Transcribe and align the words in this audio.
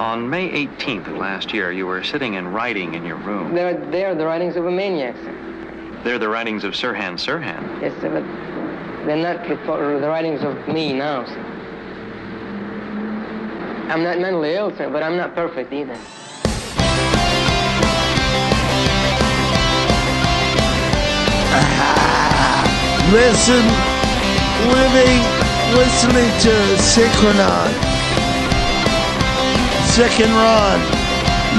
On 0.00 0.30
May 0.30 0.48
18th 0.66 1.08
of 1.08 1.18
last 1.18 1.52
year, 1.52 1.70
you 1.70 1.86
were 1.86 2.02
sitting 2.02 2.36
and 2.36 2.54
writing 2.54 2.94
in 2.94 3.04
your 3.04 3.18
room. 3.18 3.54
They're, 3.54 3.74
they're 3.90 4.14
the 4.14 4.24
writings 4.24 4.56
of 4.56 4.64
a 4.64 4.70
maniac, 4.70 5.14
sir. 5.16 6.00
They're 6.02 6.18
the 6.18 6.30
writings 6.30 6.64
of 6.64 6.72
Sirhan 6.72 7.18
Sirhan. 7.18 7.82
Yes, 7.82 7.92
sir, 8.00 8.08
but 8.08 8.24
they're 9.04 9.18
not 9.18 9.46
the 9.46 10.08
writings 10.08 10.40
of 10.42 10.56
me 10.68 10.94
now, 10.94 11.26
sir. 11.26 11.38
I'm 13.90 14.02
not 14.02 14.18
mentally 14.18 14.54
ill, 14.54 14.74
sir, 14.74 14.88
but 14.88 15.02
I'm 15.02 15.18
not 15.18 15.34
perfect 15.34 15.70
either. 15.70 15.92
Listen, 23.12 23.66
living, 24.72 25.20
listening 25.76 26.30
to 26.40 26.78
Sick 26.78 27.14
and 27.22 27.38
Wrong. 27.38 27.99
Sick 30.00 30.20
and 30.20 30.32
Wrong. 30.32 30.80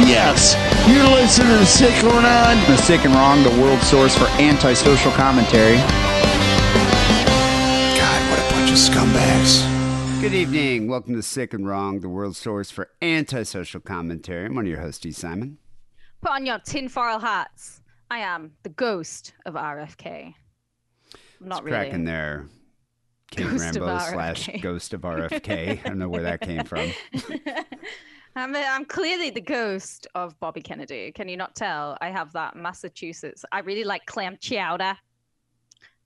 Yes, 0.10 0.56
you're 0.90 1.04
listening 1.04 1.60
to 1.60 1.64
Sick 1.64 1.94
and 2.04 2.06
Wrong. 2.12 2.58
The 2.66 2.76
Sick 2.76 3.06
and 3.06 3.14
Wrong, 3.14 3.44
the 3.44 3.52
world 3.62 3.80
source 3.82 4.18
for 4.18 4.26
antisocial 4.42 5.12
commentary. 5.12 5.78
God, 7.96 8.32
what 8.32 8.40
a 8.40 8.52
bunch 8.52 8.72
of 8.72 8.78
scumbags. 8.78 9.62
Good 10.22 10.34
evening. 10.34 10.88
Welcome 10.88 11.14
to 11.14 11.22
Sick 11.22 11.54
and 11.54 11.68
Wrong, 11.68 12.00
the 12.00 12.10
world 12.10 12.36
source 12.36 12.72
for 12.72 12.90
antisocial 13.00 13.80
commentary. 13.80 14.48
I'm 14.48 14.56
one 14.56 14.66
of 14.66 14.70
your 14.72 14.82
hosts, 14.82 15.06
E. 15.06 15.12
Simon. 15.12 15.60
Put 16.24 16.32
on 16.32 16.48
your 16.48 16.58
tinfoil 16.58 17.20
hats. 17.20 17.84
I 18.10 18.22
am 18.22 18.54
the 18.64 18.70
ghost 18.70 19.34
of 19.46 19.54
RFK. 19.54 20.34
I'm 21.40 21.48
Not 21.48 21.64
really. 21.64 21.78
Cracking 21.78 22.06
there. 22.06 22.48
Kate 23.30 23.48
Ghost 23.48 23.76
Rambo 23.76 24.00
slash 24.00 24.50
Ghost 24.64 24.96
of 24.96 25.02
RFK. 25.02 25.86
I 25.86 25.88
don't 25.88 26.00
know 26.00 26.10
where 26.10 26.24
that 26.24 26.42
came 26.42 26.64
from. 26.64 26.92
I'm, 28.36 28.56
I'm 28.56 28.86
clearly 28.86 29.30
the 29.30 29.42
ghost 29.42 30.08
of 30.16 30.40
Bobby 30.40 30.62
Kennedy. 30.62 31.12
Can 31.12 31.28
you 31.28 31.38
not 31.38 31.56
tell? 31.56 31.98
I 32.02 32.10
have 32.10 32.32
that 32.34 32.56
Massachusetts. 32.56 33.44
I 33.52 33.60
really 33.60 33.84
like 33.84 34.06
clam 34.06 34.38
chowder. 34.40 34.96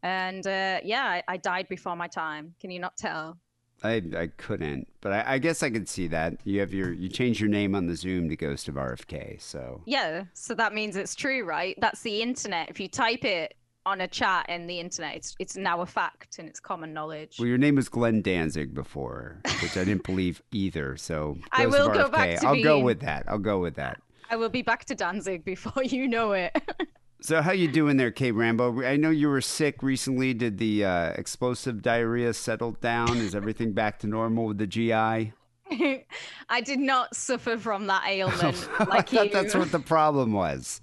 And 0.04 0.46
uh, 0.46 0.80
yeah, 0.84 1.03
I, 1.03 1.23
I 1.28 1.38
died 1.38 1.68
before 1.70 1.96
my 1.96 2.08
time. 2.08 2.53
Can 2.59 2.72
you 2.72 2.80
not 2.80 2.98
tell? 2.98 3.38
I, 3.84 4.02
I 4.18 4.28
couldn't, 4.38 4.88
but 5.02 5.12
I, 5.12 5.34
I 5.34 5.38
guess 5.38 5.62
I 5.62 5.70
could 5.70 5.90
see 5.90 6.08
that. 6.08 6.40
You 6.44 6.59
have 6.62 6.73
your 6.73 6.94
you 6.94 7.09
changed 7.09 7.40
your 7.40 7.50
name 7.50 7.76
on 7.76 7.88
the 7.88 7.96
Zoom 7.96 8.30
to 8.30 8.36
Ghost 8.36 8.68
of 8.68 8.76
RFK. 8.76 9.42
So 9.42 9.81
Yeah, 9.86 10.23
so 10.34 10.56
that 10.56 10.73
means 10.73 10.96
it's 10.96 11.14
true, 11.14 11.44
right? 11.44 11.76
That's 11.81 12.02
the 12.02 12.22
internet. 12.22 12.70
If 12.70 12.80
you 12.80 12.88
type 12.88 13.26
it 13.26 13.56
on 13.86 14.02
a 14.02 14.08
chat 14.08 14.47
in 14.50 14.67
the 14.67 14.80
internet, 14.80 15.16
it's, 15.16 15.36
it's 15.39 15.55
now 15.55 15.81
a 15.81 15.86
fact 15.86 16.39
and 16.39 16.47
it's 16.47 16.59
common 16.59 16.94
knowledge. 16.94 17.38
well, 17.39 17.47
your 17.47 17.58
name 17.58 17.75
was 17.75 17.89
Glenn 17.89 18.22
Danzig 18.22 18.73
before, 18.73 19.39
which 19.61 19.78
I 19.78 19.83
didn't 19.83 20.03
believe 20.05 20.41
either. 20.52 20.97
So 20.97 21.38
I 21.52 21.67
will 21.67 21.89
go 21.89 22.09
back 22.09 22.39
to 22.39 22.47
I'll 22.47 22.63
go 22.63 22.80
with 22.80 23.02
that. 23.02 23.25
I'll 23.28 23.38
go 23.38 23.59
with 23.59 23.75
that. 23.75 24.02
I 24.30 24.36
will 24.38 24.50
be 24.50 24.63
back 24.63 24.86
to 24.86 24.95
Danzig 24.95 25.45
before 25.45 25.83
you 25.83 26.08
know 26.08 26.31
it. 26.31 26.56
So 27.22 27.41
how 27.41 27.53
you 27.53 27.67
doing 27.67 27.97
there, 27.97 28.11
Kate 28.11 28.33
Rambo? 28.33 28.83
I 28.83 28.97
know 28.97 29.09
you 29.09 29.30
were 29.30 29.41
sick 29.41 29.81
recently. 29.81 30.36
Did 30.36 30.59
the 30.59 30.86
uh, 30.86 31.09
explosive 31.13 31.81
diarrhea 31.81 32.33
settle 32.33 32.73
down? 32.73 33.17
Is 33.17 33.33
everything 33.33 33.72
back 33.73 33.97
to 34.00 34.08
normal 34.08 34.45
with 34.45 34.59
the 34.59 34.67
GI? 34.67 35.33
I 36.50 36.61
did 36.63 36.78
not 36.78 37.16
suffer 37.16 37.58
from 37.58 37.88
that 37.88 38.03
ailment 38.08 38.69
I 38.78 38.83
like 38.83 39.09
thought 39.09 39.25
you. 39.25 39.31
that's 39.31 39.56
what 39.56 39.72
the 39.72 39.80
problem 39.80 40.33
was. 40.33 40.81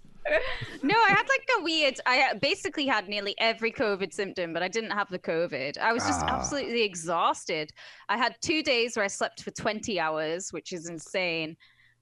No, 0.83 0.95
I 0.97 1.09
had 1.11 1.27
like 1.29 1.49
a 1.59 1.63
weird. 1.63 2.01
I 2.07 2.35
basically 2.41 2.87
had 2.87 3.09
nearly 3.09 3.35
every 3.39 3.71
COVID 3.71 4.13
symptom, 4.13 4.53
but 4.53 4.63
I 4.63 4.69
didn't 4.69 4.91
have 4.91 5.09
the 5.11 5.19
COVID. 5.19 5.79
I 5.79 5.93
was 5.93 6.05
just 6.05 6.23
Ah. 6.23 6.37
absolutely 6.39 6.83
exhausted. 6.83 7.71
I 8.09 8.17
had 8.17 8.37
two 8.41 8.63
days 8.63 8.97
where 8.97 9.05
I 9.05 9.09
slept 9.09 9.43
for 9.43 9.51
20 9.53 10.01
hours, 10.01 10.53
which 10.53 10.73
is 10.73 10.89
insane. 10.89 11.57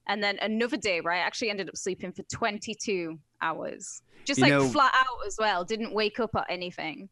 And 0.07 0.23
then 0.23 0.39
another 0.41 0.77
day 0.77 0.99
where 1.01 1.13
I 1.13 1.19
actually 1.19 1.51
ended 1.51 1.69
up 1.69 1.77
sleeping 1.77 2.11
for 2.11 2.23
22 2.23 3.19
hours. 3.41 4.01
Just 4.25 4.39
You 4.39 4.43
like 4.45 4.51
know- 4.53 4.67
flat 4.67 4.91
out 4.95 5.27
as 5.27 5.37
well. 5.39 5.63
Didn't 5.63 5.93
wake 5.93 6.19
up 6.19 6.35
at 6.35 6.45
anything. 6.49 7.09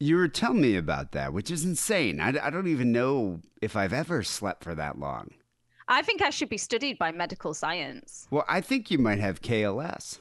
You 0.00 0.16
were 0.16 0.28
telling 0.28 0.60
me 0.60 0.76
about 0.76 1.10
that, 1.12 1.32
which 1.32 1.50
is 1.50 1.64
insane. 1.64 2.20
I, 2.20 2.28
I 2.40 2.50
don't 2.50 2.68
even 2.68 2.92
know 2.92 3.40
if 3.60 3.74
I've 3.74 3.92
ever 3.92 4.22
slept 4.22 4.62
for 4.62 4.74
that 4.76 4.98
long. 4.98 5.32
I 5.88 6.02
think 6.02 6.22
I 6.22 6.30
should 6.30 6.48
be 6.50 6.58
studied 6.58 6.98
by 6.98 7.10
medical 7.10 7.54
science. 7.54 8.28
Well, 8.30 8.44
I 8.46 8.60
think 8.60 8.90
you 8.90 8.98
might 8.98 9.18
have 9.18 9.40
KLS. 9.42 10.20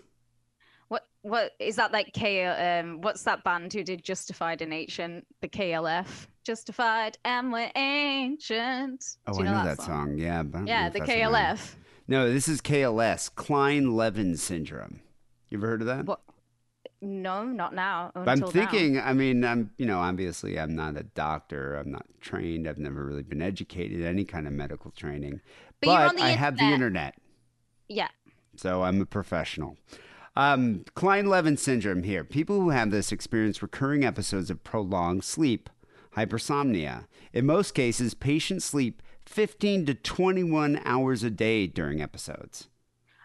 What 1.27 1.51
is 1.59 1.75
that 1.75 1.91
like 1.91 2.13
K 2.13 2.45
um 2.45 3.01
what's 3.01 3.23
that 3.23 3.43
band 3.43 3.73
who 3.73 3.83
did 3.83 4.03
Justified 4.03 4.61
and 4.61 4.73
Ancient? 4.73 5.25
The 5.41 5.49
KLF. 5.49 6.27
Justified 6.45 7.17
and 7.25 7.51
we're 7.51 7.69
ancient. 7.75 9.17
Oh, 9.27 9.33
you 9.38 9.45
I 9.45 9.51
know 9.51 9.65
that 9.65 9.81
song. 9.81 10.17
Yeah, 10.17 10.43
but 10.43 10.59
don't 10.59 10.65
know 10.65 10.71
Yeah, 10.71 10.89
the 10.89 10.99
that's 10.99 11.09
what 11.09 11.17
I- 11.17 11.21
KLF. 11.53 11.75
No, 12.09 12.31
this 12.31 12.47
is 12.47 12.61
KLS, 12.61 13.29
Kleine-Levin 13.35 14.38
syndrome. 14.38 15.01
You 15.49 15.57
ever 15.57 15.67
heard 15.67 15.81
of 15.81 15.88
that? 15.88 16.05
What 16.05 16.21
no, 17.01 17.44
not 17.44 17.75
now. 17.75 18.11
But 18.15 18.21
I'm 18.21 18.27
until 18.41 18.47
now. 18.47 18.53
thinking, 18.53 18.97
I 18.99 19.11
mean, 19.13 19.44
I'm, 19.44 19.71
you 19.77 19.85
know, 19.85 19.99
obviously 19.99 20.57
I'm 20.57 20.73
not 20.75 20.95
a 20.97 21.03
doctor. 21.03 21.75
I'm 21.75 21.91
not 21.91 22.05
trained. 22.21 22.67
I've 22.67 22.77
never 22.79 23.03
really 23.05 23.21
been 23.23 23.41
educated, 23.41 24.01
any 24.03 24.23
kind 24.23 24.47
of 24.47 24.53
medical 24.53 24.91
training. 24.91 25.41
But 25.81 26.13
the 26.15 26.23
I 26.23 26.29
have 26.29 26.55
the 26.57 26.63
internet. 26.63 27.13
internet, 27.13 27.15
Yeah. 27.89 28.07
so 28.55 28.83
I'm 28.83 29.01
a 29.01 29.05
professional. 29.05 29.77
Um, 30.38 30.86
Kleine-Levin 30.96 31.58
syndrome 31.58 32.03
here. 32.03 32.24
People 32.24 32.62
who 32.62 32.70
have 32.70 32.92
this 32.92 33.12
experience 33.12 33.64
recurring 33.64 34.06
episodes 34.06 34.52
of 34.52 34.64
prolonged 34.64 35.24
sleep, 35.24 35.68
hypersomnia. 36.16 37.06
In 37.34 37.48
most 37.48 37.74
cases, 37.74 38.14
patients 38.14 38.64
sleep 38.64 39.02
15 39.25 39.88
to 39.88 39.96
21 39.96 40.80
hours 40.86 41.24
a 41.24 41.31
day 41.31 41.66
during 41.66 42.03
episodes. 42.03 42.68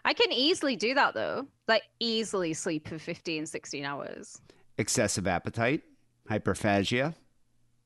I 0.03 0.13
can 0.13 0.31
easily 0.31 0.75
do 0.75 0.95
that 0.95 1.13
though. 1.13 1.45
Like 1.67 1.83
easily 1.99 2.53
sleep 2.55 2.87
for 2.87 2.97
15, 2.97 3.45
16 3.45 3.85
hours. 3.85 4.41
Excessive 4.79 5.27
appetite, 5.27 5.83
hyperphagia, 6.27 7.13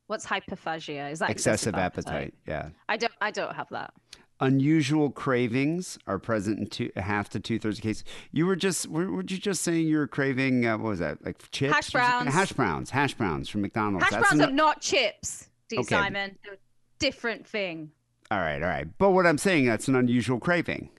What's 0.08 0.26
hyperphagia? 0.26 1.12
Is 1.12 1.20
that 1.20 1.30
excessive, 1.30 1.76
appetite. 1.76 2.34
Yeah. 2.48 2.70
I 2.88 2.96
don't 2.96 3.12
I 3.20 3.32
don't 3.32 3.54
have 3.54 3.68
that. 3.72 3.94
Unusual 4.40 5.10
cravings 5.10 5.98
are 6.08 6.20
present 6.20 6.60
in 6.60 6.68
two, 6.68 6.92
half 6.96 7.30
to 7.30 7.40
two 7.40 7.58
thirds 7.60 7.80
of 7.80 7.84
cases. 7.84 8.04
You 8.32 8.46
were 8.46 8.56
just, 8.56 8.88
were, 8.88 9.10
were 9.12 9.22
you 9.28 9.38
just 9.38 9.62
saying 9.64 9.88
you 9.88 9.98
were 9.98 10.08
craving, 10.08 10.66
uh, 10.66 10.78
what 10.78 10.90
was 10.90 11.00
that, 11.00 11.26
like 11.26 11.44
chips? 11.52 11.74
Hash 11.74 11.90
browns. 11.90 12.34
Hash 12.34 12.52
browns, 12.54 12.90
hash 12.92 13.14
browns 13.16 13.50
from 13.50 13.62
McDonald's. 13.62 14.04
Hash 14.04 14.12
That's 14.12 14.30
browns 14.30 14.42
ano- 14.42 14.52
are 14.52 14.56
not 14.56 14.82
chips, 14.82 15.50
D 15.70 15.78
Okay. 15.80 15.88
Simon. 15.88 16.38
They're 16.44 16.54
a 16.54 16.58
different 17.00 17.48
thing. 17.48 17.92
all 18.32 18.40
right, 18.40 18.62
all 18.62 18.70
right. 18.70 18.88
But 18.98 19.12
what 19.12 19.26
I'm 19.26 19.38
saying, 19.38 19.66
that's 19.66 19.88
an 19.88 19.96
unusual 19.96 20.40
craving. 20.40 20.90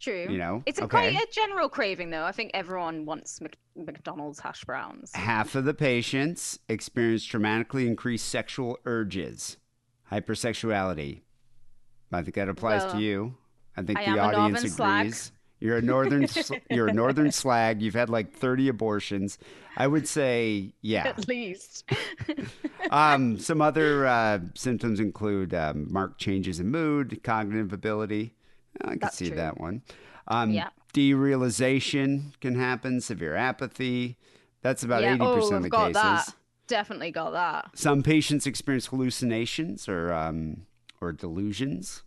True. 0.00 0.26
You 0.28 0.38
know, 0.38 0.64
It's 0.66 0.80
a 0.80 0.84
okay. 0.84 1.12
quite 1.12 1.14
a 1.22 1.26
general 1.32 1.68
craving, 1.68 2.10
though. 2.10 2.24
I 2.24 2.32
think 2.32 2.50
everyone 2.54 3.04
wants 3.04 3.40
Mc- 3.40 3.56
McDonald's 3.76 4.40
hash 4.40 4.64
browns. 4.64 5.12
Half 5.14 5.54
of 5.54 5.64
the 5.64 5.74
patients 5.74 6.58
experience 6.68 7.24
dramatically 7.24 7.86
increased 7.86 8.28
sexual 8.28 8.78
urges, 8.84 9.58
hypersexuality. 10.10 11.20
I 12.12 12.22
think 12.22 12.34
that 12.34 12.48
applies 12.48 12.82
Well, 12.82 12.94
to 12.94 13.00
you. 13.00 13.34
I 13.76 13.82
think 13.82 13.98
I 13.98 14.12
the 14.12 14.18
audience 14.18 14.78
agrees. 14.78 15.32
You're 15.60 15.76
a 15.76 15.82
northern, 15.82 16.26
sl- 16.26 16.54
you're 16.70 16.88
a 16.88 16.92
northern 16.92 17.30
slag. 17.30 17.80
You've 17.80 17.94
had 17.94 18.10
like 18.10 18.32
30 18.32 18.68
abortions. 18.68 19.38
I 19.76 19.86
would 19.86 20.08
say, 20.08 20.74
yeah. 20.82 21.06
At 21.06 21.28
least. 21.28 21.88
um, 22.90 23.38
some 23.38 23.62
other 23.62 24.06
uh, 24.06 24.40
symptoms 24.54 24.98
include 24.98 25.54
um, 25.54 25.86
marked 25.90 26.20
changes 26.20 26.58
in 26.58 26.70
mood, 26.70 27.20
cognitive 27.22 27.72
ability. 27.72 28.34
I 28.80 28.90
can 28.90 28.98
That's 28.98 29.16
see 29.16 29.28
true. 29.28 29.36
that 29.36 29.60
one. 29.60 29.82
Um, 30.26 30.50
Yeah. 30.50 30.68
Derealization 30.92 32.38
can 32.40 32.54
happen, 32.56 33.00
severe 33.00 33.34
apathy. 33.34 34.18
That's 34.60 34.82
about 34.82 35.02
yeah. 35.02 35.16
80% 35.16 35.20
oh, 35.20 35.54
of 35.56 35.62
the 35.62 35.68
got 35.70 35.86
cases. 35.86 36.02
that. 36.02 36.34
Definitely 36.66 37.10
got 37.12 37.32
that. 37.32 37.70
Some 37.74 38.02
patients 38.02 38.46
experience 38.46 38.86
hallucinations 38.86 39.88
or 39.88 40.12
um, 40.12 40.66
or 41.02 41.12
delusions. 41.12 42.02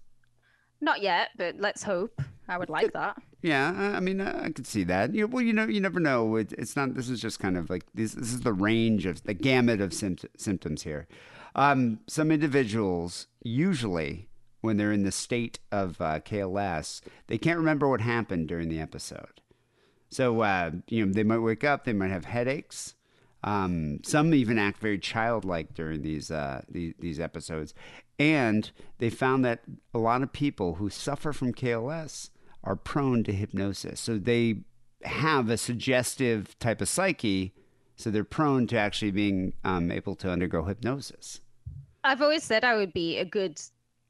Not 0.82 1.02
yet, 1.02 1.30
but 1.38 1.56
let's 1.60 1.84
hope. 1.84 2.22
I 2.48 2.58
would 2.58 2.70
like 2.70 2.94
that. 2.94 3.22
Yeah, 3.42 3.72
I 3.96 4.00
mean, 4.00 4.22
I 4.22 4.50
could 4.52 4.68
see 4.68 4.84
that. 4.86 5.14
You 5.14 5.28
well, 5.28 5.44
you 5.44 5.54
know, 5.54 5.66
you 5.66 5.80
never 5.80 6.00
know. 6.00 6.36
It, 6.36 6.54
it's 6.54 6.76
not. 6.76 6.96
This 6.96 7.10
is 7.10 7.22
just 7.22 7.40
kind 7.40 7.58
of 7.58 7.70
like 7.70 7.84
this. 7.94 8.14
This 8.14 8.34
is 8.34 8.42
the 8.42 8.54
range 8.54 9.06
of 9.06 9.24
the 9.24 9.34
gamut 9.34 9.82
of 9.82 9.92
sympt- 9.92 10.26
symptoms 10.38 10.84
here. 10.84 11.08
Um, 11.56 12.00
some 12.08 12.32
individuals 12.32 13.28
usually, 13.44 14.28
when 14.62 14.78
they're 14.78 14.92
in 14.92 15.04
the 15.04 15.12
state 15.12 15.60
of 15.72 16.02
uh, 16.02 16.20
KLS, 16.20 17.02
they 17.28 17.38
can't 17.38 17.58
remember 17.58 17.88
what 17.88 18.02
happened 18.02 18.48
during 18.48 18.70
the 18.70 18.80
episode. 18.80 19.42
So 20.10 20.42
uh, 20.42 20.72
you 20.88 21.06
know, 21.06 21.14
they 21.14 21.24
might 21.24 21.40
wake 21.40 21.64
up. 21.64 21.86
They 21.86 21.94
might 21.94 22.12
have 22.12 22.26
headaches. 22.26 22.96
Um, 23.44 24.00
some 24.04 24.34
even 24.34 24.58
act 24.58 24.80
very 24.80 24.98
childlike 24.98 25.76
during 25.76 26.02
these, 26.02 26.32
uh, 26.32 26.64
these 26.68 26.96
these 27.00 27.20
episodes, 27.20 27.76
and 28.20 28.72
they 29.00 29.10
found 29.10 29.44
that 29.46 29.62
a 29.94 29.98
lot 30.00 30.22
of 30.22 30.32
people 30.32 30.76
who 30.76 30.90
suffer 30.90 31.34
from 31.34 31.54
KLS 31.54 32.30
are 32.64 32.76
prone 32.76 33.24
to 33.26 33.32
hypnosis. 33.34 34.00
So 34.00 34.18
they 34.18 34.62
have 35.04 35.50
a 35.50 35.58
suggestive 35.58 36.58
type 36.60 36.82
of 36.82 36.90
psyche, 36.90 37.54
so 37.96 38.10
they're 38.10 38.24
prone 38.24 38.68
to 38.68 38.78
actually 38.78 39.12
being 39.12 39.54
um, 39.64 39.92
able 39.92 40.16
to 40.16 40.30
undergo 40.32 40.64
hypnosis. 40.64 41.42
I've 42.04 42.22
always 42.22 42.44
said 42.44 42.64
I 42.64 42.76
would 42.76 42.94
be 42.94 43.18
a 43.20 43.26
good 43.26 43.60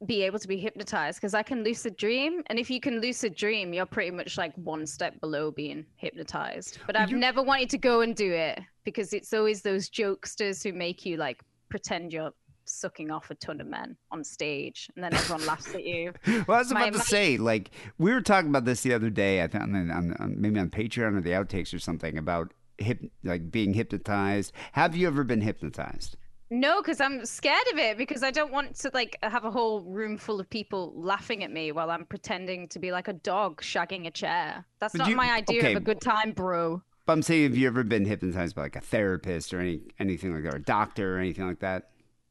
be 0.04 0.22
able 0.24 0.38
to 0.38 0.46
be 0.46 0.58
hypnotized 0.58 1.18
because 1.18 1.32
I 1.32 1.42
can 1.42 1.64
lucid 1.64 1.96
dream, 1.96 2.42
and 2.48 2.58
if 2.58 2.68
you 2.70 2.80
can 2.80 3.00
lucid 3.00 3.34
dream, 3.34 3.72
you're 3.72 3.86
pretty 3.86 4.10
much 4.10 4.36
like 4.36 4.54
one 4.56 4.86
step 4.86 5.18
below 5.20 5.50
being 5.50 5.86
hypnotized. 5.96 6.78
But 6.86 6.96
I've 6.96 7.10
You- 7.10 7.16
never 7.16 7.42
wanted 7.42 7.70
to 7.70 7.78
go 7.78 8.02
and 8.02 8.14
do 8.14 8.30
it 8.30 8.58
because 8.84 9.14
it's 9.14 9.32
always 9.32 9.62
those 9.62 9.88
jokesters 9.88 10.62
who 10.62 10.76
make 10.76 11.06
you 11.06 11.16
like 11.16 11.42
pretend 11.70 12.12
you're 12.12 12.32
sucking 12.68 13.10
off 13.10 13.30
a 13.30 13.34
ton 13.34 13.60
of 13.60 13.66
men 13.66 13.96
on 14.10 14.22
stage, 14.24 14.88
and 14.94 15.04
then 15.04 15.14
everyone 15.14 15.46
laughs 15.46 15.74
at 15.74 15.84
you. 15.84 16.12
Well, 16.46 16.56
I 16.56 16.60
was 16.60 16.72
My- 16.72 16.82
about 16.82 16.92
to 16.92 16.98
my- 16.98 17.04
say, 17.04 17.36
like, 17.36 17.70
we 17.98 18.12
were 18.12 18.20
talking 18.20 18.50
about 18.50 18.64
this 18.64 18.82
the 18.82 18.92
other 18.94 19.10
day. 19.10 19.42
I 19.42 19.46
think 19.46 19.62
on, 19.64 19.90
on, 19.90 20.16
on 20.18 20.40
maybe 20.40 20.60
on 20.60 20.70
Patreon 20.70 21.16
or 21.16 21.20
the 21.20 21.30
outtakes 21.30 21.72
or 21.74 21.78
something 21.78 22.18
about 22.18 22.52
hip, 22.78 23.00
like 23.24 23.50
being 23.50 23.74
hypnotized. 23.74 24.52
Have 24.72 24.94
you 24.96 25.06
ever 25.06 25.24
been 25.24 25.40
hypnotized? 25.40 26.16
No, 26.48 26.80
because 26.80 27.00
I'm 27.00 27.24
scared 27.26 27.66
of 27.72 27.78
it 27.78 27.98
because 27.98 28.22
I 28.22 28.30
don't 28.30 28.52
want 28.52 28.76
to 28.76 28.90
like 28.94 29.18
have 29.24 29.44
a 29.44 29.50
whole 29.50 29.80
room 29.80 30.16
full 30.16 30.38
of 30.38 30.48
people 30.48 30.92
laughing 30.94 31.42
at 31.42 31.50
me 31.50 31.72
while 31.72 31.90
I'm 31.90 32.04
pretending 32.04 32.68
to 32.68 32.78
be 32.78 32.92
like 32.92 33.08
a 33.08 33.14
dog 33.14 33.62
shagging 33.62 34.06
a 34.06 34.12
chair. 34.12 34.64
That's 34.78 34.92
But 34.92 34.98
not 34.98 35.08
you- 35.08 35.16
my 35.16 35.32
idea 35.32 35.58
okay. 35.58 35.72
of 35.72 35.78
a 35.78 35.84
good 35.84 36.00
time, 36.00 36.30
bro. 36.32 36.82
But 37.04 37.14
I'm 37.14 37.22
saying, 37.22 37.44
have 37.44 37.56
you 37.56 37.66
ever 37.66 37.82
been 37.84 38.04
hypnotized 38.04 38.54
by 38.54 38.62
like 38.62 38.76
a 38.76 38.80
therapist 38.80 39.52
or 39.54 39.60
any 39.60 39.80
anything 39.98 40.34
like 40.34 40.44
that, 40.44 40.52
or 40.54 40.56
a 40.56 40.62
doctor 40.62 41.16
or 41.16 41.18
anything 41.18 41.46
like 41.48 41.60
that? 41.60 41.90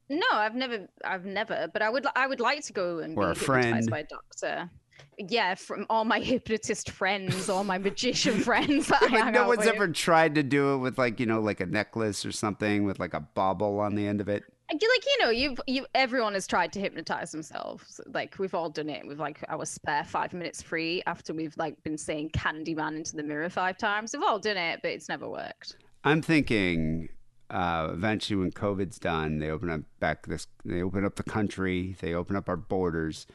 No, 0.10 0.26
I've 0.34 0.56
never, 0.56 0.88
I've 1.04 1.26
never, 1.26 1.68
but 1.74 1.82
I 1.82 1.90
would, 1.90 2.06
I 2.16 2.28
would 2.28 2.40
like 2.40 2.64
to 2.66 2.74
go 2.74 3.00
and 3.00 3.18
Or 3.18 3.26
be 3.28 3.32
a 3.32 3.36
friend. 3.36 3.66
hypnotized 3.66 3.90
by 3.92 4.00
a 4.00 4.04
doctor. 4.04 4.70
Yeah, 5.18 5.56
from 5.56 5.86
all 5.90 6.06
my 6.06 6.20
hypnotist 6.32 6.92
friends, 6.92 7.50
all 7.50 7.64
my 7.64 7.78
magician 7.78 8.40
friends 8.42 8.88
that 8.90 9.02
I 9.04 9.32
no 9.32 9.42
out 9.42 9.48
one's 9.48 9.60
with. 9.66 9.68
ever 9.70 9.88
tried 9.88 10.36
to 10.36 10.44
do 10.44 10.74
it 10.76 10.78
with 10.78 10.98
like 10.98 11.20
you 11.20 11.26
know 11.26 11.40
like 11.40 11.60
a 11.62 11.66
necklace 11.66 12.26
or 12.26 12.32
something 12.32 12.84
with 12.86 13.00
like 13.00 13.14
a 13.14 13.22
bauble 13.22 13.80
on 13.80 13.96
the 13.96 14.06
end 14.08 14.22
of 14.22 14.28
it. 14.30 14.44
I 14.70 14.78
feel 14.78 14.90
like 14.90 15.06
you 15.06 15.18
know, 15.26 15.30
you've, 15.30 15.62
you, 15.68 15.86
everyone 15.94 16.34
has 16.34 16.48
tried 16.48 16.74
to 16.74 16.80
hypnotize 16.80 17.32
themselves. 17.32 18.02
Like 18.14 18.38
we've 18.40 18.56
all 18.56 18.70
done 18.70 18.90
it 18.90 19.06
with 19.06 19.20
like 19.20 19.44
our 19.48 19.64
spare 19.64 20.04
five 20.04 20.34
minutes 20.34 20.62
free 20.64 21.04
after 21.06 21.34
we've 21.36 21.56
like 21.56 21.82
been 21.84 22.00
saying 22.00 22.32
Candyman 22.32 22.96
into 22.98 23.16
the 23.16 23.22
mirror 23.22 23.48
five 23.50 23.78
times. 23.78 24.12
We've 24.14 24.24
all 24.24 24.40
done 24.40 24.58
it, 24.58 24.80
but 24.82 24.90
it's 24.92 25.08
never 25.08 25.30
worked. 25.30 25.78
I'm 26.04 26.22
thinking 26.24 27.10
uh, 27.50 27.90
eventually 27.92 28.38
when 28.40 28.52
COVID's 28.52 29.00
done, 29.00 29.40
they 29.40 29.50
open 29.50 29.70
up 29.70 29.82
back 30.00 30.26
this, 30.28 30.48
they 30.64 30.82
open 30.82 31.06
up 31.06 31.16
the 31.16 31.24
country, 31.24 31.96
they 32.02 32.14
open 32.14 32.36
up 32.36 32.50
our 32.50 32.58
borders. 32.58 33.28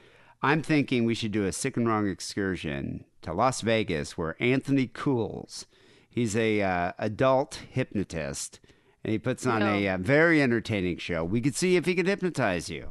I'm 0.42 0.62
thinking 0.62 1.04
we 1.04 1.14
should 1.14 1.32
do 1.32 1.44
a 1.44 1.52
sick 1.52 1.76
and 1.76 1.86
wrong 1.86 2.08
excursion 2.08 3.04
to 3.22 3.32
Las 3.32 3.60
Vegas, 3.60 4.16
where 4.16 4.36
Anthony 4.40 4.86
Cools, 4.86 5.66
he's 6.08 6.34
a 6.36 6.62
uh, 6.62 6.92
adult 6.98 7.60
hypnotist, 7.70 8.58
and 9.04 9.12
he 9.12 9.18
puts 9.18 9.46
on 9.46 9.62
a 9.62 9.82
No. 9.84 9.94
uh, 9.94 9.98
very 9.98 10.40
entertaining 10.42 10.96
show. 10.98 11.22
We 11.24 11.40
could 11.40 11.54
see 11.54 11.76
if 11.76 11.84
he 11.86 11.94
could 11.94 12.06
hypnotize 12.06 12.70
you. 12.70 12.90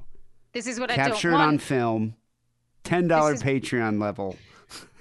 This 0.54 0.68
is 0.68 0.80
what 0.80 0.92
I 0.92 0.96
Capture 0.96 1.32
don't 1.32 1.40
it 1.42 1.44
want. 1.44 1.54
on 1.54 1.58
film, 1.60 2.16
ten 2.84 3.08
dollar 3.08 3.34
is- 3.34 3.44
Patreon 3.44 4.00
level. 4.00 4.36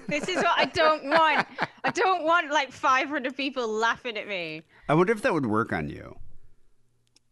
This 0.08 0.26
is 0.26 0.36
what 0.36 0.54
I 0.58 0.64
don't 0.64 1.04
want. 1.04 1.46
I 1.84 1.90
don't 1.90 2.24
want 2.24 2.50
like 2.50 2.72
500 2.72 3.36
people 3.36 3.68
laughing 3.68 4.16
at 4.16 4.26
me. 4.26 4.62
I 4.88 4.94
wonder 4.94 5.12
if 5.12 5.22
that 5.22 5.34
would 5.34 5.46
work 5.46 5.72
on 5.72 5.88
you. 5.88 6.16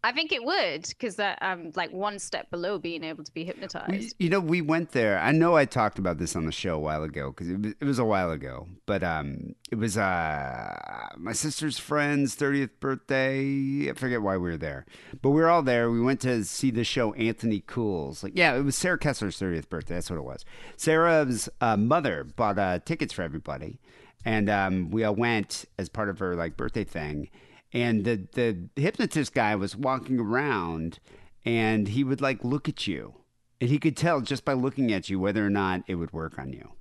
I 0.06 0.12
think 0.12 0.30
it 0.30 0.44
would 0.44 0.82
because 0.82 1.16
that 1.16 1.36
I'm 1.40 1.72
like 1.74 1.92
one 1.92 2.20
step 2.20 2.48
below 2.52 2.78
being 2.78 3.02
able 3.02 3.24
to 3.24 3.32
be 3.34 3.44
hypnotized. 3.44 4.14
You 4.20 4.30
know, 4.30 4.38
we 4.38 4.60
went 4.60 4.92
there. 4.92 5.18
I 5.18 5.32
know 5.32 5.56
I 5.56 5.64
talked 5.64 5.98
about 5.98 6.18
this 6.18 6.36
on 6.36 6.46
the 6.46 6.52
show 6.52 6.76
a 6.76 6.78
while 6.78 7.02
ago 7.02 7.32
because 7.32 7.48
it 7.50 7.60
was, 7.60 7.74
it 7.80 7.84
was 7.84 7.98
a 7.98 8.04
while 8.04 8.30
ago, 8.30 8.68
but 8.86 9.02
um, 9.02 9.56
it 9.68 9.78
was 9.78 9.98
uh, 9.98 11.08
my 11.16 11.32
sister's 11.32 11.80
friend's 11.80 12.36
30th 12.36 12.78
birthday. 12.78 13.90
I 13.90 13.94
forget 13.94 14.22
why 14.22 14.36
we 14.36 14.50
were 14.50 14.56
there, 14.56 14.86
but 15.22 15.30
we 15.30 15.40
were 15.40 15.48
all 15.48 15.64
there. 15.64 15.90
We 15.90 16.00
went 16.00 16.20
to 16.20 16.44
see 16.44 16.70
the 16.70 16.84
show 16.84 17.12
Anthony 17.14 17.64
Cools. 17.66 18.22
Like, 18.22 18.34
yeah, 18.36 18.54
it 18.54 18.62
was 18.62 18.76
Sarah 18.76 19.00
Kessler's 19.00 19.40
30th 19.40 19.68
birthday. 19.68 19.94
That's 19.94 20.08
what 20.08 20.18
it 20.18 20.24
was. 20.24 20.44
Sarah's 20.76 21.48
uh, 21.60 21.76
mother 21.76 22.22
bought 22.22 22.60
uh, 22.60 22.78
tickets 22.78 23.12
for 23.12 23.22
everybody, 23.22 23.80
and 24.24 24.48
um, 24.48 24.90
we 24.90 25.02
all 25.02 25.16
went 25.16 25.64
as 25.80 25.88
part 25.88 26.08
of 26.08 26.20
her 26.20 26.36
like 26.36 26.56
birthday 26.56 26.84
thing. 26.84 27.28
And 27.72 28.04
the 28.04 28.26
the 28.32 28.80
hypnotist 28.80 29.34
guy 29.34 29.54
was 29.56 29.76
walking 29.76 30.18
around, 30.20 30.98
and 31.44 31.88
he 31.88 32.04
would 32.04 32.20
like 32.20 32.44
look 32.44 32.68
at 32.68 32.86
you. 32.86 33.14
And 33.60 33.70
he 33.70 33.78
could 33.78 33.96
tell 33.96 34.20
just 34.20 34.44
by 34.44 34.52
looking 34.52 34.92
at 34.92 35.08
you 35.08 35.18
whether 35.18 35.44
or 35.44 35.50
not 35.50 35.82
it 35.86 35.94
would 35.94 36.12
work 36.12 36.38
on 36.38 36.52
you. 36.52 36.72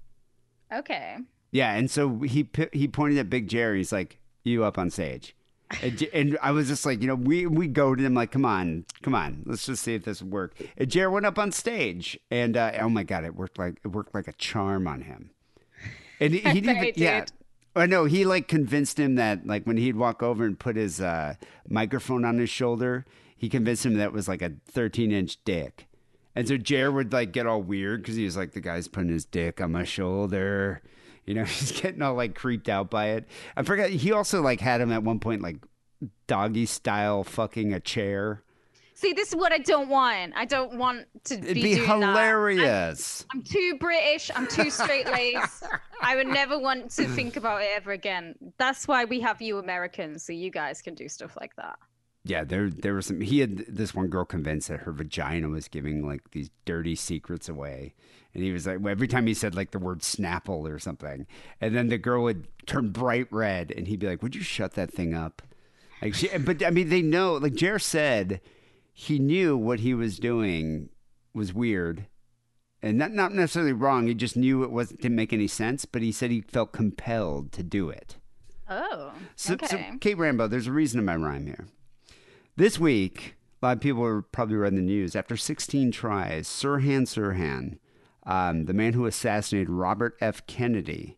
Okay. 0.73 1.17
Yeah, 1.51 1.73
and 1.73 1.89
so 1.89 2.19
he 2.19 2.49
he 2.73 2.87
pointed 2.87 3.17
at 3.17 3.29
Big 3.29 3.47
Jerry. 3.47 3.77
He's 3.77 3.91
like, 3.91 4.19
"You 4.43 4.63
up 4.63 4.77
on 4.77 4.89
stage?" 4.89 5.35
And, 5.81 6.07
and 6.13 6.37
I 6.41 6.51
was 6.51 6.67
just 6.67 6.85
like, 6.85 7.01
you 7.01 7.07
know, 7.07 7.15
we 7.15 7.47
we 7.47 7.67
go 7.67 7.95
to 7.95 8.03
him 8.03 8.13
like, 8.13 8.31
"Come 8.31 8.45
on, 8.45 8.85
come 9.01 9.15
on, 9.15 9.43
let's 9.45 9.65
just 9.65 9.83
see 9.83 9.95
if 9.95 10.03
this 10.03 10.21
will 10.21 10.29
work." 10.29 10.55
And 10.77 10.89
Jerry 10.89 11.07
went 11.07 11.25
up 11.25 11.39
on 11.39 11.51
stage, 11.51 12.19
and 12.29 12.57
uh, 12.57 12.73
oh 12.81 12.89
my 12.89 13.03
god, 13.03 13.23
it 13.23 13.35
worked 13.35 13.57
like 13.57 13.79
it 13.83 13.87
worked 13.87 14.13
like 14.13 14.27
a 14.27 14.33
charm 14.33 14.87
on 14.87 15.01
him. 15.01 15.31
And 16.19 16.33
he, 16.33 16.39
he 16.51 16.61
didn't, 16.61 16.83
even, 16.83 16.93
yeah. 16.95 17.25
I 17.75 17.85
know 17.85 18.05
he 18.05 18.23
like 18.25 18.47
convinced 18.47 18.99
him 18.99 19.15
that 19.15 19.45
like 19.45 19.65
when 19.65 19.77
he'd 19.77 19.97
walk 19.97 20.23
over 20.23 20.45
and 20.45 20.57
put 20.57 20.75
his 20.75 21.01
uh, 21.01 21.35
microphone 21.67 22.23
on 22.23 22.37
his 22.37 22.49
shoulder, 22.49 23.05
he 23.37 23.49
convinced 23.49 23.85
him 23.85 23.95
that 23.95 24.13
was 24.13 24.27
like 24.27 24.41
a 24.41 24.53
13 24.71 25.11
inch 25.11 25.43
dick. 25.43 25.87
And 26.35 26.47
so 26.47 26.57
Jer 26.57 26.91
would 26.91 27.13
like 27.13 27.31
get 27.31 27.47
all 27.47 27.61
weird 27.61 28.01
because 28.01 28.15
he 28.15 28.25
was 28.25 28.37
like, 28.37 28.51
the 28.51 28.61
guy's 28.61 28.87
putting 28.87 29.09
his 29.09 29.25
dick 29.25 29.61
on 29.61 29.71
my 29.71 29.83
shoulder. 29.83 30.81
You 31.25 31.33
know, 31.33 31.43
he's 31.45 31.71
getting 31.71 32.01
all 32.01 32.15
like 32.15 32.35
creeped 32.35 32.69
out 32.69 32.89
by 32.89 33.07
it. 33.07 33.27
I 33.55 33.63
forgot. 33.63 33.89
He 33.89 34.11
also 34.11 34.41
like 34.41 34.61
had 34.61 34.81
him 34.81 34.91
at 34.91 35.03
one 35.03 35.19
point 35.19 35.41
like 35.41 35.57
doggy 36.27 36.65
style 36.65 37.23
fucking 37.23 37.73
a 37.73 37.79
chair. 37.79 38.41
See, 38.97 39.11
this 39.11 39.27
is 39.29 39.35
what 39.35 39.51
I 39.51 39.57
don't 39.57 39.89
want. 39.89 40.31
I 40.37 40.45
don't 40.45 40.77
want 40.77 41.05
to 41.25 41.33
It'd 41.35 41.53
be, 41.53 41.61
be 41.63 41.75
doing 41.75 41.99
that. 41.99 42.07
hilarious. 42.07 43.25
I'm 43.33 43.43
too 43.43 43.75
British. 43.77 44.31
I'm 44.33 44.47
too 44.47 44.69
straight 44.69 45.05
laced. 45.11 45.63
I 46.01 46.15
would 46.15 46.27
never 46.27 46.57
want 46.57 46.91
to 46.91 47.05
think 47.09 47.35
about 47.35 47.61
it 47.61 47.69
ever 47.75 47.91
again. 47.91 48.35
That's 48.57 48.87
why 48.87 49.03
we 49.03 49.19
have 49.19 49.41
you 49.41 49.57
Americans, 49.57 50.23
so 50.23 50.31
you 50.31 50.49
guys 50.49 50.81
can 50.81 50.95
do 50.95 51.09
stuff 51.09 51.35
like 51.39 51.55
that. 51.57 51.77
Yeah, 52.23 52.43
there 52.45 52.69
there 52.69 52.93
was 52.93 53.05
some. 53.07 53.19
He 53.21 53.39
had 53.39 53.65
this 53.67 53.93
one 53.93 54.07
girl 54.07 54.23
convinced 54.25 54.69
that 54.69 54.79
her 54.79 54.91
vagina 54.91 55.49
was 55.49 55.67
giving 55.67 56.07
like 56.07 56.31
these 56.31 56.49
dirty 56.63 56.95
secrets 56.95 57.49
away, 57.49 57.93
and 58.33 58.43
he 58.43 58.51
was 58.51 58.65
like, 58.65 58.79
well, 58.79 58.91
every 58.91 59.07
time 59.09 59.27
he 59.27 59.33
said 59.33 59.53
like 59.55 59.71
the 59.71 59.77
word 59.77 59.99
Snapple 59.99 60.67
or 60.73 60.79
something, 60.79 61.27
and 61.61 61.75
then 61.75 61.89
the 61.89 61.97
girl 61.99 62.23
would 62.23 62.47
turn 62.65 62.89
bright 62.91 63.27
red, 63.29 63.71
and 63.75 63.87
he'd 63.87 63.99
be 63.99 64.07
like, 64.07 64.23
"Would 64.23 64.33
you 64.35 64.41
shut 64.41 64.73
that 64.73 64.91
thing 64.91 65.13
up?" 65.13 65.41
Like, 66.01 66.15
she, 66.15 66.29
but 66.39 66.63
I 66.65 66.71
mean, 66.71 66.89
they 66.89 67.01
know. 67.03 67.33
Like 67.35 67.53
Jer 67.53 67.77
said, 67.77 68.41
he 68.97 69.19
knew 69.19 69.57
what 69.57 69.81
he 69.81 69.93
was 69.93 70.17
doing 70.17 70.87
was 71.33 71.53
weird, 71.53 72.07
and 72.81 72.97
not 72.97 73.11
not 73.11 73.33
necessarily 73.33 73.73
wrong. 73.73 74.07
He 74.07 74.13
just 74.13 74.37
knew 74.37 74.63
it 74.63 74.71
wasn't 74.71 75.01
didn't 75.01 75.17
make 75.17 75.33
any 75.33 75.47
sense, 75.47 75.83
but 75.83 76.01
he 76.01 76.13
said 76.13 76.31
he 76.31 76.39
felt 76.39 76.71
compelled 76.71 77.51
to 77.51 77.61
do 77.61 77.89
it. 77.89 78.15
Oh, 78.69 79.11
So, 79.35 79.55
okay. 79.55 79.67
so 79.67 79.79
Kate 79.99 80.17
Rambo, 80.17 80.47
there's 80.47 80.67
a 80.67 80.71
reason 80.71 80.99
to 80.99 81.05
my 81.05 81.17
rhyme 81.17 81.45
here. 81.45 81.67
This 82.55 82.79
week, 82.79 83.35
a 83.61 83.65
lot 83.65 83.77
of 83.77 83.81
people 83.81 84.03
are 84.03 84.21
probably 84.21 84.55
read 84.55 84.75
the 84.75 84.81
news. 84.81 85.13
After 85.13 85.35
16 85.35 85.91
tries, 85.91 86.47
Sirhan 86.47 87.01
Sirhan, 87.01 87.77
um, 88.23 88.63
the 88.63 88.73
man 88.73 88.93
who 88.93 89.05
assassinated 89.05 89.69
Robert 89.69 90.15
F. 90.21 90.47
Kennedy, 90.47 91.17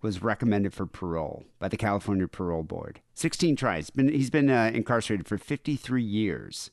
was 0.00 0.22
recommended 0.22 0.72
for 0.72 0.86
parole 0.86 1.44
by 1.58 1.66
the 1.68 1.76
California 1.76 2.28
Parole 2.28 2.62
Board. 2.62 3.00
16 3.14 3.56
tries. 3.56 3.90
Been, 3.90 4.08
he's 4.08 4.30
been 4.30 4.48
uh, 4.48 4.70
incarcerated 4.72 5.26
for 5.26 5.36
53 5.36 6.02
years 6.02 6.70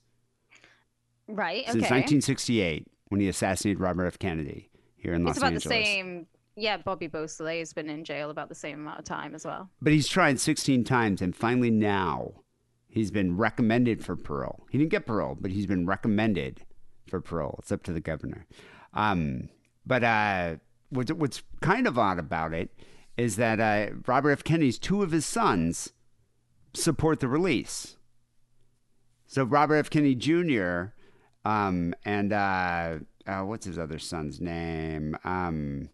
right. 1.28 1.64
Okay. 1.64 1.72
since 1.72 1.84
1968 1.84 2.88
when 3.10 3.22
he 3.22 3.28
assassinated 3.28 3.80
Robert 3.80 4.06
F. 4.06 4.20
Kennedy 4.20 4.70
here 4.96 5.14
in 5.14 5.24
Los 5.24 5.42
Angeles. 5.42 5.58
it's 5.58 5.66
about 5.66 5.76
Angeles. 5.76 5.88
the 5.88 5.94
same. 5.94 6.28
Yeah, 6.56 6.78
Bobby 6.78 7.08
Beausoleil 7.08 7.60
has 7.60 7.74
been 7.74 7.90
in 7.90 8.04
jail 8.04 8.32
about 8.32 8.50
the 8.50 8.56
same 8.56 8.80
amount 8.80 9.00
of 9.00 9.06
time 9.06 9.36
as 9.36 9.46
well. 9.46 9.70
But 9.82 9.94
he's 9.94 10.08
tried 10.08 10.40
16 10.40 10.84
times, 10.84 11.22
and 11.22 11.36
finally 11.36 11.70
now 11.70 12.32
he's 12.88 13.12
been 13.12 13.38
recommended 13.38 14.04
for 14.04 14.16
parole. 14.16 14.66
He 14.72 14.80
didn't 14.80 14.90
get 14.92 15.06
parole, 15.06 15.38
but 15.40 15.52
he's 15.52 15.68
been 15.68 15.86
recommended 15.86 16.62
for 17.08 17.22
parole. 17.22 17.58
It's 17.60 17.72
up 17.72 17.84
to 17.84 17.94
the 17.94 18.02
governor. 18.02 18.48
Um, 18.94 19.50
but 19.86 20.04
uh, 20.04 20.56
what's, 20.90 21.14
what's 21.14 21.44
kind 21.62 21.86
of 21.86 22.00
odd 22.00 22.18
about 22.18 22.54
it 22.54 22.72
is 23.18 23.36
that 23.36 23.60
uh, 23.60 23.94
Robert 24.08 24.32
F. 24.32 24.44
Kennedy's 24.44 24.80
two 24.80 25.04
of 25.04 25.12
his 25.12 25.26
sons 25.26 25.94
support 26.74 27.20
the 27.20 27.28
release. 27.28 27.98
So 29.26 29.44
Robert 29.44 29.76
F. 29.76 29.90
Kennedy 29.90 30.16
Jr. 30.16 30.94
Um, 31.48 31.94
and 32.04 32.34
uh, 32.34 33.00
uh, 33.26 33.42
what's 33.42 33.66
his 33.66 33.80
other 33.80 34.00
son's 34.00 34.42
name? 34.42 35.18
Um, 35.24 35.90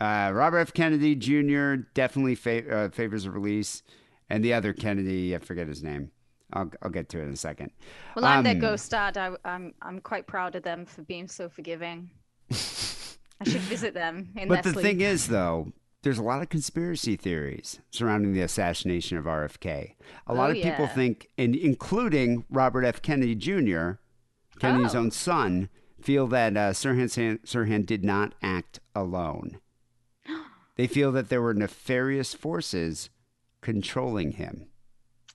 uh, 0.00 0.30
Robert 0.32 0.58
F. 0.60 0.72
Kennedy 0.72 1.14
Jr. 1.14 1.74
definitely 1.94 2.34
fa- 2.34 2.70
uh, 2.74 2.88
favors 2.88 3.26
a 3.26 3.30
release, 3.30 3.82
and 4.30 4.42
the 4.42 4.54
other 4.54 4.72
Kennedy, 4.72 5.34
I 5.36 5.38
forget 5.38 5.68
his 5.68 5.82
name. 5.82 6.10
I'll, 6.52 6.70
I'll 6.82 6.90
get 6.90 7.08
to 7.10 7.20
it 7.20 7.24
in 7.24 7.32
a 7.32 7.36
second. 7.36 7.70
Well, 8.16 8.24
I'm 8.24 8.42
their 8.42 8.54
Um, 8.54 8.58
ghost 8.60 8.90
dad. 8.90 9.16
I, 9.18 9.32
I'm 9.44 9.74
I'm 9.82 10.00
quite 10.00 10.26
proud 10.26 10.54
of 10.56 10.62
them 10.62 10.86
for 10.86 11.02
being 11.02 11.28
so 11.28 11.48
forgiving. 11.48 12.10
I 12.50 13.44
should 13.44 13.60
visit 13.62 13.94
them 13.94 14.30
in 14.36 14.48
But 14.48 14.62
their 14.64 14.72
the 14.72 14.80
sleep. 14.80 14.84
thing 14.84 15.00
is, 15.00 15.28
though, 15.28 15.72
there's 16.02 16.18
a 16.18 16.22
lot 16.22 16.42
of 16.42 16.48
conspiracy 16.48 17.16
theories 17.16 17.80
surrounding 17.90 18.32
the 18.32 18.40
assassination 18.40 19.16
of 19.18 19.24
RFK. 19.26 19.94
A 20.26 20.34
lot 20.34 20.48
Oh, 20.48 20.52
of 20.52 20.56
people 20.56 20.86
yeah. 20.86 20.94
think, 20.94 21.28
and 21.38 21.54
including 21.54 22.44
Robert 22.50 22.84
F. 22.84 23.00
Kennedy 23.02 23.34
Jr., 23.34 23.92
Kennedy's 24.60 24.94
Oh. 24.94 25.00
own 25.00 25.10
son, 25.10 25.68
feel 26.00 26.26
that 26.28 26.56
uh, 26.56 26.70
Sirhan, 26.72 27.40
Sirhan 27.44 27.84
did 27.86 28.04
not 28.04 28.34
act 28.42 28.80
alone. 28.94 29.58
They 30.76 30.86
feel 30.86 31.12
that 31.12 31.28
there 31.28 31.42
were 31.42 31.52
nefarious 31.52 32.32
forces 32.32 33.10
controlling 33.60 34.32
him. 34.32 34.68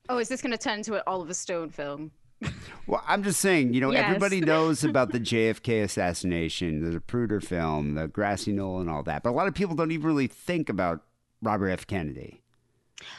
Oh, 0.09 0.17
is 0.17 0.27
this 0.27 0.41
going 0.41 0.53
to 0.53 0.57
turn 0.57 0.79
into 0.79 0.95
an 0.95 1.01
Oliver 1.05 1.33
Stone 1.33 1.69
film? 1.69 2.11
Well, 2.87 3.03
I'm 3.07 3.23
just 3.23 3.39
saying, 3.41 3.73
you 3.73 3.81
know, 3.81 3.91
Yes. 3.91 4.05
everybody 4.05 4.39
knows 4.53 4.83
about 4.83 5.11
the 5.11 5.19
JFK 5.19 5.81
assassination, 5.83 6.81
the 6.83 6.99
Zapruder 6.99 7.43
film, 7.43 7.95
the 7.95 8.07
Grassy 8.07 8.51
Knoll, 8.51 8.79
and 8.79 8.89
all 8.91 9.01
that. 9.03 9.23
But 9.23 9.31
a 9.31 9.35
lot 9.35 9.47
of 9.47 9.55
people 9.55 9.75
don't 9.75 9.89
even 9.91 10.05
really 10.05 10.27
think 10.27 10.69
about 10.69 11.01
Robert 11.41 11.69
F. 11.69 11.87
Kennedy. 11.87 12.41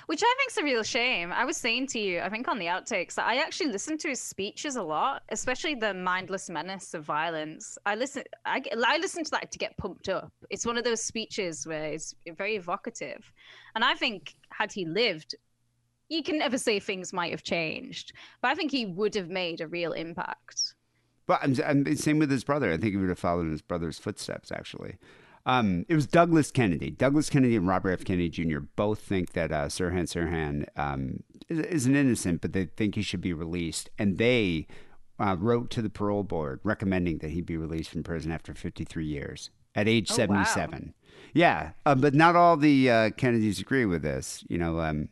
Which 0.07 0.23
I 0.25 0.35
think's 0.39 0.57
a 0.57 0.65
real 0.65 0.83
shame. 0.83 1.33
I 1.33 1.45
was 1.45 1.57
saying 1.57 1.89
to 1.89 1.99
you, 1.99 2.21
I 2.21 2.31
think 2.31 2.49
on 2.49 2.59
the 2.59 2.67
outtakes, 2.67 3.19
I 3.19 3.37
actually 3.37 3.71
listen 3.71 3.99
to 3.99 4.09
his 4.09 4.21
speeches 4.21 4.77
a 4.77 4.83
lot, 4.83 5.23
especially 5.29 5.75
the 5.75 5.93
mindless 5.93 6.49
menace 6.49 6.95
of 6.95 7.05
violence. 7.05 7.77
I 7.85 7.95
listen, 7.95 8.25
I, 8.47 8.63
I 8.87 8.99
listen 8.99 9.23
to 9.25 9.31
that 9.33 9.53
to 9.53 9.59
get 9.59 9.77
pumped 9.77 10.09
up. 10.09 10.33
It's 10.49 10.65
one 10.65 10.79
of 10.79 10.85
those 10.85 11.03
speeches 11.03 11.67
where 11.67 11.85
it's 11.85 12.15
very 12.37 12.57
evocative, 12.57 13.31
and 13.75 13.85
I 13.85 13.95
think 13.95 14.35
had 14.51 14.73
he 14.73 14.87
lived, 14.87 15.35
you 16.09 16.23
can 16.23 16.39
never 16.39 16.57
say 16.57 16.81
things 16.81 17.13
might 17.13 17.33
have 17.33 17.43
changed, 17.43 18.13
but 18.41 18.49
I 18.49 18.55
think 18.55 18.71
he 18.71 18.87
would 18.87 19.15
have 19.15 19.29
made 19.29 19.61
a 19.61 19.69
real 19.69 19.93
impact. 19.93 20.75
But 21.27 21.41
I'm 21.43 21.97
same 21.97 22.19
with 22.19 22.31
his 22.31 22.45
brother. 22.45 22.73
I 22.73 22.77
think 22.77 22.93
he 22.93 22.97
would 22.97 23.09
have 23.09 23.19
followed 23.19 23.47
in 23.47 23.51
his 23.51 23.63
brother's 23.63 23.99
footsteps. 23.99 24.53
Actually, 24.53 24.97
um, 25.47 25.87
it 25.89 25.95
was 25.95 26.07
Douglas 26.07 26.51
Kennedy. 26.51 26.91
Douglas 26.91 27.31
Kennedy 27.31 27.55
and 27.57 27.69
Robert 27.69 27.93
F. 27.93 28.05
Kennedy 28.05 28.29
Jr. 28.29 28.59
both 28.75 28.99
think 28.99 29.33
that 29.33 29.53
uh, 29.53 29.67
Sirhan 29.67 30.03
Sirhan 30.03 30.67
um, 30.77 31.23
is, 31.49 31.61
is 31.61 31.87
an 31.87 31.95
innocent, 31.95 32.41
but 32.41 32.53
they 32.53 32.67
think 32.67 32.97
he 32.97 33.03
should 33.03 33.21
be 33.21 33.33
released, 33.33 33.89
and 33.97 34.19
they 34.19 34.67
uh, 35.21 35.37
wrote 35.39 35.71
to 35.71 35.81
the 35.81 35.89
parole 35.89 36.25
board 36.25 36.61
recommending 36.65 37.19
that 37.19 37.31
he 37.31 37.41
be 37.41 37.57
released 37.57 37.91
from 37.91 38.03
prison 38.03 38.33
after 38.33 38.53
53 38.53 39.07
years 39.07 39.51
at 39.75 39.87
age 39.87 40.11
Oh, 40.11 40.27
wow. 40.27 40.43
77. 40.43 40.95
Yeah, 41.33 41.71
uh, 41.87 41.95
but 41.95 42.13
not 42.13 42.35
all 42.35 42.57
the 42.57 42.91
uh, 42.91 43.11
Kennedys 43.11 43.61
agree 43.61 43.87
with 43.87 44.03
this. 44.03 44.45
You 44.49 44.59
know. 44.59 44.81
Um, 44.81 45.09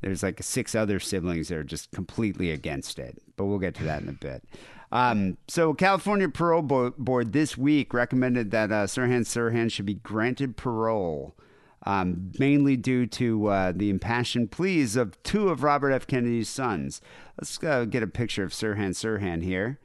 there's 0.00 0.22
like 0.22 0.40
six 0.44 0.76
other 0.76 1.00
siblings 1.00 1.48
that 1.48 1.58
are 1.58 1.64
just 1.64 1.90
completely 1.90 2.52
against 2.52 3.00
it, 3.00 3.20
but 3.36 3.46
we'll 3.46 3.58
get 3.58 3.74
to 3.76 3.84
that 3.84 4.00
in 4.00 4.08
a 4.08 4.12
bit. 4.12 4.44
Um, 4.90 5.36
so, 5.48 5.74
California 5.74 6.28
Parole 6.28 6.62
Bo- 6.62 6.94
Board 6.96 7.32
this 7.32 7.58
week 7.58 7.92
recommended 7.92 8.50
that 8.52 8.72
uh, 8.72 8.86
Sirhan 8.86 9.20
Sirhan 9.20 9.70
should 9.70 9.84
be 9.86 9.94
granted 9.94 10.56
parole, 10.56 11.36
um, 11.84 12.32
mainly 12.38 12.76
due 12.76 13.06
to 13.06 13.46
uh, 13.48 13.72
the 13.74 13.90
impassioned 13.90 14.50
pleas 14.50 14.96
of 14.96 15.22
two 15.22 15.50
of 15.50 15.62
Robert 15.62 15.92
F. 15.92 16.06
Kennedy's 16.06 16.48
sons. 16.48 17.02
Let's 17.38 17.62
uh, 17.62 17.84
get 17.84 18.02
a 18.02 18.06
picture 18.06 18.44
of 18.44 18.52
Sirhan 18.52 18.90
Sirhan 18.90 19.42
here. 19.42 19.78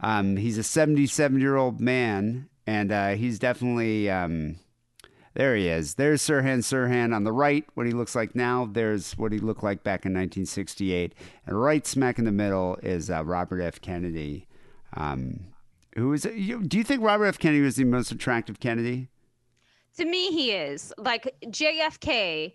Um, 0.00 0.36
he's 0.36 0.58
a 0.58 0.62
77 0.62 1.40
year 1.40 1.56
old 1.56 1.80
man, 1.80 2.48
and 2.66 2.90
uh, 2.90 3.10
he's 3.10 3.38
definitely. 3.38 4.10
Um, 4.10 4.56
there 5.34 5.54
he 5.54 5.68
is. 5.68 5.94
There's 5.94 6.20
Sirhan 6.20 6.64
Sirhan 6.64 7.14
on 7.14 7.22
the 7.22 7.32
right, 7.32 7.64
what 7.74 7.86
he 7.86 7.92
looks 7.92 8.16
like 8.16 8.34
now. 8.34 8.68
There's 8.68 9.12
what 9.12 9.30
he 9.30 9.38
looked 9.38 9.62
like 9.62 9.84
back 9.84 10.04
in 10.04 10.12
1968. 10.12 11.14
And 11.46 11.62
right 11.62 11.86
smack 11.86 12.18
in 12.18 12.24
the 12.24 12.32
middle 12.32 12.76
is 12.82 13.08
uh, 13.08 13.24
Robert 13.24 13.60
F. 13.60 13.80
Kennedy. 13.80 14.47
Um, 14.94 15.40
who 15.94 16.12
is 16.12 16.24
you, 16.24 16.62
Do 16.62 16.78
you 16.78 16.84
think 16.84 17.02
Robert 17.02 17.26
F. 17.26 17.38
Kennedy 17.38 17.62
was 17.62 17.76
the 17.76 17.84
most 17.84 18.12
attractive 18.12 18.60
Kennedy? 18.60 19.08
To 19.96 20.04
me, 20.04 20.30
he 20.30 20.52
is 20.52 20.92
like 20.96 21.34
JFK 21.46 22.52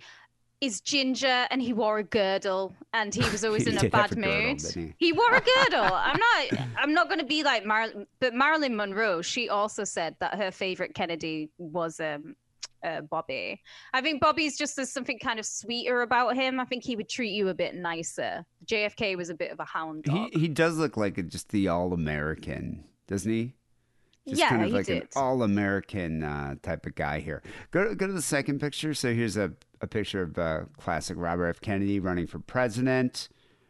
is 0.62 0.80
ginger 0.80 1.46
and 1.52 1.62
he 1.62 1.74
wore 1.74 1.98
a 1.98 2.04
girdle 2.04 2.74
and 2.94 3.14
he 3.14 3.20
was 3.32 3.44
always 3.44 3.64
He 3.68 3.72
in 3.76 3.86
a 3.86 3.90
bad 3.90 4.14
a 4.14 4.16
mood. 4.16 4.60
didn't 4.60 4.96
he 4.98 5.12
wore 5.12 5.34
a 5.36 5.42
girdle. 5.66 5.84
I'm 5.92 6.18
not. 6.18 6.68
I'm 6.78 6.94
not 6.94 7.08
going 7.10 7.20
to 7.20 7.26
be 7.26 7.44
like 7.44 7.66
Marilyn, 7.66 8.08
but 8.22 8.34
Marilyn 8.34 8.76
Monroe. 8.76 9.22
She 9.22 9.50
also 9.50 9.84
said 9.84 10.16
that 10.20 10.36
her 10.36 10.52
favorite 10.52 10.96
Kennedy 10.96 11.50
was 11.58 12.00
um, 12.00 12.36
uh, 12.84 13.02
Bobby. 13.02 13.62
I 13.94 14.02
think 14.02 14.22
Bobby's 14.22 14.58
just 14.58 14.76
there's 14.76 14.92
something 14.92 15.20
kind 15.20 15.40
of 15.40 15.46
sweeter 15.46 16.02
about 16.02 16.36
him. 16.36 16.60
I 16.60 16.66
think 16.66 16.84
he 16.84 16.96
would 16.96 17.10
treat 17.10 17.32
you 17.32 17.50
a 17.50 17.54
bit 17.54 17.76
nicer. 17.76 18.46
JFK 18.66 19.18
was 19.18 19.30
a 19.30 19.34
bit 19.36 19.52
of 19.52 19.60
a 19.60 19.66
hound 19.66 20.04
dog. 20.04 20.30
He, 20.34 20.42
he 20.42 20.48
does 20.48 20.78
look 20.78 20.98
like 20.98 21.18
a, 21.18 21.24
just 21.24 21.50
the 21.50 21.68
all 21.68 21.94
American, 21.94 22.84
doesn't 23.08 23.32
he? 23.32 23.56
Just 24.28 24.40
Yeah, 24.40 24.50
kind 24.50 24.62
of 24.64 24.68
he 24.70 24.74
like 24.74 24.88
an 24.90 25.00
did. 25.00 25.08
all 25.16 25.44
American 25.44 26.24
uh, 26.24 26.56
type 26.62 26.86
of 26.86 26.96
guy 26.96 27.20
here. 27.20 27.42
Go, 27.72 27.94
go 27.94 28.08
to 28.08 28.14
the 28.14 28.22
second 28.22 28.60
picture. 28.60 28.94
So 28.94 29.14
here's 29.14 29.38
a, 29.38 29.52
a 29.82 29.88
picture 29.88 30.22
of 30.22 30.38
uh, 30.38 30.62
classic 30.78 31.18
Robert 31.20 31.48
F. 31.48 31.62
Kennedy 31.62 32.00
running 32.00 32.28
for 32.28 32.40
president, 32.40 33.28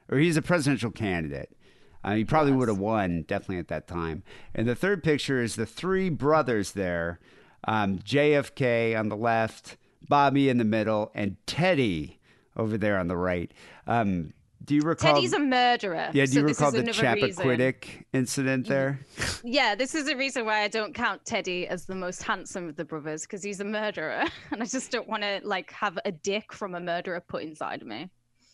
or 0.09 0.17
he's 0.19 0.37
a 0.37 0.41
presidential 0.41 0.91
candidate. 0.91 1.55
Uh, 2.03 2.15
he 2.15 2.25
probably 2.25 2.51
would 2.51 2.67
have 2.67 2.77
won, 2.77 3.23
definitely 3.27 3.59
at 3.59 3.69
that 3.69 3.87
time. 3.87 4.23
And 4.53 4.67
the 4.67 4.75
third 4.75 5.03
picture 5.03 5.41
is 5.41 5.55
the 5.55 5.65
three 5.65 6.09
brothers 6.09 6.73
there 6.73 7.19
um, 7.65 7.99
JFK 7.99 8.97
on 8.97 9.09
the 9.09 9.17
left, 9.17 9.77
Bobby 10.07 10.49
in 10.49 10.57
the 10.57 10.65
middle, 10.65 11.11
and 11.15 11.37
Teddy 11.47 12.19
over 12.57 12.77
there 12.77 12.99
on 12.99 13.07
the 13.07 13.17
right. 13.17 13.51
Um, 13.87 14.33
do 14.65 14.75
you 14.75 14.81
recall? 14.81 15.15
Teddy's 15.15 15.33
a 15.33 15.39
murderer. 15.39 16.09
yeah, 16.13 16.25
do 16.25 16.27
so 16.27 16.39
you 16.39 16.47
this 16.47 16.57
recall 16.57 16.71
the 16.71 16.79
another 16.79 17.21
reason. 17.25 17.45
Chappaquiddick 17.45 18.03
incident 18.13 18.67
there? 18.67 18.99
Yeah, 19.45 19.75
this 19.75 19.93
is 19.93 20.05
the 20.05 20.15
reason 20.15 20.45
why 20.45 20.61
I 20.61 20.69
don't 20.69 20.93
count 20.95 21.25
Teddy 21.25 21.67
as 21.67 21.85
the 21.85 21.95
most 21.95 22.23
handsome 22.23 22.69
of 22.69 22.77
the 22.77 22.85
brothers 22.85 23.23
because 23.23 23.43
he's 23.43 23.59
a 23.59 23.65
murderer, 23.65 24.23
and 24.51 24.63
I 24.63 24.65
just 24.65 24.89
don't 24.89 25.07
want 25.07 25.23
to 25.23 25.41
like 25.43 25.71
have 25.73 25.99
a 26.05 26.13
dick 26.13 26.53
from 26.53 26.75
a 26.75 26.79
murderer 26.79 27.19
put 27.19 27.43
inside 27.43 27.85
me. 27.85 28.09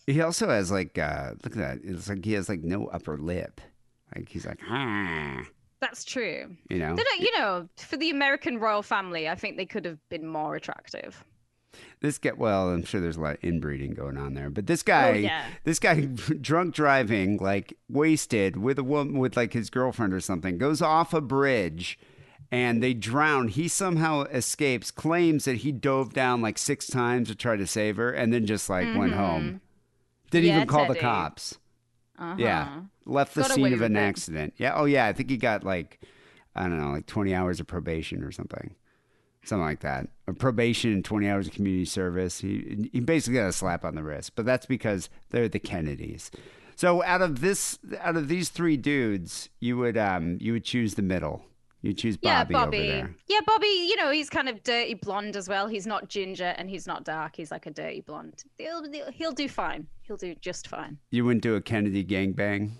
He 0.08 0.20
also 0.22 0.50
has 0.50 0.72
like, 0.72 0.98
uh, 0.98 1.34
look 1.44 1.56
at 1.56 1.60
that. 1.60 1.80
It's 1.84 2.10
like 2.10 2.26
he 2.26 2.34
has 2.34 2.50
like 2.50 2.64
no 2.64 2.88
upper 2.88 3.20
lip. 3.20 3.62
Like 4.16 4.30
he's 4.30 4.48
like, 4.48 4.60
ah, 4.68 5.44
That's 5.82 6.04
true. 6.04 6.56
you 6.70 6.78
know. 6.80 6.98
You 7.20 7.38
know, 7.38 7.70
for 7.78 7.96
the 7.98 8.10
American 8.10 8.60
royal 8.60 8.82
family, 8.84 9.30
I 9.30 9.36
think 9.36 9.58
they 9.58 9.66
could 9.66 9.86
have 9.86 9.98
been 10.10 10.28
more 10.28 10.56
attractive. 10.56 11.24
This 12.02 12.18
guy, 12.18 12.32
well, 12.36 12.70
I'm 12.70 12.84
sure 12.84 13.00
there's 13.00 13.18
a 13.18 13.22
lot 13.22 13.36
of 13.36 13.44
inbreeding 13.44 13.94
going 13.94 14.18
on 14.18 14.34
there, 14.34 14.50
but 14.50 14.68
this 14.68 14.84
guy, 14.84 15.10
Oh, 15.10 15.14
yeah. 15.14 15.46
this 15.64 15.80
guy, 15.80 16.02
drunk 16.42 16.74
driving, 16.74 17.38
like 17.38 17.78
wasted 17.88 18.58
with 18.58 18.80
a 18.80 18.84
woman, 18.84 19.20
with 19.20 19.38
like 19.38 19.54
his 19.54 19.70
girlfriend 19.70 20.14
or 20.14 20.20
something, 20.20 20.58
goes 20.58 20.82
off 20.82 21.14
a 21.14 21.22
bridge 21.22 21.98
and 22.52 22.82
they 22.82 22.94
drown. 22.94 23.48
He 23.50 23.68
somehow 23.68 24.24
escapes, 24.24 24.92
claims 24.92 25.46
that 25.46 25.58
he 25.58 25.72
dove 25.72 26.14
down 26.14 26.42
like 26.42 26.58
six 26.58 26.88
times 26.88 27.28
to 27.30 27.36
try 27.36 27.56
to 27.56 27.68
save 27.68 27.98
her, 27.98 28.12
and 28.12 28.34
then 28.34 28.46
just 28.46 28.70
like 28.70 28.98
went 28.98 29.14
home. 29.14 29.62
Didn't 30.32 30.46
Mm-hmm. 30.46 30.48
Yeah, 30.48 30.56
even 30.58 30.68
call 30.68 30.88
the 30.88 30.96
cops. 30.96 31.58
Uh-huh. 32.20 32.36
Yeah, 32.38 32.82
left 33.06 33.34
the 33.36 33.42
Got 33.42 33.52
scene 33.52 33.74
of 33.74 33.82
an 33.82 33.96
it. 33.96 34.00
accident. 34.00 34.54
Yeah. 34.58 34.74
Oh 34.76 34.86
yeah, 34.86 35.06
I 35.08 35.14
think 35.14 35.30
he 35.30 35.38
got 35.38 35.64
like, 35.64 36.00
I 36.56 36.64
don't 36.64 36.80
know, 36.80 36.92
like 36.92 37.06
20 37.06 37.34
hours 37.34 37.60
of 37.60 37.68
probation 37.68 38.24
or 38.24 38.32
something. 38.32 38.76
Something 39.46 39.64
like 39.66 39.80
that. 39.80 40.10
Or 40.28 40.34
probation 40.34 40.92
and 40.92 41.04
20 41.06 41.30
hours 41.30 41.48
of 41.48 41.54
community 41.54 41.86
service. 41.86 42.42
He 42.42 42.90
he 42.92 43.00
basically 43.00 43.40
got 43.40 43.48
a 43.48 43.54
slap 43.54 43.86
on 43.86 43.96
the 43.96 44.04
wrist, 44.04 44.36
but 44.36 44.46
that's 44.46 44.66
because 44.66 45.10
they're 45.30 45.48
the 45.48 45.60
Kennedys. 45.60 46.30
So 46.76 47.04
out 47.04 47.22
of 47.22 47.40
this 47.42 47.80
out 48.02 48.18
of 48.18 48.28
these 48.28 48.50
three 48.50 48.76
dudes, 48.78 49.50
you 49.62 49.78
would 49.78 49.98
um 49.98 50.38
you 50.42 50.52
would 50.54 50.66
choose 50.66 50.96
the 50.96 51.02
middle. 51.02 51.46
You 51.82 51.94
choose 51.94 52.18
Bobby. 52.18 52.28
Yeah, 52.28 52.44
Bobby, 52.44 52.54
Bobby. 52.54 52.78
over 52.78 52.88
there. 52.88 53.16
Yeah, 53.28 53.40
Bobby. 53.46 53.68
You 53.68 53.96
know, 53.96 54.12
he's 54.12 54.30
kind 54.30 54.50
of 54.50 54.62
dirty 54.64 54.96
blonde 54.96 55.36
as 55.38 55.48
well. 55.48 55.68
He's 55.68 55.88
not 55.88 56.10
ginger 56.10 56.54
and 56.58 56.70
he's 56.70 56.86
not 56.86 57.06
dark. 57.06 57.36
He's 57.38 57.52
like 57.52 57.68
a 57.68 57.72
dirty 57.72 58.02
blonde. 58.02 58.44
He'll 58.58 58.84
he'll 59.14 59.32
do 59.32 59.48
fine. 59.48 59.88
He'll 60.02 60.18
do 60.18 60.36
just 60.42 60.68
fine. 60.68 60.98
You 61.12 61.24
wouldn't 61.26 61.44
do 61.44 61.56
a 61.56 61.62
Kennedy 61.62 62.04
gangbang? 62.04 62.72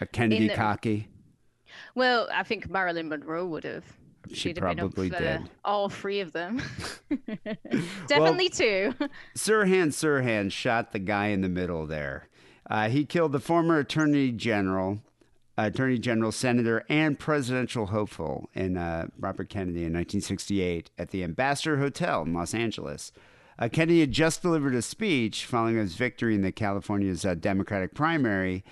A 0.00 0.06
Kennedy 0.06 0.48
the- 0.48 0.54
cocky? 0.54 1.08
Well, 1.94 2.28
I 2.34 2.42
think 2.42 2.68
Marilyn 2.68 3.08
Monroe 3.08 3.46
would 3.46 3.64
have. 3.64 3.84
She 4.28 4.34
She'd 4.34 4.58
have 4.58 4.76
probably 4.76 5.08
been 5.08 5.14
up 5.16 5.22
for 5.22 5.38
did. 5.44 5.50
all 5.64 5.88
three 5.88 6.20
of 6.20 6.32
them. 6.32 6.60
Definitely 8.06 8.48
two. 8.50 8.94
Sirhan 9.36 9.88
Sirhan 9.88 10.50
shot 10.52 10.92
the 10.92 10.98
guy 10.98 11.28
in 11.28 11.40
the 11.40 11.48
middle 11.48 11.86
there. 11.86 12.28
Uh, 12.70 12.88
he 12.88 13.04
killed 13.04 13.32
the 13.32 13.40
former 13.40 13.78
Attorney 13.78 14.30
General, 14.30 15.00
Attorney 15.56 15.98
General, 15.98 16.32
Senator, 16.32 16.84
and 16.88 17.18
presidential 17.18 17.86
hopeful 17.86 18.48
in 18.54 18.76
uh, 18.76 19.08
Robert 19.18 19.48
Kennedy 19.48 19.80
in 19.80 19.92
1968 19.92 20.90
at 20.98 21.10
the 21.10 21.22
Ambassador 21.22 21.78
Hotel 21.78 22.22
in 22.22 22.32
Los 22.32 22.54
Angeles. 22.54 23.12
Uh, 23.58 23.68
Kennedy 23.68 24.00
had 24.00 24.12
just 24.12 24.42
delivered 24.42 24.74
a 24.74 24.82
speech 24.82 25.44
following 25.44 25.76
his 25.76 25.94
victory 25.94 26.34
in 26.34 26.42
the 26.42 26.52
California's 26.52 27.24
uh, 27.24 27.34
Democratic 27.34 27.94
primary, 27.94 28.64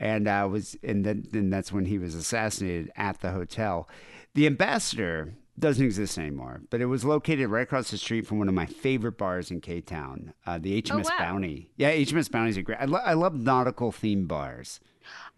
and 0.00 0.26
uh, 0.26 0.48
was 0.50 0.76
and 0.82 1.04
then, 1.06 1.26
then 1.30 1.48
that's 1.48 1.72
when 1.72 1.86
he 1.86 1.98
was 1.98 2.14
assassinated 2.14 2.90
at 2.96 3.20
the 3.20 3.30
hotel. 3.30 3.88
The 4.34 4.46
ambassador 4.46 5.34
doesn't 5.58 5.84
exist 5.84 6.18
anymore, 6.18 6.62
but 6.68 6.80
it 6.80 6.86
was 6.86 7.04
located 7.04 7.48
right 7.48 7.62
across 7.62 7.90
the 7.90 7.96
street 7.96 8.26
from 8.26 8.38
one 8.38 8.48
of 8.48 8.54
my 8.54 8.66
favorite 8.66 9.16
bars 9.16 9.50
in 9.50 9.60
K 9.60 9.80
Town, 9.80 10.34
uh, 10.44 10.58
the 10.58 10.82
HMS 10.82 11.04
wow. 11.04 11.18
Bounty. 11.18 11.70
Yeah, 11.76 11.92
HMS 11.92 12.30
Bounty's 12.30 12.56
a 12.56 12.62
great. 12.62 12.78
I, 12.78 12.84
lo- 12.84 13.00
I 13.02 13.14
love 13.14 13.34
nautical 13.34 13.92
themed 13.92 14.28
bars. 14.28 14.80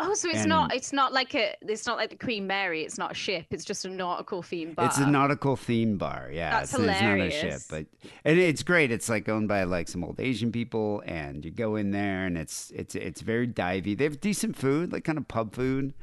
Oh, 0.00 0.14
so 0.14 0.28
it's 0.28 0.40
And- 0.40 0.48
not 0.48 0.74
it's 0.74 0.92
not 0.92 1.12
like 1.12 1.34
a 1.34 1.54
it's 1.62 1.86
not 1.86 1.96
like 1.96 2.10
the 2.10 2.16
Queen 2.16 2.46
Mary. 2.46 2.82
It's 2.82 2.98
not 2.98 3.12
a 3.12 3.14
ship. 3.14 3.46
It's 3.50 3.64
just 3.64 3.84
a 3.84 3.88
nautical 3.88 4.42
theme 4.42 4.74
bar. 4.74 4.86
It's 4.86 4.98
a 4.98 5.06
nautical 5.06 5.56
theme 5.56 5.98
bar. 5.98 6.30
Yeah, 6.32 6.50
That's 6.50 6.72
it's, 6.74 6.82
it's 6.82 7.00
not 7.02 7.20
a 7.20 7.30
ship, 7.30 7.60
but 7.68 7.86
and 8.24 8.38
it's 8.38 8.62
great. 8.62 8.90
It's 8.92 9.08
like 9.08 9.28
owned 9.28 9.48
by 9.48 9.64
like 9.64 9.88
some 9.88 10.04
old 10.04 10.20
Asian 10.20 10.52
people, 10.52 11.02
and 11.06 11.44
you 11.44 11.50
go 11.50 11.76
in 11.76 11.90
there, 11.90 12.26
and 12.26 12.38
it's 12.38 12.70
it's 12.74 12.94
it's 12.94 13.20
very 13.20 13.48
divey. 13.48 13.96
They 13.98 14.04
have 14.04 14.20
decent 14.20 14.56
food, 14.56 14.92
like 14.92 15.04
kind 15.04 15.18
of 15.18 15.26
pub 15.28 15.54
food. 15.54 15.94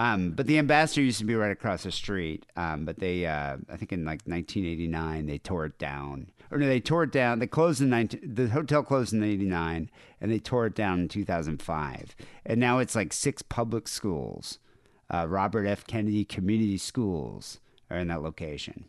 Um, 0.00 0.30
but 0.30 0.46
the 0.46 0.58
ambassador 0.58 1.02
used 1.02 1.18
to 1.18 1.24
be 1.24 1.34
right 1.34 1.50
across 1.50 1.82
the 1.82 1.90
street. 1.90 2.46
Um, 2.54 2.84
but 2.84 3.00
they, 3.00 3.26
uh, 3.26 3.56
I 3.68 3.76
think 3.76 3.92
in 3.92 4.04
like 4.04 4.20
1989, 4.26 5.26
they 5.26 5.38
tore 5.38 5.64
it 5.66 5.76
down. 5.76 6.30
Or 6.50 6.58
no, 6.58 6.66
they 6.66 6.80
tore 6.80 7.04
it 7.04 7.12
down. 7.12 7.38
They 7.38 7.46
closed 7.46 7.80
in 7.80 7.90
19, 7.90 8.20
the 8.22 8.48
hotel 8.48 8.82
closed 8.82 9.12
in 9.12 9.22
89 9.22 9.90
and 10.20 10.32
they 10.32 10.38
tore 10.38 10.66
it 10.66 10.74
down 10.74 11.00
in 11.00 11.08
2005. 11.08 12.16
And 12.46 12.60
now 12.60 12.78
it's 12.78 12.94
like 12.94 13.12
six 13.12 13.42
public 13.42 13.86
schools. 13.88 14.58
Uh, 15.12 15.26
Robert 15.28 15.66
F. 15.66 15.86
Kennedy 15.86 16.24
Community 16.24 16.78
Schools 16.78 17.60
are 17.90 17.98
in 17.98 18.08
that 18.08 18.22
location. 18.22 18.86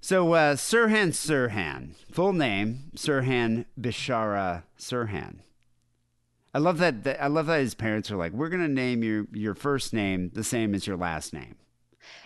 So, 0.00 0.34
uh, 0.34 0.54
Sirhan 0.54 1.08
Sirhan, 1.08 1.94
full 2.12 2.32
name 2.32 2.92
Sirhan 2.94 3.64
Bishara 3.80 4.62
Sirhan. 4.78 5.38
I 6.54 6.58
love 6.58 6.78
that. 6.78 7.20
I 7.20 7.26
love 7.26 7.46
that 7.46 7.60
his 7.60 7.74
parents 7.74 8.10
are 8.10 8.16
like, 8.16 8.32
"We're 8.32 8.48
gonna 8.48 8.68
name 8.68 9.02
your 9.02 9.26
your 9.32 9.54
first 9.54 9.92
name 9.92 10.30
the 10.32 10.44
same 10.44 10.74
as 10.74 10.86
your 10.86 10.96
last 10.96 11.32
name." 11.32 11.56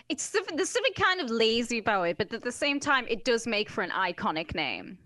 It's 0.09 0.29
there's 0.29 0.69
something 0.69 0.93
kind 0.93 1.21
of 1.21 1.29
lazy 1.29 1.79
about 1.79 2.03
it, 2.03 2.17
but 2.17 2.33
at 2.33 2.43
the 2.43 2.51
same 2.51 2.79
time, 2.79 3.05
it 3.07 3.25
does 3.25 3.47
make 3.47 3.69
for 3.69 3.81
an 3.81 3.91
iconic 3.91 4.55
name. 4.55 4.97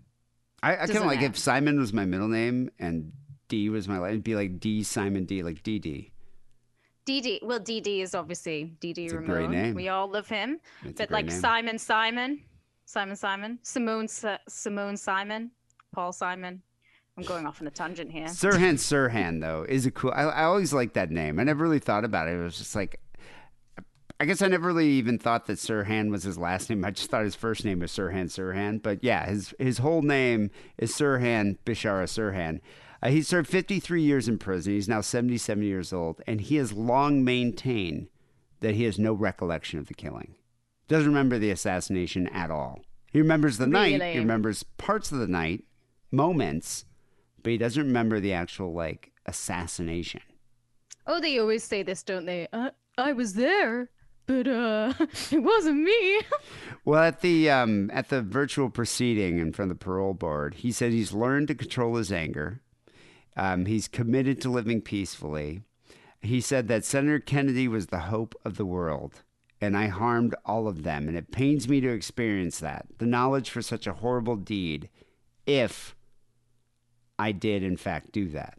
I, 0.62 0.72
I 0.72 0.86
kind 0.86 0.98
of 0.98 1.06
like 1.06 1.22
it? 1.22 1.26
if 1.26 1.38
Simon 1.38 1.78
was 1.78 1.92
my 1.92 2.04
middle 2.04 2.28
name 2.28 2.70
and 2.78 3.12
D 3.48 3.68
was 3.68 3.88
my 3.88 3.98
last. 3.98 4.10
It'd 4.10 4.24
be 4.24 4.34
like 4.34 4.58
D 4.58 4.82
Simon 4.82 5.24
D, 5.24 5.42
like 5.42 5.62
DD. 5.62 6.10
DD, 7.06 7.42
well, 7.44 7.60
DD 7.60 8.02
is 8.02 8.14
obviously 8.16 8.72
DD 8.80 9.12
Ramone. 9.12 9.74
We 9.74 9.88
all 9.88 10.10
love 10.10 10.28
him. 10.28 10.58
It's 10.84 10.98
but 10.98 11.10
like 11.12 11.26
name. 11.26 11.40
Simon 11.40 11.78
Simon, 11.78 12.42
Simon 12.84 13.16
Simon, 13.16 13.58
Simone 13.62 14.08
Simone 14.48 14.96
Simon, 14.96 15.50
Paul 15.92 16.12
Simon. 16.12 16.62
I'm 17.16 17.24
going 17.24 17.46
off 17.46 17.62
on 17.62 17.66
a 17.66 17.70
tangent 17.70 18.10
here. 18.12 18.26
Sirhan 18.26 18.74
Sirhan 18.74 19.40
though 19.40 19.64
is 19.66 19.86
a 19.86 19.90
cool. 19.90 20.12
I, 20.14 20.24
I 20.24 20.44
always 20.44 20.72
liked 20.72 20.94
that 20.94 21.10
name. 21.10 21.38
I 21.38 21.44
never 21.44 21.62
really 21.62 21.78
thought 21.78 22.04
about 22.04 22.28
it. 22.28 22.32
It 22.34 22.42
was 22.42 22.58
just 22.58 22.74
like, 22.74 23.00
I 24.18 24.24
guess 24.24 24.40
I 24.40 24.48
never 24.48 24.68
really 24.68 24.88
even 24.88 25.18
thought 25.18 25.46
that 25.46 25.58
Sirhan 25.58 26.10
was 26.10 26.22
his 26.22 26.38
last 26.38 26.70
name. 26.70 26.84
I 26.84 26.90
just 26.90 27.10
thought 27.10 27.24
his 27.24 27.34
first 27.34 27.64
name 27.64 27.80
was 27.80 27.92
Sirhan 27.92 28.26
Sirhan. 28.26 28.82
But 28.82 29.04
yeah, 29.04 29.26
his 29.26 29.54
his 29.58 29.78
whole 29.78 30.02
name 30.02 30.50
is 30.78 30.92
Sirhan 30.92 31.58
Bishara 31.66 32.04
Sirhan. 32.04 32.60
Uh, 33.02 33.10
he 33.10 33.20
served 33.20 33.48
53 33.48 34.02
years 34.02 34.26
in 34.26 34.38
prison. 34.38 34.72
He's 34.72 34.88
now 34.88 35.02
77 35.02 35.62
years 35.62 35.92
old, 35.92 36.22
and 36.26 36.40
he 36.40 36.56
has 36.56 36.72
long 36.72 37.24
maintained 37.24 38.08
that 38.60 38.74
he 38.74 38.84
has 38.84 38.98
no 38.98 39.12
recollection 39.12 39.78
of 39.78 39.86
the 39.86 39.94
killing. 39.94 40.34
Doesn't 40.88 41.08
remember 41.08 41.38
the 41.38 41.50
assassination 41.50 42.26
at 42.28 42.50
all. 42.50 42.80
He 43.12 43.20
remembers 43.20 43.58
the 43.58 43.66
night. 43.66 44.02
He 44.02 44.18
remembers 44.18 44.62
parts 44.62 45.12
of 45.12 45.18
the 45.18 45.26
night, 45.26 45.64
moments, 46.10 46.86
but 47.42 47.50
he 47.50 47.58
doesn't 47.58 47.86
remember 47.86 48.18
the 48.18 48.32
actual 48.32 48.72
like 48.72 49.12
assassination. 49.26 50.22
Oh, 51.06 51.20
they 51.20 51.38
always 51.38 51.64
say 51.64 51.82
this, 51.82 52.02
don't 52.02 52.26
they? 52.26 52.48
Uh, 52.52 52.70
I 52.98 53.12
was 53.12 53.34
there, 53.34 53.90
but 54.26 54.46
uh, 54.48 54.92
it 55.30 55.42
wasn't 55.42 55.82
me. 55.82 56.20
Well, 56.84 57.02
at 57.02 57.20
the 57.20 57.50
um, 57.50 57.90
at 57.92 58.10
the 58.10 58.22
virtual 58.22 58.70
proceeding 58.70 59.38
in 59.38 59.52
front 59.52 59.72
of 59.72 59.78
the 59.80 59.84
parole 59.84 60.14
board, 60.14 60.54
he 60.54 60.70
said 60.70 60.92
he's 60.92 61.12
learned 61.12 61.48
to 61.48 61.56
control 61.56 61.96
his 61.96 62.12
anger. 62.12 62.60
Um, 63.36 63.66
he's 63.66 63.88
committed 63.88 64.40
to 64.42 64.50
living 64.50 64.80
peacefully. 64.80 65.62
He 66.20 66.40
said 66.40 66.68
that 66.68 66.84
Senator 66.84 67.18
Kennedy 67.18 67.66
was 67.66 67.86
the 67.86 67.98
hope 67.98 68.36
of 68.44 68.56
the 68.56 68.64
world, 68.64 69.24
and 69.60 69.76
I 69.76 69.88
harmed 69.88 70.36
all 70.44 70.68
of 70.68 70.84
them, 70.84 71.08
and 71.08 71.16
it 71.16 71.32
pains 71.32 71.68
me 71.68 71.80
to 71.80 71.88
experience 71.88 72.60
that 72.60 72.86
the 72.98 73.06
knowledge 73.06 73.50
for 73.50 73.62
such 73.62 73.88
a 73.88 73.94
horrible 73.94 74.36
deed, 74.36 74.88
if 75.44 75.96
I 77.18 77.32
did 77.32 77.64
in 77.64 77.76
fact 77.76 78.12
do 78.12 78.28
that. 78.28 78.58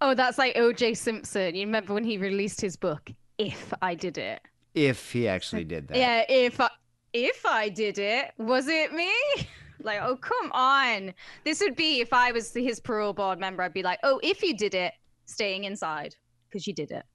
oh, 0.00 0.14
that's 0.14 0.38
like 0.38 0.56
O.J. 0.56 0.94
Simpson. 0.94 1.54
You 1.54 1.66
remember 1.66 1.92
when 1.92 2.04
he 2.04 2.16
released 2.16 2.62
his 2.62 2.76
book, 2.76 3.10
If 3.36 3.74
I 3.82 3.94
Did 3.94 4.16
It? 4.16 4.40
If 4.74 5.12
he 5.12 5.28
actually 5.28 5.64
did 5.64 5.88
that. 5.88 5.96
Yeah, 5.96 6.24
if 6.28 6.60
I 6.60 6.70
if 7.12 7.44
I 7.44 7.68
did 7.68 7.98
it, 7.98 8.32
was 8.38 8.68
it 8.68 8.92
me? 8.92 9.10
Like, 9.82 10.00
oh 10.02 10.14
come 10.16 10.52
on. 10.52 11.14
This 11.44 11.60
would 11.60 11.74
be 11.74 12.02
if 12.02 12.12
I 12.12 12.32
was 12.32 12.52
his 12.52 12.80
parole 12.80 13.14
board 13.14 13.38
member, 13.38 13.62
I'd 13.62 13.72
be 13.72 13.82
like, 13.82 13.98
oh, 14.02 14.20
if 14.22 14.42
you 14.42 14.54
did 14.54 14.74
it, 14.74 14.92
staying 15.24 15.64
inside 15.64 16.14
because 16.48 16.66
you 16.66 16.74
did 16.74 16.90
it. 16.90 17.06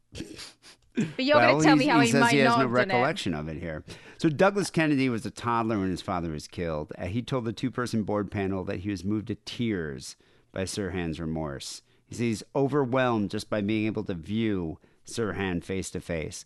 But 0.95 1.25
you're 1.25 1.37
well, 1.37 1.51
gonna 1.53 1.63
tell 1.63 1.75
me 1.75 1.87
how 1.87 1.99
he 1.99 2.07
he, 2.07 2.11
says 2.11 2.21
might 2.21 2.31
he 2.31 2.39
has 2.39 2.49
not 2.49 2.59
no 2.59 2.63
done 2.63 2.71
it. 2.71 2.93
recollection 2.93 3.33
of 3.33 3.49
it 3.49 3.57
here. 3.57 3.83
So 4.17 4.29
Douglas 4.29 4.69
Kennedy 4.69 5.09
was 5.09 5.25
a 5.25 5.31
toddler 5.31 5.77
when 5.77 5.91
his 5.91 6.01
father 6.01 6.31
was 6.31 6.47
killed. 6.47 6.93
Uh, 6.97 7.05
he 7.05 7.21
told 7.21 7.45
the 7.45 7.53
two-person 7.53 8.03
board 8.03 8.31
panel 8.31 8.63
that 8.63 8.79
he 8.79 8.89
was 8.89 9.03
moved 9.03 9.27
to 9.27 9.35
tears 9.35 10.15
by 10.53 10.63
Sirhan's 10.63 11.19
remorse. 11.19 11.81
He 12.07 12.15
says 12.15 12.21
he's 12.21 12.43
overwhelmed 12.55 13.31
just 13.31 13.49
by 13.49 13.61
being 13.61 13.87
able 13.87 14.05
to 14.05 14.13
view 14.13 14.79
Sirhan 15.05 15.63
face 15.63 15.89
to 15.91 15.99
face. 15.99 16.45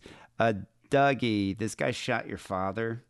Dougie, 0.90 1.56
this 1.56 1.74
guy 1.74 1.90
shot 1.92 2.26
your 2.28 2.38
father. 2.38 3.04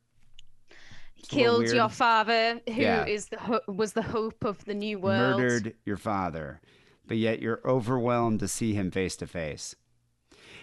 It's 1.16 1.28
Killed 1.28 1.68
your 1.68 1.88
father, 1.88 2.60
who 2.66 2.72
is 2.72 2.76
Yeah. 2.78 3.04
the 3.30 3.38
ho- 3.38 3.60
was 3.72 3.92
the 3.92 4.02
hope 4.02 4.42
of 4.44 4.64
the 4.64 4.74
new 4.74 4.98
world. 4.98 5.40
murdered 5.40 5.74
your 5.84 5.96
father, 5.98 6.60
but 7.06 7.16
yet 7.18 7.40
you're 7.42 7.60
overwhelmed 7.64 8.40
to 8.40 8.48
see 8.48 8.72
him 8.74 8.90
face 8.90 9.16
to 9.16 9.26
face. 9.26 9.74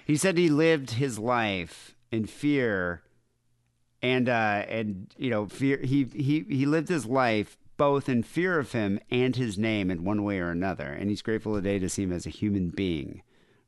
He 0.06 0.16
said 0.16 0.38
he 0.38 0.50
lived 0.50 0.92
his 0.92 1.20
life 1.20 1.96
in 2.12 2.26
fear 2.26 3.04
and 4.02 4.30
uh 4.30 4.64
and 4.70 5.14
you 5.18 5.30
know 5.30 5.48
fear 5.48 5.80
he 5.84 6.04
he 6.14 6.46
he 6.48 6.66
lived 6.68 6.88
his 6.88 7.06
life 7.06 7.58
both 7.78 8.08
in 8.08 8.22
fear 8.24 8.58
of 8.60 8.72
him 8.72 9.00
and 9.10 9.36
his 9.36 9.58
name 9.58 9.90
in 9.92 10.04
one 10.04 10.24
way 10.24 10.40
or 10.40 10.50
another 10.52 10.86
and 10.86 11.10
he's 11.10 11.22
grateful 11.24 11.56
today 11.56 11.78
to 11.80 11.90
see 11.90 12.04
him 12.04 12.14
as 12.14 12.26
a 12.28 12.30
human 12.30 12.70
being 12.70 13.22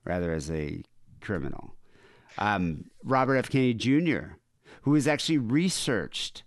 rather 0.05 0.31
as 0.31 0.49
a 0.51 0.83
criminal 1.19 1.73
um 2.39 2.85
robert 3.03 3.35
f 3.35 3.49
kennedy 3.49 3.73
jr 3.73 4.39
who 4.81 4.95
has 4.95 5.07
actually 5.07 5.37
researched 5.37 6.43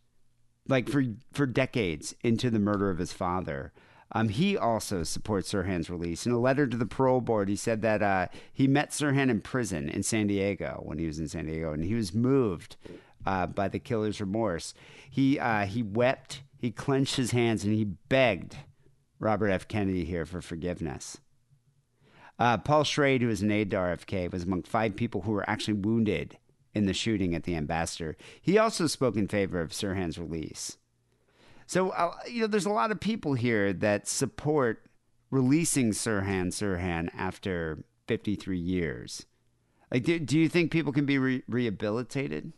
like 0.68 0.88
for 0.88 1.04
for 1.32 1.46
decades 1.46 2.14
into 2.22 2.50
the 2.50 2.58
murder 2.58 2.90
of 2.90 2.98
his 2.98 3.12
father. 3.12 3.72
Um, 4.14 4.28
he 4.28 4.58
also 4.58 5.04
supports 5.04 5.52
Sirhan's 5.52 5.88
release. 5.88 6.26
In 6.26 6.32
a 6.32 6.38
letter 6.38 6.66
to 6.66 6.76
the 6.76 6.84
parole 6.84 7.22
board, 7.22 7.48
he 7.48 7.56
said 7.56 7.80
that 7.80 8.02
uh, 8.02 8.26
he 8.52 8.66
met 8.66 8.90
Sirhan 8.90 9.30
in 9.30 9.40
prison 9.40 9.88
in 9.88 10.02
San 10.02 10.26
Diego 10.26 10.82
when 10.84 10.98
he 10.98 11.06
was 11.06 11.18
in 11.18 11.28
San 11.28 11.46
Diego, 11.46 11.72
and 11.72 11.82
he 11.82 11.94
was 11.94 12.12
moved 12.12 12.76
uh, 13.24 13.46
by 13.46 13.68
the 13.68 13.78
killer's 13.78 14.20
remorse. 14.20 14.74
He 15.10 15.38
uh, 15.38 15.64
he 15.64 15.82
wept, 15.82 16.42
he 16.58 16.70
clenched 16.70 17.16
his 17.16 17.30
hands, 17.30 17.64
and 17.64 17.74
he 17.74 17.84
begged 17.84 18.56
Robert 19.18 19.48
F. 19.48 19.66
Kennedy 19.66 20.04
here 20.04 20.26
for 20.26 20.42
forgiveness. 20.42 21.18
Uh, 22.38 22.58
Paul 22.58 22.84
Schrade, 22.84 23.20
who 23.20 23.28
is 23.28 23.42
an 23.42 23.50
aide 23.50 23.70
to 23.70 23.76
RFK, 23.76 24.32
was 24.32 24.44
among 24.44 24.62
five 24.62 24.96
people 24.96 25.22
who 25.22 25.32
were 25.32 25.48
actually 25.48 25.74
wounded 25.74 26.38
in 26.74 26.86
the 26.86 26.94
shooting 26.94 27.34
at 27.34 27.44
the 27.44 27.54
ambassador. 27.54 28.16
He 28.40 28.58
also 28.58 28.86
spoke 28.86 29.16
in 29.16 29.28
favor 29.28 29.60
of 29.60 29.72
Sirhan's 29.72 30.18
release. 30.18 30.78
So, 31.66 31.90
uh, 31.90 32.14
you 32.28 32.42
know, 32.42 32.46
there's 32.46 32.66
a 32.66 32.70
lot 32.70 32.90
of 32.90 33.00
people 33.00 33.34
here 33.34 33.72
that 33.72 34.08
support 34.08 34.84
releasing 35.30 35.90
Sirhan 35.90 36.48
Sirhan 36.48 37.08
after 37.16 37.84
53 38.08 38.58
years. 38.58 39.26
Like, 39.90 40.04
do, 40.04 40.18
do 40.18 40.38
you 40.38 40.48
think 40.48 40.70
people 40.70 40.92
can 40.92 41.06
be 41.06 41.18
re- 41.18 41.42
rehabilitated? 41.48 42.52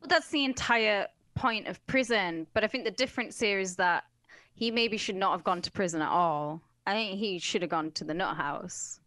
Well, 0.00 0.08
that's 0.08 0.28
the 0.28 0.44
entire 0.44 1.08
point 1.34 1.66
of 1.66 1.84
prison. 1.86 2.46
But 2.54 2.64
I 2.64 2.68
think 2.68 2.84
the 2.84 2.90
difference 2.90 3.38
here 3.40 3.58
is 3.58 3.76
that 3.76 4.04
he 4.54 4.70
maybe 4.70 4.96
should 4.96 5.16
not 5.16 5.32
have 5.32 5.44
gone 5.44 5.62
to 5.62 5.70
prison 5.70 6.00
at 6.00 6.10
all. 6.10 6.62
I 6.86 6.92
think 6.92 7.18
he 7.18 7.38
should 7.38 7.62
have 7.62 7.70
gone 7.70 7.90
to 7.92 8.04
the 8.04 8.14
nut 8.14 8.36
house. 8.36 9.00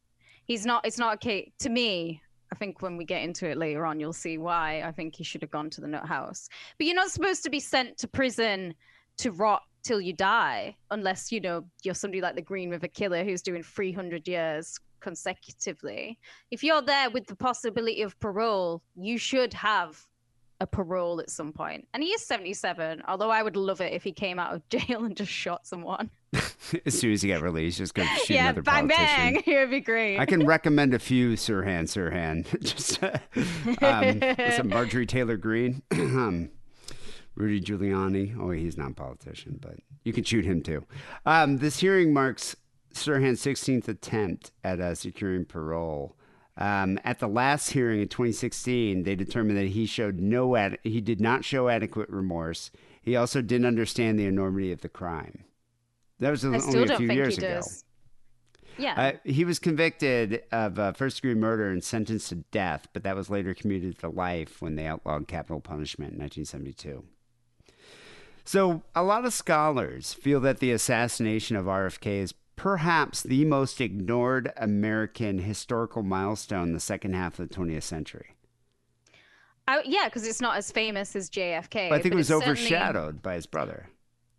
He's 0.45 0.65
not. 0.65 0.85
It's 0.85 0.97
not 0.97 1.15
okay 1.15 1.51
to 1.59 1.69
me. 1.69 2.21
I 2.51 2.55
think 2.55 2.81
when 2.81 2.95
we 2.97 3.03
get 3.05 3.23
into 3.23 3.47
it 3.47 3.57
later 3.57 3.85
on, 3.85 3.99
you'll 3.99 4.13
see 4.13 4.37
why. 4.37 4.81
I 4.81 4.91
think 4.91 5.15
he 5.15 5.23
should 5.23 5.41
have 5.41 5.51
gone 5.51 5.69
to 5.71 5.81
the 5.81 5.87
nut 5.87 6.05
house. 6.05 6.47
But 6.77 6.87
you're 6.87 6.95
not 6.95 7.11
supposed 7.11 7.43
to 7.43 7.49
be 7.49 7.59
sent 7.59 7.97
to 7.97 8.07
prison 8.07 8.73
to 9.17 9.31
rot 9.31 9.63
till 9.83 9.99
you 9.99 10.13
die, 10.13 10.75
unless 10.91 11.31
you 11.31 11.39
know 11.39 11.65
you're 11.83 11.93
somebody 11.93 12.21
like 12.21 12.35
the 12.35 12.41
Green 12.41 12.69
River 12.69 12.87
Killer 12.87 13.23
who's 13.23 13.41
doing 13.41 13.63
300 13.63 14.27
years 14.27 14.79
consecutively. 14.99 16.17
If 16.51 16.63
you're 16.63 16.81
there 16.81 17.09
with 17.09 17.27
the 17.27 17.35
possibility 17.35 18.01
of 18.01 18.19
parole, 18.19 18.81
you 18.95 19.17
should 19.17 19.53
have 19.53 20.05
a 20.59 20.67
parole 20.67 21.19
at 21.19 21.29
some 21.29 21.51
point. 21.51 21.87
And 21.93 22.01
he 22.01 22.09
is 22.09 22.21
77, 22.25 23.03
although 23.07 23.29
I 23.29 23.43
would 23.43 23.55
love 23.55 23.81
it 23.81 23.93
if 23.93 24.03
he 24.03 24.11
came 24.11 24.39
out 24.39 24.53
of 24.53 24.67
jail 24.69 25.03
and 25.03 25.15
just 25.15 25.31
shot 25.31 25.67
someone. 25.67 26.09
as 26.85 26.99
soon 26.99 27.13
as 27.13 27.21
he 27.21 27.29
got 27.29 27.41
released, 27.41 27.77
just 27.77 27.93
go 27.93 28.03
shoot 28.03 28.35
yeah, 28.35 28.45
another 28.45 28.61
bang 28.61 28.89
politician. 28.89 29.33
bang. 29.33 29.43
It 29.47 29.59
would 29.59 29.69
be 29.69 29.81
great. 29.81 30.19
I 30.19 30.25
can 30.25 30.45
recommend 30.45 30.93
a 30.93 30.99
few 30.99 31.33
Sirhan 31.33 31.83
Sirhan. 31.83 32.45
Just 32.61 33.01
uh, 33.01 33.17
um, 33.85 34.21
it, 34.21 34.65
Marjorie 34.65 35.05
Taylor 35.05 35.37
Greene, 35.37 35.81
um, 35.91 36.49
Rudy 37.35 37.61
Giuliani. 37.61 38.37
Oh, 38.39 38.51
he's 38.51 38.77
not 38.77 38.91
a 38.91 38.93
politician, 38.93 39.59
but 39.61 39.75
you 40.03 40.11
can 40.11 40.23
shoot 40.23 40.45
him 40.45 40.61
too. 40.61 40.83
Um, 41.25 41.57
this 41.57 41.79
hearing 41.79 42.13
marks 42.13 42.55
Sirhan's 42.93 43.41
16th 43.41 43.87
attempt 43.87 44.51
at 44.63 44.79
uh, 44.79 44.95
securing 44.95 45.45
parole. 45.45 46.15
Um, 46.57 46.99
at 47.03 47.19
the 47.19 47.27
last 47.27 47.69
hearing 47.69 48.01
in 48.01 48.07
2016, 48.07 49.03
they 49.03 49.15
determined 49.15 49.57
that 49.57 49.67
he 49.67 49.85
showed 49.85 50.19
no 50.19 50.55
ad- 50.55 50.79
he 50.83 51.01
did 51.01 51.21
not 51.21 51.45
show 51.45 51.69
adequate 51.69 52.09
remorse. 52.09 52.71
He 53.01 53.15
also 53.15 53.41
didn't 53.41 53.67
understand 53.67 54.17
the 54.17 54.25
enormity 54.25 54.71
of 54.71 54.81
the 54.81 54.89
crime. 54.89 55.43
That 56.19 56.31
was 56.31 56.43
only 56.43 56.57
a 56.89 56.97
few 56.97 57.11
years 57.11 57.37
ago. 57.37 57.55
does. 57.55 57.83
Yeah. 58.77 58.93
Uh, 58.95 59.11
he 59.23 59.45
was 59.45 59.59
convicted 59.59 60.43
of 60.51 60.77
uh, 60.77 60.93
first 60.93 61.17
degree 61.17 61.35
murder 61.35 61.69
and 61.69 61.83
sentenced 61.83 62.29
to 62.29 62.35
death, 62.35 62.87
but 62.93 63.03
that 63.03 63.15
was 63.15 63.29
later 63.29 63.53
commuted 63.53 63.97
to 63.99 64.09
life 64.09 64.61
when 64.61 64.75
they 64.75 64.85
outlawed 64.85 65.27
capital 65.27 65.59
punishment 65.59 66.13
in 66.13 66.19
1972. 66.19 67.03
So, 68.45 68.83
a 68.95 69.03
lot 69.03 69.25
of 69.25 69.33
scholars 69.33 70.13
feel 70.13 70.39
that 70.41 70.59
the 70.59 70.71
assassination 70.71 71.57
of 71.57 71.65
RFK 71.65 72.21
is 72.21 72.33
perhaps 72.57 73.23
the 73.23 73.45
most 73.45 73.79
ignored 73.79 74.51
American 74.57 75.37
historical 75.39 76.03
milestone 76.03 76.69
in 76.69 76.73
the 76.73 76.79
second 76.81 77.13
half 77.13 77.39
of 77.39 77.47
the 77.47 77.55
20th 77.55 77.83
century. 77.83 78.35
I, 79.67 79.81
yeah, 79.85 80.05
because 80.05 80.27
it's 80.27 80.41
not 80.41 80.57
as 80.57 80.71
famous 80.71 81.15
as 81.15 81.29
JFK. 81.29 81.89
But 81.89 81.95
I 81.95 82.01
think 82.01 82.13
it 82.13 82.17
was 82.17 82.27
certainly- 82.27 82.51
overshadowed 82.51 83.21
by 83.21 83.35
his 83.35 83.45
brother. 83.45 83.87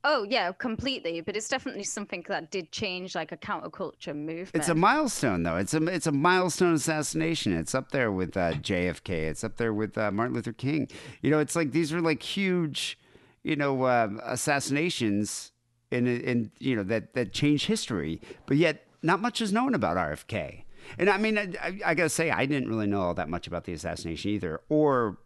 Oh 0.04 0.24
yeah, 0.28 0.52
completely. 0.52 1.20
But 1.20 1.37
it's 1.37 1.48
definitely 1.48 1.83
something 1.83 2.24
that 2.28 2.52
did 2.52 2.70
change 2.70 3.16
like 3.16 3.33
a 3.33 3.37
counterculture 3.37 4.14
movement. 4.14 4.54
It's 4.54 4.68
a 4.68 4.74
milestone, 4.74 5.42
though. 5.42 5.57
It's 5.57 5.74
a 5.74 5.85
it's 5.88 6.07
a 6.07 6.12
milestone 6.12 6.74
assassination. 6.74 7.52
It's 7.52 7.74
up 7.74 7.90
there 7.90 8.12
with 8.12 8.37
uh, 8.37 8.52
JFK. 8.52 9.09
It's 9.09 9.42
up 9.42 9.57
there 9.57 9.74
with 9.74 9.98
uh, 9.98 10.12
Martin 10.12 10.37
Luther 10.37 10.52
King. 10.52 10.88
You 11.20 11.33
know, 11.33 11.40
it's 11.40 11.57
like 11.57 11.72
these 11.72 11.92
are 11.92 12.00
like 12.00 12.22
huge, 12.22 12.96
you 13.42 13.57
know, 13.57 13.83
uh, 13.83 14.09
assassinations 14.22 15.50
in 15.90 16.07
in 16.07 16.51
you 16.59 16.77
know 16.77 16.83
that 16.85 17.14
that 17.14 17.33
change 17.33 17.66
history. 17.66 18.20
But 18.46 18.57
yet, 18.57 18.87
not 19.03 19.20
much 19.20 19.40
is 19.40 19.53
known 19.53 19.74
about 19.74 19.96
RFK. 19.96 20.64
And 20.98 21.11
I 21.11 21.18
mean, 21.18 21.37
I, 21.37 21.53
I, 21.61 21.81
I 21.87 21.94
gotta 21.94 22.09
say, 22.09 22.31
I 22.31 22.46
didn't 22.46 22.68
really 22.68 22.87
know 22.87 23.03
all 23.03 23.14
that 23.14 23.29
much 23.29 23.46
about 23.46 23.64
the 23.64 23.72
assassination 23.72 24.31
either, 24.31 24.61
or 24.68 25.18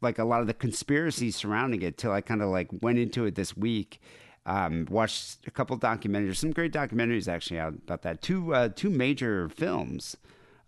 like 0.00 0.18
a 0.18 0.24
lot 0.24 0.40
of 0.40 0.46
the 0.46 0.54
conspiracies 0.54 1.36
surrounding 1.36 1.82
it 1.82 1.98
till 1.98 2.12
I 2.12 2.20
kind 2.20 2.42
of 2.42 2.48
like 2.48 2.68
went 2.80 2.98
into 2.98 3.24
it 3.24 3.34
this 3.34 3.56
week. 3.56 4.00
Um, 4.46 4.86
watched 4.90 5.46
a 5.46 5.50
couple 5.50 5.78
documentaries, 5.78 6.36
some 6.36 6.52
great 6.52 6.72
documentaries 6.72 7.28
actually 7.28 7.58
out 7.58 7.72
about 7.74 8.02
that. 8.02 8.20
Two 8.20 8.54
uh, 8.54 8.68
two 8.68 8.90
major 8.90 9.48
films, 9.48 10.16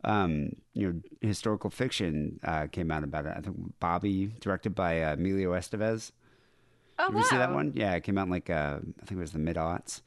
um, 0.03 0.53
you 0.73 0.93
know, 0.93 1.01
historical 1.21 1.69
fiction 1.69 2.41
uh, 2.43 2.69
came 2.69 2.91
out 2.91 3.05
about 3.05 3.27
it. 3.27 3.35
I 3.37 3.41
think 3.41 3.57
Bobby, 3.79 4.33
directed 4.41 4.75
by 4.75 5.03
uh, 5.03 5.13
Emilio 5.13 5.53
Estevez. 5.53 6.11
Oh 6.99 7.07
Did 7.07 7.15
wow. 7.15 7.21
you 7.21 7.27
see 7.27 7.37
that 7.37 7.53
one? 7.53 7.73
Yeah, 7.75 7.95
it 7.95 8.03
came 8.03 8.19
out 8.19 8.27
in 8.27 8.31
like 8.31 8.51
uh, 8.51 8.79
I 8.81 9.05
think 9.07 9.19
it 9.19 9.23
was 9.23 9.33
the 9.33 9.39
mid 9.39 9.57
aughts. 9.57 10.03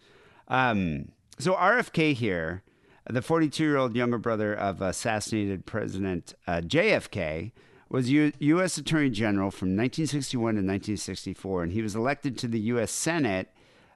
Um, 0.47 1.10
so 1.38 1.54
RFK 1.54 2.13
here, 2.13 2.63
the 3.10 3.21
42 3.21 3.63
year 3.63 3.78
old 3.78 3.95
younger 3.95 4.17
brother 4.17 4.54
of 4.54 4.82
assassinated 4.82 5.65
President 5.65 6.34
uh, 6.47 6.62
JFK, 6.62 7.52
was 7.89 8.10
U- 8.10 8.34
U.S. 8.39 8.78
Attorney 8.78 9.10
General 9.10 9.52
from 9.52 9.69
1961 9.69 10.39
to 10.39 10.58
1964, 10.58 11.63
and 11.63 11.71
he 11.71 11.82
was 11.82 11.95
elected 11.95 12.38
to 12.39 12.47
the 12.47 12.60
U.S. 12.60 12.91
Senate. 12.91 13.49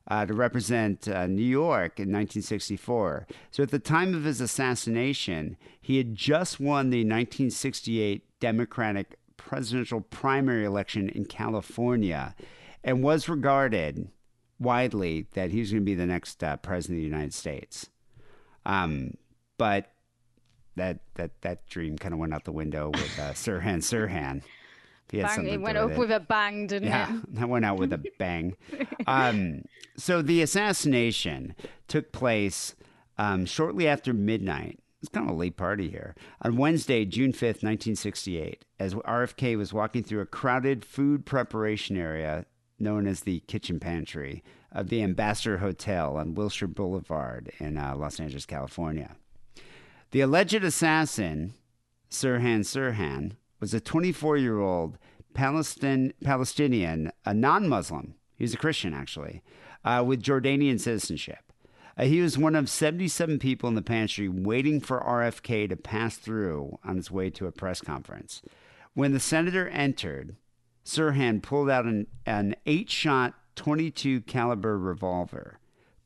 Uh, 0.05 0.25
to 0.25 0.33
represent 0.33 1.07
uh, 1.07 1.27
New 1.27 1.41
York 1.41 1.97
in 1.97 2.11
1964. 2.11 3.25
So 3.51 3.63
at 3.63 3.71
the 3.71 3.79
time 3.79 4.13
of 4.13 4.25
his 4.25 4.41
assassination, 4.41 5.55
he 5.79 5.95
had 5.95 6.13
just 6.13 6.59
won 6.59 6.89
the 6.89 7.05
1968 7.05 8.21
Democratic 8.41 9.15
presidential 9.37 10.01
primary 10.01 10.65
election 10.65 11.07
in 11.07 11.23
California 11.23 12.35
and 12.83 13.03
was 13.03 13.29
regarded 13.29 14.07
widely 14.59 15.27
that 15.33 15.51
he 15.51 15.59
was 15.59 15.71
going 15.71 15.81
to 15.81 15.85
be 15.85 15.95
the 15.95 16.05
next 16.05 16.43
uh, 16.43 16.57
president 16.57 16.97
of 16.99 17.01
the 17.01 17.07
United 17.09 17.33
States. 17.33 17.89
Um, 18.65 19.15
but 19.57 19.91
that 20.75 20.99
that 21.15 21.41
that 21.41 21.67
dream 21.67 21.97
kind 21.97 22.13
of 22.13 22.19
went 22.19 22.33
out 22.33 22.45
the 22.45 22.51
window 22.51 22.89
with 22.89 23.19
uh, 23.19 23.31
Sirhan 23.33 23.77
Sirhan. 23.79 24.41
He 25.11 25.19
had 25.19 25.27
Bang, 25.27 25.47
it 25.47 25.61
went 25.61 25.77
up 25.77 25.89
with 25.89 25.97
with 25.99 26.11
a 26.11 26.19
bang, 26.19 26.65
didn't 26.65 26.87
Yeah, 26.87 27.17
it? 27.17 27.35
that 27.35 27.47
went 27.47 27.65
out 27.65 27.77
with 27.77 27.93
a 27.93 28.03
bang. 28.17 28.55
um, 29.05 29.61
so 29.95 30.23
the 30.23 30.41
assassination 30.41 31.53
took 31.87 32.11
place 32.11 32.73
um, 33.19 33.45
shortly 33.45 33.87
after 33.87 34.11
midnight. 34.11 34.79
It's 35.01 35.09
kind 35.09 35.29
of 35.29 35.35
a 35.35 35.37
late 35.37 35.55
party 35.55 35.89
here. 35.89 36.15
On 36.41 36.55
Wednesday, 36.57 37.05
June 37.05 37.31
5th, 37.31 37.61
1968, 37.61 38.65
as 38.79 38.95
RFK 38.95 39.55
was 39.55 39.71
walking 39.71 40.01
through 40.01 40.21
a 40.21 40.25
crowded 40.25 40.83
food 40.83 41.25
preparation 41.27 41.95
area 41.95 42.45
known 42.79 43.07
as 43.07 43.21
the 43.21 43.39
kitchen 43.41 43.79
pantry 43.79 44.43
of 44.71 44.89
the 44.89 45.03
Ambassador 45.03 45.57
Hotel 45.57 46.17
on 46.17 46.35
Wilshire 46.35 46.67
Boulevard 46.67 47.51
in 47.59 47.77
uh, 47.77 47.95
Los 47.95 48.19
Angeles, 48.19 48.45
California. 48.45 49.15
The 50.11 50.21
alleged 50.21 50.63
assassin, 50.63 51.53
Sirhan 52.09 52.61
Sirhan, 52.61 53.33
was 53.59 53.73
a 53.73 53.79
24 53.79 54.37
year 54.37 54.59
old 54.59 54.97
Palestin- 55.33 56.13
Palestinian, 56.23 57.11
a 57.25 57.33
non 57.33 57.67
Muslim. 57.67 58.15
He 58.35 58.43
was 58.43 58.53
a 58.53 58.57
Christian, 58.57 58.93
actually, 58.93 59.41
uh, 59.85 60.03
with 60.05 60.21
Jordanian 60.21 60.79
citizenship. 60.79 61.51
Uh, 61.97 62.05
he 62.05 62.21
was 62.21 62.37
one 62.37 62.55
of 62.55 62.69
77 62.69 63.39
people 63.39 63.69
in 63.69 63.75
the 63.75 63.81
pantry 63.81 64.27
waiting 64.27 64.79
for 64.79 64.99
RFK 64.99 65.69
to 65.69 65.75
pass 65.75 66.17
through 66.17 66.79
on 66.83 66.95
his 66.95 67.11
way 67.11 67.29
to 67.31 67.45
a 67.45 67.51
press 67.51 67.81
conference. 67.81 68.41
When 68.93 69.13
the 69.13 69.19
senator 69.19 69.67
entered, 69.69 70.35
Sirhan 70.85 71.41
pulled 71.41 71.69
out 71.69 71.85
an, 71.85 72.07
an 72.25 72.55
eight 72.65 72.89
shot 72.89 73.33
22 73.55 74.21
caliber 74.21 74.77
revolver, 74.77 75.59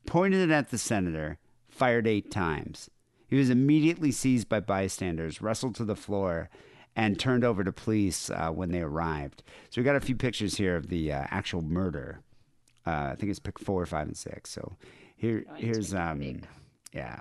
pointed 0.06 0.50
it 0.50 0.54
at 0.54 0.70
the 0.70 0.78
senator, 0.78 1.38
fired 1.70 2.08
eight 2.08 2.32
times. 2.32 2.90
He 3.28 3.36
was 3.36 3.50
immediately 3.50 4.12
seized 4.12 4.48
by 4.48 4.60
bystanders, 4.60 5.42
wrestled 5.42 5.76
to 5.76 5.86
the 5.86 5.96
floor, 5.96 6.50
and 6.96 7.20
turned 7.20 7.44
over 7.44 7.64
to 7.64 7.72
police 7.72 8.30
uh, 8.30 8.50
when 8.50 8.72
they 8.72 8.82
arrived. 8.82 9.44
So 9.70 9.82
we 9.82 9.86
got 9.86 9.96
a 9.96 10.02
few 10.02 10.16
pictures 10.16 10.58
here 10.58 10.76
of 10.76 10.88
the 10.90 11.12
uh, 11.12 11.26
actual 11.30 11.62
murder. 11.62 12.22
Uh, 12.86 13.10
I 13.12 13.16
think 13.16 13.30
it's 13.30 13.40
pick 13.40 13.60
four, 13.60 13.86
five, 13.86 14.08
and 14.08 14.18
six. 14.18 14.50
So 14.50 14.78
here, 15.16 15.46
here's 15.56 15.94
um, 15.94 16.42
yeah. 16.94 17.20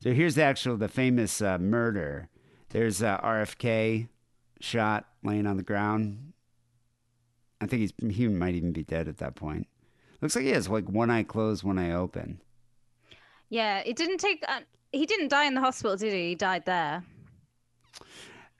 So 0.00 0.12
here's 0.12 0.36
the 0.36 0.44
actual, 0.44 0.76
the 0.76 0.88
famous 0.88 1.42
uh, 1.42 1.58
murder. 1.58 2.28
There's 2.68 3.02
uh, 3.02 3.18
RFK 3.18 4.08
shot 4.60 5.06
laying 5.24 5.46
on 5.46 5.56
the 5.56 5.62
ground. 5.62 6.27
I 7.60 7.66
think 7.66 7.80
he's 7.80 8.16
he 8.16 8.28
might 8.28 8.54
even 8.54 8.72
be 8.72 8.84
dead 8.84 9.08
at 9.08 9.18
that 9.18 9.34
point. 9.34 9.66
Looks 10.20 10.36
like 10.36 10.44
he 10.44 10.50
has 10.50 10.68
like 10.68 10.88
one 10.88 11.10
eye 11.10 11.22
closed, 11.22 11.64
one 11.64 11.78
eye 11.78 11.92
open. 11.92 12.40
Yeah, 13.48 13.82
it 13.84 13.96
didn't 13.96 14.18
take. 14.18 14.44
Uh, 14.46 14.60
he 14.92 15.06
didn't 15.06 15.28
die 15.28 15.44
in 15.44 15.54
the 15.54 15.60
hospital, 15.60 15.96
did 15.96 16.12
he? 16.12 16.30
He 16.30 16.34
died 16.34 16.64
there. 16.66 17.04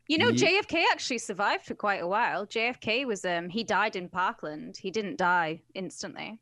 You 0.09 0.17
know, 0.17 0.31
JFK 0.31 0.85
actually 0.91 1.19
survived 1.19 1.67
for 1.67 1.75
quite 1.75 2.03
a 2.03 2.07
while. 2.07 2.47
JFK 2.47 3.07
was 3.07 3.25
um 3.25 3.51
he 3.51 3.63
died 3.63 3.95
in 3.95 4.09
Parkland. 4.09 4.79
He 4.79 4.91
didn't 4.91 5.17
die 5.17 5.61
instantly. 5.75 6.41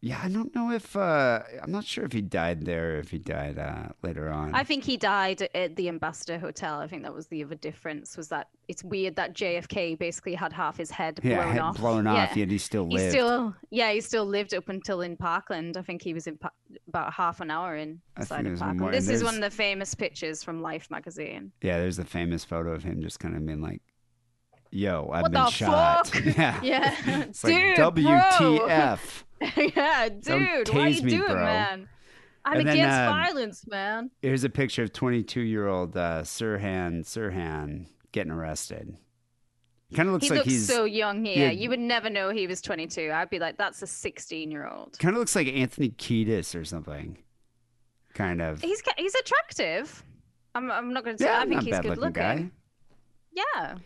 Yeah, 0.00 0.20
I 0.22 0.28
don't 0.28 0.54
know 0.54 0.70
if 0.70 0.96
uh, 0.96 1.42
I'm 1.60 1.72
not 1.72 1.84
sure 1.84 2.04
if 2.04 2.12
he 2.12 2.20
died 2.20 2.64
there, 2.64 2.94
or 2.94 2.98
if 3.00 3.10
he 3.10 3.18
died 3.18 3.58
uh, 3.58 3.88
later 4.02 4.30
on. 4.30 4.54
I 4.54 4.62
think 4.62 4.84
he 4.84 4.96
died 4.96 5.48
at 5.54 5.74
the 5.74 5.88
Ambassador 5.88 6.38
Hotel. 6.38 6.78
I 6.78 6.86
think 6.86 7.02
that 7.02 7.12
was 7.12 7.26
the 7.26 7.42
other 7.42 7.56
difference. 7.56 8.16
Was 8.16 8.28
that 8.28 8.48
it's 8.68 8.84
weird 8.84 9.16
that 9.16 9.34
JFK 9.34 9.98
basically 9.98 10.34
had 10.34 10.52
half 10.52 10.76
his 10.76 10.90
head 10.90 11.18
yeah, 11.22 11.36
blown 11.42 11.52
head 11.52 11.60
off. 11.62 11.76
blown 11.78 12.04
yeah. 12.04 12.12
off, 12.24 12.36
yet 12.36 12.50
he 12.50 12.58
still 12.58 12.86
He 12.86 12.96
lived. 12.96 13.10
still, 13.12 13.54
yeah, 13.70 13.90
he 13.92 14.00
still 14.02 14.26
lived 14.26 14.52
up 14.54 14.68
until 14.68 15.00
in 15.00 15.16
Parkland. 15.16 15.76
I 15.78 15.82
think 15.82 16.02
he 16.02 16.12
was 16.14 16.26
in 16.26 16.36
pa- 16.36 16.50
about 16.86 17.12
half 17.14 17.40
an 17.40 17.50
hour 17.50 17.76
in 17.76 18.00
inside 18.18 18.46
of 18.46 18.58
Parkland. 18.58 18.80
more, 18.80 18.90
This 18.92 19.08
is 19.08 19.24
one 19.24 19.34
of 19.36 19.40
the 19.40 19.50
famous 19.50 19.94
pictures 19.94 20.42
from 20.44 20.60
Life 20.60 20.90
magazine. 20.90 21.50
Yeah, 21.62 21.78
there's 21.78 21.96
the 21.96 22.04
famous 22.04 22.44
photo 22.44 22.72
of 22.72 22.82
him 22.84 23.00
just 23.02 23.18
kind 23.20 23.34
of 23.36 23.44
being 23.46 23.62
like, 23.62 23.80
"Yo, 24.70 25.10
I've 25.12 25.22
What 25.22 25.32
been 25.32 25.44
the 25.44 25.50
shot." 25.50 26.06
fuck? 26.08 26.24
yeah, 26.36 26.60
Yeah, 26.62 26.94
it's 27.22 27.40
dude, 27.42 27.76
bro. 27.76 27.90
WTF? 27.90 29.00
yeah, 29.74 30.08
dude, 30.10 30.68
what 30.68 30.76
are 30.76 30.88
you 30.88 31.02
me, 31.02 31.10
doing, 31.10 31.26
bro. 31.26 31.44
man? 31.44 31.88
I'm 32.44 32.58
And 32.60 32.68
then, 32.68 32.74
against 32.76 32.98
um, 32.98 33.06
violence, 33.08 33.66
man. 33.66 34.10
Here's 34.22 34.44
a 34.44 34.48
picture 34.50 34.82
of 34.82 34.92
22 34.92 35.40
year 35.40 35.66
old 35.68 35.96
uh, 35.96 36.22
Sirhan 36.22 37.04
Sirhan 37.04 37.86
getting 38.12 38.32
arrested. 38.32 38.96
Kind 39.94 40.08
of 40.08 40.12
looks 40.12 40.24
He 40.24 40.30
like 40.30 40.38
looks 40.40 40.50
he's 40.50 40.66
so 40.66 40.84
young 40.84 41.24
here. 41.24 41.46
yeah. 41.46 41.50
You 41.50 41.70
would 41.70 41.78
never 41.80 42.10
know 42.10 42.28
he 42.30 42.46
was 42.46 42.60
22. 42.60 43.10
I'd 43.12 43.30
be 43.30 43.38
like, 43.38 43.56
that's 43.56 43.80
a 43.80 43.86
16 43.86 44.50
year 44.50 44.66
old. 44.68 44.98
kind 44.98 45.14
of 45.14 45.18
looks 45.18 45.34
like 45.34 45.46
Anthony 45.48 45.88
Kiedis 45.90 46.54
or 46.58 46.64
something. 46.64 47.16
Kind 48.14 48.42
of. 48.42 48.60
He's 48.60 48.82
he's 48.96 49.14
attractive. 49.14 50.02
I'm 50.54 50.70
I'm 50.70 50.92
not 50.92 51.04
going 51.04 51.16
to 51.16 51.22
say. 51.22 51.28
yeah, 51.30 51.40
I 51.40 51.46
think 51.46 51.62
he's 51.62 51.74
good 51.78 51.84
looking 51.98 52.00
looking. 52.00 52.12
guy. 52.12 52.50
Yeah. 53.32 53.76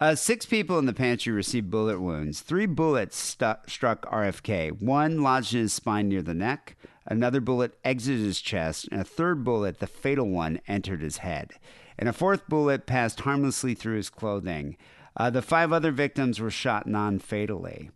Uh, 0.00 0.14
six 0.14 0.46
people 0.46 0.78
in 0.78 0.86
the 0.86 0.92
pantry 0.94 1.32
received 1.32 1.70
bullet 1.70 2.00
wounds. 2.00 2.40
Three 2.40 2.66
bullets 2.66 3.16
stu- 3.18 3.54
struck 3.66 4.10
RFK. 4.10 4.80
One 4.80 5.20
lodged 5.22 5.52
in 5.54 5.60
his 5.60 5.72
spine 5.74 6.08
near 6.08 6.22
the 6.22 6.32
neck. 6.34 6.76
Another 7.06 7.40
bullet 7.40 7.76
exited 7.84 8.20
his 8.20 8.40
chest, 8.40 8.88
and 8.92 9.00
a 9.00 9.04
third 9.04 9.44
bullet, 9.44 9.78
the 9.78 9.86
fatal 9.86 10.28
one, 10.28 10.60
entered 10.68 11.02
his 11.02 11.18
head. 11.18 11.52
And 12.00 12.08
a 12.08 12.14
fourth 12.14 12.48
bullet 12.48 12.86
passed 12.86 13.20
harmlessly 13.20 13.74
through 13.74 13.96
his 13.96 14.08
clothing. 14.08 14.78
Uh, 15.18 15.28
the 15.28 15.42
five 15.42 15.70
other 15.70 15.92
victims 15.92 16.40
were 16.40 16.50
shot 16.50 16.86
non 16.86 17.18
fatally. 17.18 17.90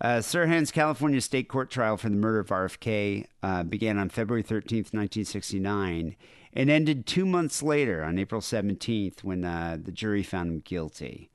Uh, 0.00 0.18
Sirhan's 0.18 0.72
California 0.72 1.20
state 1.20 1.48
court 1.48 1.70
trial 1.70 1.96
for 1.96 2.08
the 2.08 2.16
murder 2.16 2.40
of 2.40 2.48
RFK 2.48 3.24
uh, 3.44 3.62
began 3.62 3.98
on 3.98 4.08
February 4.08 4.42
13th, 4.42 4.92
1969, 4.92 6.16
and 6.54 6.70
ended 6.70 7.06
two 7.06 7.24
months 7.24 7.62
later 7.62 8.02
on 8.02 8.18
April 8.18 8.40
17th 8.40 9.22
when 9.22 9.44
uh, 9.44 9.78
the 9.80 9.92
jury 9.92 10.24
found 10.24 10.50
him 10.50 10.58
guilty. 10.58 11.30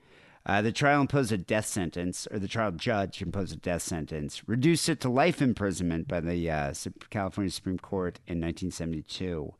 Uh, 0.46 0.62
the 0.62 0.74
trial 0.74 1.00
imposed 1.00 1.32
a 1.32 1.38
death 1.38 1.68
sentence, 1.68 2.28
or 2.30 2.40
the 2.40 2.48
trial 2.48 2.72
judge 2.72 3.22
imposed 3.22 3.54
a 3.54 3.58
death 3.58 3.84
sentence, 3.84 4.48
reduced 4.50 4.90
it 4.90 5.00
to 5.00 5.08
life 5.10 5.42
imprisonment 5.42 6.10
by 6.10 6.20
the 6.20 6.52
uh, 6.52 6.74
California 7.10 7.52
Supreme 7.52 7.80
Court 7.80 8.20
in 8.28 8.42
1972. 8.42 9.54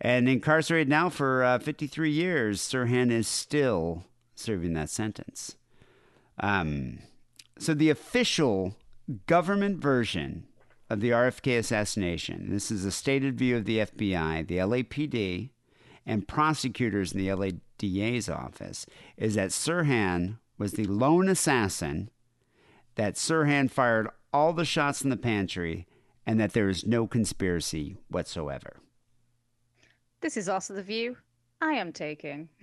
And 0.00 0.28
incarcerated 0.28 0.88
now 0.88 1.08
for 1.08 1.42
uh, 1.42 1.58
53 1.58 2.10
years, 2.10 2.60
Sirhan 2.60 3.10
is 3.10 3.26
still 3.26 4.04
serving 4.36 4.74
that 4.74 4.90
sentence. 4.90 5.56
Um, 6.38 7.00
so 7.58 7.74
the 7.74 7.90
official 7.90 8.76
government 9.26 9.78
version 9.78 10.46
of 10.88 11.00
the 11.00 11.10
RFK 11.10 11.58
assassination, 11.58 12.50
this 12.50 12.70
is 12.70 12.84
a 12.84 12.92
stated 12.92 13.38
view 13.38 13.56
of 13.56 13.64
the 13.64 13.78
FBI, 13.78 14.46
the 14.46 14.58
LAPD, 14.58 15.50
and 16.06 16.28
prosecutors 16.28 17.12
in 17.12 17.18
the 17.18 17.32
LA 17.32 17.50
DA's 17.76 18.28
office, 18.28 18.86
is 19.16 19.34
that 19.34 19.50
Sirhan 19.50 20.38
was 20.56 20.72
the 20.72 20.84
lone 20.84 21.28
assassin, 21.28 22.10
that 22.94 23.14
Sirhan 23.14 23.70
fired 23.70 24.08
all 24.32 24.52
the 24.52 24.64
shots 24.64 25.02
in 25.02 25.10
the 25.10 25.16
pantry, 25.16 25.86
and 26.26 26.38
that 26.38 26.52
there 26.52 26.68
is 26.68 26.86
no 26.86 27.06
conspiracy 27.06 27.96
whatsoever. 28.08 28.76
This 30.20 30.36
is 30.36 30.48
also 30.48 30.74
the 30.74 30.82
view 30.82 31.16
I 31.60 31.72
am 31.74 31.92
taking. 31.92 32.48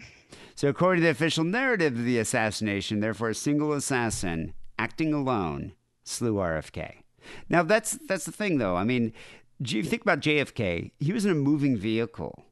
So, 0.55 0.69
according 0.69 1.01
to 1.01 1.05
the 1.05 1.11
official 1.11 1.43
narrative 1.43 1.93
of 1.93 2.05
the 2.05 2.17
assassination, 2.17 2.99
therefore, 2.99 3.29
a 3.29 3.35
single 3.35 3.73
assassin 3.73 4.53
acting 4.79 5.13
alone 5.13 5.73
slew 6.03 6.35
RFK. 6.35 7.03
Now, 7.49 7.63
that's 7.63 7.97
that's 8.07 8.25
the 8.25 8.31
thing, 8.31 8.57
though. 8.57 8.75
I 8.75 8.83
mean, 8.85 9.13
you 9.59 9.83
think 9.83 10.01
about 10.01 10.21
JFK? 10.21 10.91
He 10.99 11.13
was 11.13 11.25
in 11.25 11.31
a 11.31 11.35
moving 11.35 11.77
vehicle, 11.77 12.45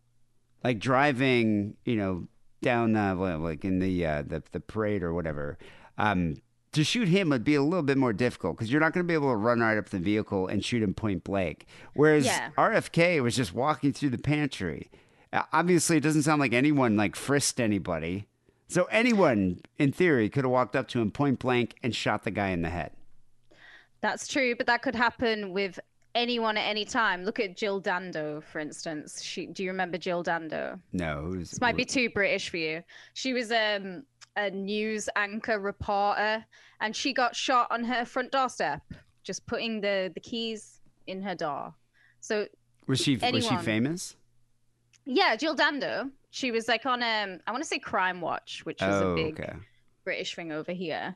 like 0.63 0.79
driving, 0.79 1.75
you 1.85 1.95
know, 1.95 2.27
down 2.61 2.95
uh, 2.95 3.15
like 3.15 3.63
in 3.63 3.79
the 3.79 4.05
uh, 4.05 4.21
the 4.21 4.43
the 4.51 4.59
parade 4.59 5.03
or 5.03 5.13
whatever. 5.13 5.57
Um, 5.97 6.35
to 6.73 6.83
shoot 6.83 7.07
him 7.07 7.29
would 7.29 7.43
be 7.43 7.55
a 7.55 7.61
little 7.61 7.83
bit 7.83 7.97
more 7.97 8.13
difficult 8.13 8.57
because 8.57 8.71
you're 8.71 8.81
not 8.81 8.93
going 8.93 9.05
to 9.05 9.07
be 9.07 9.13
able 9.13 9.29
to 9.31 9.35
run 9.35 9.59
right 9.61 9.77
up 9.77 9.89
the 9.89 9.99
vehicle 9.99 10.47
and 10.47 10.63
shoot 10.63 10.83
him 10.83 10.93
point 10.93 11.23
blank. 11.23 11.65
Whereas 11.93 12.25
Yeah. 12.25 12.49
RFK 12.57 13.21
was 13.21 13.35
just 13.35 13.53
walking 13.53 13.93
through 13.93 14.09
the 14.09 14.17
pantry. 14.17 14.89
Obviously, 15.51 15.97
it 15.97 16.01
doesn't 16.03 16.23
sound 16.23 16.39
like 16.39 16.53
anyone 16.53 16.95
like 16.97 17.15
frisked 17.15 17.59
anybody. 17.59 18.27
So 18.67 18.85
anyone, 18.85 19.61
in 19.77 19.91
theory, 19.91 20.29
could 20.29 20.43
have 20.45 20.51
walked 20.51 20.75
up 20.75 20.87
to 20.89 20.99
him 21.01 21.11
point 21.11 21.39
blank 21.39 21.75
and 21.83 21.95
shot 21.95 22.23
the 22.23 22.31
guy 22.31 22.49
in 22.49 22.61
the 22.61 22.69
head. 22.69 22.91
That's 24.01 24.27
true, 24.27 24.55
but 24.55 24.67
that 24.67 24.81
could 24.81 24.95
happen 24.95 25.53
with 25.53 25.79
anyone 26.15 26.57
at 26.57 26.67
any 26.67 26.85
time. 26.85 27.23
Look 27.23 27.39
at 27.39 27.55
Jill 27.55 27.79
Dando, 27.79 28.41
for 28.41 28.59
instance. 28.59 29.21
She, 29.21 29.45
do 29.47 29.63
you 29.63 29.69
remember 29.71 29.97
Jill 29.97 30.23
Dando? 30.23 30.79
No, 30.91 31.31
was, 31.37 31.51
This 31.51 31.61
might 31.61 31.75
be 31.77 31.85
too 31.85 32.09
British 32.09 32.49
for 32.49 32.57
you. 32.57 32.83
She 33.13 33.33
was 33.33 33.51
um, 33.51 34.03
a 34.35 34.49
news 34.49 35.09
anchor 35.15 35.59
reporter, 35.59 36.43
and 36.81 36.95
she 36.95 37.13
got 37.13 37.35
shot 37.35 37.67
on 37.71 37.83
her 37.83 38.05
front 38.05 38.31
doorstep, 38.31 38.81
just 39.23 39.45
putting 39.45 39.81
the, 39.81 40.11
the 40.13 40.19
keys 40.19 40.79
in 41.07 41.21
her 41.21 41.35
door. 41.35 41.73
So 42.19 42.47
was 42.87 42.99
she 43.01 43.17
was 43.17 43.45
she 43.45 43.55
famous? 43.57 44.15
yeah, 45.05 45.35
Jill 45.35 45.55
Dando. 45.55 46.09
She 46.31 46.51
was 46.51 46.67
like 46.67 46.85
on 46.85 47.03
um, 47.03 47.39
I 47.45 47.51
want 47.51 47.63
to 47.63 47.67
say 47.67 47.79
Crime 47.79 48.21
Watch, 48.21 48.61
which 48.65 48.81
is 48.81 48.87
Oh, 48.87 49.11
a 49.11 49.15
big 49.15 49.39
okay. 49.39 49.53
British 50.03 50.35
thing 50.35 50.51
over 50.51 50.71
here. 50.71 51.15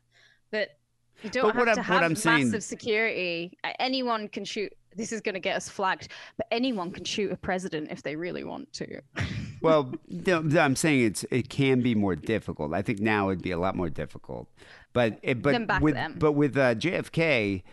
But 0.51 0.77
you 1.23 1.30
don't 1.30 1.43
But 1.43 1.56
have 1.56 1.67
what 1.67 1.73
to 1.73 1.80
I'm- 1.82 1.84
have 1.86 2.03
I'm 2.03 2.15
saying- 2.15 2.45
massive 2.47 2.63
security. 2.63 3.58
Anyone 3.80 4.27
can 4.27 4.45
shoot. 4.45 4.71
This 4.98 5.12
is 5.12 5.22
going 5.22 5.36
to 5.36 5.40
get 5.40 5.56
us 5.56 5.70
flagged, 5.70 6.10
but 6.36 6.48
anyone 6.52 6.92
can 6.92 7.04
shoot 7.04 7.32
a 7.32 7.38
president 7.38 7.92
if 7.92 8.04
they 8.04 8.16
really 8.16 8.44
want 8.44 8.74
to. 8.74 9.02
Well, 9.60 9.92
I'm 10.30 10.76
saying 10.76 11.04
it's 11.04 11.26
it 11.32 11.50
can 11.50 11.82
be 11.82 11.96
more 11.96 12.16
difficult. 12.16 12.76
I 12.76 12.84
think 12.84 13.00
now 13.00 13.30
it'd 13.30 13.42
be 13.42 13.50
a 13.50 13.58
lot 13.58 13.76
more 13.76 13.90
difficult. 13.90 14.48
But 14.94 15.18
it, 15.24 15.42
but 15.42 15.66
back 15.66 15.82
with 15.82 15.96
then. 15.96 16.14
but 16.18 16.34
with 16.34 16.56
uh, 16.56 16.76
JFK, 16.76 17.64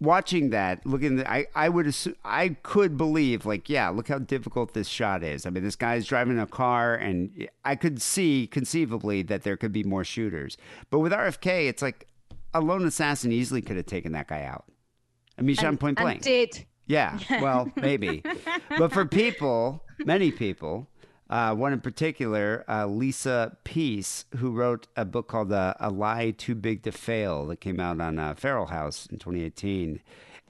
watching 0.00 0.50
that, 0.50 0.84
looking, 0.84 1.20
at, 1.20 1.28
I 1.28 1.46
I 1.54 1.68
would 1.68 1.86
assume 1.86 2.16
I 2.24 2.56
could 2.62 2.96
believe 2.96 3.46
like 3.46 3.68
yeah, 3.68 3.88
look 3.88 4.08
how 4.08 4.18
difficult 4.18 4.74
this 4.74 4.88
shot 4.88 5.22
is. 5.22 5.46
I 5.46 5.50
mean, 5.50 5.62
this 5.62 5.76
guy's 5.76 6.06
driving 6.06 6.38
a 6.38 6.46
car, 6.46 6.94
and 6.96 7.48
I 7.64 7.76
could 7.76 8.02
see 8.02 8.48
conceivably 8.48 9.22
that 9.22 9.42
there 9.42 9.56
could 9.56 9.72
be 9.72 9.84
more 9.84 10.04
shooters. 10.04 10.56
But 10.90 10.98
with 10.98 11.12
RFK, 11.12 11.68
it's 11.68 11.82
like 11.82 12.08
a 12.52 12.60
lone 12.60 12.84
assassin 12.84 13.32
easily 13.32 13.62
could 13.62 13.76
have 13.76 13.86
taken 13.86 14.12
that 14.12 14.28
guy 14.28 14.42
out. 14.42 14.64
I 15.38 15.42
mean, 15.42 15.56
point 15.76 15.98
blank. 15.98 16.22
did. 16.22 16.64
Yeah, 16.86 17.18
well, 17.42 17.70
maybe. 17.76 18.22
but 18.78 18.92
for 18.92 19.04
people, 19.04 19.82
many 20.04 20.30
people, 20.30 20.88
uh, 21.28 21.54
one 21.54 21.72
in 21.72 21.80
particular, 21.80 22.64
uh, 22.68 22.86
Lisa 22.86 23.56
Pease, 23.64 24.26
who 24.36 24.52
wrote 24.52 24.86
a 24.96 25.04
book 25.04 25.28
called 25.28 25.52
uh, 25.52 25.74
A 25.80 25.90
Lie 25.90 26.30
Too 26.30 26.54
Big 26.54 26.82
to 26.84 26.92
Fail 26.92 27.46
that 27.46 27.60
came 27.60 27.80
out 27.80 28.00
on 28.00 28.18
uh, 28.18 28.34
Feral 28.34 28.66
House 28.66 29.06
in 29.06 29.18
2018, 29.18 30.00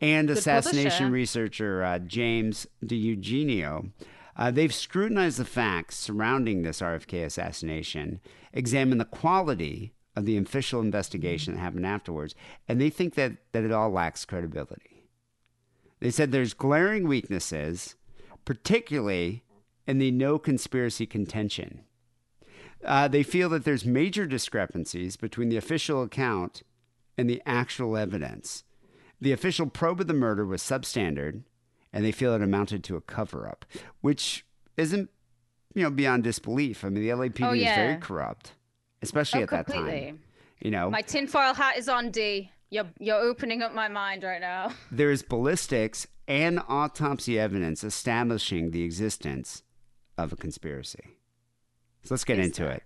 and 0.01 0.29
assassination 0.29 0.91
publisher. 0.91 1.11
researcher 1.11 1.83
uh, 1.83 1.99
James 1.99 2.67
DiEugenio. 2.85 3.91
Uh, 4.37 4.51
they've 4.51 4.75
scrutinized 4.75 5.39
the 5.39 5.47
facts 5.47 5.97
surrounding 5.97 6.63
this 6.63 6.83
RFK 6.83 7.25
assassination, 7.25 8.21
examined 8.53 9.01
the 9.01 9.07
quality 9.07 9.95
of 10.17 10.25
the 10.25 10.37
official 10.39 10.81
investigation 10.81 11.55
that 11.55 11.61
happened 11.61 11.87
afterwards, 11.87 12.35
and 12.67 12.81
they 12.81 12.91
think 12.91 13.15
that, 13.15 13.33
that 13.53 13.65
it 13.65 13.71
all 13.73 13.91
lacks 13.91 14.25
credibility. 14.25 15.05
They 16.01 16.11
said 16.11 16.33
there's 16.33 16.55
glaring 16.55 17.07
weaknesses, 17.07 17.95
particularly 18.45 19.45
in 19.87 19.99
the 19.99 20.11
no 20.11 20.39
conspiracy 20.39 21.07
contention. 21.07 21.85
Uh, 22.85 23.09
they 23.09 23.23
feel 23.23 23.49
that 23.51 23.65
there's 23.65 23.85
major 23.85 24.27
discrepancies 24.27 25.17
between 25.17 25.49
the 25.49 25.57
official 25.57 26.03
account 26.03 26.63
and 27.19 27.29
the 27.29 27.43
actual 27.47 27.97
evidence. 27.97 28.65
The 29.21 29.33
official 29.33 29.67
probe 29.67 30.01
of 30.01 30.07
the 30.07 30.15
murder 30.15 30.45
was 30.45 30.63
substandard, 30.63 31.43
and 31.93 32.05
they 32.05 32.13
feel 32.13 32.35
it 32.35 32.43
amounted 32.43 32.85
to 32.85 32.97
a 32.97 33.01
cover 33.01 33.49
up, 33.49 33.65
which 34.03 34.45
isn't, 34.77 35.09
you 35.75 35.83
know, 35.83 35.91
beyond 35.91 36.25
disbelief. 36.25 36.85
I 36.85 36.91
mean, 36.91 37.03
the 37.03 37.09
LAPD 37.11 37.43
Oh, 37.47 37.53
is 37.53 37.63
very 37.65 37.97
corrupt, 37.97 38.53
especially 39.07 39.41
Oh, 39.41 39.45
at 39.45 39.51
that 39.51 39.67
time. 39.69 40.21
You 40.61 40.71
know, 40.71 40.91
My 40.91 41.03
tinfoil 41.03 41.55
hat 41.55 41.77
is 41.77 41.89
on, 41.89 42.11
D. 42.11 42.51
You're 42.71 42.87
you're 42.99 43.21
opening 43.21 43.63
up 43.63 43.73
my 43.75 43.89
mind 43.89 44.23
right 44.25 44.41
now. 44.41 44.73
there 44.91 45.11
is 45.11 45.23
ballistics 45.23 46.07
and 46.27 46.61
autopsy 46.69 47.39
evidence 47.39 47.85
establishing 47.85 48.73
the 48.73 48.83
existence 48.83 49.63
of 50.19 50.33
a 50.33 50.37
conspiracy. 50.37 51.05
So 52.03 52.15
let's 52.15 52.25
get 52.25 52.39
into 52.39 52.67
it. 52.67 52.83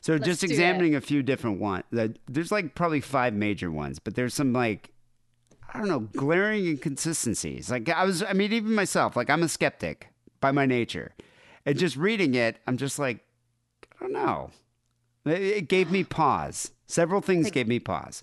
So 0.00 0.12
Let's 0.14 0.24
just 0.24 0.44
it. 0.44 0.50
examining 0.50 0.94
a 0.94 1.00
few 1.00 1.22
different 1.22 1.60
ones. 1.60 1.84
There's 2.26 2.50
like 2.52 2.74
probably 2.74 3.00
five 3.00 3.34
major 3.34 3.70
ones, 3.70 3.98
but 3.98 4.14
there's 4.14 4.32
some 4.32 4.52
like 4.52 4.90
I 5.74 5.78
don't 5.78 5.88
know, 5.88 6.00
glaring 6.00 6.66
inconsistencies. 6.66 7.70
Like 7.70 7.88
I 7.90 8.04
was 8.04 8.22
I 8.22 8.32
mean 8.32 8.52
even 8.52 8.74
myself, 8.74 9.16
like 9.16 9.28
I'm 9.28 9.42
a 9.42 9.48
skeptic 9.48 10.08
by 10.40 10.52
my 10.52 10.64
nature. 10.64 11.12
And 11.66 11.76
just 11.78 11.96
reading 11.96 12.34
it, 12.34 12.56
I'm 12.66 12.78
just 12.78 12.98
like 12.98 13.18
I 14.00 14.04
don't 14.04 14.12
know. 14.12 14.50
It, 15.28 15.68
gave 15.68 15.90
me 15.90 16.04
pause. 16.04 16.72
Several 16.86 17.20
things 17.20 17.44
Like- 17.44 17.52
gave 17.54 17.68
me 17.68 17.78
pause. 17.78 18.22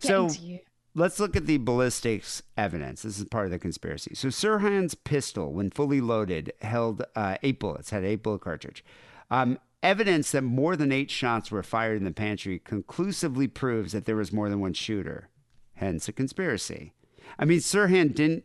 So- 0.00 0.26
getting 0.28 0.28
to 0.28 0.46
you. 0.46 0.58
Let's 0.96 1.18
look 1.18 1.34
at 1.34 1.46
the 1.46 1.56
ballistics 1.56 2.44
evidence. 2.56 3.02
This 3.02 3.18
is 3.18 3.24
part 3.24 3.46
of 3.46 3.50
the 3.50 3.58
conspiracy. 3.58 4.14
So 4.14 4.28
Sirhan's 4.28 4.94
pistol, 4.94 5.52
when 5.52 5.70
fully 5.70 6.00
loaded, 6.00 6.52
held 6.62 7.02
uh, 7.16 7.36
eight 7.42 7.58
bullets, 7.58 7.90
had 7.90 8.04
eight 8.04 8.22
bullet 8.22 8.42
cartridge. 8.42 8.84
Um, 9.28 9.58
evidence 9.82 10.30
that 10.30 10.42
more 10.42 10.76
than 10.76 10.92
eight 10.92 11.10
shots 11.10 11.50
were 11.50 11.64
fired 11.64 11.96
in 11.96 12.04
the 12.04 12.12
pantry 12.12 12.60
conclusively 12.60 13.48
proves 13.48 13.90
that 13.90 14.04
there 14.04 14.14
was 14.14 14.32
more 14.32 14.48
than 14.48 14.60
one 14.60 14.72
shooter. 14.72 15.30
Hence 15.74 16.06
a 16.06 16.12
conspiracy. 16.12 16.92
I 17.40 17.44
mean, 17.44 17.58
Sirhan 17.58 18.14
didn't 18.14 18.44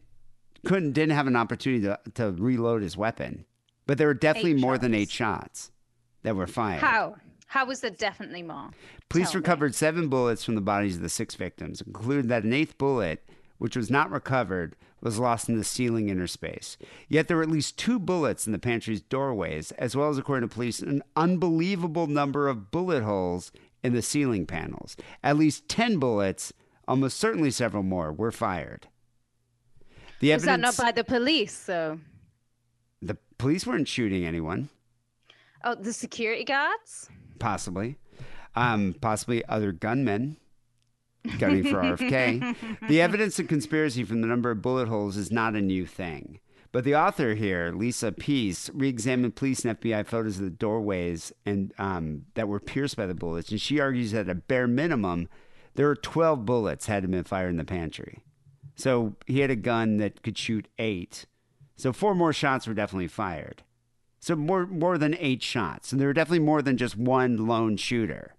couldn't 0.66 0.94
didn't 0.94 1.14
have 1.16 1.28
an 1.28 1.36
opportunity 1.36 1.84
to, 1.84 2.00
to 2.16 2.32
reload 2.32 2.82
his 2.82 2.98
weapon, 2.98 3.46
but 3.86 4.00
there 4.00 4.08
were 4.08 4.16
definitely 4.16 4.54
Eight 4.54 4.60
more 4.60 4.80
than 4.80 4.96
eight 4.96 5.12
shots. 5.12 5.66
shots 5.66 5.72
that 6.24 6.36
were 6.36 6.48
fired. 6.48 6.82
How? 6.82 7.18
How 7.50 7.66
was 7.66 7.80
there 7.82 7.90
definitely 7.90 8.44
more? 8.44 8.70
Police 9.10 9.32
Tell 9.32 9.40
me. 9.40 9.42
recovered 9.42 9.74
seven 9.74 10.08
bullets 10.08 10.44
from 10.46 10.54
the 10.54 10.62
bodies 10.62 10.98
of 10.98 11.02
the 11.02 11.10
six 11.10 11.34
victims, 11.34 11.82
and 11.82 11.94
concluded 11.94 12.30
that 12.30 12.44
an 12.44 12.54
eighth 12.54 12.78
bullet, 12.78 13.28
which 13.58 13.76
was 13.76 13.90
not 13.90 14.12
recovered, 14.12 14.76
was 15.02 15.18
lost 15.18 15.50
in 15.50 15.58
the 15.58 15.64
ceiling 15.64 16.10
inner 16.10 16.28
space. 16.28 16.78
Yet 17.08 17.28
there 17.28 17.38
were 17.38 17.44
at 17.44 17.50
least 17.50 17.76
two 17.76 17.98
bullets 17.98 18.46
in 18.46 18.52
the 18.52 18.60
pantry's 18.60 19.02
doorways, 19.02 19.72
as 19.74 19.96
well 19.96 20.10
as, 20.10 20.20
according 20.20 20.48
to 20.48 20.54
police, 20.54 20.80
an 20.80 21.02
unbelievable 21.16 22.06
number 22.06 22.48
of 22.48 22.70
bullet 22.70 23.02
holes 23.04 23.52
in 23.84 23.94
the 23.94 24.02
ceiling 24.04 24.46
panels. 24.46 24.96
At 25.24 25.38
least 25.38 25.68
10 25.70 25.98
bullets, 25.98 26.54
almost 26.88 27.18
certainly 27.18 27.50
several 27.50 27.82
more, 27.82 28.12
were 28.14 28.32
fired. 28.32 28.88
The 30.20 30.34
evidence 30.34 30.42
Was 30.42 30.46
that 30.46 30.52
evidence. 30.52 30.78
not 30.78 30.86
by 30.86 30.92
the 30.92 31.04
police? 31.04 31.54
So, 31.58 32.00
the 33.02 33.18
police 33.40 33.66
weren't 33.66 33.88
shooting 33.88 34.24
anyone. 34.24 34.70
Oh, 35.64 35.76
the 35.76 35.94
security 35.94 36.44
guards. 36.44 37.10
possibly, 37.40 37.98
um, 38.56 38.96
possibly 39.02 39.44
other 39.46 39.72
gunmen 39.72 40.38
gunning 41.38 41.64
for 41.64 41.82
RFK. 41.82 42.56
the 42.88 43.02
evidence 43.02 43.40
of 43.40 43.48
conspiracy 43.48 44.04
from 44.04 44.22
the 44.22 44.28
number 44.28 44.52
of 44.52 44.62
bullet 44.62 44.88
holes 44.88 45.18
is 45.18 45.32
not 45.32 45.56
a 45.56 45.62
new 45.62 45.86
thing. 45.86 46.40
But 46.72 46.84
the 46.84 46.96
author 46.96 47.34
here, 47.34 47.72
Lisa 47.74 48.12
Pease, 48.12 48.70
re-examined 48.74 49.36
police 49.36 49.66
and 49.66 49.80
FBI 49.80 50.06
photos 50.06 50.38
of 50.38 50.44
the 50.44 50.52
doorways 50.52 51.34
and 51.46 51.74
um, 51.80 52.26
that 52.36 52.48
were 52.48 52.60
pierced 52.60 52.96
by 52.96 53.08
the 53.08 53.16
bullets, 53.16 53.50
and 53.50 53.60
she 53.60 53.80
argues 53.80 54.12
that 54.12 54.30
at 54.30 54.30
a 54.30 54.36
bare 54.36 54.68
minimum, 54.68 55.30
there 55.74 55.88
were 55.88 55.96
12 55.96 56.46
bullets 56.46 56.86
had 56.86 57.10
been 57.10 57.24
fired 57.24 57.50
in 57.50 57.58
the 57.58 57.66
pantry. 57.66 58.24
So 58.76 59.16
he 59.26 59.40
had 59.40 59.50
a 59.50 59.56
gun 59.56 59.98
that 59.98 60.22
could 60.22 60.38
shoot 60.38 60.68
eight. 60.78 61.26
So 61.76 61.92
four 61.92 62.14
more 62.14 62.34
shots 62.34 62.68
were 62.68 62.74
definitely 62.74 63.08
fired. 63.08 63.64
So 64.20 64.36
more 64.36 64.66
more 64.68 64.98
than 64.98 65.16
eight 65.18 65.42
shots, 65.42 65.92
and 65.92 66.00
there 66.00 66.08
were 66.08 66.14
definitely 66.14 66.40
more 66.40 66.62
than 66.62 66.78
just 66.78 66.98
one 66.98 67.38
lone 67.48 67.78
shooter. 67.78 68.36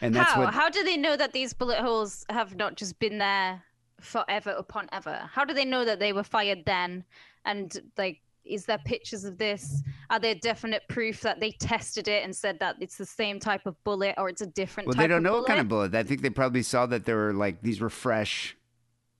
And 0.00 0.14
that's 0.14 0.32
How? 0.32 0.44
what 0.44 0.54
How 0.54 0.68
do 0.68 0.84
they 0.84 0.96
know 0.96 1.16
that 1.16 1.32
these 1.32 1.52
bullet 1.52 1.78
holes 1.78 2.24
have 2.30 2.54
not 2.54 2.76
just 2.76 2.98
been 3.00 3.18
there 3.18 3.62
forever 4.00 4.50
upon 4.50 4.88
ever? 4.92 5.28
How 5.32 5.44
do 5.44 5.52
they 5.54 5.64
know 5.64 5.84
that 5.84 5.98
they 5.98 6.12
were 6.12 6.22
fired 6.22 6.64
then? 6.66 7.04
And 7.44 7.76
like, 7.96 8.20
is 8.44 8.64
there 8.64 8.78
pictures 8.78 9.24
of 9.24 9.38
this? 9.38 9.82
Are 10.10 10.20
there 10.20 10.36
definite 10.36 10.82
proof 10.88 11.20
that 11.22 11.40
they 11.40 11.50
tested 11.50 12.06
it 12.06 12.22
and 12.22 12.34
said 12.34 12.60
that 12.60 12.76
it's 12.80 12.96
the 12.96 13.06
same 13.06 13.40
type 13.40 13.66
of 13.66 13.82
bullet 13.82 14.14
or 14.18 14.28
it's 14.28 14.40
a 14.40 14.46
different 14.46 14.86
Well, 14.86 14.96
they 14.96 15.08
don't 15.08 15.24
know 15.24 15.30
bullet? 15.30 15.40
what 15.40 15.48
kind 15.48 15.60
of 15.60 15.68
bullet. 15.68 15.94
I 15.94 16.04
think 16.04 16.22
they 16.22 16.30
probably 16.30 16.62
saw 16.62 16.86
that 16.86 17.04
there 17.04 17.16
were 17.16 17.32
like 17.34 17.62
these 17.62 17.80
were 17.80 17.90
fresh, 17.90 18.56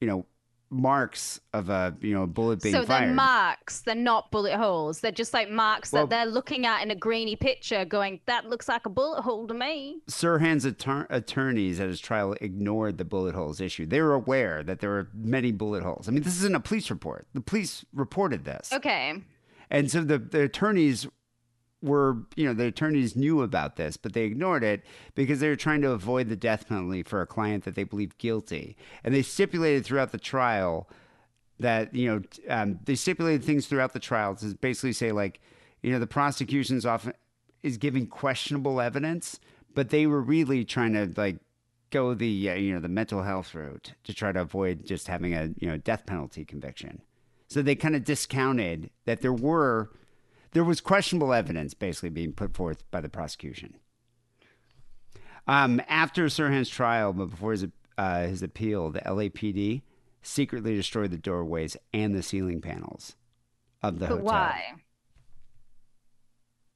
you 0.00 0.06
know, 0.06 0.26
marks 0.70 1.40
of 1.54 1.70
a 1.70 1.96
you 2.00 2.12
know 2.14 2.26
bullet 2.26 2.62
being 2.62 2.74
so 2.74 2.85
they're 2.85 3.12
marks. 3.12 3.81
They're 3.81 3.94
not 3.94 4.31
bullet 4.31 4.54
holes. 4.57 5.00
They're 5.00 5.11
just 5.12 5.33
like 5.33 5.50
marks 5.50 5.92
Well- 5.92 6.07
that 6.07 6.11
they're 6.24 6.33
looking 6.33 6.66
at 6.66 6.83
in 6.83 6.90
a 6.90 6.94
grainy 6.94 7.37
picture, 7.37 7.85
going, 7.85 8.20
"That 8.26 8.48
looks 8.48 8.68
like 8.68 8.87
a 8.87 8.90
bullet 8.90 9.22
hole 9.22 9.46
to 9.46 9.54
me." 9.54 10.00
Sirhan's 10.09 10.64
attor- 10.64 11.07
attorneys 11.11 11.81
at 11.81 11.88
his 11.88 12.00
trial 12.00 12.35
ignored 12.40 12.98
the 12.98 13.04
bullet 13.04 13.35
holes 13.35 13.61
issue. 13.61 13.87
They 13.87 14.00
were 14.00 14.14
aware 14.14 14.62
that 14.62 14.81
there 14.81 14.90
were 14.90 15.09
many 15.14 15.52
bullet 15.52 15.83
holes. 15.83 16.09
I 16.09 16.12
mean, 16.12 16.22
this 16.22 16.37
isn't 16.38 16.54
a 16.54 16.61
police 16.61 16.90
report. 16.90 17.26
The 17.33 17.40
police 17.40 17.85
reported 17.92 18.44
this. 18.44 18.72
Okay. 18.72 19.22
And 19.70 19.90
so 19.90 20.00
the, 20.02 20.18
the 20.18 20.42
attorneys 20.42 21.07
were, 21.80 22.24
you 22.34 22.44
know, 22.44 22.54
the 22.54 22.66
attorneys 22.66 23.14
knew 23.14 23.42
about 23.42 23.76
this, 23.76 23.96
but 23.96 24.12
they 24.12 24.24
ignored 24.24 24.64
it 24.64 24.84
because 25.14 25.40
they 25.40 25.48
were 25.48 25.56
trying 25.56 25.80
to 25.82 25.92
avoid 25.92 26.28
the 26.28 26.36
death 26.36 26.68
penalty 26.68 27.02
for 27.02 27.20
a 27.20 27.26
client 27.26 27.64
that 27.64 27.74
they 27.74 27.84
believed 27.84 28.18
guilty. 28.18 28.76
And 29.04 29.14
they 29.14 29.22
stipulated 29.22 29.84
throughout 29.84 30.10
the 30.10 30.18
trial 30.18 30.88
that, 31.60 31.94
you 31.94 32.08
know, 32.08 32.22
um, 32.48 32.80
they 32.84 32.94
stipulated 32.94 33.44
things 33.44 33.66
throughout 33.66 33.92
the 33.92 34.00
trial 34.00 34.34
to 34.36 34.54
basically 34.54 34.92
say, 34.92 35.12
like, 35.12 35.40
you 35.82 35.92
know, 35.92 35.98
the 35.98 36.06
prosecution's 36.06 36.84
often 36.84 37.12
is 37.62 37.76
giving 37.76 38.06
questionable 38.06 38.80
evidence, 38.80 39.38
but 39.74 39.90
they 39.90 40.06
were 40.06 40.20
really 40.20 40.64
trying 40.64 40.92
to, 40.94 41.12
like, 41.16 41.36
go 41.90 42.14
the, 42.14 42.50
uh, 42.50 42.54
you 42.54 42.74
know, 42.74 42.80
the 42.80 42.88
mental 42.88 43.22
health 43.22 43.54
route 43.54 43.92
to 44.04 44.12
try 44.12 44.30
to 44.32 44.40
avoid 44.40 44.84
just 44.84 45.06
having 45.06 45.34
a, 45.34 45.50
you 45.58 45.68
know, 45.68 45.76
death 45.76 46.06
penalty 46.06 46.44
conviction. 46.44 47.02
So 47.48 47.62
they 47.62 47.74
kind 47.74 47.96
of 47.96 48.04
discounted 48.04 48.90
that 49.06 49.22
there 49.22 49.32
were 49.32 49.90
there 50.52 50.64
was 50.64 50.80
questionable 50.80 51.32
evidence 51.32 51.74
basically 51.74 52.11
being 52.11 52.32
put 52.32 52.54
forth 52.54 52.88
by 52.90 53.00
the 53.00 53.08
prosecution. 53.08 53.76
Um, 55.46 55.80
after 55.88 56.26
Sirhan's 56.26 56.68
trial, 56.68 57.12
but 57.12 57.26
before 57.30 57.52
his 57.52 57.66
uh, 57.96 58.26
his 58.26 58.42
appeal, 58.42 58.90
the 58.90 59.00
LAPD 59.00 59.82
secretly 60.22 60.74
destroyed 60.76 61.11
the 61.11 61.16
doorways 61.18 61.76
and 61.92 62.14
the 62.14 62.22
ceiling 62.22 62.61
panels 62.61 63.16
of 63.82 63.98
the 63.98 64.06
But 64.06 64.18
hotel. 64.18 64.24
why? 64.26 64.62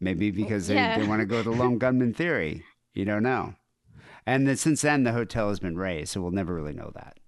Maybe 0.01 0.31
because 0.31 0.67
they, 0.67 0.75
Yeah. 0.75 0.99
they 0.99 1.07
want 1.07 1.21
to 1.21 1.27
go 1.27 1.43
the 1.43 1.51
lone 1.51 1.79
gunman 1.79 2.13
theory. 2.15 2.65
You 2.95 3.05
don't 3.05 3.23
know. 3.23 3.55
And 4.27 4.47
then, 4.49 4.57
since 4.57 4.83
then, 4.83 5.05
the 5.05 5.13
hotel 5.13 5.49
has 5.49 5.61
been 5.61 5.77
razed, 5.77 6.11
so 6.13 6.21
we'll 6.21 6.31
never 6.33 6.55
really 6.55 6.73
know 6.73 6.91
that. 6.95 7.19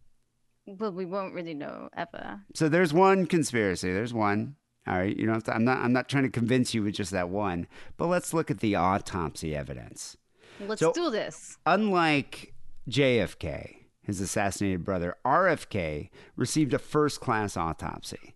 Well, 0.66 0.92
we 0.92 1.04
won't 1.04 1.34
really 1.34 1.54
know 1.54 1.88
ever. 1.96 2.40
So 2.54 2.68
there's 2.68 2.92
one 2.92 3.26
conspiracy. 3.26 3.92
There's 3.92 4.14
one. 4.14 4.56
All 4.86 4.98
right, 4.98 5.16
you 5.16 5.26
don't 5.26 5.48
I'm 5.48 5.64
not. 5.64 5.78
I'm 5.78 5.92
not 5.92 6.08
trying 6.08 6.24
to 6.24 6.30
convince 6.30 6.74
you 6.74 6.82
with 6.82 6.94
just 6.94 7.10
that 7.12 7.30
one. 7.30 7.66
But 7.96 8.06
let's 8.06 8.34
look 8.34 8.50
at 8.50 8.60
the 8.60 8.74
autopsy 8.76 9.54
evidence. 9.56 10.16
Let's 10.60 10.80
So- 10.80 10.92
do 10.92 11.10
this. 11.10 11.56
Unlike 11.66 12.54
JFK, 12.88 13.76
his 14.02 14.20
assassinated 14.20 14.84
brother, 14.84 15.16
RFK 15.24 16.10
received 16.36 16.74
a 16.74 16.78
first-class 16.78 17.56
autopsy, 17.56 18.34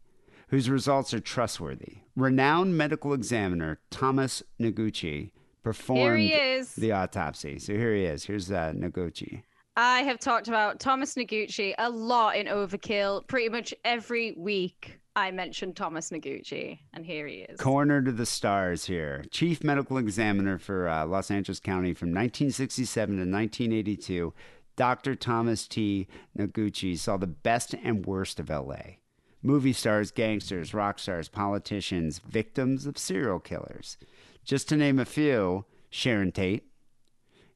whose 0.48 0.70
results 0.70 1.12
are 1.12 1.20
trustworthy. 1.20 1.98
Renowned 2.16 2.76
medical 2.76 3.12
examiner 3.12 3.78
Thomas 3.90 4.42
Noguchi 4.58 5.32
performed 5.62 6.18
he 6.18 6.62
the 6.78 6.92
autopsy. 6.92 7.58
So 7.58 7.74
here 7.74 7.94
he 7.94 8.04
is. 8.04 8.24
Here's 8.24 8.50
uh, 8.50 8.72
Noguchi. 8.74 9.42
I 9.76 10.00
have 10.02 10.18
talked 10.18 10.48
about 10.48 10.80
Thomas 10.80 11.14
Noguchi 11.14 11.74
a 11.78 11.88
lot 11.88 12.36
in 12.36 12.46
Overkill. 12.46 13.26
Pretty 13.28 13.48
much 13.48 13.72
every 13.84 14.32
week, 14.36 14.98
I 15.18 15.32
mentioned 15.32 15.74
Thomas 15.74 16.10
Noguchi, 16.10 16.78
and 16.94 17.04
here 17.04 17.26
he 17.26 17.38
is. 17.38 17.58
Coroner 17.58 18.00
to 18.02 18.12
the 18.12 18.24
stars 18.24 18.84
here. 18.84 19.24
Chief 19.32 19.64
medical 19.64 19.98
examiner 19.98 20.58
for 20.58 20.86
uh, 20.88 21.04
Los 21.06 21.28
Angeles 21.28 21.58
County 21.58 21.92
from 21.92 22.10
1967 22.10 23.16
to 23.16 23.22
1982. 23.22 24.32
Dr. 24.76 25.16
Thomas 25.16 25.66
T. 25.66 26.06
Noguchi 26.38 26.96
saw 26.96 27.16
the 27.16 27.26
best 27.26 27.74
and 27.74 28.06
worst 28.06 28.38
of 28.38 28.48
LA. 28.48 28.98
Movie 29.42 29.72
stars, 29.72 30.12
gangsters, 30.12 30.72
rock 30.72 31.00
stars, 31.00 31.28
politicians, 31.28 32.20
victims 32.20 32.86
of 32.86 32.96
serial 32.96 33.40
killers. 33.40 33.96
Just 34.44 34.68
to 34.68 34.76
name 34.76 35.00
a 35.00 35.04
few, 35.04 35.64
Sharon 35.90 36.30
Tate. 36.30 36.62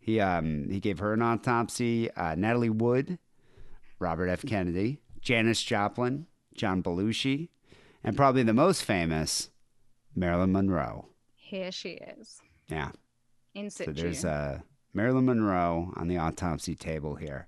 He 0.01 0.19
um 0.19 0.69
he 0.69 0.81
gave 0.81 0.99
her 0.99 1.13
an 1.13 1.23
autopsy. 1.23 2.11
Uh, 2.11 2.35
Natalie 2.35 2.71
Wood, 2.71 3.21
Robert 4.01 4.27
F. 4.27 4.45
Kennedy, 4.45 4.99
Janis 5.21 5.63
Joplin, 5.63 6.27
John 6.55 6.83
Belushi, 6.83 7.49
and 8.05 8.17
probably 8.17 8.43
the 8.43 8.53
most 8.53 8.85
famous, 8.85 9.51
Marilyn 10.15 10.53
Monroe. 10.53 11.07
Here 11.35 11.71
she 11.73 11.91
is, 11.91 12.41
Yeah. 12.69 12.91
in 13.55 13.71
So 13.71 13.85
situ. 13.85 14.01
there's 14.01 14.25
uh, 14.25 14.61
Marilyn 14.95 15.27
Monroe 15.27 15.93
on 15.97 16.09
the 16.09 16.19
autopsy 16.19 16.75
table 16.75 17.17
here. 17.17 17.47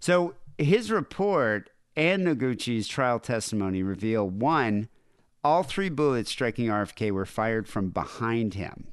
So 0.00 0.34
his 0.58 0.90
report 0.90 1.70
and 1.96 2.26
Noguchi's 2.26 2.88
trial 2.88 3.18
testimony 3.18 3.82
reveal 3.82 4.28
one, 4.28 4.88
all 5.42 5.62
three 5.62 5.88
bullets 5.88 6.30
striking 6.30 6.66
RFK 6.66 7.10
were 7.10 7.24
fired 7.26 7.68
from 7.68 7.90
behind 7.90 8.54
him. 8.54 8.88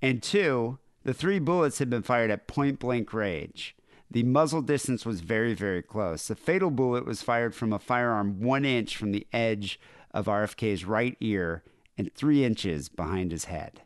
And 0.00 0.22
two, 0.22 0.78
the 1.04 1.14
three 1.14 1.38
bullets 1.38 1.78
had 1.78 1.90
been 1.90 2.02
fired 2.02 2.30
at 2.30 2.46
point 2.46 2.78
blank 2.78 3.12
range. 3.12 3.74
The 4.10 4.22
muzzle 4.22 4.62
distance 4.62 5.04
was 5.04 5.20
very, 5.20 5.54
very 5.54 5.82
close. 5.82 6.28
The 6.28 6.34
fatal 6.34 6.70
bullet 6.70 7.04
was 7.04 7.22
fired 7.22 7.54
from 7.54 7.72
a 7.72 7.78
firearm 7.78 8.40
one 8.40 8.64
inch 8.64 8.96
from 8.96 9.12
the 9.12 9.26
edge 9.32 9.78
of 10.12 10.26
RFK's 10.26 10.84
right 10.84 11.16
ear 11.20 11.62
and 11.98 12.12
three 12.14 12.44
inches 12.44 12.88
behind 12.88 13.32
his 13.32 13.46
head. 13.46 13.82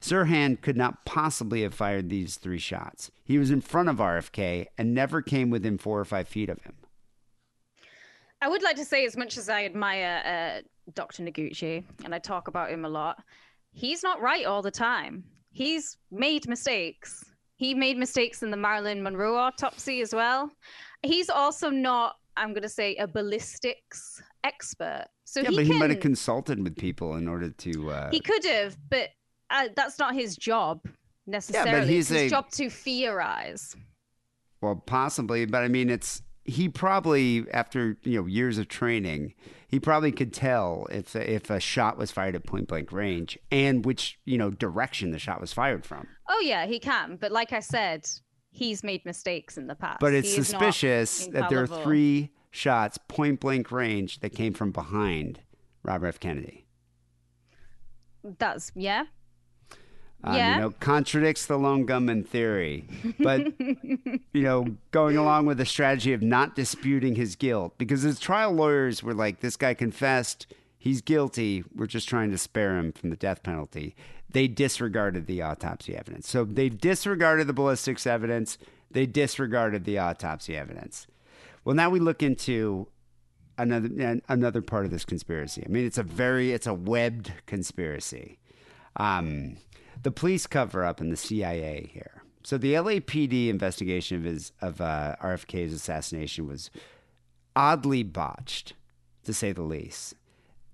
Sirhan 0.00 0.60
could 0.60 0.76
not 0.76 1.04
possibly 1.04 1.62
have 1.62 1.74
fired 1.74 2.08
these 2.08 2.36
three 2.36 2.58
shots. 2.58 3.10
He 3.24 3.38
was 3.38 3.50
in 3.50 3.60
front 3.60 3.88
of 3.88 3.96
RFK 3.96 4.66
and 4.76 4.94
never 4.94 5.22
came 5.22 5.48
within 5.50 5.78
four 5.78 5.98
or 5.98 6.04
five 6.04 6.28
feet 6.28 6.48
of 6.48 6.60
him. 6.62 6.74
I 8.40 8.48
would 8.48 8.62
like 8.62 8.76
to 8.76 8.84
say, 8.84 9.06
as 9.06 9.16
much 9.16 9.36
as 9.36 9.48
I 9.48 9.64
admire 9.64 10.22
uh, 10.24 10.62
Dr. 10.94 11.22
Noguchi, 11.22 11.84
and 12.04 12.12
I 12.12 12.18
talk 12.18 12.48
about 12.48 12.70
him 12.70 12.84
a 12.84 12.88
lot, 12.88 13.22
he's 13.72 14.02
not 14.02 14.20
right 14.20 14.44
all 14.44 14.62
the 14.62 14.72
time. 14.72 15.22
He's 15.52 15.96
made 16.10 16.48
mistakes. 16.48 17.24
He 17.62 17.74
made 17.74 17.96
mistakes 17.96 18.42
in 18.42 18.50
the 18.50 18.56
Marilyn 18.56 19.04
Monroe 19.04 19.36
autopsy 19.36 20.00
as 20.00 20.12
well. 20.12 20.50
He's 21.04 21.30
also 21.30 21.70
not, 21.70 22.16
I'm 22.36 22.48
going 22.48 22.64
to 22.64 22.68
say, 22.68 22.96
a 22.96 23.06
ballistics 23.06 24.20
expert. 24.42 25.04
So 25.22 25.42
yeah, 25.42 25.50
he 25.50 25.56
but 25.56 25.62
can, 25.66 25.72
he 25.74 25.78
might 25.78 25.90
have 25.90 26.00
consulted 26.00 26.60
with 26.60 26.76
people 26.76 27.14
in 27.14 27.28
order 27.28 27.50
to. 27.50 27.90
Uh, 27.92 28.10
he 28.10 28.18
could 28.18 28.44
have, 28.46 28.76
but 28.90 29.10
uh, 29.50 29.68
that's 29.76 30.00
not 30.00 30.12
his 30.12 30.36
job 30.36 30.80
necessarily. 31.28 31.86
he's 31.86 32.10
it's 32.10 32.22
his 32.22 32.32
a- 32.32 32.34
job 32.34 32.50
to 32.50 32.68
theorize. 32.68 33.76
Well, 34.60 34.82
possibly, 34.84 35.44
but 35.44 35.62
I 35.62 35.68
mean, 35.68 35.88
it's 35.88 36.20
he 36.44 36.68
probably 36.68 37.46
after 37.52 37.96
you 38.02 38.20
know 38.20 38.26
years 38.26 38.58
of 38.58 38.66
training, 38.66 39.34
he 39.68 39.78
probably 39.78 40.10
could 40.10 40.32
tell 40.32 40.88
if 40.90 41.14
if 41.14 41.48
a 41.48 41.60
shot 41.60 41.96
was 41.96 42.10
fired 42.10 42.34
at 42.34 42.44
point 42.44 42.66
blank 42.66 42.90
range 42.90 43.38
and 43.52 43.84
which 43.84 44.18
you 44.24 44.36
know 44.36 44.50
direction 44.50 45.12
the 45.12 45.18
shot 45.20 45.40
was 45.40 45.52
fired 45.52 45.86
from. 45.86 46.08
Oh 46.34 46.40
yeah, 46.40 46.66
he 46.66 46.78
can. 46.78 47.16
But 47.16 47.30
like 47.30 47.52
I 47.52 47.60
said, 47.60 48.08
he's 48.50 48.82
made 48.82 49.04
mistakes 49.04 49.58
in 49.58 49.66
the 49.66 49.74
past. 49.74 50.00
But 50.00 50.14
it's 50.14 50.34
suspicious 50.34 51.26
that 51.28 51.50
there 51.50 51.62
are 51.62 51.66
three 51.66 52.30
shots 52.50 52.98
point 53.06 53.40
blank 53.40 53.70
range 53.70 54.20
that 54.20 54.30
came 54.30 54.54
from 54.54 54.72
behind 54.72 55.40
Robert 55.82 56.08
F. 56.08 56.20
Kennedy. 56.20 56.64
That's 58.38 58.72
yeah. 58.74 59.04
Um, 60.24 60.34
Yeah. 60.36 60.54
You 60.54 60.60
know, 60.62 60.70
contradicts 60.70 61.44
the 61.44 61.58
lone 61.58 61.84
gunman 61.84 62.24
theory, 62.24 62.84
but 63.18 63.52
you 63.60 64.42
know, 64.42 64.76
going 64.90 65.18
along 65.18 65.44
with 65.44 65.58
the 65.58 65.66
strategy 65.66 66.14
of 66.14 66.22
not 66.22 66.56
disputing 66.56 67.16
his 67.16 67.36
guilt 67.36 67.74
because 67.76 68.02
his 68.02 68.18
trial 68.18 68.52
lawyers 68.52 69.02
were 69.02 69.14
like, 69.14 69.40
"This 69.40 69.56
guy 69.58 69.74
confessed, 69.74 70.46
he's 70.82 71.00
guilty. 71.00 71.64
We're 71.74 71.86
just 71.86 72.08
trying 72.08 72.30
to 72.32 72.38
spare 72.38 72.76
him 72.76 72.92
from 72.92 73.10
the 73.10 73.16
death 73.16 73.42
penalty." 73.42 73.94
They 74.30 74.48
disregarded 74.48 75.26
the 75.26 75.42
autopsy 75.42 75.94
evidence, 75.94 76.28
so 76.28 76.44
they 76.44 76.68
disregarded 76.68 77.46
the 77.46 77.52
ballistics 77.52 78.06
evidence. 78.06 78.58
They 78.90 79.06
disregarded 79.06 79.84
the 79.84 79.98
autopsy 79.98 80.56
evidence. 80.56 81.06
Well, 81.64 81.76
now 81.76 81.90
we 81.90 82.00
look 82.00 82.22
into 82.22 82.88
another 83.58 84.20
another 84.28 84.62
part 84.62 84.84
of 84.84 84.90
this 84.90 85.04
conspiracy. 85.04 85.62
I 85.64 85.68
mean, 85.70 85.86
it's 85.86 85.98
a 85.98 86.02
very 86.02 86.52
it's 86.52 86.66
a 86.66 86.74
webbed 86.74 87.32
conspiracy. 87.46 88.38
Um, 88.96 89.56
the 90.02 90.10
police 90.10 90.46
cover 90.46 90.84
up 90.84 91.00
and 91.00 91.12
the 91.12 91.16
CIA 91.16 91.90
here. 91.92 92.22
So 92.44 92.58
the 92.58 92.74
LAPD 92.74 93.48
investigation 93.48 94.16
of 94.18 94.24
his 94.24 94.52
of 94.60 94.80
uh, 94.80 95.16
RFK's 95.22 95.72
assassination 95.72 96.46
was 96.46 96.70
oddly 97.54 98.02
botched, 98.02 98.74
to 99.24 99.32
say 99.32 99.52
the 99.52 99.62
least. 99.62 100.14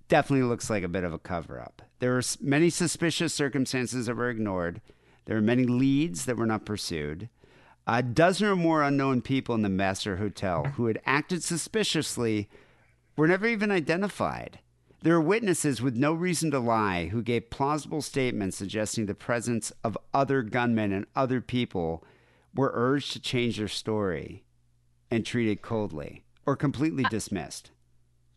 Definitely 0.08 0.48
looks 0.48 0.70
like 0.70 0.82
a 0.82 0.88
bit 0.88 1.04
of 1.04 1.12
a 1.12 1.18
cover 1.18 1.60
up. 1.60 1.82
There 1.98 2.14
were 2.14 2.22
many 2.40 2.70
suspicious 2.70 3.34
circumstances 3.34 4.06
that 4.06 4.16
were 4.16 4.30
ignored. 4.30 4.80
There 5.26 5.36
were 5.36 5.42
many 5.42 5.64
leads 5.64 6.24
that 6.24 6.36
were 6.36 6.46
not 6.46 6.64
pursued. 6.64 7.28
A 7.86 8.02
dozen 8.02 8.46
or 8.46 8.56
more 8.56 8.82
unknown 8.82 9.22
people 9.22 9.54
in 9.54 9.62
the 9.62 9.68
Master 9.68 10.16
Hotel 10.16 10.64
who 10.76 10.86
had 10.86 11.00
acted 11.04 11.42
suspiciously 11.42 12.48
were 13.16 13.28
never 13.28 13.46
even 13.46 13.70
identified. 13.70 14.60
There 15.02 15.14
are 15.14 15.20
witnesses 15.20 15.80
with 15.80 15.96
no 15.96 16.12
reason 16.12 16.50
to 16.50 16.58
lie 16.58 17.06
who 17.06 17.22
gave 17.22 17.50
plausible 17.50 18.02
statements 18.02 18.56
suggesting 18.56 19.06
the 19.06 19.14
presence 19.14 19.72
of 19.84 19.96
other 20.12 20.42
gunmen 20.42 20.92
and 20.92 21.06
other 21.14 21.40
people 21.40 22.04
were 22.54 22.72
urged 22.74 23.12
to 23.12 23.20
change 23.20 23.58
their 23.58 23.68
story 23.68 24.44
and 25.10 25.24
treated 25.24 25.62
coldly 25.62 26.24
or 26.46 26.56
completely 26.56 27.04
dismissed. 27.04 27.70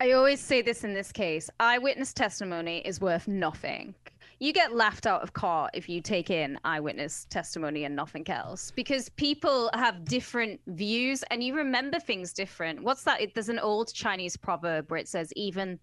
I 0.02 0.14
always 0.14 0.40
say 0.40 0.64
this 0.64 0.84
in 0.84 0.96
this 0.96 1.12
case 1.12 1.48
eyewitness 1.60 2.12
testimony 2.12 2.80
is 2.80 3.00
worth 3.00 3.28
nothing. 3.28 3.94
You 4.40 4.52
get 4.52 4.76
laughed 4.76 5.06
out 5.06 5.22
of 5.22 5.34
court 5.34 5.70
if 5.76 5.88
you 5.88 6.02
take 6.02 6.32
in 6.32 6.58
eyewitness 6.64 7.28
testimony 7.30 7.84
and 7.84 7.96
nothing 7.96 8.28
else 8.28 8.72
because 8.72 9.10
people 9.10 9.70
have 9.76 10.04
different 10.04 10.60
views 10.66 11.24
and 11.30 11.44
you 11.44 11.54
remember 11.54 12.00
things 12.00 12.34
different. 12.34 12.82
What's 12.82 13.04
that? 13.04 13.22
There's 13.36 13.50
an 13.50 13.60
old 13.60 13.94
Chinese 13.94 14.36
proverb 14.36 14.90
where 14.90 15.00
it 15.00 15.08
says, 15.08 15.32
even 15.36 15.78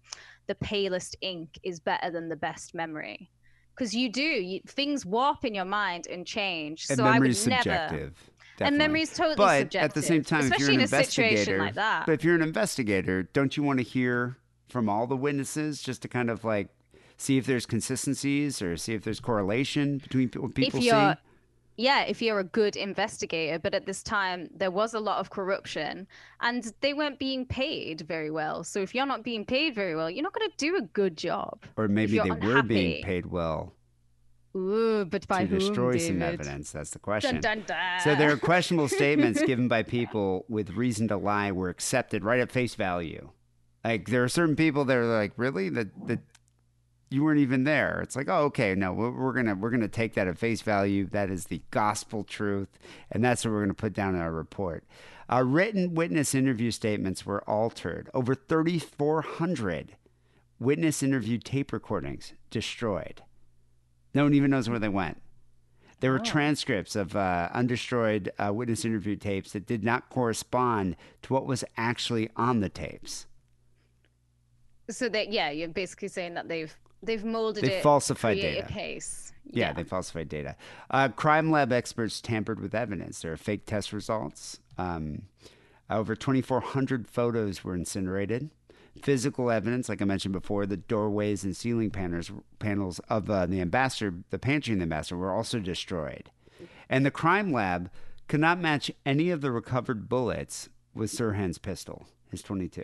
the 0.47 0.55
palest 0.55 1.15
ink 1.21 1.57
is 1.63 1.79
better 1.79 2.11
than 2.11 2.27
the 2.27 2.35
best 2.35 2.75
memory. 2.75 3.31
Because 3.73 3.95
you 3.95 4.11
do, 4.11 4.21
you, 4.21 4.59
things 4.67 5.05
warp 5.05 5.45
in 5.45 5.55
your 5.55 5.63
mind 5.63 6.07
and 6.07 6.27
change. 6.27 6.87
And 6.89 6.97
so 6.97 7.05
I 7.05 7.11
would 7.11 7.21
memory's 7.21 7.47
never. 7.47 8.11
Subjective. 8.59 8.67
And 8.67 8.75
definitely. 8.75 8.87
memory's 8.87 9.13
totally 9.17 9.35
but 9.35 9.59
subjective. 9.59 9.81
at 9.89 9.93
the 9.93 10.01
same 10.01 10.23
time, 10.23 10.39
if 10.39 10.45
especially 10.45 10.65
you're 10.65 10.73
an 10.73 10.79
in 10.79 10.83
a 10.83 10.87
situation 10.87 11.29
investigator, 11.29 11.59
like 11.59 11.75
that. 11.75 12.05
but 12.05 12.11
if 12.13 12.23
you're 12.23 12.35
an 12.35 12.41
investigator, 12.41 13.23
don't 13.23 13.57
you 13.57 13.63
want 13.63 13.79
to 13.79 13.83
hear 13.83 14.37
from 14.69 14.89
all 14.89 15.07
the 15.07 15.17
witnesses 15.17 15.81
just 15.81 16.01
to 16.03 16.07
kind 16.07 16.29
of 16.29 16.43
like 16.43 16.69
see 17.17 17.37
if 17.37 17.45
there's 17.45 17.65
consistencies 17.65 18.61
or 18.61 18.77
see 18.77 18.93
if 18.93 19.03
there's 19.03 19.19
correlation 19.19 19.97
between 19.97 20.29
what 20.37 20.55
people 20.55 20.79
if 20.79 20.85
see? 20.85 21.13
yeah 21.75 22.01
if 22.03 22.21
you're 22.21 22.39
a 22.39 22.43
good 22.43 22.75
investigator 22.75 23.57
but 23.59 23.73
at 23.73 23.85
this 23.85 24.03
time 24.03 24.47
there 24.55 24.71
was 24.71 24.93
a 24.93 24.99
lot 24.99 25.17
of 25.19 25.29
corruption 25.29 26.07
and 26.41 26.71
they 26.81 26.93
weren't 26.93 27.19
being 27.19 27.45
paid 27.45 28.01
very 28.01 28.29
well 28.31 28.63
so 28.63 28.79
if 28.79 28.93
you're 28.95 29.05
not 29.05 29.23
being 29.23 29.43
paid 29.43 29.73
very 29.75 29.95
well 29.95 30.09
you're 30.09 30.23
not 30.23 30.33
going 30.33 30.49
to 30.49 30.57
do 30.57 30.77
a 30.77 30.81
good 30.81 31.17
job 31.17 31.59
Or 31.75 31.87
maybe 31.87 32.19
they 32.19 32.31
were 32.31 32.61
being 32.61 33.03
paid 33.03 33.25
well 33.25 33.73
Ooh, 34.55 35.05
but 35.05 35.27
by 35.27 35.41
to 35.41 35.47
whom, 35.47 35.59
destroy 35.59 35.97
some 35.97 36.21
evidence. 36.21 36.71
That's 36.71 36.89
the 36.89 36.99
question. 36.99 37.39
Dun, 37.39 37.59
dun, 37.59 37.63
dun. 37.67 37.99
So 38.03 38.15
there 38.15 38.31
are 38.31 38.37
questionable 38.37 38.87
statements 38.89 39.41
given 39.43 39.67
by 39.67 39.83
people 39.83 40.45
with 40.49 40.71
reason 40.71 41.07
to 41.09 41.17
lie 41.17 41.51
were 41.51 41.69
accepted 41.69 42.23
right 42.23 42.39
at 42.39 42.51
face 42.51 42.75
value. 42.75 43.29
Like 43.83 44.09
there 44.09 44.23
are 44.23 44.29
certain 44.29 44.55
people 44.55 44.85
that 44.85 44.97
are 44.97 45.05
like, 45.05 45.33
really 45.37 45.69
that 45.69 46.07
that 46.07 46.19
you 47.11 47.23
weren't 47.23 47.39
even 47.39 47.63
there. 47.63 48.01
It's 48.01 48.15
like, 48.15 48.27
oh, 48.29 48.43
okay, 48.45 48.75
no, 48.75 48.93
we're, 48.93 49.11
we're 49.11 49.33
gonna 49.33 49.55
we're 49.55 49.69
gonna 49.69 49.87
take 49.87 50.13
that 50.15 50.27
at 50.27 50.37
face 50.37 50.61
value. 50.61 51.07
That 51.07 51.29
is 51.29 51.45
the 51.45 51.61
gospel 51.71 52.23
truth, 52.23 52.69
and 53.11 53.23
that's 53.23 53.45
what 53.45 53.51
we're 53.51 53.61
gonna 53.61 53.73
put 53.73 53.93
down 53.93 54.15
in 54.15 54.21
our 54.21 54.31
report. 54.31 54.83
Our 55.29 55.43
written 55.43 55.93
witness 55.93 56.33
interview 56.33 56.71
statements 56.71 57.25
were 57.25 57.47
altered. 57.47 58.09
Over 58.15 58.33
3,400 58.33 59.95
witness 60.59 61.03
interview 61.03 61.37
tape 61.37 61.71
recordings 61.71 62.33
destroyed. 62.49 63.21
No 64.13 64.23
one 64.23 64.33
even 64.33 64.51
knows 64.51 64.69
where 64.69 64.79
they 64.79 64.89
went. 64.89 65.21
There 65.99 66.11
were 66.11 66.19
transcripts 66.19 66.95
of 66.95 67.15
uh, 67.15 67.49
undestroyed 67.53 68.29
uh, 68.39 68.53
witness 68.53 68.85
interview 68.85 69.17
tapes 69.17 69.51
that 69.51 69.65
did 69.65 69.83
not 69.83 70.09
correspond 70.09 70.95
to 71.23 71.33
what 71.33 71.45
was 71.45 71.63
actually 71.75 72.29
on 72.37 72.61
the 72.61 72.69
tapes. 72.69 73.25
so 74.89 75.09
that 75.09 75.31
yeah 75.31 75.49
you're 75.49 75.67
basically 75.67 76.07
saying 76.07 76.33
that 76.35 76.47
they've 76.47 76.73
they've 77.03 77.23
molded 77.25 77.63
They 77.63 77.75
it 77.77 77.83
falsified 77.83 78.37
data. 78.39 78.65
a 78.65 78.69
case 78.71 79.33
Yeah, 79.51 79.73
they 79.73 79.83
falsified 79.83 80.29
data. 80.29 80.55
Uh, 80.89 81.09
crime 81.09 81.51
lab 81.51 81.71
experts 81.73 82.21
tampered 82.21 82.59
with 82.59 82.73
evidence. 82.73 83.21
There 83.21 83.33
are 83.33 83.37
fake 83.37 83.65
test 83.65 83.91
results. 83.93 84.59
Um, 84.77 85.23
over 85.89 86.15
2,400 86.15 87.07
photos 87.07 87.63
were 87.63 87.75
incinerated. 87.75 88.51
Physical 89.01 89.49
evidence, 89.49 89.89
like 89.89 90.01
I 90.01 90.05
mentioned 90.05 90.33
before, 90.33 90.65
the 90.65 90.77
doorways 90.77 91.43
and 91.43 91.55
ceiling 91.55 91.89
panels, 91.89 92.31
panels 92.59 92.99
of 93.09 93.29
uh, 93.29 93.45
the 93.45 93.61
ambassador, 93.61 94.15
the 94.29 94.39
pantry 94.39 94.73
in 94.73 94.79
the 94.79 94.83
ambassador, 94.83 95.17
were 95.17 95.33
also 95.33 95.59
destroyed. 95.59 96.31
And 96.89 97.05
the 97.05 97.11
crime 97.11 97.51
lab 97.51 97.89
could 98.27 98.39
not 98.39 98.59
match 98.59 98.91
any 99.05 99.29
of 99.29 99.41
the 99.41 99.51
recovered 99.51 100.09
bullets 100.09 100.69
with 100.93 101.11
Sirhan's 101.11 101.57
pistol, 101.57 102.05
his 102.29 102.41
22. 102.41 102.83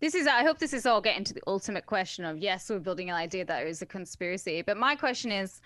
This 0.00 0.14
is, 0.14 0.26
I 0.26 0.42
hope 0.42 0.58
this 0.58 0.72
is 0.72 0.86
all 0.86 1.00
getting 1.00 1.24
to 1.24 1.34
the 1.34 1.42
ultimate 1.46 1.86
question 1.86 2.24
of 2.24 2.38
yes, 2.38 2.68
we're 2.68 2.78
building 2.78 3.10
an 3.10 3.16
idea 3.16 3.44
that 3.44 3.62
it 3.62 3.66
was 3.66 3.82
a 3.82 3.86
conspiracy. 3.86 4.62
But 4.62 4.76
my 4.76 4.96
question 4.96 5.32
is, 5.32 5.60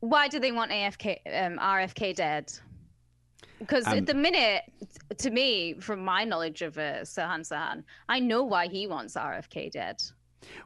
why 0.00 0.28
do 0.28 0.40
they 0.40 0.50
want 0.50 0.72
AFK, 0.72 1.18
um, 1.26 1.58
RFK 1.58 2.14
dead? 2.14 2.52
Because 3.58 3.86
Um, 3.86 3.98
at 3.98 4.06
the 4.06 4.14
minute, 4.14 4.62
to 5.18 5.30
me, 5.30 5.74
from 5.74 6.04
my 6.04 6.24
knowledge 6.24 6.62
of 6.62 6.78
uh, 6.78 7.02
Sirhan 7.02 7.40
Sirhan, 7.40 7.84
I 8.08 8.18
know 8.20 8.42
why 8.42 8.68
he 8.68 8.86
wants 8.86 9.14
RFK 9.14 9.70
dead. 9.70 10.02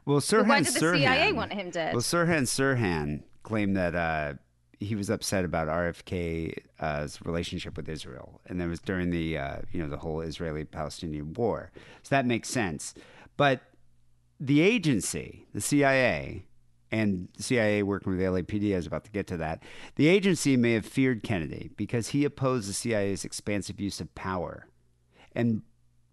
Well, 0.05 0.19
Sirhan 0.19 0.47
why 0.47 0.61
did 0.61 0.73
the 0.73 0.79
Sirhan, 0.79 0.97
CIA 0.97 1.31
want 1.33 1.53
him 1.53 1.69
dead? 1.69 1.93
Well, 1.93 2.01
Sirhan 2.01 2.43
Sirhan 2.43 3.23
claimed 3.43 3.77
that 3.77 3.95
uh, 3.95 4.33
he 4.79 4.95
was 4.95 5.09
upset 5.09 5.45
about 5.45 5.67
RFK's 5.67 7.25
relationship 7.25 7.77
with 7.77 7.87
Israel, 7.89 8.41
and 8.47 8.59
that 8.59 8.67
was 8.67 8.79
during 8.79 9.09
the 9.11 9.37
uh, 9.37 9.57
you 9.71 9.81
know 9.81 9.89
the 9.89 9.97
whole 9.97 10.21
Israeli-Palestinian 10.21 11.33
war. 11.33 11.71
So 12.03 12.09
that 12.15 12.25
makes 12.25 12.49
sense. 12.49 12.93
But 13.37 13.61
the 14.39 14.61
agency, 14.61 15.45
the 15.53 15.61
CIA, 15.61 16.45
and 16.91 17.27
CIA 17.37 17.83
working 17.83 18.11
with 18.11 18.19
the 18.19 18.25
LAPD, 18.25 18.73
I 18.73 18.77
was 18.77 18.87
about 18.87 19.03
to 19.05 19.11
get 19.11 19.27
to 19.27 19.37
that. 19.37 19.63
The 19.95 20.07
agency 20.07 20.55
may 20.57 20.73
have 20.73 20.85
feared 20.85 21.23
Kennedy 21.23 21.69
because 21.75 22.09
he 22.09 22.23
opposed 22.25 22.69
the 22.69 22.73
CIA's 22.73 23.25
expansive 23.25 23.79
use 23.79 23.99
of 23.99 24.13
power, 24.15 24.67
and 25.33 25.61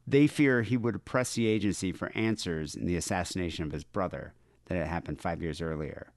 they 0.07 0.27
fear 0.27 0.63
he 0.63 0.77
would 0.77 0.97
oppress 0.97 1.35
the 1.35 1.47
agency 1.47 1.93
for 1.93 2.11
answers 2.15 2.75
in 2.75 2.87
the 2.87 2.97
assassination 2.97 3.65
of 3.65 3.73
his 3.73 3.85
brother 3.85 4.35
that 4.67 4.77
had 4.77 4.87
happened 4.89 5.21
five 5.21 5.41
years 5.43 5.61
earlier. 5.63 6.13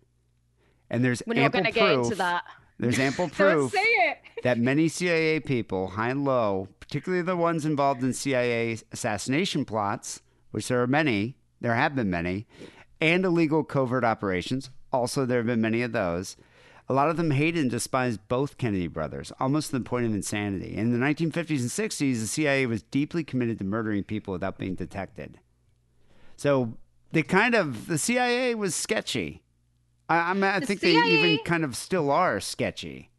And 0.89 1.03
there's 1.03 1.22
We're 1.26 1.36
not 1.36 1.43
ample 1.45 1.62
going 1.62 1.74
to 1.74 1.80
get 1.80 1.91
into 1.91 2.08
proof- 2.10 2.18
that. 2.18 2.43
There's 2.80 2.99
ample 2.99 3.30
proof 3.30 3.72
say 3.72 3.80
it. 3.82 4.18
that 4.43 4.58
many 4.60 4.88
CIA 4.88 5.39
people, 5.39 5.88
high 5.89 6.10
and 6.10 6.24
low, 6.24 6.68
particularly 6.80 7.24
the 7.24 7.36
ones 7.36 7.66
involved 7.66 8.03
in 8.03 8.14
CIA 8.14 8.78
assassination 8.91 9.66
plots, 9.66 10.22
which 10.51 10.68
there 10.68 10.82
are 10.82 10.88
many, 10.88 11.38
there 11.60 11.74
have 11.74 11.95
been 11.95 12.10
many, 12.10 12.45
and 13.01 13.25
illegal 13.25 13.63
covert 13.63 14.03
operations, 14.03 14.69
also 14.91 15.25
there 15.25 15.39
have 15.39 15.47
been 15.47 15.61
many 15.61 15.81
of 15.81 15.91
those. 15.91 16.37
A 16.89 16.93
lot 16.93 17.09
of 17.09 17.17
them 17.17 17.31
hated 17.31 17.61
and 17.61 17.71
despised 17.71 18.21
both 18.29 18.57
Kennedy 18.57 18.87
brothers, 18.87 19.33
almost 19.39 19.71
to 19.71 19.77
the 19.77 19.83
point 19.83 20.05
of 20.05 20.13
insanity. 20.13 20.75
In 20.75 20.91
the 20.91 21.05
1950s 21.05 21.59
and 21.59 21.69
60s, 21.69 22.19
the 22.19 22.27
CIA 22.27 22.65
was 22.65 22.81
deeply 22.81 23.23
committed 23.25 23.57
to 23.59 23.65
murdering 23.65 24.03
people 24.03 24.31
without 24.31 24.57
being 24.57 24.75
detected. 24.75 25.39
So 26.37 26.77
they 27.11 27.23
kind 27.23 27.55
of, 27.55 27.87
the 27.87 27.97
CIA 27.97 28.55
was 28.55 28.73
sketchy. 28.73 29.43
I, 30.07 30.31
I, 30.31 30.33
mean, 30.33 30.43
I 30.45 30.59
The 30.59 30.65
think 30.65 30.79
they 30.79 30.95
even 30.95 31.39
kind 31.43 31.65
of 31.65 31.75
still 31.75 32.09
are 32.09 32.39
sketchy. 32.39 33.11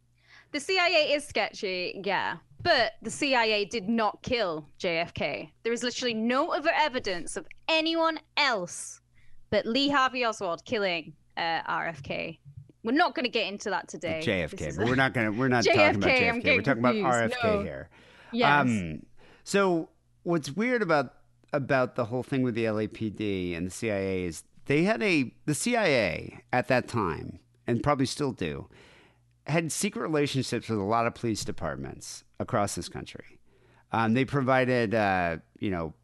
The 0.52 0.60
CIA 0.60 1.12
is 1.12 1.26
sketchy, 1.26 2.00
yeah. 2.04 2.38
But 2.62 2.92
the 3.02 3.10
CIA 3.10 3.66
did 3.66 3.88
not 3.88 4.22
kill 4.22 4.66
JFK. 4.80 5.50
There 5.62 5.72
is 5.74 5.82
literally 5.82 6.14
no 6.14 6.52
other 6.52 6.72
evidence 6.74 7.36
of 7.36 7.46
anyone 7.68 8.18
else 8.36 9.02
but 9.50 9.66
Lee 9.66 9.88
Harvey 9.88 10.24
Oswald 10.24 10.64
killing 10.64 11.12
uh, 11.36 11.62
RFK. 11.62 12.38
We're 12.84 12.92
not 12.92 13.14
going 13.14 13.24
to 13.24 13.30
get 13.30 13.46
into 13.48 13.70
that 13.70 13.88
today. 13.88 14.20
JFK, 14.24 14.76
but 14.76 14.86
we're 14.86 14.94
not 14.94 15.12
gonna 15.12 15.32
we're 15.32 15.48
not 15.48 15.64
talking 15.64 15.80
about 15.80 16.10
JFK, 16.10 16.44
We're 16.44 16.62
talking 16.62 16.78
about. 16.78 16.94
RFK 16.94 17.44
No. 17.44 17.62
here. 17.62 17.88
Yes. 18.32 18.60
Um, 18.62 19.02
so 19.44 19.88
what's 20.22 20.50
weird 20.52 20.82
about 20.82 21.14
about 21.52 21.96
the 21.96 22.06
whole 22.06 22.22
thing 22.22 22.42
with 22.42 22.54
the 22.54 22.64
LAPD 22.64 23.56
and 23.56 23.66
the 23.66 23.70
CIA 23.70 24.24
is 24.24 24.44
they 24.66 24.84
had 24.84 25.02
a 25.02 25.32
the 25.46 25.54
CIA 25.54 26.40
at 26.52 26.68
that 26.68 26.88
time 26.88 27.40
and 27.66 27.82
probably 27.82 28.06
still 28.06 28.32
do 28.32 28.68
had 29.46 29.72
secret 29.72 30.02
relationships 30.02 30.68
with 30.68 30.78
a 30.78 30.82
lot 30.82 31.06
of 31.06 31.14
police 31.14 31.42
departments 31.44 32.22
across 32.38 32.74
this 32.74 32.88
country. 32.88 33.38
Um, 33.92 34.12
they 34.12 34.24
provided 34.26 34.94
uh, 34.94 35.38
you 35.58 35.70
know 35.70 35.94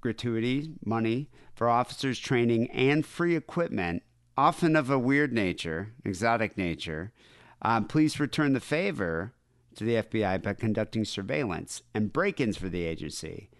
gratuity 0.00 0.70
money 0.84 1.28
for 1.58 1.68
officers 1.68 2.18
training 2.18 2.70
and 2.70 3.04
free 3.04 3.34
equipment 3.34 4.02
often 4.36 4.76
of 4.76 4.88
a 4.90 4.98
weird 4.98 5.32
nature 5.32 5.92
exotic 6.04 6.56
nature 6.56 7.12
um, 7.62 7.84
police 7.84 8.20
returned 8.20 8.54
the 8.54 8.60
favor 8.60 9.32
to 9.74 9.84
the 9.84 9.94
fbi 9.96 10.40
by 10.40 10.54
conducting 10.54 11.04
surveillance 11.04 11.82
and 11.92 12.12
break-ins 12.12 12.56
for 12.56 12.68
the 12.68 12.84
agency 12.84 13.50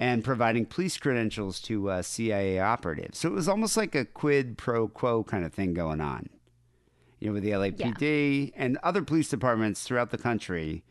and 0.00 0.24
providing 0.24 0.64
police 0.64 0.96
credentials 0.96 1.60
to 1.60 1.90
uh, 1.90 2.00
CIA 2.00 2.58
operatives. 2.58 3.18
So 3.18 3.28
it 3.28 3.34
was 3.34 3.48
almost 3.48 3.76
like 3.76 3.94
a 3.94 4.06
quid 4.06 4.56
pro 4.56 4.88
quo 4.88 5.22
kind 5.22 5.44
of 5.44 5.52
thing 5.52 5.74
going 5.74 6.00
on. 6.00 6.30
You 7.20 7.28
know, 7.28 7.34
with 7.34 7.42
the 7.42 7.50
LAPD 7.50 8.52
and 8.56 8.78
other 8.82 9.02
police 9.02 9.28
departments 9.28 9.82
throughout 9.82 10.10
the 10.10 10.16
country, 10.16 10.84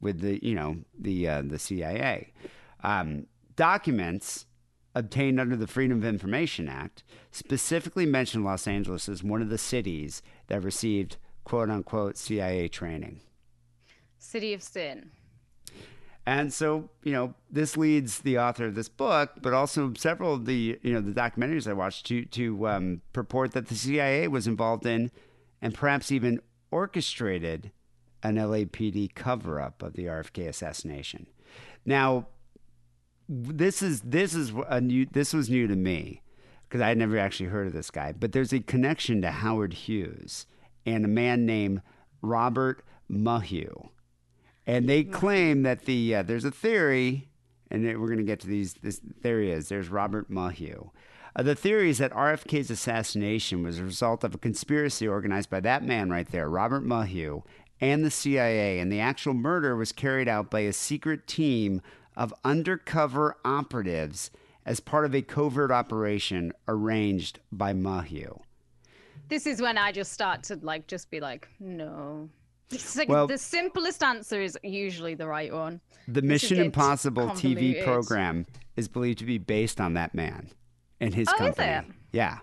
with 0.00 0.20
the 0.20 0.44
you 0.44 0.56
know 0.56 0.78
the 0.98 1.28
uh, 1.28 1.42
the 1.42 1.60
CIA. 1.60 2.32
Um, 2.82 3.26
documents 3.54 4.45
obtained 4.96 5.38
under 5.38 5.54
the 5.54 5.66
Freedom 5.66 5.98
of 5.98 6.04
Information 6.06 6.68
Act 6.68 7.04
specifically 7.30 8.06
mentioned 8.06 8.44
Los 8.44 8.66
Angeles 8.66 9.10
as 9.10 9.22
one 9.22 9.42
of 9.42 9.50
the 9.50 9.58
cities 9.58 10.22
that 10.46 10.64
received 10.64 11.18
quote 11.44 11.68
unquote 11.68 12.16
CIA 12.16 12.66
training. 12.66 13.20
City 14.18 14.54
of 14.54 14.62
Sin. 14.62 15.10
And 16.24 16.52
so, 16.52 16.88
you 17.04 17.12
know, 17.12 17.34
this 17.50 17.76
leads 17.76 18.20
the 18.20 18.38
author 18.38 18.64
of 18.64 18.74
this 18.74 18.88
book, 18.88 19.32
but 19.42 19.52
also 19.52 19.92
several 19.96 20.32
of 20.32 20.46
the, 20.46 20.78
you 20.82 20.92
know, 20.92 21.00
the 21.00 21.12
documentaries 21.12 21.68
I 21.68 21.74
watched 21.74 22.06
to 22.06 22.24
to 22.24 22.66
um, 22.66 23.02
purport 23.12 23.52
that 23.52 23.68
the 23.68 23.76
CIA 23.76 24.26
was 24.26 24.46
involved 24.46 24.86
in, 24.86 25.12
and 25.60 25.74
perhaps 25.74 26.10
even 26.10 26.40
orchestrated, 26.70 27.70
an 28.22 28.36
LAPD 28.36 29.14
cover 29.14 29.60
up 29.60 29.82
of 29.82 29.92
the 29.92 30.06
RFK 30.06 30.48
assassination. 30.48 31.26
Now, 31.84 32.26
this 33.28 33.82
is 33.82 34.00
this 34.02 34.34
is 34.34 34.52
a 34.68 34.80
new 34.80 35.06
this 35.06 35.32
was 35.32 35.50
new 35.50 35.66
to 35.66 35.76
me 35.76 36.22
because 36.68 36.80
I 36.80 36.88
had 36.88 36.98
never 36.98 37.18
actually 37.18 37.48
heard 37.48 37.66
of 37.66 37.72
this 37.72 37.90
guy. 37.90 38.12
But 38.12 38.32
there's 38.32 38.52
a 38.52 38.60
connection 38.60 39.22
to 39.22 39.30
Howard 39.30 39.72
Hughes 39.72 40.46
and 40.84 41.04
a 41.04 41.08
man 41.08 41.46
named 41.46 41.82
Robert 42.22 42.84
Maheu, 43.10 43.88
and 44.66 44.88
they 44.88 45.04
claim 45.04 45.62
that 45.62 45.84
the 45.84 46.16
uh, 46.16 46.22
there's 46.22 46.44
a 46.44 46.50
theory, 46.50 47.28
and 47.70 47.84
we're 47.84 48.06
going 48.06 48.18
to 48.18 48.24
get 48.24 48.40
to 48.40 48.46
these. 48.46 48.74
This 48.74 49.00
he 49.22 49.28
is. 49.28 49.68
There's 49.68 49.88
Robert 49.88 50.30
Maheu. 50.30 50.90
Uh, 51.34 51.42
the 51.42 51.54
theory 51.54 51.90
is 51.90 51.98
that 51.98 52.12
RFK's 52.12 52.70
assassination 52.70 53.62
was 53.62 53.78
a 53.78 53.84
result 53.84 54.24
of 54.24 54.34
a 54.34 54.38
conspiracy 54.38 55.06
organized 55.06 55.50
by 55.50 55.60
that 55.60 55.84
man 55.84 56.08
right 56.08 56.30
there, 56.30 56.48
Robert 56.48 56.82
Maheu, 56.82 57.42
and 57.80 58.04
the 58.04 58.10
CIA, 58.10 58.78
and 58.78 58.90
the 58.90 59.00
actual 59.00 59.34
murder 59.34 59.76
was 59.76 59.92
carried 59.92 60.28
out 60.28 60.50
by 60.50 60.60
a 60.60 60.72
secret 60.72 61.26
team 61.26 61.82
of 62.16 62.32
undercover 62.44 63.36
operatives 63.44 64.30
as 64.64 64.80
part 64.80 65.04
of 65.04 65.14
a 65.14 65.22
covert 65.22 65.70
operation 65.70 66.52
arranged 66.66 67.40
by 67.52 67.72
Maheu. 67.72 68.40
This 69.28 69.46
is 69.46 69.60
when 69.60 69.76
I 69.78 69.92
just 69.92 70.12
start 70.12 70.42
to 70.44 70.56
like 70.62 70.86
just 70.86 71.10
be 71.10 71.20
like, 71.20 71.48
no. 71.60 72.28
It's 72.70 72.96
like 72.96 73.08
Well- 73.08 73.26
the 73.28 73.38
simplest 73.38 74.02
answer 74.02 74.40
is 74.40 74.58
usually 74.62 75.14
the 75.14 75.26
right 75.28 75.52
one. 75.52 75.80
The 76.08 76.20
This 76.20 76.24
Mission 76.24 76.58
Impossible 76.60 77.28
TV 77.30 77.82
program 77.84 78.46
is 78.76 78.88
believed 78.88 79.18
to 79.20 79.24
be 79.24 79.38
based 79.38 79.80
on 79.80 79.94
that 79.94 80.14
man 80.14 80.50
and 81.00 81.14
his 81.14 81.28
Oh, 81.28 81.32
is 81.34 81.38
company. 81.38 81.68
it? 81.68 81.84
Yeah. 82.12 82.38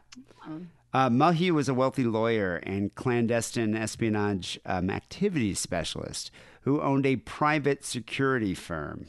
Uh, 0.94 1.10
Maheu 1.10 1.52
was 1.52 1.68
a 1.70 1.74
wealthy 1.74 2.04
lawyer 2.04 2.58
and 2.58 2.94
clandestine 2.96 3.76
espionage 3.76 4.60
um, 4.66 4.90
activities 4.90 5.60
specialist 5.60 6.30
who 6.62 6.82
owned 6.82 7.06
a 7.06 7.16
private 7.18 7.84
security 7.84 8.54
firm, 8.54 9.08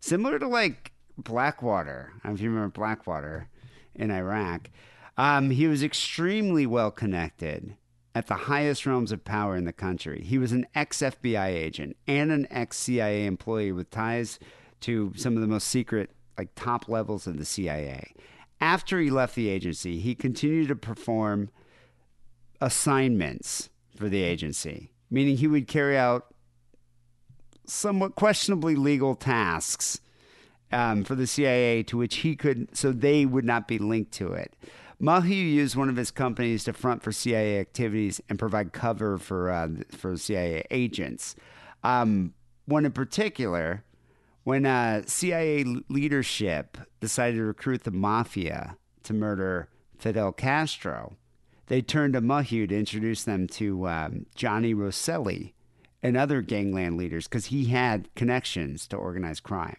similar 0.00 0.38
to 0.38 0.48
like 0.48 0.92
Blackwater. 1.16 2.12
If 2.24 2.40
you 2.40 2.50
remember 2.50 2.72
Blackwater 2.72 3.48
in 3.94 4.10
Iraq. 4.10 4.70
Um, 5.16 5.50
he 5.50 5.66
was 5.66 5.82
extremely 5.82 6.66
well 6.66 6.90
connected 6.90 7.76
at 8.14 8.26
the 8.26 8.34
highest 8.34 8.86
realms 8.86 9.12
of 9.12 9.24
power 9.24 9.56
in 9.56 9.64
the 9.64 9.72
country. 9.72 10.22
He 10.24 10.38
was 10.38 10.52
an 10.52 10.66
ex 10.74 10.98
FBI 10.98 11.48
agent 11.48 11.96
and 12.08 12.32
an 12.32 12.46
ex 12.50 12.78
CIA 12.78 13.26
employee 13.26 13.72
with 13.72 13.90
ties 13.90 14.38
to 14.80 15.12
some 15.16 15.36
of 15.36 15.42
the 15.42 15.46
most 15.46 15.68
secret, 15.68 16.10
like 16.38 16.54
top 16.54 16.88
levels 16.88 17.26
of 17.26 17.38
the 17.38 17.44
CIA. 17.44 18.14
After 18.60 18.98
he 18.98 19.10
left 19.10 19.34
the 19.34 19.48
agency, 19.48 20.00
he 20.00 20.14
continued 20.14 20.68
to 20.68 20.76
perform 20.76 21.50
assignments 22.60 23.70
for 23.96 24.08
the 24.08 24.22
agency, 24.22 24.92
meaning 25.10 25.36
he 25.36 25.46
would 25.46 25.68
carry 25.68 25.96
out 25.96 26.34
somewhat 27.70 28.14
questionably 28.14 28.74
legal 28.74 29.14
tasks 29.14 30.00
um, 30.72 31.04
for 31.04 31.14
the 31.14 31.26
CIA 31.26 31.82
to 31.84 31.96
which 31.96 32.16
he 32.16 32.36
could, 32.36 32.76
so 32.76 32.92
they 32.92 33.26
would 33.26 33.44
not 33.44 33.66
be 33.66 33.78
linked 33.78 34.12
to 34.12 34.32
it. 34.32 34.54
Maheu 35.00 35.30
used 35.30 35.76
one 35.76 35.88
of 35.88 35.96
his 35.96 36.10
companies 36.10 36.64
to 36.64 36.72
front 36.72 37.02
for 37.02 37.10
CIA 37.10 37.58
activities 37.58 38.20
and 38.28 38.38
provide 38.38 38.72
cover 38.72 39.16
for 39.16 39.50
uh, 39.50 39.68
for 39.90 40.16
CIA 40.16 40.64
agents. 40.70 41.34
Um, 41.82 42.34
one 42.66 42.84
in 42.84 42.92
particular, 42.92 43.82
when 44.44 44.66
uh, 44.66 45.02
CIA 45.06 45.64
leadership 45.88 46.76
decided 47.00 47.36
to 47.36 47.44
recruit 47.44 47.84
the 47.84 47.90
mafia 47.90 48.76
to 49.04 49.14
murder 49.14 49.68
Fidel 49.98 50.32
Castro, 50.32 51.16
they 51.68 51.80
turned 51.80 52.12
to 52.12 52.20
Maheu 52.20 52.68
to 52.68 52.78
introduce 52.78 53.24
them 53.24 53.46
to 53.46 53.88
um, 53.88 54.26
Johnny 54.34 54.74
Rosselli 54.74 55.54
and 56.02 56.16
other 56.16 56.42
gangland 56.42 56.96
leaders 56.96 57.26
because 57.26 57.46
he 57.46 57.66
had 57.66 58.08
connections 58.14 58.86
to 58.88 58.96
organized 58.96 59.42
crime. 59.42 59.76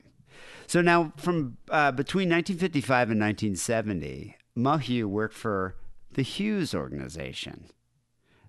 So 0.68 0.82
now, 0.82 1.14
from 1.18 1.58
uh, 1.70 1.92
between 1.92 2.30
1955 2.30 3.12
and 3.12 3.20
1970, 3.20 4.38
Maheu 4.58 5.06
worked 5.06 5.36
for 5.36 5.76
the 6.14 6.22
Hughes 6.22 6.74
Organization, 6.74 7.66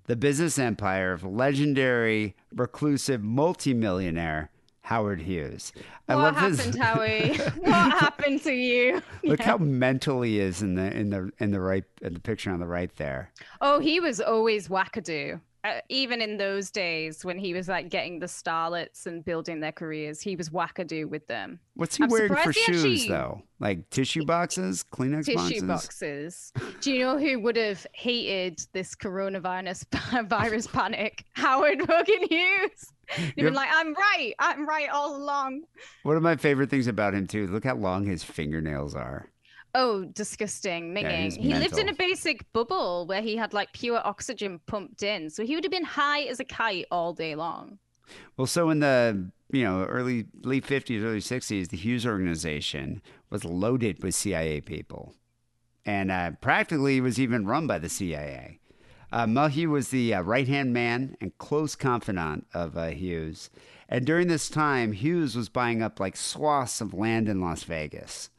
the 0.06 0.16
business 0.16 0.58
empire 0.58 1.12
of 1.12 1.24
legendary, 1.24 2.36
reclusive, 2.54 3.22
multimillionaire 3.22 4.50
Howard 4.82 5.22
Hughes. 5.22 5.72
I 6.08 6.16
what 6.16 6.22
love 6.22 6.36
happened, 6.36 6.58
his. 6.58 6.76
Howie? 6.80 7.36
what 7.60 7.92
happened 7.92 8.42
to 8.42 8.52
you? 8.52 9.00
Look 9.24 9.40
how 9.40 9.58
mental 9.58 10.22
he 10.22 10.40
is 10.40 10.60
in 10.60 10.74
the 10.74 10.92
in 10.92 11.10
the 11.10 11.30
in 11.38 11.52
the 11.52 11.60
right 11.60 11.84
in 12.02 12.14
the 12.14 12.20
picture 12.20 12.50
on 12.50 12.60
the 12.60 12.66
right 12.66 12.94
there. 12.96 13.30
Oh, 13.60 13.78
he 13.78 14.00
was 14.00 14.20
always 14.20 14.68
wackadoo. 14.68 15.40
Uh, 15.64 15.80
even 15.88 16.20
in 16.20 16.36
those 16.38 16.72
days 16.72 17.24
when 17.24 17.38
he 17.38 17.54
was 17.54 17.68
like 17.68 17.88
getting 17.88 18.18
the 18.18 18.26
starlets 18.26 19.06
and 19.06 19.24
building 19.24 19.60
their 19.60 19.70
careers, 19.70 20.20
he 20.20 20.34
was 20.34 20.48
wackadoo 20.50 21.08
with 21.08 21.24
them. 21.28 21.60
What's 21.74 21.96
he 21.96 22.02
I'm 22.02 22.10
wearing 22.10 22.34
for 22.34 22.50
he 22.50 22.60
shoes 22.62 22.84
actually- 22.84 23.08
though? 23.08 23.42
Like 23.60 23.88
tissue 23.90 24.24
boxes, 24.24 24.84
Kleenex 24.92 25.24
Tissue 25.26 25.64
boxes. 25.66 26.52
boxes. 26.52 26.52
Do 26.80 26.92
you 26.92 26.98
know 27.04 27.16
who 27.16 27.38
would 27.42 27.56
have 27.56 27.86
hated 27.92 28.60
this 28.72 28.96
coronavirus 28.96 30.26
virus 30.28 30.66
panic? 30.66 31.24
Howard 31.34 31.80
fucking 31.86 32.26
Hughes. 32.28 32.92
Yep. 33.18 33.36
been 33.36 33.54
like, 33.54 33.68
I'm 33.72 33.94
right. 33.94 34.32
I'm 34.40 34.66
right 34.68 34.88
all 34.88 35.14
along. 35.16 35.62
One 36.02 36.16
of 36.16 36.22
my 36.24 36.34
favorite 36.34 36.70
things 36.70 36.88
about 36.88 37.14
him 37.14 37.28
too. 37.28 37.46
Look 37.46 37.64
how 37.64 37.76
long 37.76 38.04
his 38.04 38.24
fingernails 38.24 38.96
are. 38.96 39.28
Oh, 39.74 40.04
disgusting. 40.04 40.94
Minging. 40.94 41.24
he's 41.24 41.36
he 41.36 41.54
lived 41.54 41.78
in 41.78 41.88
a 41.88 41.94
basic 41.94 42.50
bubble 42.52 43.06
where 43.06 43.22
he 43.22 43.36
had 43.36 43.54
like 43.54 43.72
pure 43.72 44.00
oxygen 44.04 44.60
pumped 44.66 45.02
in. 45.02 45.30
So 45.30 45.44
he 45.44 45.54
would 45.54 45.64
have 45.64 45.70
been 45.70 45.84
high 45.84 46.22
as 46.22 46.40
a 46.40 46.44
kite 46.44 46.86
all 46.90 47.14
day 47.14 47.34
long. 47.34 47.78
Well, 48.36 48.46
so 48.46 48.68
in 48.68 48.80
the 48.80 49.30
you 49.50 49.64
know 49.64 49.84
early 49.84 50.26
late 50.42 50.66
fifties, 50.66 51.02
early 51.02 51.20
sixties, 51.20 51.68
the 51.68 51.78
Hughes 51.78 52.06
organization 52.06 53.00
was 53.30 53.44
loaded 53.44 54.02
with 54.02 54.14
CIA 54.14 54.60
people, 54.60 55.14
and 55.86 56.10
uh, 56.10 56.32
practically 56.42 57.00
was 57.00 57.18
even 57.18 57.46
run 57.46 57.66
by 57.66 57.78
the 57.78 57.88
CIA. 57.88 58.58
Uh, 59.10 59.26
was 59.68 59.88
the 59.88 60.14
uh, 60.14 60.22
right 60.22 60.48
hand 60.48 60.72
man 60.72 61.16
and 61.20 61.36
close 61.36 61.74
confidant 61.74 62.46
of 62.54 62.76
uh, 62.76 62.88
Hughes, 62.88 63.50
and 63.88 64.06
during 64.06 64.28
this 64.28 64.48
time, 64.48 64.92
Hughes 64.92 65.36
was 65.36 65.48
buying 65.48 65.82
up 65.82 66.00
like 66.00 66.16
swaths 66.16 66.80
of 66.80 66.94
land 66.94 67.28
in 67.28 67.40
Las 67.40 67.62
Vegas. 67.64 68.30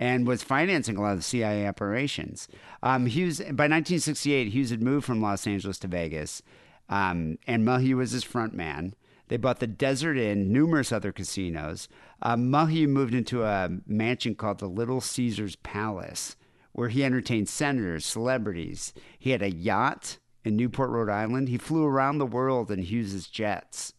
And 0.00 0.26
was 0.26 0.42
financing 0.42 0.96
a 0.96 1.02
lot 1.02 1.12
of 1.12 1.18
the 1.18 1.22
CIA 1.22 1.68
operations. 1.68 2.48
Um, 2.82 3.06
Hughes 3.06 3.38
by 3.38 3.68
1968, 3.68 4.48
Hughes 4.48 4.70
had 4.70 4.82
moved 4.82 5.06
from 5.06 5.20
Los 5.20 5.46
Angeles 5.46 5.78
to 5.80 5.88
Vegas, 5.88 6.42
um, 6.88 7.38
and 7.46 7.64
Maheu 7.64 7.96
was 7.96 8.10
his 8.10 8.24
front 8.24 8.54
man. 8.54 8.94
They 9.30 9.36
bought 9.36 9.60
the 9.60 9.68
Desert 9.68 10.18
Inn, 10.18 10.52
numerous 10.52 10.90
other 10.90 11.12
casinos. 11.12 11.88
Uh, 12.20 12.36
moved 12.36 13.14
into 13.14 13.44
a 13.44 13.70
mansion 13.86 14.34
called 14.34 14.58
the 14.58 14.66
Little 14.66 15.00
Caesars 15.00 15.54
Palace, 15.54 16.34
where 16.72 16.88
he 16.88 17.04
entertained 17.04 17.48
senators, 17.48 18.04
celebrities. 18.04 18.92
He 19.20 19.30
had 19.30 19.40
a 19.40 19.52
yacht 19.52 20.18
in 20.44 20.56
Newport, 20.56 20.90
Rhode 20.90 21.10
Island. 21.10 21.48
He 21.48 21.58
flew 21.58 21.84
around 21.84 22.18
the 22.18 22.26
world 22.26 22.72
in 22.72 22.82
Hughes's 22.82 23.28
jets. 23.28 23.92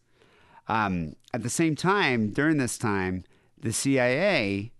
Um, 0.68 1.16
at 1.32 1.42
the 1.42 1.48
same 1.48 1.76
time, 1.76 2.30
during 2.30 2.58
this 2.58 2.76
time, 2.76 3.24
the 3.58 3.72
CIA 3.72 4.72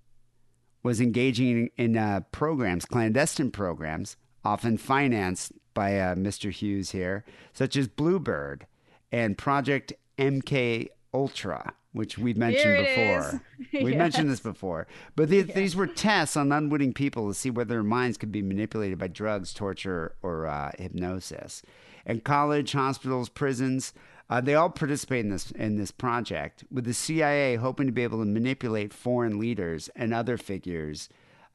was 0.83 1.01
engaging 1.01 1.71
in 1.77 1.97
uh, 1.97 2.21
programs, 2.33 2.85
clandestine 2.85 3.51
programs, 3.51 4.17
often 4.45 4.77
financed 4.77 5.53
by 5.75 5.99
uh, 5.99 6.15
Mr. 6.15 6.51
Hughes 6.51 6.91
here, 6.91 7.25
such 7.53 7.77
as 7.77 7.89
Bluebird 7.89 8.67
and 9.11 9.39
Project 9.39 9.93
MK 10.19 10.89
Ultra, 11.15 11.75
which 11.93 12.19
we've 12.19 12.37
mentioned 12.37 12.87
before. 12.87 13.43
We've 13.73 13.97
mentioned 13.97 14.31
this 14.31 14.41
before. 14.41 14.87
But 15.15 15.29
the, 15.29 15.43
these 15.43 15.77
were 15.77 15.87
tests 15.87 16.37
on 16.37 16.53
unwitting 16.53 16.95
people 16.95 17.29
to 17.29 17.35
see 17.35 17.51
whether 17.51 17.75
their 17.75 17.83
minds 17.83 18.17
could 18.17 18.33
be 18.33 18.43
manipulated 18.43 18.99
by 18.99 19.09
drugs, 19.09 19.53
torture, 19.53 20.15
or 20.23 20.47
uh, 20.47 20.73
hypnosis. 20.79 21.63
And 22.05 22.25
college, 22.25 22.73
hospitals, 22.73 23.29
prisons, 23.29 23.93
Uh, 24.33 24.41
they 24.41 24.55
all 24.55 24.71
participate 24.71 25.23
in 25.23 25.29
this 25.29 25.51
in 25.51 25.77
this 25.77 25.91
project, 25.91 26.65
with 26.73 26.87
the 26.87 26.95
CIA 26.95 27.57
hoping 27.57 27.85
to 27.85 27.93
be 27.93 28.03
able 28.03 28.19
to 28.19 28.25
manipulate 28.25 28.91
foreign 28.95 29.39
leaders 29.39 29.91
and 29.95 30.15
other 30.15 30.39
figures, 30.39 31.11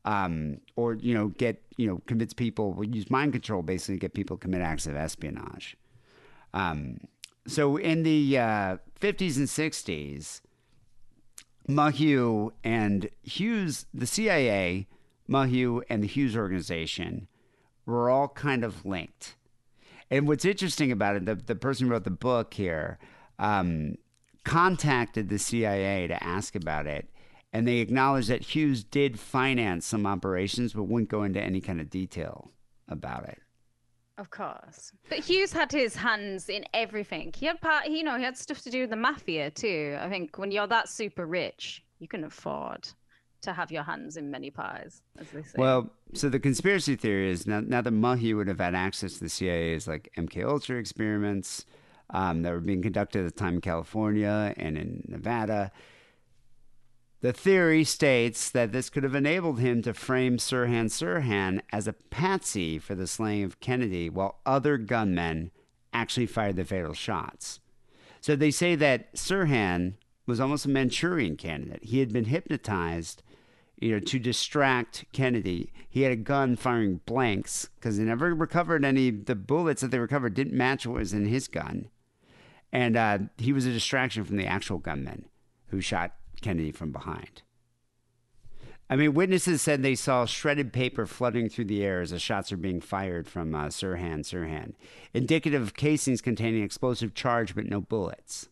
um, 0.06 0.62
or 0.76 0.94
you 0.94 1.16
know, 1.16 1.30
get 1.30 1.60
you 1.78 1.88
know, 1.88 2.04
convince 2.06 2.34
people, 2.34 2.84
use 2.84 3.10
mind 3.10 3.32
control, 3.32 3.64
basically, 3.64 3.96
to 3.96 4.00
get 4.00 4.14
people 4.14 4.38
to 4.38 4.42
commit 4.42 4.62
acts 4.62 4.86
of 4.86 4.96
espionage. 4.96 5.76
Um, 6.54 7.00
so 7.48 7.78
in 7.78 8.04
the 8.04 8.38
uh, 8.38 8.78
50s 9.02 9.38
and 9.38 9.48
60s, 9.48 10.42
Maheu 11.68 12.52
and 12.64 13.10
Hughes, 13.24 13.88
the 13.92 14.06
CIA, 14.06 14.86
Maheu, 15.28 15.82
and 15.90 16.04
the 16.04 16.08
Hughes 16.08 16.38
organization 16.38 17.28
were 17.88 18.12
all 18.12 18.28
kind 18.28 18.64
of 18.64 18.86
linked. 18.86 19.36
And 20.10 20.28
what's 20.28 20.46
interesting 20.46 20.92
about 20.92 21.16
it, 21.16 21.26
the, 21.26 21.36
the 21.36 21.56
person 21.56 21.88
who 21.88 21.94
wrote 21.94 22.04
the 22.04 22.10
book 22.10 22.54
here 22.54 22.98
um, 23.40 23.96
contacted 24.44 25.30
the 25.30 25.40
CIA 25.40 26.08
to 26.08 26.24
ask 26.24 26.56
about 26.56 26.88
it. 26.88 27.10
And 27.54 27.68
they 27.68 27.78
acknowledged 27.78 28.30
that 28.30 28.42
Hughes 28.42 28.84
did 28.84 29.20
finance 29.20 29.86
some 29.86 30.06
operations, 30.06 30.74
but 30.74 30.84
wouldn't 30.84 31.10
go 31.10 31.24
into 31.24 31.42
any 31.42 31.62
kind 31.62 31.82
of 31.82 31.90
detail 31.90 32.52
about 32.88 33.28
it. 33.28 33.40
Of 34.18 34.32
course. 34.32 34.92
But 35.10 35.20
Hughes 35.20 35.54
had 35.54 35.72
his 35.72 35.96
hands 35.96 36.50
in 36.50 36.66
everything. 36.74 37.34
He 37.36 37.46
had 37.46 37.62
part, 37.62 37.88
you 37.88 38.04
know, 38.04 38.18
he 38.18 38.24
had 38.24 38.38
stuff 38.38 38.62
to 38.64 38.72
do 38.72 38.82
with 38.82 38.90
the 38.90 38.96
mafia 38.96 39.52
too. 39.52 39.98
I 40.00 40.10
think 40.10 40.38
when 40.38 40.52
you're 40.52 40.68
that 40.68 40.90
super 40.90 41.26
rich, 41.26 41.84
you 42.00 42.08
can 42.08 42.24
afford 42.24 42.88
to 43.48 43.54
have 43.54 43.72
your 43.72 43.84
hands 43.84 44.18
in 44.18 44.30
many 44.30 44.52
pies, 44.52 45.02
as 45.18 45.30
they 45.32 45.42
say. 45.42 45.56
Well, 45.58 45.90
so 46.14 46.30
the 46.30 46.40
conspiracy 46.40 46.96
theory 46.96 47.32
is 47.32 47.48
now, 47.48 47.62
now 47.62 47.82
that 47.82 47.94
Maheu 47.94 48.36
would 48.36 48.48
have 48.48 48.60
had 48.60 48.76
access 48.76 49.14
to 49.14 49.20
the 49.22 49.30
CIA's 49.30 49.88
like 49.88 50.12
MK 50.18 50.46
Ultra 50.46 50.78
experiments 50.78 51.66
um, 52.10 52.44
that 52.44 52.52
were 52.52 52.60
being 52.60 52.82
conducted 52.82 53.26
at 53.26 53.26
the 53.26 53.40
time 53.40 53.56
in 53.56 53.62
California 53.62 54.54
and 54.58 54.78
in 54.78 55.04
Nevada. 55.08 55.72
The 57.22 57.34
theory 57.34 57.84
states 57.84 58.50
that 58.52 58.72
this 58.72 58.90
could 58.90 59.04
have 59.04 59.16
enabled 59.16 59.60
him 59.60 59.82
to 59.82 59.94
frame 59.94 60.38
Sirhan 60.38 60.86
Sirhan 60.86 61.62
as 61.72 61.88
a 61.88 61.94
patsy 61.94 62.78
for 62.78 62.94
the 62.94 63.08
slaying 63.08 63.44
of 63.44 63.60
Kennedy, 63.60 64.10
while 64.10 64.40
other 64.46 64.78
gunmen 64.78 65.52
actually 65.94 66.28
fired 66.28 66.58
the 66.58 66.66
fatal 66.66 66.94
shots. 66.94 67.60
So 68.22 68.36
they 68.36 68.52
say 68.52 68.76
that 68.76 69.16
Sirhan 69.16 69.96
was 70.28 70.40
almost 70.40 70.66
a 70.66 70.70
Manchurian 70.70 71.38
candidate. 71.38 71.86
He 71.86 72.00
had 72.00 72.14
been 72.14 72.26
hypnotized, 72.26 73.24
you 73.80 73.92
know, 73.92 74.00
to 74.00 74.20
distract 74.20 75.06
Kennedy. 75.14 75.72
He 75.90 76.02
had 76.02 76.12
a 76.12 76.18
gun 76.18 76.56
firing 76.56 77.02
blanks 77.06 77.70
because 77.76 77.98
they 77.98 78.04
never 78.04 78.34
recovered 78.34 78.84
any. 78.84 79.12
The 79.12 79.36
bullets 79.36 79.82
that 79.82 79.92
they 79.92 80.00
recovered 80.00 80.34
didn't 80.34 80.58
match 80.58 80.86
what 80.86 81.00
was 81.00 81.14
in 81.14 81.26
his 81.26 81.48
gun, 81.48 81.90
and 82.72 82.98
uh, 82.98 83.20
he 83.38 83.54
was 83.54 83.66
a 83.66 83.72
distraction 83.72 84.24
from 84.24 84.38
the 84.38 84.48
actual 84.48 84.78
gunman 84.78 85.26
who 85.68 85.82
shot 85.82 86.14
Kennedy 86.42 86.72
from 86.72 86.92
behind. 86.92 87.44
I 88.90 88.96
mean, 88.96 89.14
witnesses 89.14 89.62
said 89.62 89.84
they 89.84 89.96
saw 89.96 90.26
shredded 90.26 90.72
paper 90.72 91.06
fluttering 91.06 91.50
through 91.50 91.66
the 91.66 91.84
air 91.84 92.00
as 92.00 92.12
the 92.12 92.20
shots 92.20 92.54
are 92.54 92.58
being 92.58 92.80
fired 92.80 93.28
from 93.28 93.54
uh, 93.54 93.66
Sirhan 93.66 94.20
Sirhan, 94.20 94.74
indicative 95.14 95.62
of 95.62 95.76
casings 95.76 96.22
containing 96.22 96.64
explosive 96.64 97.14
charge 97.14 97.54
but 97.54 97.66
no 97.66 97.82
bullets. 97.82 98.48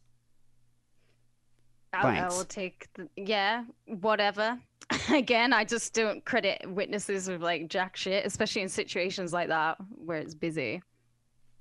I, 1.93 2.19
I 2.19 2.27
will 2.27 2.43
take, 2.43 2.87
the, 2.95 3.07
yeah, 3.15 3.63
whatever. 3.85 4.59
Again, 5.09 5.53
I 5.53 5.65
just 5.65 5.93
don't 5.93 6.23
credit 6.25 6.61
witnesses 6.67 7.27
with 7.27 7.41
like 7.41 7.69
jack 7.69 7.95
shit, 7.95 8.25
especially 8.25 8.61
in 8.61 8.69
situations 8.69 9.33
like 9.33 9.49
that 9.49 9.77
where 9.89 10.17
it's 10.17 10.35
busy. 10.35 10.81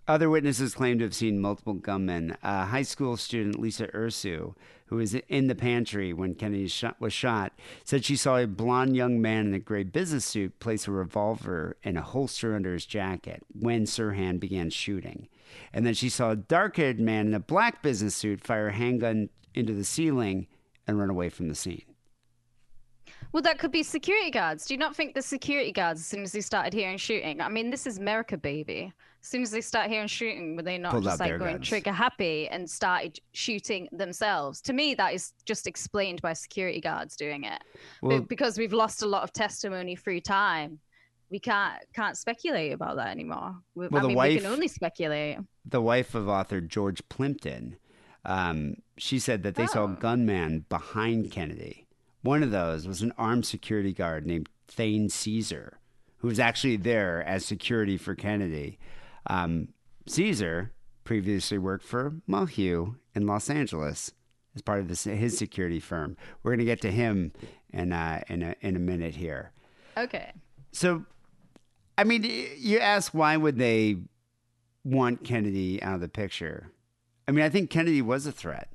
Other 0.07 0.29
witnesses 0.29 0.75
claim 0.75 0.99
to 0.99 1.05
have 1.05 1.15
seen 1.15 1.41
multiple 1.41 1.73
gunmen. 1.73 2.37
Uh, 2.43 2.67
high 2.67 2.83
school 2.83 3.17
student 3.17 3.59
Lisa 3.59 3.89
Urso, 3.95 4.55
who 4.87 4.97
was 4.97 5.15
in 5.15 5.47
the 5.47 5.55
pantry 5.55 6.13
when 6.13 6.35
Kennedy 6.35 6.69
shot, 6.69 7.01
was 7.01 7.15
shot, 7.15 7.55
said 7.85 8.05
she 8.05 8.15
saw 8.15 8.37
a 8.37 8.47
blond 8.47 8.95
young 8.95 9.23
man 9.23 9.47
in 9.47 9.55
a 9.55 9.59
gray 9.59 9.83
business 9.83 10.27
suit 10.27 10.61
place 10.61 10.87
a 10.87 10.91
revolver 10.91 11.79
in 11.83 11.97
a 11.97 12.03
holster 12.03 12.55
under 12.55 12.75
his 12.75 12.85
jacket 12.85 13.43
when 13.59 13.85
Sirhan 13.87 14.39
began 14.39 14.69
shooting. 14.69 15.29
And 15.73 15.87
then 15.87 15.95
she 15.95 16.11
saw 16.11 16.33
a 16.33 16.37
dark 16.37 16.77
haired 16.77 17.01
man 17.01 17.29
in 17.29 17.35
a 17.35 17.41
black 17.41 17.83
business 17.83 18.15
suit 18.15 18.45
fire 18.45 18.69
a 18.69 18.73
handgun 18.75 19.31
into 19.55 19.73
the 19.73 19.85
ceiling 19.85 20.49
and 20.87 20.99
run 20.99 21.09
away 21.09 21.31
from 21.31 21.49
the 21.49 21.55
scene. 21.55 21.94
Well, 23.35 23.43
that 23.43 23.59
could 23.59 23.73
be 23.73 23.83
security 23.83 24.31
guards. 24.31 24.65
Do 24.65 24.75
you 24.75 24.79
not 24.79 24.95
think 24.95 25.13
the 25.13 25.21
security 25.21 25.73
guards, 25.73 25.99
as 26.01 26.07
soon 26.07 26.23
as 26.23 26.31
they 26.31 26.41
started 26.41 26.73
hearing 26.73 26.97
shooting, 26.99 27.41
I 27.41 27.49
mean, 27.49 27.69
this 27.69 27.85
is 27.85 27.99
America, 27.99 28.37
baby. 28.39 28.93
As 29.21 29.29
soon 29.29 29.43
as 29.43 29.51
they 29.51 29.61
start 29.61 29.91
hearing 29.91 30.07
shooting, 30.07 30.55
were 30.55 30.63
they 30.63 30.79
not 30.79 30.93
Pulled 30.93 31.03
just 31.03 31.19
like 31.19 31.37
going 31.37 31.57
guns. 31.57 31.69
trigger 31.69 31.91
happy 31.91 32.47
and 32.49 32.71
started 32.71 33.19
shooting 33.33 33.89
themselves? 33.91 34.61
To 34.61 34.73
me, 34.73 34.95
that 34.95 35.15
is 35.15 35.33
just 35.45 35.67
explained 35.67 36.23
by 36.23 36.33
security 36.33 36.81
guards 36.81 37.17
doing 37.17 37.43
it. 37.43 37.61
But 38.03 38.29
because 38.29 38.57
we've 38.57 38.73
lost 38.73 39.03
a 39.03 39.07
lot 39.07 39.25
of 39.25 39.33
testimony 39.33 39.97
through 39.97 40.21
time, 40.21 40.79
we 41.29 41.41
can't 41.41 41.83
can't 41.93 42.17
speculate 42.17 42.73
about 42.73 42.95
that 42.99 43.09
anymore. 43.09 43.57
Well, 43.75 43.89
I 43.93 43.99
the 43.99 44.01
mean, 44.03 44.09
we 44.11 44.15
wife- 44.15 44.43
can 44.43 44.47
only 44.53 44.69
speculate. 44.69 45.39
the 45.65 45.81
wife 45.83 46.15
of 46.15 46.29
author 46.29 46.61
George 46.61 47.03
Plimpton, 47.09 47.79
um, 48.25 48.77
she 48.97 49.19
said 49.19 49.43
that 49.43 49.57
they 49.57 49.67
saw 49.67 49.87
a 49.87 49.91
Oh. 49.91 49.97
gunman 49.99 50.67
behind 50.69 51.33
Kennedy. 51.33 51.84
One 52.25 52.43
of 52.43 52.51
those 52.51 52.89
was 52.89 53.03
an 53.03 53.13
armed 53.19 53.45
security 53.45 53.93
guard 53.93 54.27
named 54.27 54.49
Thane 54.67 55.11
Cesar, 55.11 55.79
who 56.17 56.29
was 56.29 56.41
actually 56.41 56.77
there 56.77 57.23
as 57.23 57.45
security 57.45 57.99
for 57.99 58.15
Kennedy. 58.15 58.79
Um, 59.27 59.69
Cesar 60.07 60.73
previously 61.05 61.59
worked 61.59 61.85
for 61.85 62.15
Maheu 62.27 62.97
in 63.15 63.27
Los 63.27 63.51
Angeles 63.51 64.11
as 64.55 64.63
part 64.63 64.81
of 64.81 64.89
this, 64.89 65.05
his 65.05 65.37
security 65.37 65.79
firm. 65.79 66.17
We're 66.43 66.53
going 66.53 66.61
to 66.61 66.65
get 66.65 66.81
to 66.81 66.91
him 66.91 67.31
in, 67.75 67.93
uh, 67.93 68.23
in, 68.29 68.43
a, 68.43 68.57
in 68.63 68.75
a 68.75 68.81
minute 68.81 69.17
here. 69.17 69.53
Okay. 69.99 70.33
So, 70.73 71.05
I 71.99 72.05
mean, 72.05 72.25
you 72.57 72.79
ask 72.79 73.13
why 73.13 73.37
would 73.37 73.59
they 73.59 73.99
want 74.83 75.25
Kennedy 75.25 75.83
out 75.83 75.97
of 75.97 76.01
the 76.01 76.09
picture? 76.09 76.71
I 77.29 77.33
mean, 77.33 77.45
I 77.45 77.51
think 77.51 77.69
Kennedy 77.69 78.01
was 78.01 78.27
a 78.27 78.33
threat. 78.33 78.71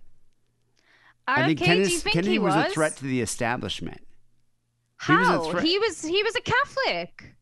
I 1.38 1.46
think 1.46 1.62
okay, 1.62 1.72
Kennedy, 1.74 1.98
think 1.98 2.14
Kennedy 2.14 2.40
was, 2.40 2.56
was 2.56 2.66
a 2.66 2.70
threat 2.70 2.98
to 2.98 3.06
the 3.06 3.22
establishment. 3.22 4.02
He 5.06 5.14
was 5.14 5.54
How? 5.54 5.60
He 5.60 5.80
was 5.80 6.02
he 6.04 6.24
was 6.24 6.36
a 6.36 6.42
Catholic. 6.42 7.36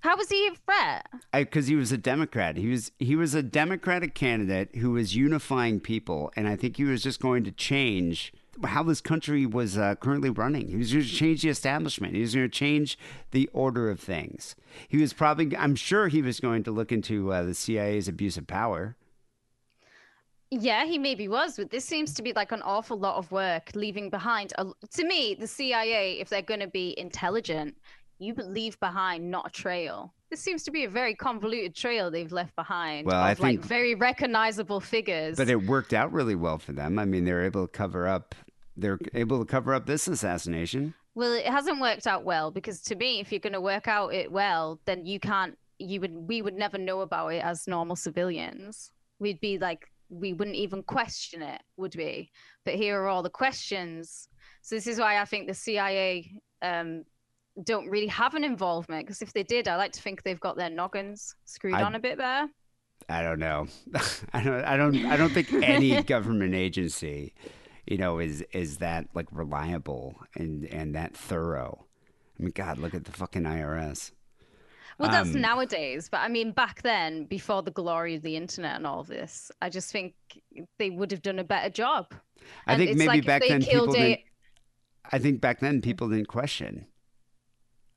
How 0.00 0.16
was 0.16 0.30
he 0.30 0.48
a 0.48 0.54
threat? 0.66 1.06
because 1.32 1.68
he 1.68 1.76
was 1.76 1.92
a 1.92 1.98
Democrat. 1.98 2.56
He 2.56 2.68
was 2.68 2.90
he 2.98 3.14
was 3.14 3.34
a 3.34 3.42
Democratic 3.42 4.14
candidate 4.14 4.76
who 4.76 4.92
was 4.92 5.14
unifying 5.14 5.78
people, 5.80 6.32
and 6.36 6.48
I 6.48 6.56
think 6.56 6.76
he 6.76 6.84
was 6.84 7.02
just 7.02 7.20
going 7.20 7.44
to 7.44 7.52
change 7.52 8.32
how 8.64 8.82
this 8.82 9.00
country 9.00 9.46
was 9.46 9.78
uh, 9.78 9.94
currently 9.96 10.30
running. 10.30 10.68
He 10.68 10.76
was 10.76 10.92
going 10.92 11.04
to 11.04 11.10
change 11.10 11.42
the 11.42 11.48
establishment. 11.48 12.14
He 12.14 12.20
was 12.20 12.34
going 12.34 12.50
to 12.50 12.54
change 12.54 12.98
the 13.30 13.48
order 13.52 13.90
of 13.90 14.00
things. 14.00 14.54
He 14.88 14.98
was 14.98 15.12
probably, 15.12 15.56
I'm 15.56 15.74
sure, 15.74 16.08
he 16.08 16.20
was 16.22 16.38
going 16.38 16.62
to 16.64 16.70
look 16.70 16.92
into 16.92 17.32
uh, 17.32 17.44
the 17.44 17.54
CIA's 17.54 18.08
abuse 18.08 18.36
of 18.36 18.46
power. 18.46 18.96
Yeah, 20.54 20.84
he 20.84 20.98
maybe 20.98 21.28
was, 21.28 21.56
but 21.56 21.70
this 21.70 21.84
seems 21.86 22.12
to 22.12 22.22
be 22.22 22.34
like 22.34 22.52
an 22.52 22.60
awful 22.60 22.98
lot 22.98 23.16
of 23.16 23.32
work 23.32 23.70
leaving 23.74 24.10
behind. 24.10 24.52
A, 24.58 24.66
to 24.96 25.04
me, 25.06 25.34
the 25.34 25.46
CIA, 25.46 26.20
if 26.20 26.28
they're 26.28 26.42
going 26.42 26.60
to 26.60 26.66
be 26.66 26.94
intelligent, 26.98 27.74
you 28.18 28.34
leave 28.34 28.78
behind 28.78 29.30
not 29.30 29.46
a 29.46 29.50
trail. 29.50 30.12
This 30.30 30.40
seems 30.40 30.62
to 30.64 30.70
be 30.70 30.84
a 30.84 30.90
very 30.90 31.14
convoluted 31.14 31.74
trail 31.74 32.10
they've 32.10 32.30
left 32.32 32.54
behind 32.54 33.06
Well, 33.06 33.16
of 33.16 33.22
I 33.24 33.28
like 33.30 33.38
think- 33.38 33.64
very 33.64 33.94
recognizable 33.94 34.78
figures. 34.80 35.38
But 35.38 35.48
it 35.48 35.62
worked 35.66 35.94
out 35.94 36.12
really 36.12 36.34
well 36.34 36.58
for 36.58 36.72
them. 36.72 36.98
I 36.98 37.06
mean, 37.06 37.24
they're 37.24 37.44
able 37.44 37.66
to 37.66 37.72
cover 37.72 38.06
up. 38.06 38.34
They're 38.76 38.98
able 39.14 39.38
to 39.38 39.46
cover 39.46 39.72
up 39.72 39.86
this 39.86 40.06
assassination. 40.06 40.92
Well, 41.14 41.32
it 41.32 41.46
hasn't 41.46 41.80
worked 41.80 42.06
out 42.06 42.24
well 42.24 42.50
because 42.50 42.82
to 42.82 42.94
me, 42.94 43.20
if 43.20 43.32
you're 43.32 43.40
going 43.40 43.52
to 43.54 43.60
work 43.60 43.88
out 43.88 44.12
it 44.12 44.30
well, 44.30 44.80
then 44.84 45.06
you 45.06 45.18
can't. 45.18 45.56
You 45.78 46.00
would. 46.02 46.14
We 46.28 46.42
would 46.42 46.54
never 46.54 46.76
know 46.78 47.00
about 47.00 47.28
it 47.28 47.42
as 47.42 47.66
normal 47.66 47.96
civilians. 47.96 48.90
We'd 49.18 49.40
be 49.40 49.58
like, 49.58 49.91
we 50.12 50.32
wouldn't 50.34 50.56
even 50.56 50.82
question 50.82 51.42
it, 51.42 51.62
would 51.76 51.96
we? 51.96 52.30
But 52.64 52.74
here 52.74 53.00
are 53.00 53.08
all 53.08 53.22
the 53.22 53.30
questions. 53.30 54.28
So 54.60 54.74
this 54.74 54.86
is 54.86 54.98
why 54.98 55.18
I 55.18 55.24
think 55.24 55.48
the 55.48 55.54
CIA 55.54 56.30
um, 56.60 57.04
don't 57.64 57.88
really 57.88 58.08
have 58.08 58.34
an 58.34 58.44
involvement. 58.44 59.06
Because 59.06 59.22
if 59.22 59.32
they 59.32 59.42
did, 59.42 59.68
I 59.68 59.76
like 59.76 59.92
to 59.92 60.02
think 60.02 60.22
they've 60.22 60.38
got 60.38 60.56
their 60.56 60.70
noggins 60.70 61.34
screwed 61.46 61.74
I- 61.74 61.82
on 61.82 61.94
a 61.94 62.00
bit 62.00 62.18
there. 62.18 62.48
I 63.08 63.22
don't 63.22 63.40
know. 63.40 63.66
I 64.32 64.42
don't. 64.44 64.64
I 64.64 64.76
don't. 64.76 65.06
I 65.06 65.16
don't 65.16 65.32
think 65.32 65.52
any 65.52 66.00
government 66.04 66.54
agency, 66.54 67.34
you 67.84 67.98
know, 67.98 68.20
is 68.20 68.44
is 68.52 68.78
that 68.78 69.08
like 69.12 69.26
reliable 69.32 70.14
and 70.36 70.66
and 70.66 70.94
that 70.94 71.16
thorough. 71.16 71.86
I 72.38 72.44
mean, 72.44 72.52
God, 72.54 72.78
look 72.78 72.94
at 72.94 73.04
the 73.04 73.10
fucking 73.10 73.42
IRS. 73.42 74.12
Well, 74.98 75.10
that's 75.10 75.34
Um, 75.34 75.40
nowadays, 75.40 76.08
but 76.08 76.18
I 76.18 76.28
mean, 76.28 76.52
back 76.52 76.82
then, 76.82 77.24
before 77.24 77.62
the 77.62 77.70
glory 77.70 78.14
of 78.14 78.22
the 78.22 78.36
internet 78.36 78.76
and 78.76 78.86
all 78.86 79.00
of 79.00 79.06
this, 79.08 79.50
I 79.60 79.68
just 79.70 79.90
think 79.90 80.14
they 80.78 80.90
would 80.90 81.10
have 81.10 81.22
done 81.22 81.38
a 81.38 81.44
better 81.44 81.70
job. 81.70 82.14
I 82.66 82.74
And 82.74 82.78
think 82.78 82.96
maybe 82.96 83.06
like 83.08 83.26
back 83.26 83.42
then 83.46 83.62
people 83.62 83.86
didn't. 83.92 84.20
I 85.10 85.18
think 85.18 85.40
back 85.40 85.60
then 85.60 85.80
people 85.80 86.08
didn't 86.08 86.28
question. 86.28 86.86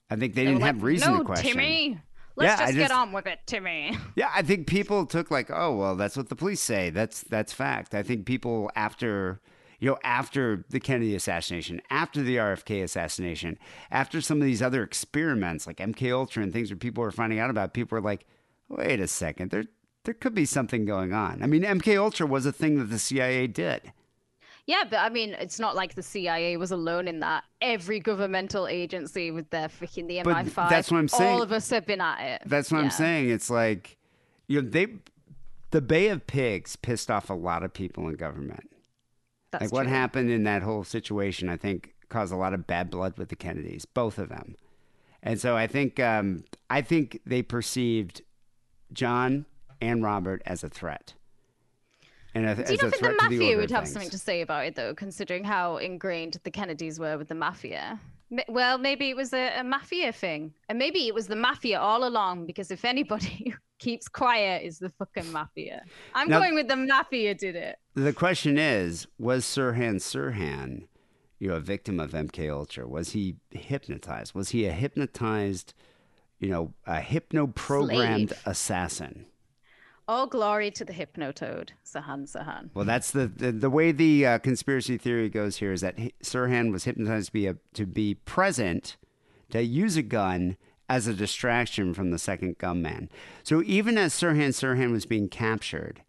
I 0.10 0.16
think 0.16 0.36
they 0.36 0.46
They 0.46 0.52
didn't 0.52 0.62
have 0.62 0.84
reason 0.84 1.12
no, 1.14 1.20
to 1.20 1.24
question. 1.24 1.52
Timmy, 1.54 2.00
Let's 2.36 2.60
Yeah, 2.60 2.66
I 2.66 2.68
just, 2.68 2.78
get 2.78 2.91
on 2.91 3.12
with 3.12 3.28
it, 3.28 3.39
Timmy. 3.46 3.98
Yeah, 4.16 4.30
I 4.34 4.41
think 4.41 4.68
people 4.68 5.06
took 5.06 5.32
like, 5.32 5.50
oh 5.52 5.76
well, 5.76 5.96
that's 5.96 6.18
what 6.18 6.30
the 6.30 6.36
police 6.36 6.62
say. 6.62 6.89
That's 6.89 7.22
that's 7.24 7.54
fact. 7.54 7.96
I 7.96 8.04
think 8.04 8.26
people 8.26 8.70
after 8.76 9.41
you 9.86 9.92
know 9.92 10.00
after 10.04 10.66
the 10.72 10.80
Kennedy 10.80 11.14
assassination, 11.14 11.80
after 11.92 12.24
the 12.24 12.38
RFK 12.38 12.82
assassination, 12.82 13.60
after 13.92 14.20
some 14.20 14.42
of 14.42 14.46
these 14.48 14.64
other 14.64 14.82
experiments 14.82 15.68
like 15.68 15.78
MK 15.78 16.12
Ultra 16.12 16.42
and 16.42 16.52
things 16.52 16.72
where 16.72 16.78
people 16.78 17.04
were 17.04 17.12
finding 17.12 17.38
out 17.38 17.52
about, 17.52 17.76
people 17.76 17.96
were 17.96 18.02
like, 18.02 18.26
wait 18.68 19.00
a 19.00 19.08
second, 19.08 19.52
there 19.52 19.66
there 20.06 20.16
could 20.16 20.34
be 20.34 20.46
something 20.46 20.86
going 20.86 21.14
on. 21.14 21.44
I 21.44 21.46
mean, 21.46 21.62
MK 21.62 22.00
Ultra 22.00 22.26
was 22.26 22.48
a 22.48 22.52
thing 22.52 22.80
that 22.80 22.86
the 22.86 22.98
CIA 22.98 23.46
did. 23.46 23.94
Yeah, 24.66 24.86
but 24.90 24.98
I 24.98 25.10
mean, 25.10 25.36
it's 25.38 25.60
not 25.60 25.76
like 25.76 25.94
the 25.94 26.02
CIA 26.02 26.58
was 26.58 26.72
alone 26.72 27.08
in 27.08 27.20
that. 27.20 27.44
Every 27.62 28.00
governmental 28.00 28.68
agency 28.68 29.30
with 29.30 29.52
their 29.52 29.68
freaking 29.68 30.08
the 30.08 30.24
But 30.24 30.48
MI5. 30.48 30.68
that's 30.68 30.90
what 30.90 30.98
I'm 30.98 31.08
saying. 31.08 31.32
All 31.32 31.44
of 31.44 31.52
us 31.52 31.70
have 31.70 31.86
been 31.86 32.02
at 32.02 32.22
it. 32.22 32.42
That's 32.48 32.72
what 32.72 32.84
I'm 32.84 32.90
saying. 32.90 33.30
It's 33.30 33.52
like 33.52 33.98
you 34.48 34.64
know 34.64 34.68
they 34.68 34.88
the 35.70 35.82
Bay 35.82 36.08
of 36.08 36.26
Pigs 36.26 36.76
pissed 36.76 37.12
off 37.12 37.30
a 37.30 37.36
lot 37.36 37.62
of 37.62 37.72
people 37.72 38.08
in 38.10 38.16
government. 38.16 38.72
That's 39.60 39.72
like 39.72 39.72
what 39.72 39.84
true. 39.84 39.91
happened 39.91 40.30
in 40.30 40.43
that 40.43 40.64
whole 40.64 40.84
situation, 40.84 41.49
I 41.49 41.58
think, 41.58 41.93
caused 42.10 42.32
a 42.34 42.36
lot 42.36 42.53
of 42.53 42.68
bad 42.68 42.89
blood 42.89 43.18
with 43.18 43.30
the 43.30 43.36
Kennedys, 43.36 43.86
both 43.86 44.18
of 44.18 44.30
them. 44.30 44.56
And 45.24 45.39
so 45.39 45.58
I 45.58 45.68
think 45.68 45.99
um, 45.99 46.43
I 46.70 46.82
think 46.82 47.20
they 47.26 47.41
perceived 47.41 48.22
John 48.93 49.45
and 49.82 50.03
Robert 50.03 50.41
as 50.45 50.64
a 50.64 50.70
threat. 50.70 51.14
And 52.36 52.45
a, 52.45 52.56
Do 52.56 52.62
you 52.62 52.64
as 52.64 52.82
not 52.82 52.88
a 52.88 52.89
think 52.89 52.91
the 52.91 52.97
to 52.97 53.30
the 53.30 53.38
mafia 53.38 53.58
would 53.58 53.72
have 53.72 53.84
things. 53.84 53.93
something 53.93 54.10
to 54.12 54.18
say 54.18 54.41
about 54.41 54.66
it, 54.66 54.76
though, 54.76 54.93
considering 54.93 55.43
how 55.43 55.78
ingrained 55.78 56.38
the 56.43 56.51
Kennedys 56.51 56.99
were 56.99 57.18
with 57.18 57.30
the 57.30 57.36
mafia? 57.36 57.99
Well, 58.49 58.78
maybe 58.78 59.10
it 59.10 59.16
was 59.16 59.34
a, 59.34 59.60
a 59.60 59.64
mafia 59.64 60.12
thing. 60.12 60.53
And 60.68 60.78
maybe 60.78 61.08
it 61.08 61.14
was 61.14 61.28
the 61.28 61.36
mafia 61.38 61.80
all 61.80 62.06
along, 62.06 62.45
because 62.45 62.72
if 62.72 62.84
anybody 62.84 63.53
keeps 63.80 64.07
quiet, 64.07 64.63
is 64.63 64.80
the 64.80 64.89
fucking 64.89 65.32
mafia. 65.32 65.84
I'm 66.13 66.30
Now- 66.30 66.39
going 66.39 66.55
with 66.55 66.67
the 66.67 66.76
mafia 66.76 67.34
did 67.36 67.55
it. 67.55 67.78
The 67.93 68.13
question 68.13 68.57
is, 68.57 69.07
was 69.17 69.45
Sirhan 69.45 69.95
Sirhan, 69.95 70.88
you 71.39 71.49
know, 71.49 71.55
a 71.55 71.59
victim 71.59 71.99
of 71.99 72.11
MK 72.13 72.49
Ultra? 72.49 72.88
Was 72.88 73.11
he 73.11 73.36
hypnotized? 73.51 74.34
Was 74.36 74.49
he 74.49 74.65
a 74.65 74.71
hypnotized, 74.71 75.73
you 76.39 76.49
know, 76.49 76.73
a 76.86 76.99
hypno-programmed 77.01 78.30
Slave. 78.30 78.41
assassin? 78.45 79.26
All 80.07 80.28
glory 80.28 80.69
to 80.71 80.86
the 80.86 80.93
hypnotoad, 80.93 81.69
Sahan 81.84 82.32
Sahan. 82.32 82.69
Well, 82.76 82.86
that's 82.86 83.09
the 83.09 83.26
the, 83.28 83.51
the 83.51 83.71
way 83.71 83.91
the 83.91 84.26
uh, 84.26 84.38
conspiracy 84.38 84.99
theory 84.99 85.30
goes 85.30 85.57
here 85.57 85.71
is 85.73 85.82
that 85.82 85.97
Sirhan 86.23 86.71
was 86.71 86.84
hypnotized 86.84 87.28
to 87.28 87.34
be 87.34 87.47
a, 87.47 87.55
to 87.73 87.88
be 87.88 88.13
present, 88.13 88.97
to 89.49 89.63
use 89.63 89.97
a 89.97 90.03
gun 90.03 90.57
as 90.90 91.08
a 91.08 91.14
distraction 91.14 91.94
from 91.94 92.12
the 92.12 92.20
second 92.20 92.58
gunman. 92.58 93.10
So 93.44 93.64
even 93.66 93.98
as 93.98 94.14
Sirhan 94.14 94.50
Sirhan 94.50 94.92
was 94.92 95.06
being 95.06 95.30
captured, 95.30 96.02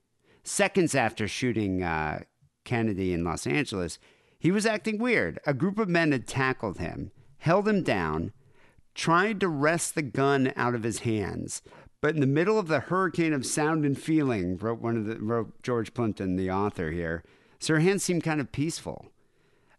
seconds 0.42 0.94
after 0.94 1.26
shooting 1.26 1.82
uh, 1.82 2.24
Kennedy 2.64 3.12
in 3.12 3.24
Los 3.24 3.46
Angeles, 3.46 3.98
he 4.38 4.50
was 4.50 4.66
acting 4.66 4.98
weird. 4.98 5.40
A 5.46 5.54
group 5.54 5.78
of 5.78 5.88
men 5.88 6.12
had 6.12 6.26
tackled 6.26 6.78
him, 6.78 7.10
held 7.38 7.66
him 7.66 7.82
down, 7.82 8.32
tried 8.94 9.40
to 9.40 9.48
wrest 9.48 9.94
the 9.94 10.02
gun 10.02 10.52
out 10.56 10.74
of 10.74 10.82
his 10.82 11.00
hands. 11.00 11.62
But 12.00 12.14
in 12.14 12.20
the 12.20 12.26
middle 12.26 12.58
of 12.58 12.68
the 12.68 12.80
hurricane 12.80 13.32
of 13.32 13.46
sound 13.46 13.84
and 13.84 13.98
feeling, 13.98 14.56
wrote 14.58 14.80
one 14.80 14.96
of 14.96 15.06
the 15.06 15.16
wrote 15.16 15.62
George 15.62 15.94
Plimpton, 15.94 16.36
the 16.36 16.50
author 16.50 16.90
here, 16.90 17.24
Sirhan 17.58 18.00
seemed 18.00 18.22
kind 18.22 18.40
of 18.40 18.52
peaceful. 18.52 19.06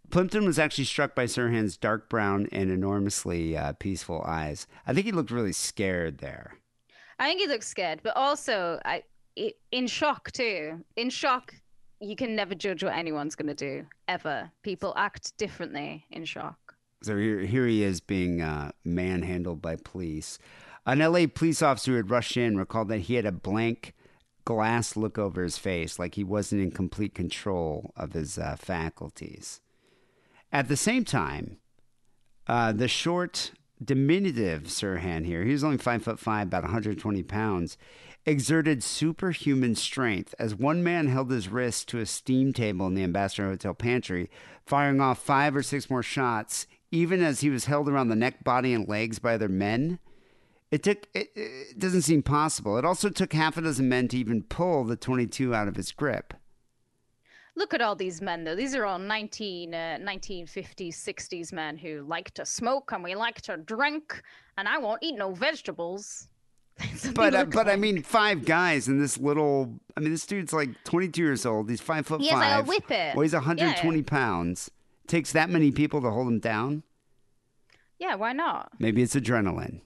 Plimpton 0.09 0.45
was 0.45 0.57
actually 0.57 0.85
struck 0.85 1.15
by 1.15 1.25
Sirhan's 1.25 1.75
dark 1.75 2.09
brown 2.09 2.47
and 2.51 2.71
enormously 2.71 3.57
uh, 3.57 3.73
peaceful 3.73 4.23
eyes. 4.25 4.65
I 4.85 4.93
think 4.93 5.05
he 5.05 5.11
looked 5.11 5.31
really 5.31 5.51
scared 5.51 6.19
there. 6.19 6.55
I 7.19 7.27
think 7.27 7.41
he 7.41 7.47
looked 7.47 7.65
scared, 7.65 7.99
but 8.03 8.15
also 8.15 8.79
I, 8.85 9.03
in 9.71 9.87
shock 9.87 10.31
too. 10.31 10.83
In 10.95 11.09
shock, 11.09 11.53
you 11.99 12.15
can 12.15 12.35
never 12.35 12.55
judge 12.55 12.83
what 12.83 12.95
anyone's 12.95 13.35
going 13.35 13.47
to 13.47 13.53
do, 13.53 13.85
ever. 14.07 14.51
People 14.63 14.93
act 14.95 15.37
differently 15.37 16.05
in 16.11 16.25
shock. 16.25 16.75
So 17.03 17.17
here, 17.17 17.39
here 17.41 17.67
he 17.67 17.83
is 17.83 17.99
being 17.99 18.41
uh, 18.41 18.71
manhandled 18.83 19.61
by 19.61 19.75
police. 19.75 20.39
An 20.85 20.99
LA 20.99 21.25
police 21.27 21.61
officer 21.61 21.91
who 21.91 21.97
had 21.97 22.09
rushed 22.09 22.37
in 22.37 22.57
recalled 22.57 22.87
that 22.89 23.01
he 23.01 23.15
had 23.15 23.25
a 23.25 23.31
blank 23.31 23.93
glass 24.45 24.95
look 24.95 25.17
over 25.17 25.43
his 25.43 25.57
face, 25.57 25.99
like 25.99 26.15
he 26.15 26.23
wasn't 26.23 26.61
in 26.61 26.71
complete 26.71 27.13
control 27.13 27.91
of 27.97 28.13
his 28.13 28.37
uh, 28.37 28.55
faculties. 28.57 29.59
At 30.51 30.67
the 30.67 30.77
same 30.77 31.03
time, 31.03 31.57
uh, 32.47 32.71
the 32.71 32.87
short, 32.87 33.51
diminutive 33.83 34.63
Sirhan 34.63 35.25
here, 35.25 35.43
he 35.43 35.51
was 35.51 35.63
only 35.63 35.77
five 35.77 36.03
foot 36.03 36.19
five, 36.19 36.47
about 36.47 36.63
120 36.63 37.23
pounds, 37.23 37.77
exerted 38.25 38.83
superhuman 38.83 39.75
strength 39.75 40.33
as 40.39 40.55
one 40.55 40.83
man 40.83 41.07
held 41.07 41.31
his 41.31 41.49
wrist 41.49 41.87
to 41.89 41.99
a 41.99 42.05
steam 42.05 42.53
table 42.53 42.87
in 42.87 42.93
the 42.93 43.03
Ambassador 43.03 43.49
Hotel 43.49 43.73
pantry, 43.73 44.29
firing 44.65 45.01
off 45.01 45.19
five 45.19 45.55
or 45.55 45.63
six 45.63 45.89
more 45.89 46.03
shots, 46.03 46.67
even 46.91 47.21
as 47.21 47.41
he 47.41 47.49
was 47.49 47.65
held 47.65 47.89
around 47.89 48.07
the 48.07 48.15
neck, 48.15 48.43
body, 48.43 48.73
and 48.73 48.87
legs 48.87 49.19
by 49.19 49.33
other 49.33 49.49
men. 49.49 49.99
It 50.71 50.83
took. 50.83 51.07
It, 51.13 51.29
it 51.35 51.79
doesn't 51.79 52.01
seem 52.01 52.23
possible. 52.23 52.77
It 52.77 52.85
also 52.85 53.09
took 53.09 53.31
half 53.31 53.57
a 53.57 53.61
dozen 53.61 53.87
men 53.87 54.09
to 54.09 54.17
even 54.17 54.43
pull 54.43 54.83
the 54.83 54.97
22 54.97 55.55
out 55.55 55.69
of 55.69 55.77
his 55.77 55.93
grip. 55.93 56.33
Look 57.57 57.73
at 57.73 57.81
all 57.81 57.95
these 57.95 58.21
men, 58.21 58.43
though. 58.43 58.55
These 58.55 58.75
are 58.75 58.85
all 58.85 58.99
19, 58.99 59.73
uh, 59.73 59.77
1950s, 59.99 60.89
60s 60.93 61.51
men 61.51 61.75
who 61.75 62.03
like 62.07 62.29
to 62.35 62.45
smoke 62.45 62.91
and 62.91 63.03
we 63.03 63.15
like 63.15 63.41
to 63.41 63.57
drink, 63.57 64.21
and 64.59 64.67
I 64.67 64.77
won't 64.77 65.01
eat 65.01 65.15
no 65.17 65.33
vegetables. 65.33 66.27
But 67.15 67.33
uh, 67.33 67.45
but 67.45 67.67
I 67.67 67.75
mean, 67.75 68.03
five 68.03 68.45
guys 68.45 68.87
in 68.87 68.99
this 68.99 69.17
little. 69.17 69.79
I 69.95 69.99
mean, 70.01 70.11
this 70.11 70.27
dude's 70.27 70.53
like 70.53 70.69
22 70.83 71.19
years 71.23 71.43
old. 71.43 71.67
He's 71.71 71.81
five 71.81 72.05
foot 72.05 72.21
He 72.21 72.27
has, 72.27 72.35
like, 72.37 72.51
a 72.51 72.57
five. 72.57 72.67
Well, 73.15 73.23
he's 73.23 73.33
Yeah. 73.33 73.39
120 73.39 74.03
pounds. 74.03 74.69
Takes 75.07 75.31
that 75.31 75.49
many 75.49 75.71
people 75.71 75.99
to 76.01 76.11
hold 76.11 76.27
him 76.27 76.39
down. 76.39 76.83
yeah, 77.97 78.13
why 78.13 78.33
not? 78.33 78.69
Maybe 78.77 79.01
it's 79.01 79.15
adrenaline, 79.15 79.81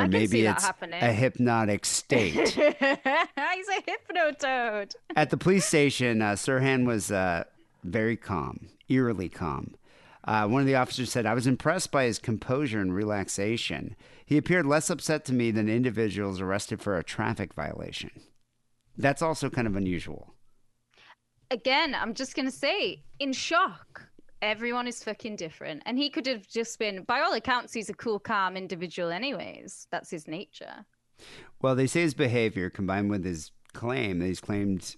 or 0.00 0.08
maybe 0.08 0.46
it's 0.46 0.64
a 0.80 1.12
hypnotic 1.12 1.84
state. 1.84 2.34
He's 2.50 2.58
a 2.58 3.82
hypnotoad. 3.88 4.94
At 5.16 5.30
the 5.30 5.36
police 5.36 5.66
station, 5.66 6.22
uh, 6.22 6.32
Sirhan 6.32 6.86
was 6.86 7.10
uh, 7.10 7.44
very 7.84 8.16
calm, 8.16 8.68
eerily 8.88 9.28
calm. 9.28 9.74
Uh, 10.24 10.46
one 10.46 10.60
of 10.60 10.66
the 10.66 10.76
officers 10.76 11.10
said, 11.10 11.26
I 11.26 11.34
was 11.34 11.46
impressed 11.46 11.90
by 11.90 12.04
his 12.04 12.18
composure 12.18 12.80
and 12.80 12.94
relaxation. 12.94 13.96
He 14.26 14.36
appeared 14.36 14.66
less 14.66 14.90
upset 14.90 15.24
to 15.26 15.32
me 15.32 15.50
than 15.50 15.68
individuals 15.68 16.40
arrested 16.40 16.80
for 16.80 16.96
a 16.96 17.02
traffic 17.04 17.54
violation. 17.54 18.10
That's 18.98 19.22
also 19.22 19.48
kind 19.48 19.66
of 19.66 19.76
unusual. 19.76 20.34
Again, 21.50 21.94
I'm 21.94 22.14
just 22.14 22.36
gonna 22.36 22.50
say, 22.50 23.02
in 23.18 23.32
shock. 23.32 24.09
Everyone 24.42 24.86
is 24.86 25.04
fucking 25.04 25.36
different, 25.36 25.82
and 25.84 25.98
he 25.98 26.08
could 26.08 26.26
have 26.26 26.48
just 26.48 26.78
been. 26.78 27.02
By 27.02 27.20
all 27.20 27.34
accounts, 27.34 27.74
he's 27.74 27.90
a 27.90 27.94
cool, 27.94 28.18
calm 28.18 28.56
individual. 28.56 29.10
Anyways, 29.10 29.86
that's 29.90 30.10
his 30.10 30.26
nature. 30.26 30.86
Well, 31.60 31.74
they 31.74 31.86
say 31.86 32.00
his 32.00 32.14
behavior 32.14 32.70
combined 32.70 33.10
with 33.10 33.24
his 33.24 33.52
claim 33.74 34.18
that 34.18 34.26
he's 34.26 34.40
claimed, 34.40 34.96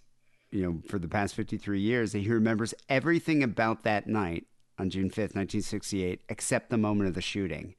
you 0.50 0.62
know, 0.62 0.82
for 0.88 0.98
the 0.98 1.08
past 1.08 1.34
53 1.34 1.80
years 1.80 2.12
that 2.12 2.20
he 2.20 2.30
remembers 2.30 2.74
everything 2.88 3.42
about 3.42 3.82
that 3.82 4.06
night 4.06 4.46
on 4.78 4.90
June 4.90 5.10
5th, 5.10 5.34
1968, 5.34 6.20
except 6.28 6.70
the 6.70 6.78
moment 6.78 7.08
of 7.08 7.14
the 7.14 7.20
shooting. 7.20 7.74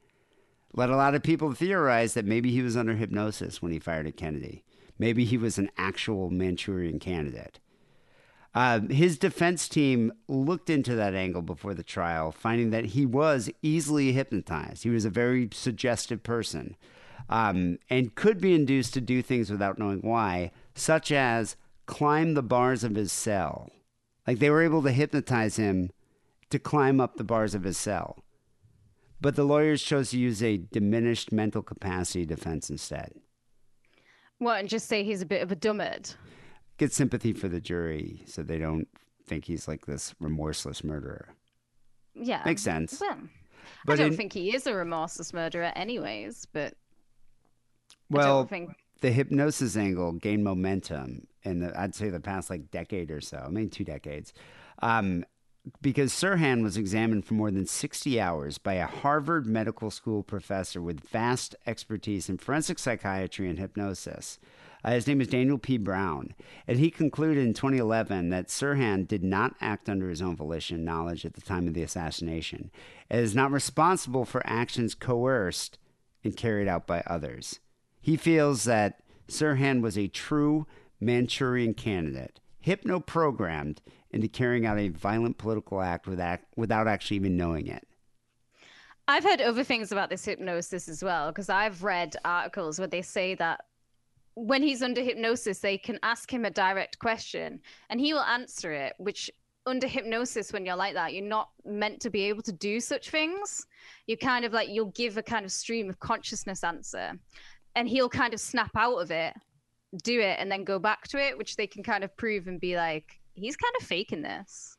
Led 0.74 0.90
a 0.90 0.96
lot 0.96 1.14
of 1.14 1.22
people 1.22 1.52
theorize 1.52 2.14
that 2.14 2.24
maybe 2.24 2.50
he 2.50 2.60
was 2.60 2.76
under 2.76 2.94
hypnosis 2.94 3.62
when 3.62 3.72
he 3.72 3.78
fired 3.78 4.06
at 4.06 4.16
Kennedy. 4.16 4.64
Maybe 4.98 5.24
he 5.24 5.38
was 5.38 5.56
an 5.56 5.70
actual 5.76 6.30
Manchurian 6.30 6.98
candidate. 6.98 7.58
Uh, 8.54 8.80
his 8.88 9.18
defense 9.18 9.68
team 9.68 10.12
looked 10.28 10.70
into 10.70 10.94
that 10.94 11.14
angle 11.14 11.42
before 11.42 11.74
the 11.74 11.82
trial, 11.82 12.30
finding 12.30 12.70
that 12.70 12.84
he 12.86 13.04
was 13.04 13.50
easily 13.62 14.12
hypnotized. 14.12 14.84
He 14.84 14.90
was 14.90 15.04
a 15.04 15.10
very 15.10 15.48
suggestive 15.52 16.22
person 16.22 16.76
um, 17.28 17.78
and 17.90 18.14
could 18.14 18.40
be 18.40 18.54
induced 18.54 18.94
to 18.94 19.00
do 19.00 19.22
things 19.22 19.50
without 19.50 19.78
knowing 19.78 20.00
why, 20.00 20.52
such 20.74 21.10
as 21.10 21.56
climb 21.86 22.34
the 22.34 22.42
bars 22.42 22.84
of 22.84 22.94
his 22.94 23.12
cell. 23.12 23.70
Like 24.26 24.38
they 24.38 24.50
were 24.50 24.62
able 24.62 24.82
to 24.82 24.92
hypnotize 24.92 25.56
him 25.56 25.90
to 26.50 26.58
climb 26.58 27.00
up 27.00 27.16
the 27.16 27.24
bars 27.24 27.54
of 27.54 27.64
his 27.64 27.76
cell. 27.76 28.22
But 29.20 29.36
the 29.36 29.44
lawyers 29.44 29.82
chose 29.82 30.10
to 30.10 30.18
use 30.18 30.42
a 30.42 30.58
diminished 30.58 31.32
mental 31.32 31.62
capacity 31.62 32.26
defense 32.26 32.70
instead. 32.70 33.14
Well, 34.38 34.56
and 34.56 34.68
just 34.68 34.86
say 34.86 35.02
he's 35.02 35.22
a 35.22 35.26
bit 35.26 35.42
of 35.42 35.50
a 35.50 35.56
dummard? 35.56 36.14
Get 36.76 36.92
sympathy 36.92 37.32
for 37.32 37.48
the 37.48 37.60
jury 37.60 38.22
so 38.26 38.42
they 38.42 38.58
don't 38.58 38.88
think 39.26 39.44
he's 39.44 39.68
like 39.68 39.86
this 39.86 40.14
remorseless 40.20 40.82
murderer. 40.84 41.28
Yeah, 42.14 42.42
Makes 42.44 42.62
sense. 42.62 43.00
Well, 43.00 43.18
But 43.86 43.94
I 43.94 43.96
don't 43.96 44.12
in- 44.12 44.16
think 44.16 44.32
he 44.32 44.54
is 44.54 44.66
a 44.66 44.74
remorseless 44.74 45.32
murderer, 45.32 45.72
anyways. 45.76 46.46
But 46.52 46.74
Well, 48.10 48.44
think 48.46 48.70
the 49.00 49.10
hypnosis 49.12 49.76
angle 49.76 50.12
gained 50.12 50.44
momentum 50.44 51.26
in 51.42 51.60
the, 51.60 51.78
I'd 51.78 51.94
say 51.94 52.08
the 52.10 52.20
past 52.20 52.50
like 52.50 52.70
decade 52.70 53.10
or 53.10 53.20
so, 53.20 53.38
I 53.38 53.48
mean 53.50 53.70
two 53.70 53.84
decades. 53.84 54.32
Um, 54.80 55.24
because 55.80 56.12
Sirhan 56.12 56.62
was 56.62 56.76
examined 56.76 57.24
for 57.24 57.34
more 57.34 57.50
than 57.50 57.66
60 57.66 58.20
hours 58.20 58.58
by 58.58 58.74
a 58.74 58.86
Harvard 58.86 59.46
Medical 59.46 59.90
School 59.90 60.22
professor 60.22 60.82
with 60.82 61.00
vast 61.08 61.54
expertise 61.66 62.28
in 62.28 62.36
forensic 62.36 62.78
psychiatry 62.78 63.48
and 63.48 63.58
hypnosis. 63.58 64.38
Uh, 64.84 64.90
his 64.92 65.06
name 65.06 65.20
is 65.20 65.28
Daniel 65.28 65.56
P. 65.56 65.78
Brown, 65.78 66.34
and 66.68 66.78
he 66.78 66.90
concluded 66.90 67.42
in 67.42 67.54
2011 67.54 68.28
that 68.28 68.48
Sirhan 68.48 69.08
did 69.08 69.24
not 69.24 69.54
act 69.60 69.88
under 69.88 70.10
his 70.10 70.20
own 70.20 70.36
volition 70.36 70.76
and 70.76 70.84
knowledge 70.84 71.24
at 71.24 71.34
the 71.34 71.40
time 71.40 71.66
of 71.66 71.72
the 71.72 71.82
assassination, 71.82 72.70
and 73.08 73.20
is 73.20 73.34
not 73.34 73.50
responsible 73.50 74.26
for 74.26 74.42
actions 74.44 74.94
coerced 74.94 75.78
and 76.22 76.36
carried 76.36 76.68
out 76.68 76.86
by 76.86 77.02
others. 77.06 77.60
He 78.00 78.18
feels 78.18 78.64
that 78.64 79.00
Sirhan 79.26 79.80
was 79.80 79.96
a 79.96 80.08
true 80.08 80.66
Manchurian 81.00 81.72
candidate, 81.72 82.40
hypno-programmed 82.60 83.80
into 84.10 84.28
carrying 84.28 84.66
out 84.66 84.78
a 84.78 84.88
violent 84.88 85.38
political 85.38 85.80
act 85.80 86.06
without, 86.06 86.40
without 86.56 86.86
actually 86.86 87.16
even 87.16 87.38
knowing 87.38 87.68
it. 87.68 87.86
I've 89.08 89.24
heard 89.24 89.40
other 89.40 89.64
things 89.64 89.92
about 89.92 90.10
this 90.10 90.26
hypnosis 90.26 90.88
as 90.88 91.02
well, 91.02 91.30
because 91.30 91.48
I've 91.48 91.82
read 91.82 92.16
articles 92.22 92.78
where 92.78 92.88
they 92.88 93.02
say 93.02 93.34
that 93.36 93.64
when 94.34 94.62
he's 94.62 94.82
under 94.82 95.00
hypnosis, 95.00 95.58
they 95.60 95.78
can 95.78 95.98
ask 96.02 96.32
him 96.32 96.44
a 96.44 96.50
direct 96.50 96.98
question 96.98 97.60
and 97.90 98.00
he 98.00 98.12
will 98.12 98.22
answer 98.22 98.72
it, 98.72 98.94
which 98.98 99.30
under 99.66 99.86
hypnosis, 99.86 100.52
when 100.52 100.66
you're 100.66 100.76
like 100.76 100.94
that, 100.94 101.14
you're 101.14 101.24
not 101.24 101.50
meant 101.64 102.00
to 102.00 102.10
be 102.10 102.24
able 102.24 102.42
to 102.42 102.52
do 102.52 102.80
such 102.80 103.10
things. 103.10 103.66
You 104.06 104.16
kind 104.16 104.44
of 104.44 104.52
like, 104.52 104.68
you'll 104.68 104.92
give 104.92 105.16
a 105.16 105.22
kind 105.22 105.44
of 105.44 105.52
stream 105.52 105.88
of 105.88 105.98
consciousness 106.00 106.62
answer 106.64 107.12
and 107.74 107.88
he'll 107.88 108.08
kind 108.08 108.34
of 108.34 108.40
snap 108.40 108.70
out 108.76 108.96
of 108.96 109.10
it, 109.10 109.34
do 110.02 110.20
it, 110.20 110.38
and 110.38 110.50
then 110.50 110.64
go 110.64 110.78
back 110.78 111.08
to 111.08 111.18
it, 111.18 111.38
which 111.38 111.56
they 111.56 111.66
can 111.66 111.82
kind 111.82 112.04
of 112.04 112.16
prove 112.16 112.46
and 112.46 112.60
be 112.60 112.76
like, 112.76 113.20
he's 113.34 113.56
kind 113.56 113.74
of 113.80 113.86
faking 113.86 114.22
this. 114.22 114.76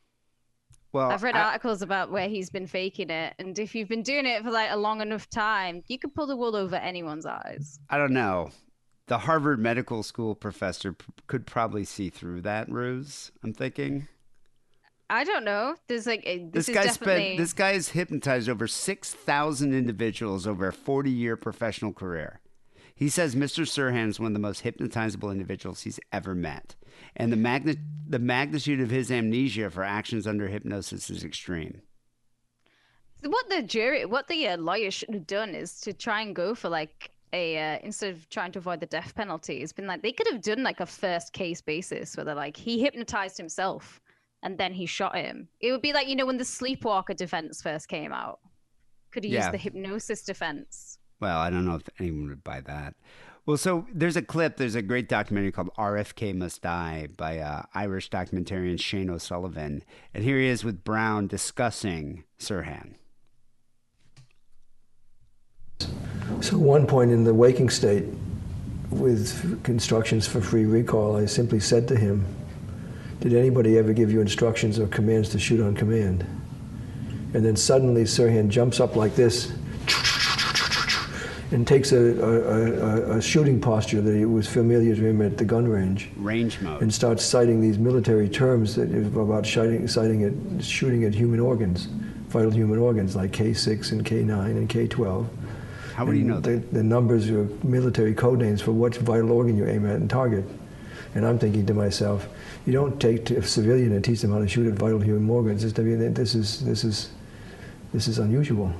Well, 0.92 1.10
I've 1.10 1.22
read 1.22 1.36
I- 1.36 1.48
articles 1.48 1.82
about 1.82 2.10
where 2.10 2.28
he's 2.28 2.48
been 2.48 2.66
faking 2.66 3.10
it, 3.10 3.34
and 3.38 3.58
if 3.58 3.74
you've 3.74 3.88
been 3.88 4.02
doing 4.02 4.24
it 4.24 4.42
for 4.42 4.50
like 4.50 4.70
a 4.70 4.76
long 4.76 5.02
enough 5.02 5.28
time, 5.28 5.82
you 5.88 5.98
could 5.98 6.14
pull 6.14 6.26
the 6.26 6.36
wool 6.36 6.56
over 6.56 6.76
anyone's 6.76 7.26
eyes. 7.26 7.78
I 7.90 7.98
don't 7.98 8.12
know. 8.12 8.50
The 9.06 9.18
Harvard 9.18 9.60
Medical 9.60 10.02
School 10.02 10.34
professor 10.34 10.92
p- 10.92 11.04
could 11.26 11.46
probably 11.46 11.84
see 11.84 12.10
through 12.10 12.40
that 12.42 12.68
ruse. 12.70 13.30
I'm 13.42 13.52
thinking 13.52 14.08
I 15.08 15.24
don't 15.24 15.44
know. 15.44 15.76
There's 15.86 16.06
like 16.06 16.22
a, 16.26 16.38
this, 16.50 16.66
this, 16.66 16.74
guy 16.74 16.84
definitely 16.84 17.24
spent 17.24 17.38
this 17.38 17.52
guy 17.52 17.72
has 17.74 17.90
hypnotized 17.90 18.48
over 18.48 18.66
six 18.66 19.12
thousand 19.12 19.72
individuals 19.74 20.46
over 20.46 20.68
a 20.68 20.72
40 20.72 21.10
year 21.10 21.36
professional 21.36 21.92
career. 21.92 22.40
He 22.94 23.08
says 23.08 23.34
Mr. 23.34 23.64
Sirhan 23.64 24.08
is 24.08 24.18
one 24.18 24.28
of 24.28 24.32
the 24.32 24.40
most 24.40 24.64
hypnotizable 24.64 25.30
individuals 25.30 25.82
he's 25.82 26.00
ever 26.12 26.34
met, 26.34 26.74
and 27.14 27.30
the 27.30 27.36
magni- 27.36 27.76
the 28.08 28.18
magnitude 28.18 28.80
of 28.80 28.90
his 28.90 29.12
amnesia 29.12 29.70
for 29.70 29.84
actions 29.84 30.26
under 30.26 30.48
hypnosis 30.48 31.10
is 31.10 31.22
extreme. 31.22 31.82
what 33.22 33.48
the 33.48 33.62
jury, 33.62 34.06
what 34.06 34.26
the 34.28 34.48
uh, 34.48 34.56
lawyer 34.56 34.90
should 34.90 35.10
have 35.12 35.26
done 35.26 35.54
is 35.54 35.80
to 35.82 35.92
try 35.92 36.22
and 36.22 36.34
go 36.34 36.54
for 36.54 36.68
like 36.68 37.10
a 37.32 37.58
uh, 37.58 37.78
instead 37.82 38.12
of 38.14 38.28
trying 38.30 38.52
to 38.52 38.58
avoid 38.58 38.80
the 38.80 38.86
death 38.86 39.14
penalty, 39.14 39.62
it's 39.62 39.72
been 39.72 39.86
like 39.86 40.02
they 40.02 40.12
could 40.12 40.26
have 40.30 40.42
done 40.42 40.62
like 40.62 40.80
a 40.80 40.86
first 40.86 41.32
case 41.32 41.60
basis 41.60 42.16
where 42.16 42.24
they're 42.24 42.34
like 42.34 42.56
he 42.56 42.80
hypnotized 42.80 43.36
himself 43.36 44.00
and 44.42 44.58
then 44.58 44.72
he 44.72 44.86
shot 44.86 45.16
him. 45.16 45.48
It 45.60 45.72
would 45.72 45.82
be 45.82 45.92
like 45.92 46.08
you 46.08 46.16
know 46.16 46.26
when 46.26 46.38
the 46.38 46.44
sleepwalker 46.44 47.14
defense 47.14 47.62
first 47.62 47.88
came 47.88 48.12
out, 48.12 48.38
could 49.10 49.24
he 49.24 49.30
Yeah. 49.30 49.40
used 49.40 49.52
the 49.52 49.58
hypnosis 49.58 50.22
defense. 50.22 50.98
Well, 51.20 51.38
I 51.38 51.48
don't 51.50 51.64
know 51.64 51.76
if 51.76 51.88
anyone 51.98 52.28
would 52.28 52.44
buy 52.44 52.60
that. 52.62 52.94
Well, 53.46 53.56
so 53.56 53.86
there's 53.94 54.16
a 54.16 54.22
clip. 54.22 54.56
There's 54.56 54.74
a 54.74 54.82
great 54.82 55.08
documentary 55.08 55.52
called 55.52 55.70
RFK 55.78 56.34
Must 56.34 56.60
Die 56.60 57.08
by 57.16 57.38
uh, 57.38 57.62
Irish 57.74 58.10
documentarian 58.10 58.78
Shane 58.80 59.08
O'Sullivan. 59.08 59.84
And 60.12 60.24
here 60.24 60.38
he 60.38 60.46
is 60.48 60.64
with 60.64 60.82
Brown 60.82 61.28
discussing 61.28 62.24
Sirhan. 62.40 62.94
So, 66.40 66.58
one 66.58 66.86
point 66.86 67.10
in 67.10 67.24
the 67.24 67.34
waking 67.34 67.70
state, 67.70 68.04
with 68.90 69.68
instructions 69.68 70.26
for 70.26 70.40
free 70.40 70.64
recall, 70.64 71.16
I 71.16 71.26
simply 71.26 71.60
said 71.60 71.88
to 71.88 71.96
him, 71.96 72.24
Did 73.20 73.34
anybody 73.34 73.78
ever 73.78 73.92
give 73.92 74.12
you 74.12 74.20
instructions 74.20 74.78
or 74.78 74.86
commands 74.86 75.28
to 75.30 75.38
shoot 75.38 75.60
on 75.60 75.74
command? 75.74 76.24
And 77.34 77.44
then 77.44 77.56
suddenly 77.56 78.04
Sirhan 78.04 78.48
jumps 78.48 78.80
up 78.80 78.96
like 78.96 79.14
this 79.14 79.52
and 81.52 81.66
takes 81.66 81.92
a, 81.92 81.96
a, 81.96 83.12
a, 83.14 83.18
a 83.18 83.22
shooting 83.22 83.60
posture 83.60 84.00
that 84.00 84.28
was 84.28 84.48
familiar 84.48 84.94
to 84.96 85.06
him 85.06 85.22
at 85.22 85.38
the 85.38 85.44
gun 85.44 85.68
range 85.68 86.10
Range 86.16 86.60
mode. 86.60 86.82
and 86.82 86.92
starts 86.92 87.24
citing 87.24 87.60
these 87.60 87.78
military 87.78 88.28
terms 88.28 88.74
that 88.74 88.92
about 89.16 89.46
shooting, 89.46 89.86
citing 89.86 90.24
at, 90.24 90.64
shooting 90.64 91.04
at 91.04 91.14
human 91.14 91.38
organs, 91.38 91.86
vital 92.28 92.50
human 92.50 92.78
organs 92.78 93.14
like 93.14 93.30
K6 93.30 93.92
and 93.92 94.04
K9 94.04 94.50
and 94.50 94.68
K12. 94.68 95.26
How 95.96 96.04
would 96.04 96.18
you 96.18 96.24
know 96.24 96.40
the, 96.40 96.50
that? 96.50 96.74
the 96.74 96.82
numbers 96.82 97.30
are 97.30 97.44
military 97.64 98.12
code 98.12 98.40
names 98.40 98.60
for 98.60 98.72
what 98.72 98.94
vital 98.96 99.32
organ 99.32 99.56
you 99.56 99.66
aim 99.66 99.86
at 99.86 99.96
and 99.96 100.10
target. 100.10 100.44
And 101.14 101.26
I'm 101.26 101.38
thinking 101.38 101.64
to 101.64 101.72
myself, 101.72 102.28
you 102.66 102.74
don't 102.74 103.00
take 103.00 103.24
to 103.26 103.36
a 103.38 103.42
civilian 103.42 103.92
and 103.92 104.04
teach 104.04 104.20
them 104.20 104.30
how 104.30 104.38
to 104.40 104.46
shoot 104.46 104.66
at 104.66 104.74
vital 104.74 105.00
human 105.00 105.30
organs. 105.30 105.62
This, 105.62 105.78
I 105.78 105.82
mean, 105.82 106.12
this 106.12 106.34
is 106.34 106.62
this 106.66 106.84
is 106.84 107.12
this 107.94 108.08
is 108.08 108.18
unusual. 108.18 108.74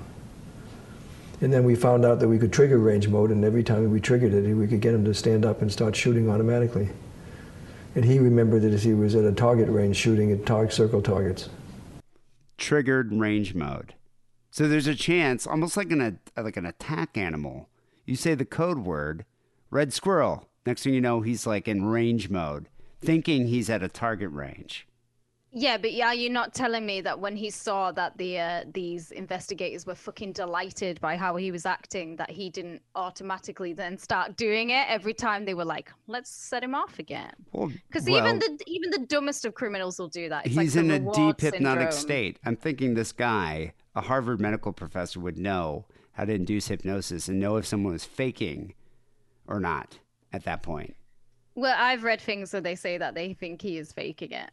And 1.40 1.50
then 1.50 1.64
we 1.64 1.74
found 1.74 2.04
out 2.04 2.20
that 2.20 2.28
we 2.28 2.38
could 2.38 2.52
trigger 2.52 2.76
range 2.76 3.08
mode, 3.08 3.30
and 3.30 3.42
every 3.46 3.64
time 3.64 3.90
we 3.90 3.98
triggered 3.98 4.34
it, 4.34 4.54
we 4.54 4.66
could 4.66 4.82
get 4.82 4.92
him 4.92 5.04
to 5.06 5.14
stand 5.14 5.46
up 5.46 5.62
and 5.62 5.72
start 5.72 5.96
shooting 5.96 6.28
automatically. 6.28 6.90
And 7.94 8.04
he 8.04 8.18
remembered 8.18 8.60
that 8.60 8.74
as 8.74 8.84
he 8.84 8.92
was 8.92 9.14
at 9.14 9.24
a 9.24 9.32
target 9.32 9.70
range 9.70 9.96
shooting 9.96 10.32
at 10.32 10.44
target 10.44 10.74
circle 10.74 11.00
targets. 11.00 11.48
Triggered 12.58 13.10
range 13.14 13.54
mode. 13.54 13.94
So 14.56 14.66
there's 14.68 14.86
a 14.86 14.94
chance, 14.94 15.46
almost 15.46 15.76
like 15.76 15.92
an 15.92 16.18
a, 16.34 16.42
like 16.42 16.56
an 16.56 16.64
attack 16.64 17.18
animal. 17.18 17.68
You 18.06 18.16
say 18.16 18.34
the 18.34 18.46
code 18.46 18.78
word, 18.78 19.26
red 19.70 19.92
squirrel. 19.92 20.48
Next 20.64 20.82
thing 20.82 20.94
you 20.94 21.00
know, 21.02 21.20
he's 21.20 21.46
like 21.46 21.68
in 21.68 21.84
range 21.84 22.30
mode, 22.30 22.70
thinking 22.98 23.48
he's 23.48 23.68
at 23.68 23.82
a 23.82 23.88
target 23.88 24.30
range. 24.30 24.88
Yeah, 25.52 25.76
but 25.76 25.92
yeah, 25.92 26.12
you're 26.12 26.32
not 26.32 26.54
telling 26.54 26.86
me 26.86 27.02
that 27.02 27.20
when 27.20 27.36
he 27.36 27.50
saw 27.50 27.92
that 27.92 28.16
the 28.16 28.38
uh, 28.38 28.64
these 28.72 29.10
investigators 29.10 29.84
were 29.84 29.94
fucking 29.94 30.32
delighted 30.32 31.02
by 31.02 31.18
how 31.18 31.36
he 31.36 31.50
was 31.50 31.66
acting, 31.66 32.16
that 32.16 32.30
he 32.30 32.48
didn't 32.48 32.80
automatically 32.94 33.74
then 33.74 33.98
start 33.98 34.38
doing 34.38 34.70
it 34.70 34.86
every 34.88 35.12
time 35.12 35.44
they 35.44 35.52
were 35.52 35.66
like, 35.66 35.92
"Let's 36.06 36.30
set 36.30 36.64
him 36.64 36.74
off 36.74 36.98
again." 36.98 37.34
Because 37.52 38.06
well, 38.06 38.26
even 38.26 38.38
the 38.38 38.58
even 38.66 38.88
the 38.88 39.04
dumbest 39.06 39.44
of 39.44 39.52
criminals 39.52 39.98
will 39.98 40.08
do 40.08 40.30
that. 40.30 40.46
It's 40.46 40.54
he's 40.54 40.74
the 40.74 40.80
in 40.80 40.90
a 40.92 40.98
deep 41.12 41.42
hypnotic 41.42 41.92
syndrome. 41.92 41.92
state. 41.92 42.38
I'm 42.46 42.56
thinking 42.56 42.94
this 42.94 43.12
guy, 43.12 43.74
a 43.96 44.02
Harvard 44.02 44.40
medical 44.40 44.72
professor, 44.72 45.18
would 45.18 45.38
know 45.38 45.86
how 46.12 46.24
to 46.24 46.32
induce 46.32 46.68
hypnosis 46.68 47.28
and 47.28 47.40
know 47.40 47.56
if 47.56 47.66
someone 47.66 47.92
was 47.92 48.04
faking 48.04 48.74
or 49.48 49.58
not 49.58 49.98
at 50.32 50.44
that 50.44 50.62
point. 50.62 50.94
Well, 51.54 51.74
I've 51.76 52.04
read 52.04 52.20
things 52.20 52.52
where 52.52 52.60
they 52.60 52.74
say 52.74 52.98
that 52.98 53.14
they 53.14 53.32
think 53.32 53.62
he 53.62 53.78
is 53.78 53.92
faking 53.92 54.32
it. 54.32 54.50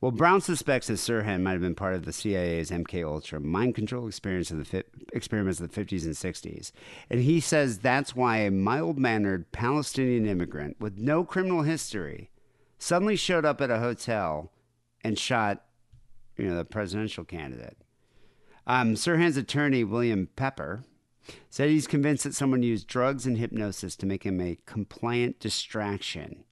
Well, 0.00 0.12
Brown 0.12 0.40
suspects 0.40 0.86
that 0.86 0.94
Sirhan 0.94 1.42
might 1.42 1.52
have 1.52 1.60
been 1.60 1.74
part 1.74 1.94
of 1.94 2.06
the 2.06 2.12
CIA's 2.12 2.70
MK 2.70 3.04
Ultra 3.04 3.38
mind 3.38 3.74
control 3.74 4.06
experience 4.06 4.50
of 4.50 4.58
the 4.58 4.64
fi- 4.64 4.84
experiments 5.12 5.60
of 5.60 5.70
the 5.70 5.84
50s 5.84 6.04
and 6.04 6.14
60s, 6.14 6.72
and 7.10 7.20
he 7.20 7.38
says 7.38 7.78
that's 7.78 8.16
why 8.16 8.38
a 8.38 8.50
mild-mannered 8.50 9.52
Palestinian 9.52 10.26
immigrant 10.26 10.76
with 10.80 10.96
no 10.96 11.22
criminal 11.22 11.62
history 11.62 12.30
suddenly 12.78 13.16
showed 13.16 13.44
up 13.44 13.60
at 13.60 13.70
a 13.70 13.78
hotel 13.78 14.50
and 15.02 15.18
shot, 15.18 15.64
you 16.38 16.46
know, 16.46 16.56
the 16.56 16.64
presidential 16.64 17.24
candidate. 17.24 17.76
Um, 18.66 18.94
Sirhan's 18.94 19.36
attorney 19.36 19.84
William 19.84 20.28
Pepper 20.36 20.84
said 21.48 21.70
he's 21.70 21.86
convinced 21.86 22.24
that 22.24 22.34
someone 22.34 22.62
used 22.62 22.86
drugs 22.86 23.26
and 23.26 23.38
hypnosis 23.38 23.96
to 23.96 24.06
make 24.06 24.24
him 24.24 24.40
a 24.40 24.58
compliant 24.66 25.40
distraction. 25.40 26.44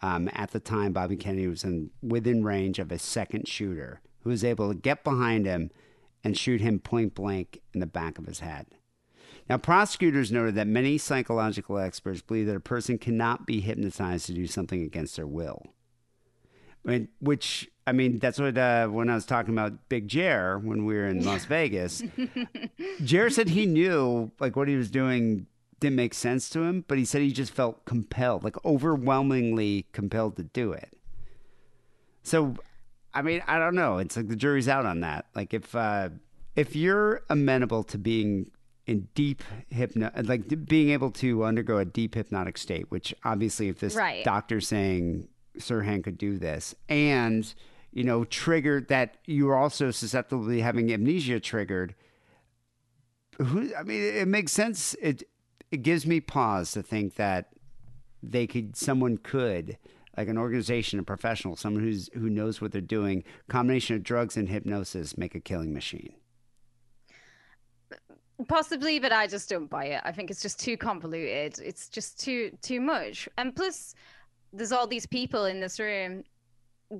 Um, 0.00 0.28
at 0.32 0.50
the 0.50 0.60
time, 0.60 0.92
Bobby 0.92 1.16
Kennedy 1.16 1.46
was 1.46 1.64
in, 1.64 1.90
within 2.02 2.42
range 2.42 2.78
of 2.78 2.90
a 2.90 2.98
second 2.98 3.46
shooter 3.46 4.00
who 4.20 4.30
was 4.30 4.44
able 4.44 4.68
to 4.68 4.78
get 4.78 5.04
behind 5.04 5.46
him 5.46 5.70
and 6.24 6.36
shoot 6.36 6.60
him 6.60 6.78
point 6.78 7.14
blank 7.14 7.60
in 7.72 7.80
the 7.80 7.86
back 7.86 8.18
of 8.18 8.26
his 8.26 8.40
head. 8.40 8.66
Now, 9.48 9.58
prosecutors 9.58 10.30
noted 10.32 10.54
that 10.54 10.66
many 10.66 10.98
psychological 10.98 11.78
experts 11.78 12.22
believe 12.22 12.46
that 12.46 12.56
a 12.56 12.60
person 12.60 12.98
cannot 12.98 13.46
be 13.46 13.60
hypnotized 13.60 14.26
to 14.26 14.32
do 14.32 14.46
something 14.46 14.82
against 14.82 15.16
their 15.16 15.26
will. 15.26 15.66
Which, 17.20 17.70
I 17.86 17.92
mean, 17.92 18.18
that's 18.18 18.38
what, 18.38 18.56
uh, 18.56 18.86
when 18.88 19.10
I 19.10 19.14
was 19.14 19.26
talking 19.26 19.52
about 19.54 19.88
Big 19.88 20.06
Jer 20.08 20.58
when 20.58 20.84
we 20.84 20.94
were 20.94 21.06
in 21.08 21.24
Las 21.24 21.44
Vegas, 21.46 22.02
Jer 23.04 23.28
said 23.30 23.48
he 23.50 23.66
knew 23.66 24.30
like 24.38 24.54
what 24.56 24.68
he 24.68 24.76
was 24.76 24.90
doing 24.90 25.46
didn't 25.80 25.96
make 25.96 26.14
sense 26.14 26.48
to 26.50 26.60
him, 26.62 26.84
but 26.86 26.96
he 26.96 27.04
said 27.04 27.22
he 27.22 27.32
just 27.32 27.52
felt 27.52 27.84
compelled, 27.84 28.44
like 28.44 28.56
overwhelmingly 28.64 29.86
compelled 29.92 30.36
to 30.36 30.44
do 30.44 30.72
it. 30.72 30.96
So, 32.22 32.54
I 33.12 33.22
mean, 33.22 33.42
I 33.48 33.58
don't 33.58 33.74
know. 33.74 33.98
It's 33.98 34.16
like 34.16 34.28
the 34.28 34.36
jury's 34.36 34.68
out 34.68 34.86
on 34.86 35.00
that. 35.00 35.26
Like 35.34 35.52
if 35.52 35.74
uh, 35.74 36.10
if 36.54 36.76
you're 36.76 37.22
amenable 37.28 37.82
to 37.84 37.98
being 37.98 38.50
in 38.86 39.08
deep 39.14 39.42
hypno, 39.70 40.10
like 40.22 40.66
being 40.66 40.90
able 40.90 41.10
to 41.12 41.44
undergo 41.44 41.78
a 41.78 41.84
deep 41.84 42.14
hypnotic 42.14 42.58
state, 42.58 42.90
which 42.90 43.12
obviously, 43.24 43.68
if 43.68 43.80
this 43.80 43.96
Right. 43.96 44.24
doctor's 44.24 44.68
saying 44.68 45.26
Sirhan 45.58 46.02
could 46.04 46.16
do 46.16 46.38
this, 46.38 46.74
and 46.88 47.52
you 47.92 48.04
know, 48.04 48.24
triggered 48.24 48.88
that 48.88 49.18
you 49.26 49.46
were 49.46 49.56
also 49.56 49.90
susceptible 49.90 50.46
to 50.46 50.62
having 50.62 50.92
amnesia 50.92 51.40
triggered. 51.40 51.94
Who? 53.38 53.70
I 53.74 53.82
mean, 53.82 54.02
it 54.02 54.28
makes 54.28 54.52
sense. 54.52 54.94
It 55.00 55.24
it 55.70 55.82
gives 55.82 56.06
me 56.06 56.20
pause 56.20 56.72
to 56.72 56.82
think 56.82 57.14
that 57.16 57.50
they 58.22 58.46
could, 58.46 58.76
someone 58.76 59.16
could, 59.16 59.78
like 60.16 60.28
an 60.28 60.38
organization, 60.38 60.98
a 60.98 61.02
professional, 61.02 61.56
someone 61.56 61.82
who's 61.82 62.10
who 62.14 62.28
knows 62.28 62.60
what 62.60 62.72
they're 62.72 62.80
doing, 62.80 63.24
combination 63.48 63.96
of 63.96 64.02
drugs 64.02 64.36
and 64.36 64.48
hypnosis, 64.48 65.16
make 65.16 65.34
a 65.34 65.40
killing 65.40 65.72
machine. 65.72 66.14
Possibly, 68.48 68.98
but 68.98 69.12
I 69.12 69.26
just 69.26 69.48
don't 69.48 69.70
buy 69.70 69.86
it. 69.86 70.02
I 70.04 70.12
think 70.12 70.30
it's 70.30 70.42
just 70.42 70.58
too 70.58 70.76
convoluted. 70.76 71.58
It's 71.58 71.88
just 71.88 72.20
too 72.20 72.56
too 72.62 72.80
much. 72.80 73.28
And 73.38 73.54
plus, 73.54 73.94
there's 74.52 74.72
all 74.72 74.86
these 74.86 75.06
people 75.06 75.46
in 75.46 75.60
this 75.60 75.78
room. 75.78 76.24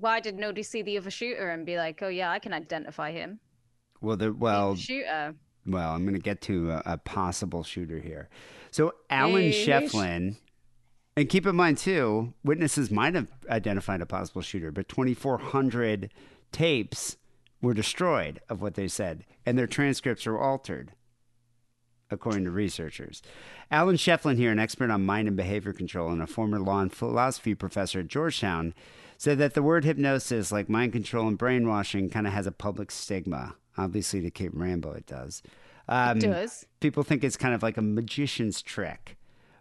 Why 0.01 0.21
did 0.21 0.39
nobody 0.39 0.63
see 0.63 0.81
the 0.81 0.97
other 0.97 1.11
shooter 1.11 1.51
and 1.51 1.67
be 1.67 1.77
like, 1.77 2.03
"Oh 2.03 2.09
yeah, 2.09 2.31
I 2.31 2.39
can 2.39 2.55
identify 2.55 3.13
him"? 3.13 3.41
Well, 4.01 4.17
the 4.17 4.33
well, 4.33 4.75
The 4.75 4.81
shooter. 4.81 5.35
well, 5.67 5.93
I'm 5.95 6.03
going 6.03 6.15
to 6.15 6.21
get 6.21 6.41
to 6.43 6.71
a, 6.71 6.83
a 6.87 6.97
possible 6.99 7.63
shooter 7.63 7.99
here. 8.01 8.29
So 8.71 8.95
Alan 9.11 9.43
Yeesh. 9.43 9.67
Scheflin, 9.67 10.37
and 11.15 11.29
keep 11.29 11.47
in 11.47 11.55
mind 11.55 11.77
too, 11.77 12.33
witnesses 12.43 12.91
might 12.91 13.15
have 13.15 13.29
identified 13.51 14.01
a 14.01 14.07
possible 14.07 14.41
shooter, 14.41 14.73
but 14.73 14.89
2,400 14.89 16.11
tapes 16.53 17.19
were 17.61 17.75
destroyed 17.75 18.41
of 18.49 18.63
what 18.63 18.75
they 18.75 18.89
said, 18.89 19.25
and 19.45 19.59
their 19.59 19.67
transcripts 19.67 20.25
were 20.25 20.41
altered, 20.41 20.93
according 22.11 22.45
to 22.45 22.51
researchers. 22.51 23.21
Alan 23.71 23.97
Scheflin, 23.97 24.37
here, 24.37 24.51
an 24.51 24.59
expert 24.59 24.91
on 24.91 25.05
mind 25.05 25.29
and 25.29 25.37
behavior 25.37 25.73
control 25.75 26.11
and 26.11 26.23
a 26.23 26.27
former 26.27 26.59
law 26.59 26.81
and 26.81 26.93
philosophy 26.93 27.55
professor 27.55 28.01
at 28.01 28.09
Georgetown, 28.09 28.73
said 29.23 29.39
that 29.39 29.55
the 29.55 29.63
word 29.63 29.85
hypnosis, 29.85 30.51
like 30.51 30.69
mind 30.69 30.93
control 30.93 31.29
and 31.29 31.39
brainwashing, 31.39 32.11
kind 32.11 32.27
of 32.27 32.33
has 32.33 32.45
a 32.45 32.51
public 32.51 32.91
stigma. 32.91 33.55
Obviously, 33.79 34.21
to 34.21 34.33
Kate 34.33 34.53
Rambo, 34.53 34.91
it 34.95 35.07
does. 35.07 35.45
Um, 35.87 36.19
does. 36.19 36.67
People 36.81 37.05
think 37.05 37.23
it's 37.23 37.37
kind 37.37 37.55
of 37.55 37.63
like 37.63 37.77
a 37.77 37.83
magician's 37.83 38.61
trick. 38.61 39.17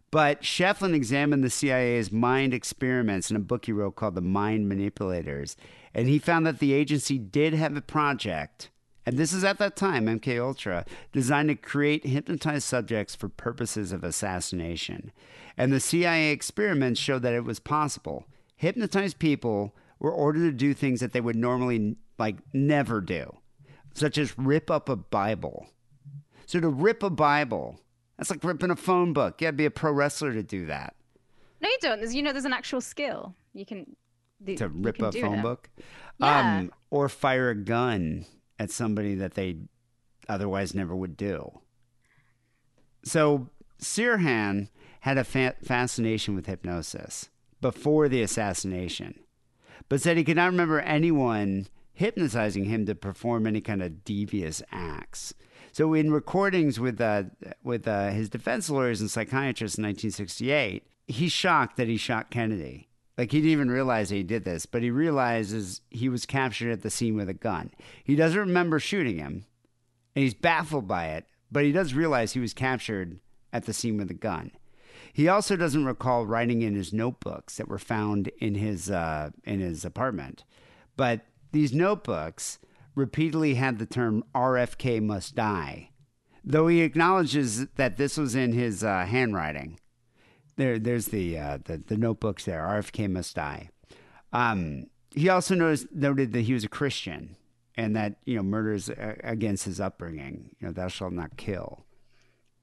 But 0.10 0.42
Scheflin 0.42 0.96
examined 0.96 1.44
the 1.44 1.52
CIA's 1.52 2.12
mind 2.12 2.56
experiments 2.56 3.30
in 3.30 3.36
a 3.36 3.40
book 3.40 3.68
he 3.68 3.72
wrote 3.72 3.96
called 3.96 4.16
The 4.16 4.22
Mind 4.22 4.68
Manipulators, 4.68 5.56
and 5.94 6.10
he 6.10 6.18
found 6.18 6.48
that 6.48 6.58
the 6.58 6.74
agency 6.74 7.20
did 7.20 7.54
have 7.54 7.78
a 7.78 7.82
project, 7.82 8.72
and 9.06 9.16
this 9.16 9.32
is 9.32 9.44
at 9.44 9.60
that 9.60 9.76
time, 9.76 10.08
MK 10.08 10.42
Ultra, 10.42 10.86
designed 11.12 11.50
to 11.50 11.56
create 11.56 12.08
hypnotized 12.08 12.64
subjects 12.64 13.14
for 13.14 13.30
purposes 13.30 13.92
of 13.92 14.04
assassination. 14.04 15.12
And 15.56 15.72
the 15.72 15.80
CIA 15.80 16.32
experiments 16.32 17.00
showed 17.00 17.22
that 17.22 17.36
it 17.36 17.46
was 17.46 17.60
possible. 17.60 18.26
Hypnotized 18.62 19.18
people 19.18 19.76
were 19.98 20.12
ordered 20.12 20.52
to 20.52 20.52
do 20.52 20.76
things 20.76 21.00
that 21.00 21.14
they 21.14 21.20
would 21.20 21.36
normally 21.36 21.96
like 22.20 22.36
never 22.54 23.02
do, 23.02 23.38
such 23.96 24.20
as 24.20 24.38
rip 24.38 24.70
up 24.70 24.88
a 24.88 24.96
Bible. 24.96 25.66
So 26.46 26.60
to 26.60 26.70
rip 26.70 27.02
a 27.02 27.10
Bible, 27.10 27.80
that's 28.20 28.30
like 28.30 28.44
ripping 28.44 28.70
a 28.70 28.76
phone 28.76 29.14
book. 29.14 29.42
You 29.42 29.48
gotta 29.48 29.58
be 29.58 29.66
a 29.66 29.72
pro 29.72 29.92
wrestler 29.92 30.32
to 30.34 30.44
do 30.44 30.68
that. 30.68 30.94
No, 31.60 31.70
you 31.70 31.78
don't. 31.82 32.02
There's, 32.02 32.14
you 32.14 32.22
know, 32.22 32.34
there's 32.34 32.46
an 32.46 32.54
actual 32.54 32.82
skill. 32.82 33.34
You 33.56 33.66
can 33.66 33.96
the, 34.40 34.56
To 34.58 34.70
rip 34.70 34.98
can 34.98 35.06
a 35.06 35.12
phone 35.12 35.40
it. 35.40 35.42
book. 35.42 35.72
Yeah. 36.20 36.58
Um, 36.60 36.72
or 36.92 37.10
fire 37.10 37.50
a 37.50 37.56
gun 37.56 38.28
at 38.60 38.70
somebody 38.70 39.16
that 39.16 39.34
they 39.34 39.58
otherwise 40.30 40.76
never 40.76 40.96
would 40.96 41.18
do. 41.18 41.50
So 43.04 43.50
Sirhan 43.82 44.68
had 45.00 45.18
a 45.18 45.24
fa- 45.24 45.56
fascination 45.64 46.36
with 46.36 46.46
hypnosis 46.46 47.31
before 47.62 48.10
the 48.10 48.22
assassination, 48.22 49.20
but 49.88 50.02
said 50.02 50.18
he 50.18 50.24
could 50.24 50.36
not 50.36 50.52
remember 50.52 50.80
anyone 50.82 51.68
hypnotizing 51.94 52.66
him 52.66 52.86
to 52.86 52.96
perform 52.96 53.46
any 53.46 53.62
kind 53.62 53.82
of 53.82 54.04
devious 54.04 54.62
acts. 54.72 55.34
So 55.72 55.94
in 55.94 56.12
recordings 56.12 56.80
with 56.80 57.00
uh, 57.00 57.24
with 57.64 57.88
uh, 57.88 58.10
his 58.10 58.30
defense 58.30 58.70
lawyers 58.70 59.00
and 59.00 59.10
psychiatrists 59.10 59.78
in 59.78 59.84
1968, 59.84 60.86
he's 61.08 61.32
shocked 61.32 61.78
that 61.78 61.88
he 61.88 61.98
shot 61.98 62.32
Kennedy. 62.32 62.90
Like 63.18 63.32
he 63.32 63.40
didn't 63.40 63.52
even 63.52 63.72
realize 63.72 64.10
he 64.10 64.24
did 64.24 64.44
this, 64.44 64.66
but 64.66 64.82
he 64.82 64.90
realizes 64.90 65.82
he 65.90 66.10
was 66.10 66.26
captured 66.26 66.72
at 66.72 66.82
the 66.82 66.90
scene 66.90 67.16
with 67.16 67.30
a 67.30 67.34
gun. 67.34 67.72
He 68.04 68.16
doesn't 68.16 68.40
remember 68.40 68.80
shooting 68.80 69.18
him, 69.18 69.46
and 70.16 70.24
he's 70.24 70.34
baffled 70.34 70.88
by 70.88 71.08
it, 71.08 71.26
but 71.52 71.64
he 71.64 71.72
does 71.72 71.94
realize 71.94 72.34
he 72.34 72.40
was 72.40 72.54
captured 72.54 73.20
at 73.54 73.66
the 73.66 73.74
scene 73.74 73.98
with 73.98 74.10
a 74.10 74.16
gun. 74.16 74.52
He 75.14 75.28
also 75.28 75.56
doesn't 75.56 75.86
recall 75.86 76.26
writing 76.26 76.62
in 76.62 76.76
his 76.76 76.94
notebooks 76.94 77.56
that 77.58 77.68
were 77.68 77.80
found 77.80 78.30
in 78.40 78.56
his 78.56 78.90
uh, 78.90 79.32
in 79.44 79.60
his 79.60 79.84
apartment, 79.84 80.44
but 80.96 81.22
these 81.52 81.74
notebooks 81.74 82.60
repeatedly 82.96 83.56
had 83.56 83.80
the 83.80 83.86
term 83.86 84.24
"RFK 84.34 85.02
must 85.02 85.36
die," 85.36 85.90
though 86.44 86.68
he 86.68 86.82
acknowledges 86.82 87.68
that 87.76 87.98
this 87.98 88.18
was 88.18 88.36
in 88.36 88.54
his 88.54 88.84
uh, 88.84 89.06
handwriting. 89.06 89.80
There, 90.58 90.78
there's 90.78 91.08
the, 91.08 91.38
uh, 91.38 91.60
the 91.64 91.78
the 91.78 91.98
notebooks 91.98 92.46
there. 92.46 92.62
RFK 92.62 93.10
must 93.10 93.36
die. 93.36 93.70
Um, 94.34 94.88
he 95.14 95.28
also 95.28 95.56
noticed, 95.56 95.88
noted 95.94 96.32
that 96.34 96.42
he 96.42 96.54
was 96.54 96.64
a 96.64 96.70
Christian 96.70 97.36
and 97.76 97.96
that 97.96 98.16
you 98.26 98.36
know 98.36 98.44
murders 98.44 98.90
against 99.24 99.66
his 99.66 99.80
upbringing. 99.80 100.56
You 100.60 100.68
know, 100.68 100.74
thou 100.74 100.88
shalt 100.88 101.14
not 101.14 101.38
kill. 101.38 101.86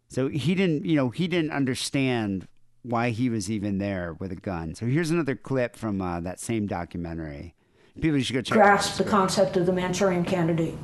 So 0.08 0.28
he 0.28 0.54
didn't, 0.54 0.84
you 0.84 0.96
know, 0.96 1.10
he 1.10 1.28
didn't 1.28 1.50
understand 1.52 2.48
why 2.82 3.10
he 3.10 3.28
was 3.28 3.50
even 3.50 3.78
there 3.78 4.14
with 4.14 4.32
a 4.32 4.36
gun. 4.36 4.74
So 4.74 4.86
here's 4.86 5.10
another 5.10 5.34
clip 5.34 5.76
from 5.76 6.00
uh, 6.00 6.20
that 6.20 6.40
same 6.40 6.66
documentary. 6.66 7.54
People 8.00 8.20
should 8.20 8.34
go 8.34 8.40
check. 8.40 8.56
it 8.56 8.60
out. 8.60 8.64
grasp 8.64 8.96
the 8.96 9.04
concept 9.04 9.56
of 9.56 9.66
the 9.66 9.72
Manchurian 9.72 10.24
candidate. 10.24 10.74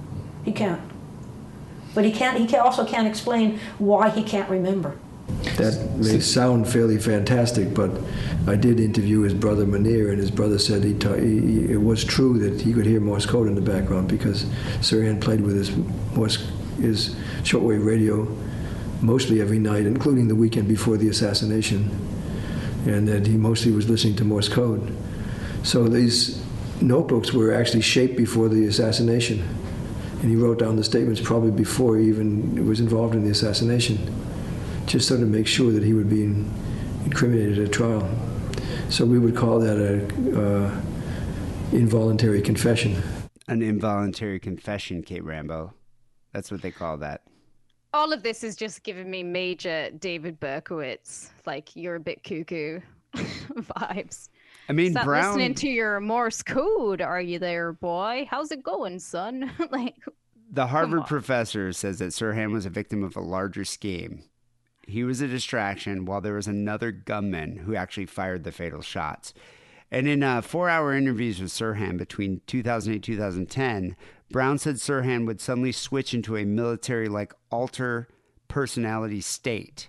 He 0.44 0.52
can't. 0.52 0.80
But 1.94 2.04
he 2.04 2.10
can't. 2.12 2.36
He 2.38 2.46
can 2.46 2.60
also 2.60 2.84
can't 2.84 3.06
explain 3.06 3.58
why 3.78 4.10
he 4.10 4.22
can't 4.22 4.50
remember. 4.50 4.98
That 5.56 5.92
may 5.96 6.20
sound 6.20 6.68
fairly 6.68 6.98
fantastic, 6.98 7.72
but 7.72 7.90
I 8.46 8.56
did 8.56 8.78
interview 8.80 9.22
his 9.22 9.32
brother 9.32 9.64
Munir, 9.64 10.10
and 10.10 10.18
his 10.18 10.30
brother 10.30 10.58
said 10.58 10.84
he, 10.84 10.92
ta- 10.94 11.14
he, 11.14 11.40
he- 11.40 11.72
it 11.72 11.80
was 11.82 12.04
true 12.04 12.38
that 12.40 12.60
he 12.60 12.74
could 12.74 12.84
hear 12.84 13.00
Morse 13.00 13.24
code 13.24 13.46
in 13.48 13.54
the 13.54 13.60
background 13.62 14.08
because 14.08 14.44
Sirhan 14.80 15.20
played 15.20 15.40
with 15.40 15.56
his 15.56 15.74
Morse, 16.14 16.46
his 16.78 17.14
shortwave 17.42 17.86
radio 17.86 18.24
mostly 19.04 19.40
every 19.40 19.58
night, 19.58 19.86
including 19.86 20.28
the 20.28 20.34
weekend 20.34 20.68
before 20.68 20.96
the 20.96 21.08
assassination, 21.08 21.90
and 22.86 23.06
that 23.08 23.26
he 23.26 23.36
mostly 23.36 23.72
was 23.72 23.88
listening 23.88 24.16
to 24.16 24.24
Morse 24.24 24.48
code. 24.48 24.94
So 25.62 25.88
these 25.88 26.44
notebooks 26.80 27.32
were 27.32 27.52
actually 27.52 27.82
shaped 27.82 28.16
before 28.16 28.48
the 28.48 28.66
assassination, 28.66 29.40
and 30.20 30.30
he 30.30 30.36
wrote 30.36 30.58
down 30.58 30.76
the 30.76 30.84
statements 30.84 31.20
probably 31.20 31.50
before 31.50 31.98
he 31.98 32.08
even 32.08 32.66
was 32.66 32.80
involved 32.80 33.14
in 33.14 33.24
the 33.24 33.30
assassination 33.30 33.98
just 34.86 35.08
so 35.08 35.16
to 35.16 35.24
make 35.24 35.46
sure 35.46 35.72
that 35.72 35.82
he 35.82 35.92
would 35.92 36.10
be 36.10 36.24
incriminated 37.04 37.58
at 37.58 37.72
trial. 37.72 38.08
So 38.88 39.04
we 39.04 39.18
would 39.18 39.36
call 39.36 39.58
that 39.60 39.76
a 39.76 40.04
uh, 40.40 40.80
involuntary 41.72 42.42
confession. 42.42 43.02
An 43.48 43.62
involuntary 43.62 44.38
confession, 44.40 45.02
Kate 45.02 45.24
Rambo. 45.24 45.74
That's 46.32 46.50
what 46.50 46.62
they 46.62 46.70
call 46.70 46.98
that. 46.98 47.22
All 47.94 48.12
of 48.12 48.24
this 48.24 48.42
is 48.42 48.56
just 48.56 48.82
giving 48.82 49.08
me 49.08 49.22
major 49.22 49.88
David 50.00 50.40
Berkowitz, 50.40 51.30
like 51.46 51.76
you're 51.76 51.94
a 51.94 52.00
bit 52.00 52.24
cuckoo 52.24 52.80
vibes. 53.14 54.30
I 54.68 54.72
mean, 54.72 54.90
Stop 54.90 55.04
Brown. 55.04 55.36
listening 55.36 55.54
to 55.54 55.68
your 55.68 56.00
Morse 56.00 56.42
code. 56.42 57.00
Are 57.00 57.20
you 57.20 57.38
there, 57.38 57.72
boy? 57.72 58.26
How's 58.28 58.50
it 58.50 58.64
going, 58.64 58.98
son? 58.98 59.48
like, 59.70 59.94
The 60.50 60.66
Harvard 60.66 61.06
professor 61.06 61.72
says 61.72 62.00
that 62.00 62.10
Sirhan 62.10 62.50
was 62.50 62.66
a 62.66 62.70
victim 62.70 63.04
of 63.04 63.14
a 63.14 63.20
larger 63.20 63.64
scheme. 63.64 64.24
He 64.88 65.04
was 65.04 65.20
a 65.20 65.28
distraction 65.28 66.04
while 66.04 66.20
there 66.20 66.34
was 66.34 66.48
another 66.48 66.90
gunman 66.90 67.58
who 67.58 67.76
actually 67.76 68.06
fired 68.06 68.42
the 68.42 68.50
fatal 68.50 68.82
shots. 68.82 69.34
And 69.90 70.08
in 70.08 70.22
uh, 70.22 70.40
four 70.40 70.68
hour 70.68 70.92
interviews 70.92 71.40
with 71.40 71.50
Sirhan 71.50 71.96
between 71.96 72.40
2008 72.46 73.02
2010, 73.02 73.96
Brown 74.30 74.58
said 74.58 74.76
Sirhan 74.76 75.26
would 75.26 75.40
suddenly 75.40 75.72
switch 75.72 76.14
into 76.14 76.36
a 76.36 76.44
military 76.44 77.08
like 77.08 77.32
alter 77.50 78.08
personality 78.48 79.20
state, 79.20 79.88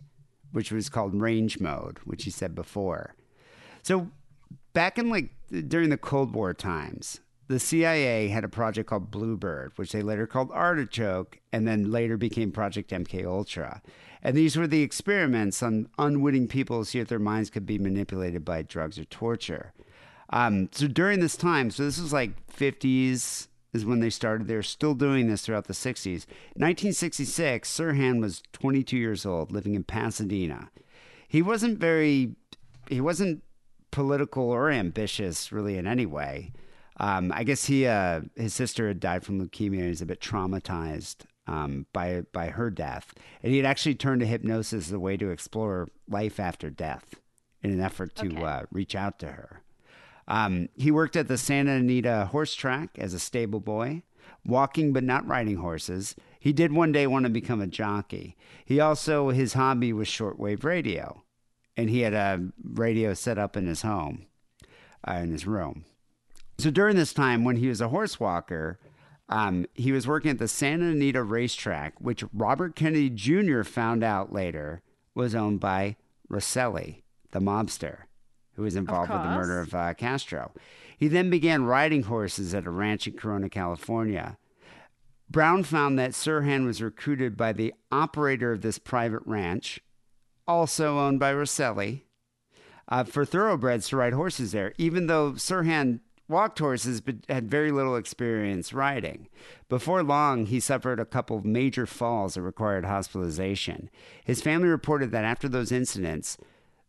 which 0.51 0.71
was 0.71 0.89
called 0.89 1.19
range 1.19 1.59
mode, 1.59 1.99
which 2.05 2.25
he 2.25 2.29
said 2.29 2.53
before. 2.53 3.15
So 3.81 4.11
back 4.73 4.97
in 4.97 5.09
like 5.09 5.29
during 5.67 5.89
the 5.89 5.97
Cold 5.97 6.33
War 6.33 6.53
times, 6.53 7.21
the 7.47 7.59
CIA 7.59 8.27
had 8.27 8.43
a 8.43 8.49
project 8.49 8.89
called 8.89 9.11
Bluebird, 9.11 9.73
which 9.75 9.91
they 9.91 10.01
later 10.01 10.25
called 10.25 10.51
Artichoke, 10.51 11.39
and 11.51 11.67
then 11.67 11.91
later 11.91 12.17
became 12.17 12.51
Project 12.51 12.89
MK 12.89 13.25
Ultra. 13.25 13.81
And 14.23 14.35
these 14.35 14.57
were 14.57 14.65
the 14.65 14.81
experiments 14.81 15.61
on 15.61 15.87
unwitting 15.99 16.47
people 16.47 16.79
to 16.79 16.85
see 16.89 16.99
if 16.99 17.07
their 17.07 17.19
minds 17.19 17.51
could 17.51 17.65
be 17.65 17.77
manipulated 17.77 18.43
by 18.43 18.63
drugs 18.63 18.97
or 18.97 19.05
torture. 19.05 19.73
Um, 20.36 20.69
so 20.73 20.88
during 20.88 21.21
this 21.21 21.38
time, 21.38 21.71
so 21.71 21.83
this 21.86 21.99
was 21.99 22.11
like 22.11 22.31
50s 22.47 23.47
is 23.73 23.86
when 23.86 23.99
they 24.01 24.09
started. 24.09 24.47
They're 24.47 24.61
still 24.63 24.93
doing 24.93 25.27
this 25.27 25.45
throughout 25.45 25.65
the 25.67 25.73
60s. 25.73 26.25
1966, 26.55 27.69
Sirhan 27.69 28.19
was 28.21 28.43
22 28.53 28.97
years 28.97 29.25
old, 29.25 29.51
living 29.51 29.75
in 29.75 29.83
Pasadena. 29.86 30.69
He 31.27 31.41
wasn't 31.41 31.79
very, 31.79 32.36
he 32.89 32.99
wasn't 33.01 33.43
political 33.91 34.43
or 34.49 34.69
ambitious 34.71 35.51
really 35.51 35.77
in 35.77 35.88
any 35.88 36.05
way. 36.05 36.51
Um, 36.97 37.31
I 37.33 37.43
guess 37.43 37.65
he 37.65 37.86
uh, 37.88 38.21
his 38.36 38.53
sister 38.53 38.88
had 38.88 38.99
died 39.01 39.23
from 39.25 39.41
leukemia. 39.41 39.79
and 39.79 39.88
He's 39.88 40.01
a 40.01 40.05
bit 40.05 40.21
traumatized 40.21 41.25
um, 41.47 41.86
by 41.91 42.23
by 42.31 42.47
her 42.47 42.69
death, 42.69 43.13
and 43.43 43.51
he 43.51 43.57
had 43.57 43.65
actually 43.65 43.95
turned 43.95 44.21
to 44.21 44.25
hypnosis 44.27 44.88
as 44.88 44.93
a 44.93 44.99
way 44.99 45.17
to 45.17 45.29
explore 45.29 45.89
life 46.09 46.39
after 46.39 46.69
death 46.69 47.15
in 47.61 47.71
an 47.71 47.81
effort 47.81 48.15
to 48.15 48.27
Okay. 48.27 48.41
uh, 48.43 48.63
reach 48.71 48.95
out 48.95 49.19
to 49.19 49.27
her. 49.27 49.61
Um, 50.28 50.69
he 50.76 50.91
worked 50.91 51.15
at 51.15 51.28
the 51.28 51.38
Santa 51.38 51.73
Anita 51.73 52.30
horse 52.32 52.55
track 52.55 52.97
as 52.97 53.13
a 53.13 53.19
stable 53.19 53.59
boy, 53.59 54.03
walking 54.45 54.93
but 54.93 55.03
not 55.03 55.28
riding 55.28 55.57
horses. 55.57 56.15
He 56.39 56.53
did 56.53 56.71
one 56.71 56.91
day 56.91 57.07
want 57.07 57.26
to 57.26 57.30
become 57.30 57.61
a 57.61 57.67
jockey. 57.67 58.36
He 58.63 58.80
also, 58.80 59.30
his 59.30 59.53
hobby 59.53 59.93
was 59.93 60.07
shortwave 60.07 60.63
radio, 60.63 61.23
and 61.78 61.89
he 61.89 62.01
had 62.01 62.13
a 62.13 62.49
radio 62.63 63.13
set 63.13 63.38
up 63.38 63.55
in 63.55 63.67
his 63.67 63.82
home, 63.82 64.26
uh, 65.07 65.13
in 65.13 65.32
his 65.32 65.47
room. 65.47 65.86
So 66.57 66.71
during 66.71 66.95
this 66.95 67.13
time, 67.13 67.43
when 67.43 67.57
he 67.57 67.67
was 67.67 67.82
a 67.82 67.89
horse 67.89 68.19
walker, 68.19 68.80
um, 69.28 69.65
he 69.73 69.91
was 69.91 70.07
working 70.07 70.32
at 70.32 70.38
the 70.38 70.47
Santa 70.47 70.86
Anita 70.86 71.23
racetrack, 71.23 71.99
which 71.99 72.23
Robert 72.32 72.76
Kennedy 72.76 73.09
Jr. 73.09 73.63
found 73.63 74.03
out 74.03 74.32
later 74.32 74.82
was 75.13 75.36
owned 75.36 75.59
by 75.59 75.95
Rosselli, 76.30 77.03
the 77.32 77.39
mobster, 77.39 78.03
who 78.56 78.64
was 78.64 78.76
involved 78.76 79.12
with 79.12 79.22
the 79.22 79.30
murder 79.30 79.60
of 79.60 79.74
uh, 79.74 79.93
Castro. 79.93 80.51
He 80.97 81.08
then 81.08 81.30
began 81.30 81.66
riding 81.66 82.03
horses 82.03 82.53
at 82.53 82.66
a 82.66 82.72
ranch 82.72 83.08
in 83.08 83.14
Corona, 83.14 83.49
California. 83.49 84.38
Brown 85.30 85.64
found 85.64 85.97
that 85.99 86.12
Sirhan 86.12 86.66
was 86.66 86.82
recruited 86.82 87.36
by 87.36 87.51
the 87.51 87.74
operator 87.91 88.51
of 88.51 88.62
this 88.62 88.78
private 88.78 89.24
ranch, 89.26 89.80
also 90.47 90.99
owned 90.99 91.20
by 91.20 91.34
Rosselli, 91.34 92.03
uh, 92.88 93.03
for 93.03 93.26
thoroughbreds 93.26 93.89
to 93.89 93.97
ride 93.97 94.14
horses 94.14 94.51
there, 94.51 94.74
even 94.78 95.08
though 95.08 95.32
Sirhan 95.32 95.99
walked 96.28 96.60
horses 96.60 97.01
but 97.01 97.16
had 97.30 97.49
very 97.49 97.72
little 97.72 97.95
experience 97.95 98.74
riding. 98.74 99.28
Before 99.70 100.03
long, 100.03 100.45
he 100.45 100.60
suffered 100.60 100.99
a 100.99 101.06
couple 101.06 101.38
of 101.38 101.45
major 101.45 101.86
falls 101.86 102.36
that 102.36 102.41
required 102.41 102.86
hospitalization. 102.86 103.89
His 104.24 104.41
family 104.41 104.68
reported 104.68 105.12
that 105.12 105.26
after 105.26 105.47
those 105.47 105.72
incidents, 105.72 106.38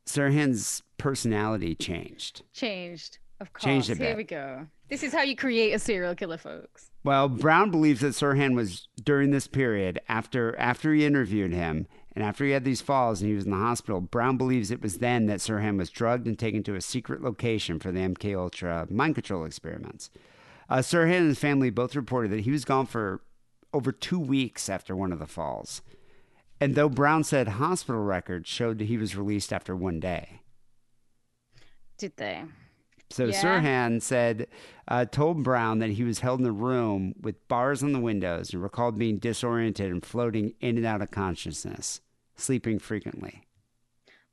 Sirhan's 0.06 0.82
personality 0.98 1.74
changed. 1.74 2.42
Changed. 2.52 3.18
Of 3.40 3.52
course. 3.52 3.64
Changed 3.64 3.90
a 3.90 3.96
bit. 3.96 4.06
Here 4.06 4.16
we 4.16 4.24
go. 4.24 4.66
This 4.88 5.02
is 5.02 5.12
how 5.12 5.22
you 5.22 5.36
create 5.36 5.72
a 5.72 5.78
serial 5.78 6.14
killer, 6.14 6.38
folks. 6.38 6.90
Well, 7.04 7.28
Brown 7.28 7.70
believes 7.70 8.00
that 8.00 8.14
Sirhan 8.14 8.54
was 8.54 8.88
during 9.02 9.30
this 9.30 9.46
period 9.46 10.00
after 10.08 10.56
after 10.58 10.94
he 10.94 11.04
interviewed 11.04 11.52
him 11.52 11.86
and 12.14 12.24
after 12.24 12.44
he 12.44 12.52
had 12.52 12.64
these 12.64 12.80
falls 12.80 13.20
and 13.20 13.28
he 13.28 13.34
was 13.34 13.44
in 13.44 13.50
the 13.50 13.56
hospital. 13.56 14.00
Brown 14.00 14.36
believes 14.36 14.70
it 14.70 14.80
was 14.80 14.98
then 14.98 15.26
that 15.26 15.40
Sirhan 15.40 15.76
was 15.76 15.90
drugged 15.90 16.26
and 16.26 16.38
taken 16.38 16.62
to 16.62 16.76
a 16.76 16.80
secret 16.80 17.22
location 17.22 17.78
for 17.78 17.92
the 17.92 18.00
MK 18.00 18.36
Ultra 18.38 18.86
mind 18.90 19.16
control 19.16 19.44
experiments. 19.44 20.10
Uh, 20.68 20.78
Sirhan 20.78 21.18
and 21.18 21.28
his 21.28 21.38
family 21.38 21.70
both 21.70 21.94
reported 21.94 22.30
that 22.32 22.40
he 22.40 22.50
was 22.50 22.64
gone 22.64 22.86
for 22.86 23.20
over 23.72 23.92
two 23.92 24.18
weeks 24.18 24.68
after 24.68 24.96
one 24.96 25.12
of 25.12 25.18
the 25.18 25.26
falls. 25.26 25.82
And 26.60 26.74
though 26.74 26.88
Brown 26.88 27.24
said 27.24 27.48
hospital 27.48 28.02
records 28.02 28.48
showed 28.48 28.78
that 28.78 28.86
he 28.86 28.96
was 28.96 29.16
released 29.16 29.52
after 29.52 29.76
one 29.76 30.00
day. 30.00 30.40
Did 31.98 32.16
they? 32.16 32.44
So 33.10 33.26
Yeah. 33.26 33.42
Sirhan 33.42 34.02
said, 34.02 34.48
uh, 34.88 35.04
told 35.04 35.42
Brown 35.42 35.78
that 35.78 35.90
he 35.90 36.04
was 36.04 36.20
held 36.20 36.40
in 36.40 36.46
a 36.46 36.52
room 36.52 37.14
with 37.20 37.46
bars 37.48 37.82
on 37.82 37.92
the 37.92 38.00
windows 38.00 38.52
and 38.52 38.62
recalled 38.62 38.98
being 38.98 39.18
disoriented 39.18 39.90
and 39.90 40.04
floating 40.04 40.54
in 40.60 40.76
and 40.76 40.86
out 40.86 41.02
of 41.02 41.10
consciousness, 41.10 42.00
sleeping 42.36 42.78
frequently. 42.78 43.42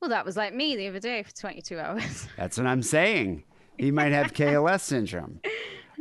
Well, 0.01 0.09
that 0.09 0.25
was 0.25 0.35
like 0.35 0.53
me 0.53 0.75
the 0.75 0.87
other 0.87 0.99
day 0.99 1.23
for 1.23 1.33
22 1.33 1.79
hours. 1.79 2.27
That's 2.35 2.57
what 2.57 2.67
I'm 2.67 2.83
saying. 2.83 3.43
He 3.77 3.91
might 3.91 4.11
have 4.11 4.33
KLS 4.33 4.81
syndrome. 4.81 5.39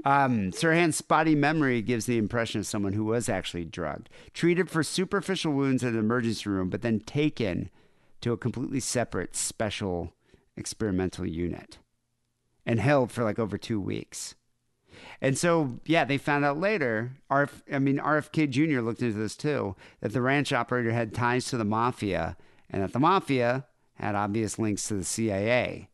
Um, 0.05 0.51
Sirhan's 0.51 0.97
spotty 0.97 1.35
memory 1.35 1.81
gives 1.81 2.07
the 2.07 2.19
impression 2.19 2.61
of 2.61 2.67
someone 2.67 2.93
who 2.93 3.05
was 3.05 3.29
actually 3.29 3.65
drugged, 3.65 4.09
treated 4.35 4.69
for 4.69 4.83
superficial 4.83 5.53
wounds 5.53 5.83
in 5.83 5.93
the 5.93 5.99
emergency 6.01 6.51
room, 6.51 6.71
but 6.71 6.83
then 6.83 7.01
taken 7.01 7.71
to 8.21 8.33
a 8.33 8.37
completely 8.37 8.81
separate 8.81 9.37
special 9.37 10.13
experimental 10.57 11.27
unit 11.27 11.79
and 12.67 12.81
held 12.81 13.11
for 13.11 13.25
like 13.25 13.39
over 13.39 13.57
two 13.59 13.81
weeks. 13.81 14.35
And 15.21 15.39
so, 15.39 15.81
yeah, 15.87 16.05
they 16.05 16.19
found 16.19 16.45
out 16.45 16.59
later. 16.59 17.13
RF, 17.31 17.63
I 17.73 17.79
mean, 17.79 17.99
RFK 17.99 18.51
Jr. 18.51 18.81
looked 18.81 19.03
into 19.03 19.19
this 19.19 19.37
too. 19.37 19.75
That 20.01 20.13
the 20.13 20.23
ranch 20.23 20.53
operator 20.53 20.93
had 20.93 21.15
ties 21.15 21.47
to 21.47 21.57
the 21.57 21.65
mafia, 21.65 22.37
and 22.71 22.83
that 22.83 22.93
the 22.93 23.01
mafia 23.01 23.67
had 23.95 24.15
obvious 24.15 24.59
links 24.59 24.87
to 24.89 24.95
the 24.95 25.05
CIA. 25.05 25.89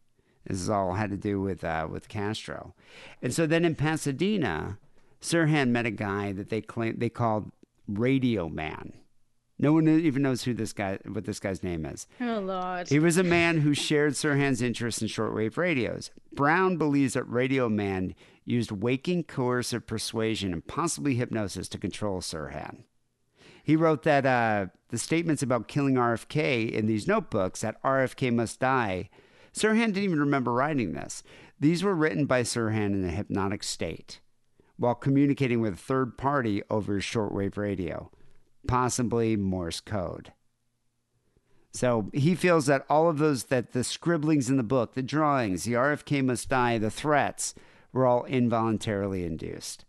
This 0.48 0.60
is 0.60 0.70
all 0.70 0.94
had 0.94 1.10
to 1.10 1.16
do 1.16 1.40
with 1.40 1.62
uh, 1.62 1.86
with 1.90 2.08
Castro. 2.08 2.74
And 3.22 3.32
so 3.34 3.46
then 3.46 3.64
in 3.64 3.74
Pasadena, 3.74 4.78
Sirhan 5.20 5.68
met 5.68 5.86
a 5.86 5.90
guy 5.90 6.32
that 6.32 6.48
they 6.48 6.60
claim 6.60 6.98
they 6.98 7.10
called 7.10 7.52
Radio 7.86 8.48
Man. 8.48 8.94
No 9.60 9.72
one 9.72 9.88
even 9.88 10.22
knows 10.22 10.44
who 10.44 10.54
this 10.54 10.72
guy, 10.72 10.98
what 11.04 11.24
this 11.24 11.40
guy's 11.40 11.64
name 11.64 11.84
is. 11.84 12.06
oh, 12.20 12.38
Lord. 12.38 12.88
He 12.88 13.00
was 13.00 13.16
a 13.16 13.24
man 13.24 13.58
who 13.58 13.74
shared 13.74 14.12
Sirhan's 14.12 14.62
interest 14.62 15.02
in 15.02 15.08
shortwave 15.08 15.56
radios. 15.56 16.12
Brown 16.32 16.76
believes 16.76 17.14
that 17.14 17.24
Radio 17.24 17.68
Man 17.68 18.14
used 18.44 18.70
waking 18.70 19.24
coercive 19.24 19.86
persuasion 19.86 20.52
and 20.52 20.66
possibly 20.66 21.16
hypnosis 21.16 21.68
to 21.68 21.78
control 21.78 22.20
Sirhan. 22.20 22.84
He 23.64 23.74
wrote 23.74 24.04
that 24.04 24.24
uh, 24.24 24.66
the 24.90 24.96
statements 24.96 25.42
about 25.42 25.68
killing 25.68 25.96
RFK 25.96 26.70
in 26.70 26.86
these 26.86 27.08
notebooks, 27.08 27.60
that 27.60 27.82
RFK 27.82 28.32
must 28.32 28.60
die, 28.60 29.10
Sirhan 29.58 29.86
didn't 29.86 30.04
even 30.04 30.20
remember 30.20 30.52
writing 30.52 30.92
this. 30.92 31.22
These 31.58 31.82
were 31.82 31.94
written 31.94 32.26
by 32.26 32.42
Sirhan 32.42 32.94
in 32.94 33.04
a 33.04 33.10
hypnotic 33.10 33.62
state 33.62 34.20
while 34.76 34.94
communicating 34.94 35.60
with 35.60 35.74
a 35.74 35.76
third 35.76 36.16
party 36.16 36.62
over 36.70 37.00
shortwave 37.00 37.56
radio, 37.56 38.10
possibly 38.66 39.36
Morse 39.36 39.80
code. 39.80 40.32
So 41.72 42.10
he 42.14 42.34
feels 42.34 42.66
that 42.66 42.86
all 42.88 43.08
of 43.08 43.18
those, 43.18 43.44
that 43.44 43.72
the 43.72 43.84
scribblings 43.84 44.48
in 44.48 44.56
the 44.56 44.62
book, 44.62 44.94
the 44.94 45.02
drawings, 45.02 45.64
the 45.64 45.74
RFK 45.74 46.24
must 46.24 46.48
die, 46.48 46.78
the 46.78 46.90
threats, 46.90 47.54
were 47.92 48.06
all 48.06 48.24
involuntarily 48.24 49.24
induced. 49.24 49.84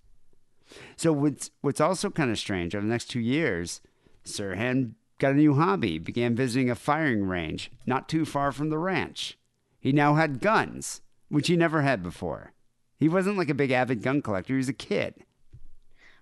So 0.97 1.13
what's 1.13 1.51
what's 1.61 1.81
also 1.81 2.09
kind 2.09 2.31
of 2.31 2.37
strange 2.37 2.75
over 2.75 2.85
the 2.85 2.91
next 2.91 3.05
two 3.05 3.19
years, 3.19 3.81
Sirhan 4.25 4.93
got 5.19 5.33
a 5.33 5.35
new 5.35 5.55
hobby, 5.55 5.99
began 5.99 6.35
visiting 6.35 6.69
a 6.69 6.75
firing 6.75 7.23
range 7.23 7.71
not 7.85 8.09
too 8.09 8.25
far 8.25 8.51
from 8.51 8.69
the 8.69 8.77
ranch. 8.77 9.37
He 9.79 9.91
now 9.91 10.15
had 10.15 10.41
guns, 10.41 11.01
which 11.29 11.47
he 11.47 11.55
never 11.55 11.81
had 11.81 12.03
before. 12.03 12.53
He 12.97 13.07
wasn't 13.07 13.37
like 13.37 13.49
a 13.49 13.53
big 13.53 13.71
avid 13.71 14.01
gun 14.01 14.21
collector, 14.21 14.53
he 14.53 14.57
was 14.57 14.69
a 14.69 14.73
kid. 14.73 15.15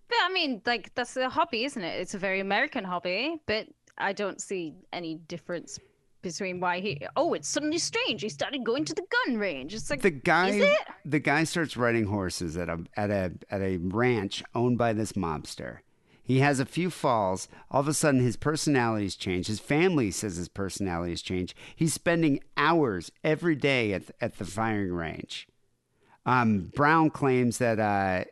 But 0.08 0.18
I 0.24 0.32
mean, 0.32 0.62
like, 0.66 0.94
that's 0.96 1.18
a 1.18 1.30
hobby, 1.30 1.66
isn't 1.66 1.82
it? 1.82 2.00
It's 2.00 2.14
a 2.14 2.20
very 2.20 2.40
American 2.40 2.84
hobby, 2.84 3.42
but 3.46 3.68
I 3.98 4.14
don't 4.14 4.40
see 4.40 4.76
any 4.94 5.16
difference 5.16 5.80
between 6.22 6.60
why 6.60 6.80
he. 6.80 7.02
Oh, 7.16 7.34
it's 7.34 7.48
suddenly 7.48 7.78
strange. 7.78 8.22
He 8.22 8.30
started 8.30 8.64
going 8.64 8.86
to 8.86 8.94
the 8.94 9.06
gun 9.26 9.38
range. 9.38 9.74
It's 9.74 9.90
like, 9.90 10.02
the 10.02 10.12
guy 10.12 10.50
is 10.50 10.56
it? 10.58 10.80
the 11.04 11.20
guy 11.20 11.44
starts 11.44 11.76
riding 11.76 12.06
horses 12.06 12.58
at 12.58 12.70
a 12.70 12.84
at 12.96 13.10
a 13.10 13.34
at 13.50 13.62
a 13.62 13.78
ranch 13.78 14.44
owned 14.56 14.78
by 14.78 14.94
this 14.94 15.14
mobster. 15.14 15.80
He 16.28 16.42
has 16.42 16.60
a 16.60 16.66
few 16.66 16.90
falls. 16.90 17.48
All 17.72 17.80
of 17.80 17.88
a 17.88 17.94
sudden, 17.94 18.20
his 18.20 18.36
personality's 18.36 19.16
changed. 19.16 19.48
His 19.48 19.62
family 19.62 20.12
says 20.12 20.36
his 20.36 20.50
personality's 20.50 21.22
changed. 21.22 21.54
He's 21.74 21.94
spending 21.94 22.42
hours 22.58 23.14
every 23.24 23.56
day 23.56 23.94
at 23.94 24.04
at 24.20 24.38
the 24.38 24.44
firing 24.44 24.92
range. 24.92 25.48
Um, 26.26 26.70
Brown 26.76 27.12
claims 27.12 27.60
that 27.60 27.80
uh, 27.80 28.26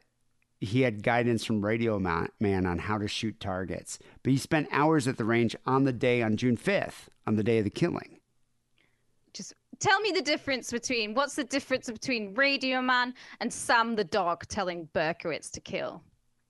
he 0.60 0.82
had 0.82 1.04
guidance 1.04 1.46
from 1.46 1.64
Radio 1.64 1.98
Man, 1.98 2.66
on 2.66 2.80
how 2.80 2.98
to 2.98 3.08
shoot 3.08 3.40
targets, 3.40 3.98
but 4.24 4.32
he 4.32 4.38
spent 4.38 4.68
hours 4.74 5.08
at 5.08 5.16
the 5.16 5.24
range 5.24 5.56
on 5.66 5.86
the 5.86 5.94
day 5.94 6.22
on 6.22 6.36
June 6.36 6.58
fifth, 6.58 7.10
on 7.26 7.38
the 7.38 7.44
day 7.44 7.60
of 7.60 7.64
the 7.64 7.70
killing. 7.70 8.20
Just 9.34 9.54
tell 9.80 10.02
me 10.02 10.12
the 10.12 10.22
difference 10.22 10.70
between 10.70 11.14
what's 11.14 11.36
the 11.36 11.46
difference 11.46 11.90
between 11.90 12.34
Radio 12.34 12.82
Man 12.82 13.14
and 13.40 13.54
Sam 13.54 13.96
the 13.96 14.04
dog 14.04 14.46
telling 14.50 14.90
Berkowitz 14.94 15.50
to 15.52 15.62
kill? 15.62 16.04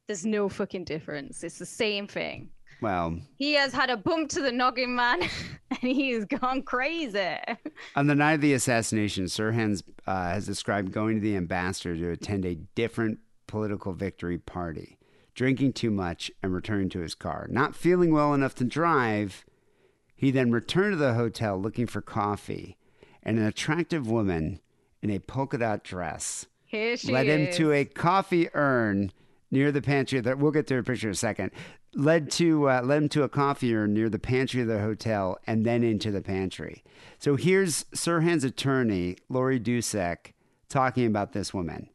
There's 0.08 0.26
no 0.26 0.50
fucking 0.50 0.84
difference. 0.84 1.44
It's 1.44 1.58
the 1.58 1.66
same 1.66 2.08
thing. 2.08 2.50
Well, 2.82 3.18
He 3.38 3.54
has 3.54 3.74
had 3.74 3.90
a 3.90 3.98
bump 3.98 4.30
to 4.32 4.42
the 4.42 4.52
noggin, 4.52 4.96
man, 4.96 5.22
and 5.72 5.80
he's 5.80 6.26
gone 6.26 6.62
crazy. 6.62 7.38
On 7.96 8.08
the 8.08 8.16
night 8.16 8.34
of 8.34 8.42
the 8.42 8.54
assassination, 8.54 9.26
Sirhan 9.26 9.82
uh, 10.06 10.26
has 10.30 10.46
described 10.46 10.92
going 10.92 11.16
to 11.16 11.22
the 11.22 11.36
ambassador 11.38 11.96
to 11.96 12.12
attend 12.12 12.46
a 12.46 12.56
different 12.76 13.20
political 13.48 13.94
victory 13.94 14.38
party, 14.38 15.00
drinking 15.34 15.74
too 15.74 15.90
much, 15.90 16.30
and 16.44 16.54
returning 16.54 16.90
to 16.90 17.00
his 17.00 17.16
car. 17.16 17.48
Not 17.50 17.76
feeling 17.76 18.12
well 18.12 18.34
enough 18.34 18.56
to 18.56 18.66
drive, 18.66 19.46
he 20.16 20.30
then 20.30 20.52
returned 20.52 20.94
to 20.94 20.98
the 20.98 21.14
hotel 21.14 21.58
looking 21.60 21.88
for 21.88 22.02
coffee, 22.02 22.78
and 23.24 23.40
an 23.40 23.46
attractive 23.46 24.08
woman 24.10 24.60
in 25.02 25.10
a 25.10 25.20
polka 25.20 25.58
dot 25.58 25.84
dress 25.84 26.46
Here 26.66 26.98
she 26.98 27.12
led 27.12 27.28
him 27.28 27.52
to 27.54 27.72
a 27.72 27.86
coffee 27.86 28.50
urn 28.54 29.12
near 29.52 29.72
the 29.72 29.82
pantry. 29.82 30.20
That 30.20 30.38
we'll 30.38 30.52
get 30.52 30.68
to 30.68 30.78
a 30.78 30.84
picture 30.84 31.08
in 31.08 31.14
a 31.14 31.16
second. 31.16 31.52
Led 31.94 32.30
to 32.32 32.70
uh, 32.70 32.82
led 32.84 33.04
him 33.04 33.10
to 33.10 33.24
a 33.24 33.30
coffee 33.30 33.76
urn 33.76 33.94
near 33.94 34.10
the 34.10 34.20
pantry 34.20 34.62
of 34.62 34.68
the 34.68 34.80
hotel, 34.80 35.38
and 35.48 35.66
then 35.66 35.84
into 35.84 36.12
the 36.12 36.22
pantry. 36.22 36.84
So 37.20 37.36
here's 37.36 37.86
Sirhan's 37.86 38.44
attorney, 38.44 39.18
Laurie 39.30 39.60
Dusek, 39.60 40.34
talking 40.70 41.08
about 41.08 41.32
this 41.34 41.54
woman. 41.54 41.90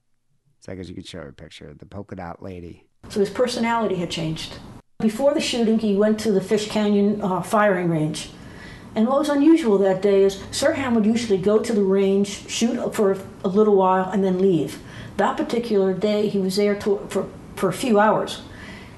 So 0.61 0.73
I 0.73 0.75
guess 0.75 0.89
you 0.89 0.95
could 0.95 1.07
show 1.07 1.19
her 1.19 1.29
a 1.29 1.33
picture. 1.33 1.75
The 1.75 1.87
polka 1.87 2.17
dot 2.17 2.43
lady. 2.43 2.87
So 3.09 3.21
his 3.21 3.31
personality 3.31 3.97
had 3.97 4.11
changed. 4.11 4.59
Before 5.01 5.33
the 5.33 5.41
shooting, 5.41 5.79
he 5.79 5.97
went 5.97 6.21
to 6.21 6.33
the 6.33 6.43
Fish 6.43 6.69
Canyon 6.69 7.23
uh, 7.23 7.41
firing 7.41 7.89
range. 7.89 8.31
And 8.95 9.07
what 9.07 9.21
was 9.21 9.29
unusual 9.29 9.79
that 9.79 10.03
day 10.03 10.25
is 10.25 10.37
Sirhan 10.51 10.95
would 10.95 11.07
usually 11.07 11.39
go 11.39 11.59
to 11.61 11.73
the 11.73 11.83
range, 11.83 12.49
shoot 12.51 12.95
for 12.95 13.17
a 13.45 13.49
little 13.49 13.77
while, 13.77 14.11
and 14.11 14.23
then 14.23 14.39
leave. 14.39 14.83
That 15.17 15.37
particular 15.37 15.95
day, 15.95 16.29
he 16.29 16.39
was 16.39 16.57
there 16.57 16.75
to, 16.81 17.07
for, 17.09 17.29
for 17.61 17.69
a 17.69 17.73
few 17.73 18.01
hours. 18.01 18.43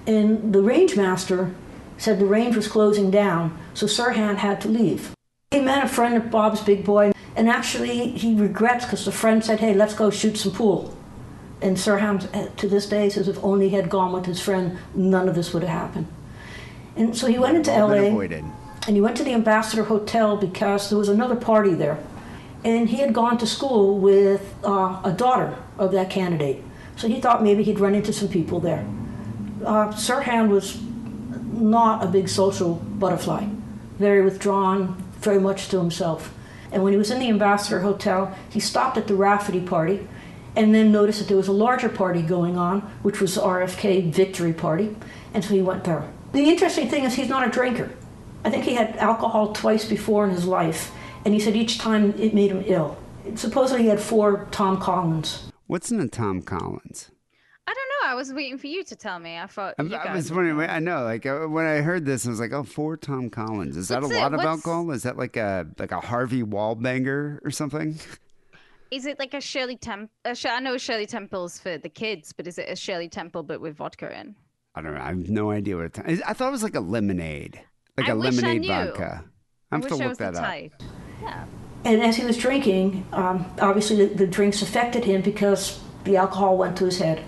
And 0.06 0.54
the 0.54 0.62
range 0.62 0.96
master 0.96 1.52
said 1.98 2.18
the 2.18 2.24
range 2.24 2.56
was 2.56 2.68
closing 2.68 3.10
down, 3.10 3.58
so 3.74 3.86
Sirhan 3.86 4.36
had 4.36 4.60
to 4.62 4.68
leave. 4.68 5.10
He 5.50 5.60
met 5.60 5.84
a 5.84 5.88
friend 5.88 6.16
of 6.16 6.30
Bob's 6.30 6.62
big 6.62 6.84
boy, 6.84 7.12
and 7.36 7.48
actually 7.48 8.08
he 8.12 8.34
regrets 8.34 8.84
because 8.84 9.04
the 9.04 9.12
friend 9.12 9.44
said, 9.44 9.60
hey, 9.60 9.74
let's 9.74 9.94
go 9.94 10.10
shoot 10.10 10.38
some 10.38 10.52
pool. 10.52 10.96
And 11.60 11.76
Sirhan, 11.76 12.16
uh, 12.34 12.48
to 12.56 12.68
this 12.68 12.88
day, 12.88 13.08
says 13.08 13.28
if 13.28 13.42
only 13.44 13.68
he 13.68 13.76
had 13.76 13.88
gone 13.90 14.12
with 14.12 14.26
his 14.26 14.40
friend, 14.40 14.78
none 14.94 15.28
of 15.28 15.34
this 15.34 15.52
would 15.52 15.62
have 15.62 15.70
happened. 15.70 16.06
And 16.96 17.16
so 17.16 17.26
he 17.26 17.38
went 17.38 17.56
into 17.56 17.70
LA 17.70 18.08
avoided. 18.08 18.44
and 18.86 18.96
he 18.96 19.00
went 19.00 19.16
to 19.18 19.24
the 19.24 19.32
Ambassador 19.32 19.84
Hotel 19.84 20.36
because 20.36 20.88
there 20.88 20.98
was 20.98 21.08
another 21.08 21.36
party 21.36 21.74
there. 21.74 21.98
And 22.64 22.88
he 22.88 22.98
had 22.98 23.12
gone 23.12 23.38
to 23.38 23.46
school 23.46 23.98
with 23.98 24.54
uh, 24.64 25.00
a 25.04 25.12
daughter 25.12 25.56
of 25.78 25.92
that 25.92 26.10
candidate. 26.10 26.62
So 26.96 27.08
he 27.08 27.20
thought 27.20 27.42
maybe 27.42 27.62
he'd 27.62 27.80
run 27.80 27.94
into 27.94 28.12
some 28.12 28.28
people 28.28 28.60
there. 28.60 28.86
Uh, 29.64 29.88
Sirhan 29.92 30.48
was 30.48 30.80
not 31.52 32.04
a 32.04 32.06
big 32.06 32.28
social 32.28 32.74
butterfly, 32.74 33.46
very 33.98 34.22
withdrawn, 34.22 34.94
very 35.20 35.40
much 35.40 35.68
to 35.68 35.78
himself. 35.78 36.34
And 36.70 36.82
when 36.82 36.92
he 36.92 36.98
was 36.98 37.10
in 37.10 37.20
the 37.20 37.28
Ambassador 37.28 37.80
Hotel, 37.80 38.36
he 38.50 38.60
stopped 38.60 38.96
at 38.96 39.06
the 39.06 39.14
Rafferty 39.14 39.60
party 39.60 40.06
and 40.56 40.74
then 40.74 40.92
noticed 40.92 41.20
that 41.20 41.28
there 41.28 41.36
was 41.36 41.48
a 41.48 41.52
larger 41.52 41.88
party 41.88 42.22
going 42.22 42.58
on, 42.58 42.80
which 43.02 43.20
was 43.20 43.36
RFK 43.36 44.10
Victory 44.10 44.52
Party, 44.52 44.94
and 45.32 45.44
so 45.44 45.54
he 45.54 45.62
went 45.62 45.84
there. 45.84 46.10
The 46.32 46.44
interesting 46.44 46.88
thing 46.88 47.04
is 47.04 47.14
he's 47.14 47.28
not 47.28 47.46
a 47.46 47.50
drinker. 47.50 47.90
I 48.44 48.50
think 48.50 48.64
he 48.64 48.74
had 48.74 48.96
alcohol 48.96 49.52
twice 49.52 49.84
before 49.84 50.24
in 50.24 50.30
his 50.30 50.46
life, 50.46 50.90
and 51.24 51.32
he 51.32 51.40
said 51.40 51.56
each 51.56 51.78
time 51.78 52.14
it 52.18 52.34
made 52.34 52.50
him 52.50 52.64
ill. 52.66 52.96
Supposedly 53.34 53.84
he 53.84 53.88
had 53.88 54.00
four 54.00 54.48
Tom 54.50 54.80
Collins. 54.80 55.51
What's 55.66 55.90
in 55.90 56.00
a 56.00 56.08
Tom 56.08 56.42
Collins? 56.42 57.10
I 57.66 57.72
don't 57.74 57.88
know. 58.02 58.10
I 58.12 58.14
was 58.14 58.32
waiting 58.32 58.58
for 58.58 58.66
you 58.66 58.82
to 58.84 58.96
tell 58.96 59.18
me. 59.18 59.38
I 59.38 59.46
thought 59.46 59.74
I, 59.78 59.82
you 59.84 59.96
I 59.96 60.04
guys 60.04 60.16
was 60.16 60.32
wondering. 60.32 60.56
know. 60.58 60.64
I 60.64 60.78
know, 60.80 61.04
like 61.04 61.24
uh, 61.24 61.46
when 61.46 61.64
I 61.64 61.76
heard 61.80 62.04
this, 62.04 62.26
I 62.26 62.30
was 62.30 62.40
like, 62.40 62.52
"Oh, 62.52 62.64
for 62.64 62.96
Tom 62.96 63.30
Collins, 63.30 63.76
is 63.76 63.88
that 63.88 64.02
What's 64.02 64.12
a 64.14 64.18
it? 64.18 64.20
lot 64.20 64.34
of 64.34 64.38
What's- 64.38 64.46
alcohol? 64.66 64.90
Is 64.90 65.04
that 65.04 65.16
like 65.16 65.36
a 65.36 65.66
like 65.78 65.92
a 65.92 66.00
Harvey 66.00 66.42
Wallbanger 66.42 67.38
or 67.44 67.50
something?" 67.50 67.98
Is 68.90 69.06
it 69.06 69.18
like 69.18 69.32
a 69.32 69.40
Shirley 69.40 69.76
Temple? 69.76 70.10
I 70.26 70.60
know 70.60 70.76
Shirley 70.76 71.06
Temple's 71.06 71.58
for 71.58 71.78
the 71.78 71.88
kids, 71.88 72.32
but 72.34 72.46
is 72.46 72.58
it 72.58 72.68
a 72.68 72.76
Shirley 72.76 73.08
Temple 73.08 73.42
but 73.42 73.58
with 73.60 73.76
vodka 73.76 74.14
in? 74.20 74.34
I 74.74 74.82
don't 74.82 74.92
know. 74.94 75.00
I 75.00 75.06
have 75.08 75.30
no 75.30 75.50
idea 75.50 75.76
what 75.76 75.86
it. 75.96 76.22
I 76.26 76.34
thought 76.34 76.48
it 76.48 76.52
was 76.52 76.62
like 76.62 76.74
a 76.74 76.80
lemonade, 76.80 77.58
like 77.96 78.08
I 78.08 78.12
a 78.12 78.16
wish 78.16 78.34
I 78.34 78.40
lemonade 78.40 78.60
knew. 78.62 78.68
vodka. 78.68 79.24
I 79.70 79.76
I 79.76 79.78
wish 79.78 79.88
to 79.88 79.94
I 79.94 79.98
look 79.98 80.08
was 80.10 80.18
that 80.18 80.34
the 80.34 80.40
up. 80.40 80.44
type. 80.46 80.72
Yeah. 81.22 81.44
And 81.84 82.02
as 82.02 82.16
he 82.16 82.24
was 82.24 82.36
drinking, 82.36 83.06
um, 83.12 83.46
obviously 83.60 84.06
the, 84.06 84.14
the 84.14 84.26
drinks 84.26 84.62
affected 84.62 85.04
him 85.04 85.22
because 85.22 85.80
the 86.04 86.16
alcohol 86.16 86.56
went 86.56 86.76
to 86.78 86.84
his 86.84 86.98
head. 86.98 87.24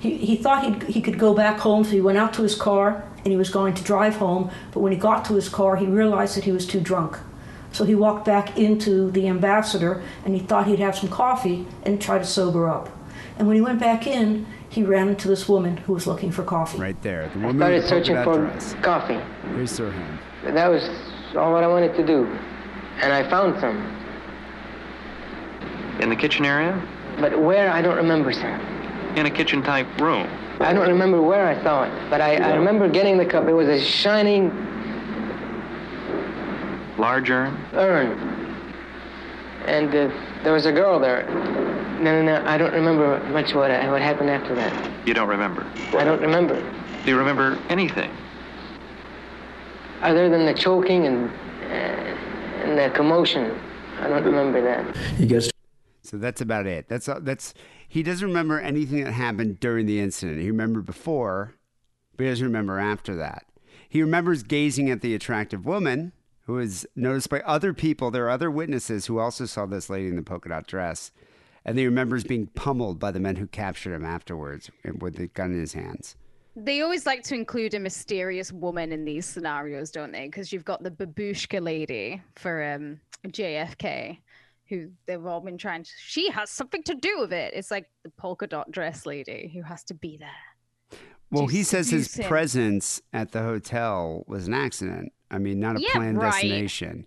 He, 0.00 0.16
he 0.16 0.36
thought 0.36 0.64
he'd, 0.64 0.82
he 0.94 1.00
could 1.00 1.18
go 1.18 1.34
back 1.34 1.60
home, 1.60 1.84
so 1.84 1.90
he 1.90 2.00
went 2.00 2.18
out 2.18 2.34
to 2.34 2.42
his 2.42 2.56
car 2.56 3.04
and 3.18 3.26
he 3.28 3.36
was 3.36 3.50
going 3.50 3.74
to 3.74 3.84
drive 3.84 4.16
home. 4.16 4.50
But 4.72 4.80
when 4.80 4.92
he 4.92 4.98
got 4.98 5.24
to 5.26 5.34
his 5.34 5.48
car, 5.48 5.76
he 5.76 5.86
realized 5.86 6.36
that 6.36 6.44
he 6.44 6.50
was 6.52 6.66
too 6.66 6.80
drunk. 6.80 7.16
So 7.70 7.84
he 7.84 7.94
walked 7.94 8.24
back 8.24 8.58
into 8.58 9.10
the 9.12 9.28
ambassador 9.28 10.02
and 10.24 10.34
he 10.34 10.40
thought 10.40 10.66
he'd 10.66 10.80
have 10.80 10.96
some 10.96 11.08
coffee 11.08 11.66
and 11.84 12.02
try 12.02 12.18
to 12.18 12.24
sober 12.24 12.68
up. 12.68 12.90
And 13.38 13.46
when 13.46 13.54
he 13.56 13.62
went 13.62 13.80
back 13.80 14.06
in, 14.06 14.46
he 14.68 14.82
ran 14.82 15.08
into 15.08 15.28
this 15.28 15.48
woman 15.48 15.76
who 15.78 15.92
was 15.92 16.06
looking 16.06 16.30
for 16.30 16.42
coffee. 16.42 16.78
Right 16.78 17.00
there, 17.02 17.28
the 17.28 17.40
I 17.40 17.46
woman 17.46 17.58
started 17.58 17.76
with 17.76 17.88
searching 17.88 18.24
for 18.24 18.38
dress. 18.38 18.74
coffee. 18.82 19.20
Here's 19.54 19.78
Sirhan. 19.78 20.18
That 20.44 20.68
was 20.68 20.82
all 21.36 21.52
what 21.52 21.62
I 21.62 21.68
wanted 21.68 21.94
to 21.96 22.06
do. 22.06 22.38
And 23.02 23.12
I 23.12 23.28
found 23.28 23.60
some. 23.60 23.76
In 26.00 26.08
the 26.08 26.16
kitchen 26.16 26.46
area? 26.46 26.80
But 27.20 27.38
where, 27.38 27.70
I 27.70 27.82
don't 27.82 27.96
remember, 27.96 28.32
sir. 28.32 28.54
In 29.16 29.26
a 29.26 29.30
kitchen 29.30 29.62
type 29.62 29.86
room? 30.00 30.28
I 30.60 30.72
don't 30.72 30.88
remember 30.88 31.20
where 31.20 31.46
I 31.46 31.60
saw 31.62 31.82
it. 31.82 32.10
But 32.10 32.20
I, 32.20 32.36
I 32.36 32.54
remember 32.54 32.88
getting 32.88 33.18
the 33.18 33.26
cup. 33.26 33.48
It 33.48 33.52
was 33.52 33.68
a 33.68 33.80
shining 33.80 34.50
Larger? 36.96 37.52
urn. 37.74 38.18
And 39.66 39.88
uh, 39.88 40.42
there 40.44 40.52
was 40.52 40.66
a 40.66 40.72
girl 40.72 41.00
there. 41.00 41.26
No, 42.00 42.22
no, 42.22 42.22
no. 42.22 42.44
I 42.46 42.56
don't 42.56 42.72
remember 42.72 43.18
much 43.30 43.54
what, 43.54 43.70
what 43.90 44.02
happened 44.02 44.30
after 44.30 44.54
that. 44.54 45.06
You 45.06 45.14
don't 45.14 45.28
remember. 45.28 45.66
I 45.96 46.04
don't 46.04 46.20
remember. 46.20 46.60
Do 47.04 47.10
you 47.10 47.18
remember 47.18 47.58
anything? 47.68 48.10
Other 50.02 50.28
than 50.28 50.46
the 50.46 50.54
choking 50.54 51.06
and, 51.06 51.30
uh, 51.70 52.31
and 52.64 52.78
the 52.78 52.94
commotion. 52.94 53.58
I 54.00 54.08
don't 54.08 54.24
remember 54.24 54.60
that. 54.62 54.96
He 55.16 55.26
gets 55.26 55.50
So 56.02 56.16
that's 56.16 56.40
about 56.40 56.66
it. 56.66 56.88
That's 56.88 57.08
that's 57.20 57.54
he 57.88 58.02
doesn't 58.02 58.26
remember 58.26 58.58
anything 58.58 59.04
that 59.04 59.12
happened 59.12 59.60
during 59.60 59.86
the 59.86 60.00
incident. 60.00 60.40
He 60.40 60.50
remembered 60.50 60.86
before, 60.86 61.54
but 62.16 62.24
he 62.24 62.30
doesn't 62.30 62.46
remember 62.46 62.78
after 62.78 63.14
that. 63.16 63.46
He 63.88 64.00
remembers 64.00 64.42
gazing 64.42 64.90
at 64.90 65.02
the 65.02 65.14
attractive 65.14 65.66
woman 65.66 66.12
who 66.46 66.54
was 66.54 66.86
noticed 66.96 67.28
by 67.28 67.40
other 67.40 67.72
people. 67.72 68.10
There 68.10 68.26
are 68.26 68.30
other 68.30 68.50
witnesses 68.50 69.06
who 69.06 69.18
also 69.18 69.44
saw 69.46 69.66
this 69.66 69.90
lady 69.90 70.08
in 70.08 70.16
the 70.16 70.22
polka 70.22 70.48
dot 70.48 70.66
dress, 70.66 71.12
and 71.64 71.78
he 71.78 71.84
remembers 71.84 72.24
being 72.24 72.46
pummeled 72.48 72.98
by 72.98 73.10
the 73.10 73.20
men 73.20 73.36
who 73.36 73.46
captured 73.46 73.94
him 73.94 74.04
afterwards 74.04 74.70
eh, 74.84 74.92
with 74.98 75.16
the 75.16 75.28
gun 75.28 75.52
in 75.52 75.60
his 75.60 75.74
hands. 75.74 76.16
They 76.54 76.82
always 76.82 77.06
like 77.06 77.22
to 77.24 77.34
include 77.34 77.74
a 77.74 77.80
mysterious 77.80 78.52
woman 78.52 78.92
in 78.92 79.04
these 79.04 79.24
scenarios, 79.24 79.90
don't 79.90 80.12
they? 80.12 80.26
Because 80.26 80.52
you've 80.52 80.64
got 80.64 80.82
the 80.82 80.90
babushka 80.90 81.62
lady 81.62 82.20
for 82.36 82.62
um, 82.74 83.00
JFK, 83.28 84.18
who 84.68 84.90
they've 85.06 85.24
all 85.24 85.40
been 85.40 85.56
trying 85.56 85.84
to. 85.84 85.90
She 85.98 86.30
has 86.30 86.50
something 86.50 86.82
to 86.84 86.94
do 86.94 87.20
with 87.20 87.32
it. 87.32 87.54
It's 87.54 87.70
like 87.70 87.88
the 88.02 88.10
polka 88.10 88.46
dot 88.46 88.70
dress 88.70 89.06
lady 89.06 89.50
who 89.54 89.62
has 89.62 89.82
to 89.84 89.94
be 89.94 90.18
there. 90.18 90.98
Well, 91.30 91.46
he 91.46 91.62
says 91.62 91.88
his 91.88 92.14
him. 92.14 92.28
presence 92.28 93.00
at 93.14 93.32
the 93.32 93.40
hotel 93.40 94.22
was 94.26 94.46
an 94.46 94.52
accident. 94.52 95.14
I 95.30 95.38
mean, 95.38 95.58
not 95.60 95.76
a 95.76 95.80
Yeah, 95.80 95.92
planned 95.92 96.18
right. 96.18 96.32
destination. 96.32 97.06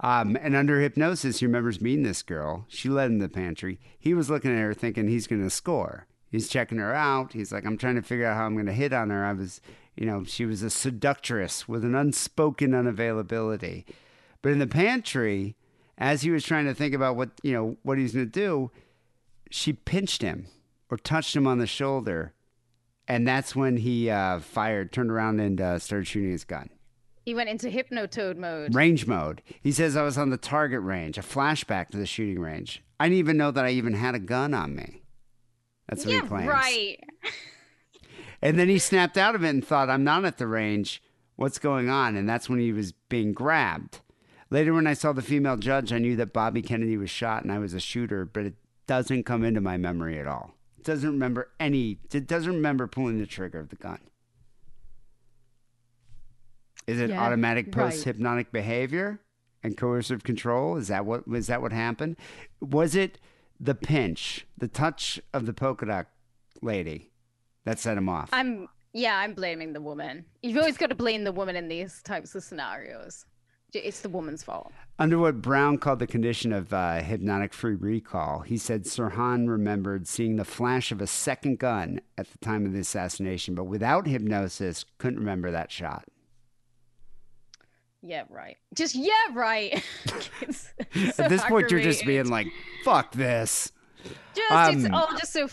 Um, 0.00 0.36
and 0.40 0.56
under 0.56 0.80
hypnosis, 0.80 1.40
he 1.40 1.46
remembers 1.46 1.80
meeting 1.82 2.02
this 2.02 2.22
girl. 2.22 2.64
She 2.68 2.88
led 2.88 3.10
him 3.10 3.20
to 3.20 3.26
the 3.26 3.32
pantry. 3.32 3.78
He 3.98 4.14
was 4.14 4.30
looking 4.30 4.50
at 4.52 4.60
her 4.62 4.72
thinking 4.72 5.08
he's 5.08 5.26
going 5.26 5.42
to 5.42 5.50
score. 5.50 6.06
He's 6.30 6.48
checking 6.48 6.78
her 6.78 6.94
out. 6.94 7.32
He's 7.32 7.52
like, 7.52 7.64
I'm 7.64 7.78
trying 7.78 7.94
to 7.96 8.02
figure 8.02 8.26
out 8.26 8.36
how 8.36 8.46
I'm 8.46 8.54
going 8.54 8.66
to 8.66 8.72
hit 8.72 8.92
on 8.92 9.10
her. 9.10 9.24
I 9.24 9.32
was, 9.32 9.60
you 9.96 10.06
know, 10.06 10.24
she 10.24 10.44
was 10.44 10.62
a 10.62 10.70
seductress 10.70 11.68
with 11.68 11.84
an 11.84 11.94
unspoken 11.94 12.72
unavailability. 12.72 13.84
But 14.42 14.52
in 14.52 14.58
the 14.58 14.66
pantry, 14.66 15.56
as 15.98 16.22
he 16.22 16.30
was 16.30 16.44
trying 16.44 16.66
to 16.66 16.74
think 16.74 16.94
about 16.94 17.16
what, 17.16 17.30
you 17.42 17.52
know, 17.52 17.76
what 17.82 17.98
he's 17.98 18.12
going 18.12 18.26
to 18.26 18.30
do, 18.30 18.70
she 19.50 19.72
pinched 19.72 20.22
him 20.22 20.48
or 20.90 20.96
touched 20.96 21.34
him 21.34 21.46
on 21.46 21.58
the 21.58 21.66
shoulder. 21.66 22.32
And 23.08 23.26
that's 23.26 23.54
when 23.54 23.78
he 23.78 24.10
uh, 24.10 24.40
fired, 24.40 24.92
turned 24.92 25.10
around, 25.10 25.40
and 25.40 25.60
uh, 25.60 25.78
started 25.78 26.06
shooting 26.06 26.32
his 26.32 26.44
gun. 26.44 26.70
He 27.24 27.34
went 27.34 27.48
into 27.48 27.68
hypnotoad 27.68 28.36
mode. 28.36 28.74
Range 28.74 29.06
mode. 29.06 29.42
He 29.60 29.72
says 29.72 29.96
I 29.96 30.02
was 30.02 30.18
on 30.18 30.30
the 30.30 30.36
target 30.36 30.80
range, 30.80 31.18
a 31.18 31.22
flashback 31.22 31.88
to 31.88 31.96
the 31.96 32.06
shooting 32.06 32.40
range. 32.40 32.82
I 33.00 33.06
didn't 33.06 33.18
even 33.18 33.36
know 33.36 33.50
that 33.50 33.64
I 33.64 33.70
even 33.70 33.94
had 33.94 34.14
a 34.14 34.20
gun 34.20 34.54
on 34.54 34.76
me. 34.76 35.02
That's 35.88 36.04
what 36.04 36.14
yeah, 36.14 36.22
he 36.22 36.28
claims. 36.28 36.48
right. 36.48 36.96
And 38.42 38.58
then 38.58 38.68
he 38.68 38.78
snapped 38.78 39.16
out 39.16 39.34
of 39.34 39.42
it 39.44 39.48
and 39.48 39.66
thought, 39.66 39.88
I'm 39.88 40.04
not 40.04 40.26
at 40.26 40.36
the 40.36 40.46
range. 40.46 41.02
What's 41.36 41.58
going 41.58 41.88
on? 41.88 42.16
And 42.16 42.28
that's 42.28 42.50
when 42.50 42.58
he 42.58 42.70
was 42.70 42.92
being 42.92 43.32
grabbed. 43.32 44.00
Later, 44.50 44.74
when 44.74 44.86
I 44.86 44.92
saw 44.92 45.12
the 45.12 45.22
female 45.22 45.56
judge, 45.56 45.90
I 45.90 45.98
knew 45.98 46.16
that 46.16 46.34
Bobby 46.34 46.60
Kennedy 46.62 46.98
was 46.98 47.10
shot 47.10 47.42
and 47.42 47.50
I 47.50 47.58
was 47.58 47.74
a 47.74 47.80
shooter, 47.80 48.24
but 48.26 48.44
it 48.44 48.54
doesn't 48.86 49.24
come 49.24 49.42
into 49.42 49.60
my 49.60 49.78
memory 49.78 50.20
at 50.20 50.28
all. 50.28 50.52
It 50.78 50.84
doesn't 50.84 51.10
remember 51.10 51.48
any, 51.58 51.98
it 52.12 52.26
doesn't 52.28 52.54
remember 52.54 52.86
pulling 52.86 53.18
the 53.18 53.26
trigger 53.26 53.58
of 53.58 53.70
the 53.70 53.76
gun. 53.76 54.00
Is 56.86 57.00
it 57.00 57.10
Yeah, 57.10 57.20
automatic 57.20 57.72
post 57.72 58.04
hypnotic 58.04 58.52
behavior 58.52 59.18
and 59.62 59.76
coercive 59.76 60.22
control? 60.22 60.76
Is 60.76 60.88
that 60.88 61.04
what 61.04 61.26
was 61.26 61.48
that 61.48 61.60
what 61.60 61.72
happened? 61.72 62.16
Was 62.60 62.94
it 62.94 63.18
the 63.60 63.74
pinch, 63.74 64.46
the 64.56 64.68
touch 64.68 65.20
of 65.32 65.46
the 65.46 65.52
polka 65.52 65.86
dot 65.86 66.06
lady 66.62 67.10
that 67.64 67.78
set 67.78 67.96
him 67.96 68.08
off? 68.08 68.30
I'm 68.32 68.68
yeah, 68.92 69.18
I'm 69.18 69.34
blaming 69.34 69.74
the 69.74 69.80
woman. 69.80 70.24
You've 70.42 70.56
always 70.56 70.78
got 70.78 70.88
to 70.88 70.94
blame 70.94 71.24
the 71.24 71.32
woman 71.32 71.54
in 71.54 71.68
these 71.68 72.00
types 72.02 72.34
of 72.34 72.42
scenarios. 72.42 73.26
It's 73.74 74.00
the 74.00 74.08
woman's 74.08 74.42
fault. 74.42 74.72
Under 74.98 75.18
what 75.18 75.42
Brown 75.42 75.76
called 75.76 75.98
the 75.98 76.06
condition 76.06 76.50
of 76.50 76.72
uh, 76.72 77.02
hypnotic 77.02 77.52
free 77.52 77.74
recall, 77.74 78.40
he 78.40 78.56
said 78.56 78.84
Sirhan 78.84 79.50
remembered 79.50 80.06
seeing 80.06 80.36
the 80.36 80.46
flash 80.46 80.92
of 80.92 81.02
a 81.02 81.06
second 81.06 81.58
gun 81.58 82.00
at 82.16 82.30
the 82.30 82.38
time 82.38 82.64
of 82.64 82.72
the 82.72 82.78
assassination, 82.78 83.54
but 83.54 83.64
without 83.64 84.06
hypnosis, 84.06 84.86
couldn't 84.96 85.18
remember 85.18 85.50
that 85.50 85.70
shot. 85.70 86.04
Yeah, 88.02 88.24
right. 88.28 88.56
Just 88.74 88.94
yeah, 88.94 89.12
right. 89.32 89.82
It's 90.42 90.72
so 91.16 91.24
At 91.24 91.30
this 91.30 91.44
point, 91.44 91.70
you're 91.70 91.80
just 91.80 92.04
being 92.04 92.28
like, 92.28 92.48
fuck 92.84 93.12
this. 93.12 93.72
Just 94.34 94.76
it's 94.76 94.84
Um, 94.84 94.94
all 94.94 95.08
just 95.18 95.32
so, 95.32 95.48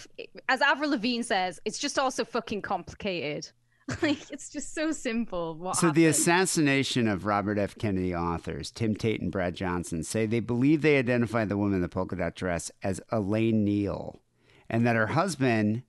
as 0.50 0.62
Avril 0.62 0.92
Lavigne 0.92 1.24
says, 1.24 1.60
it's 1.66 1.80
just 1.80 1.98
all 1.98 2.12
so 2.12 2.26
fucking 2.26 2.62
complicated. 2.62 3.50
like 4.02 4.32
it's 4.32 4.50
just 4.50 4.74
so 4.74 4.92
simple. 4.92 5.56
What 5.56 5.76
So 5.76 5.92
the 5.92 6.06
assassination 6.06 7.08
of 7.08 7.26
Robert 7.26 7.58
F. 7.58 7.76
Kennedy 7.78 8.16
authors 8.16 8.72
Tim 8.72 8.96
Tate 8.96 9.22
and 9.22 9.32
Brad 9.32 9.56
Johnson 9.56 10.04
say 10.04 10.26
they 10.26 10.40
believe 10.40 10.82
they 10.82 10.98
identified 10.98 11.50
the 11.50 11.58
woman 11.58 11.76
in 11.76 11.82
the 11.82 11.90
polka 11.90 12.16
dot 12.16 12.36
dress 12.36 12.72
as 12.82 13.02
Elaine 13.12 13.66
Neal, 13.66 14.22
and 14.70 14.86
that 14.88 14.96
her 14.96 15.08
husband 15.08 15.84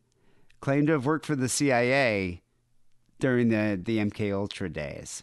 claimed 0.61 0.89
to 0.89 0.95
have 0.95 1.07
worked 1.07 1.27
for 1.27 1.37
the 1.37 1.49
CIA 1.49 2.43
during 3.21 3.49
the 3.49 3.81
the 3.81 3.99
MK 3.99 4.33
Ultra 4.35 4.69
days. 4.69 5.23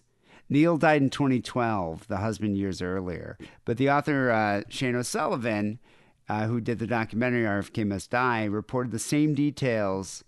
Neal 0.52 0.78
died 0.78 1.02
in 1.02 1.10
2012, 1.10 2.10
the 2.10 2.18
husband 2.18 2.58
years 2.58 2.82
earlier. 2.82 3.38
But 3.64 3.78
the 3.78 3.90
author 3.90 4.30
uh, 4.32 4.64
Shane 4.68 4.98
O'Sullivan, 4.98 5.80
uh, 6.28 6.48
who 6.48 6.60
did 6.60 6.78
the 6.78 6.86
documentary 6.86 7.46
RFK 7.46 7.88
Must 7.88 8.12
Die, 8.12 8.44
reported 8.44 8.92
the 8.92 9.00
same 9.00 9.34
details 9.34 10.26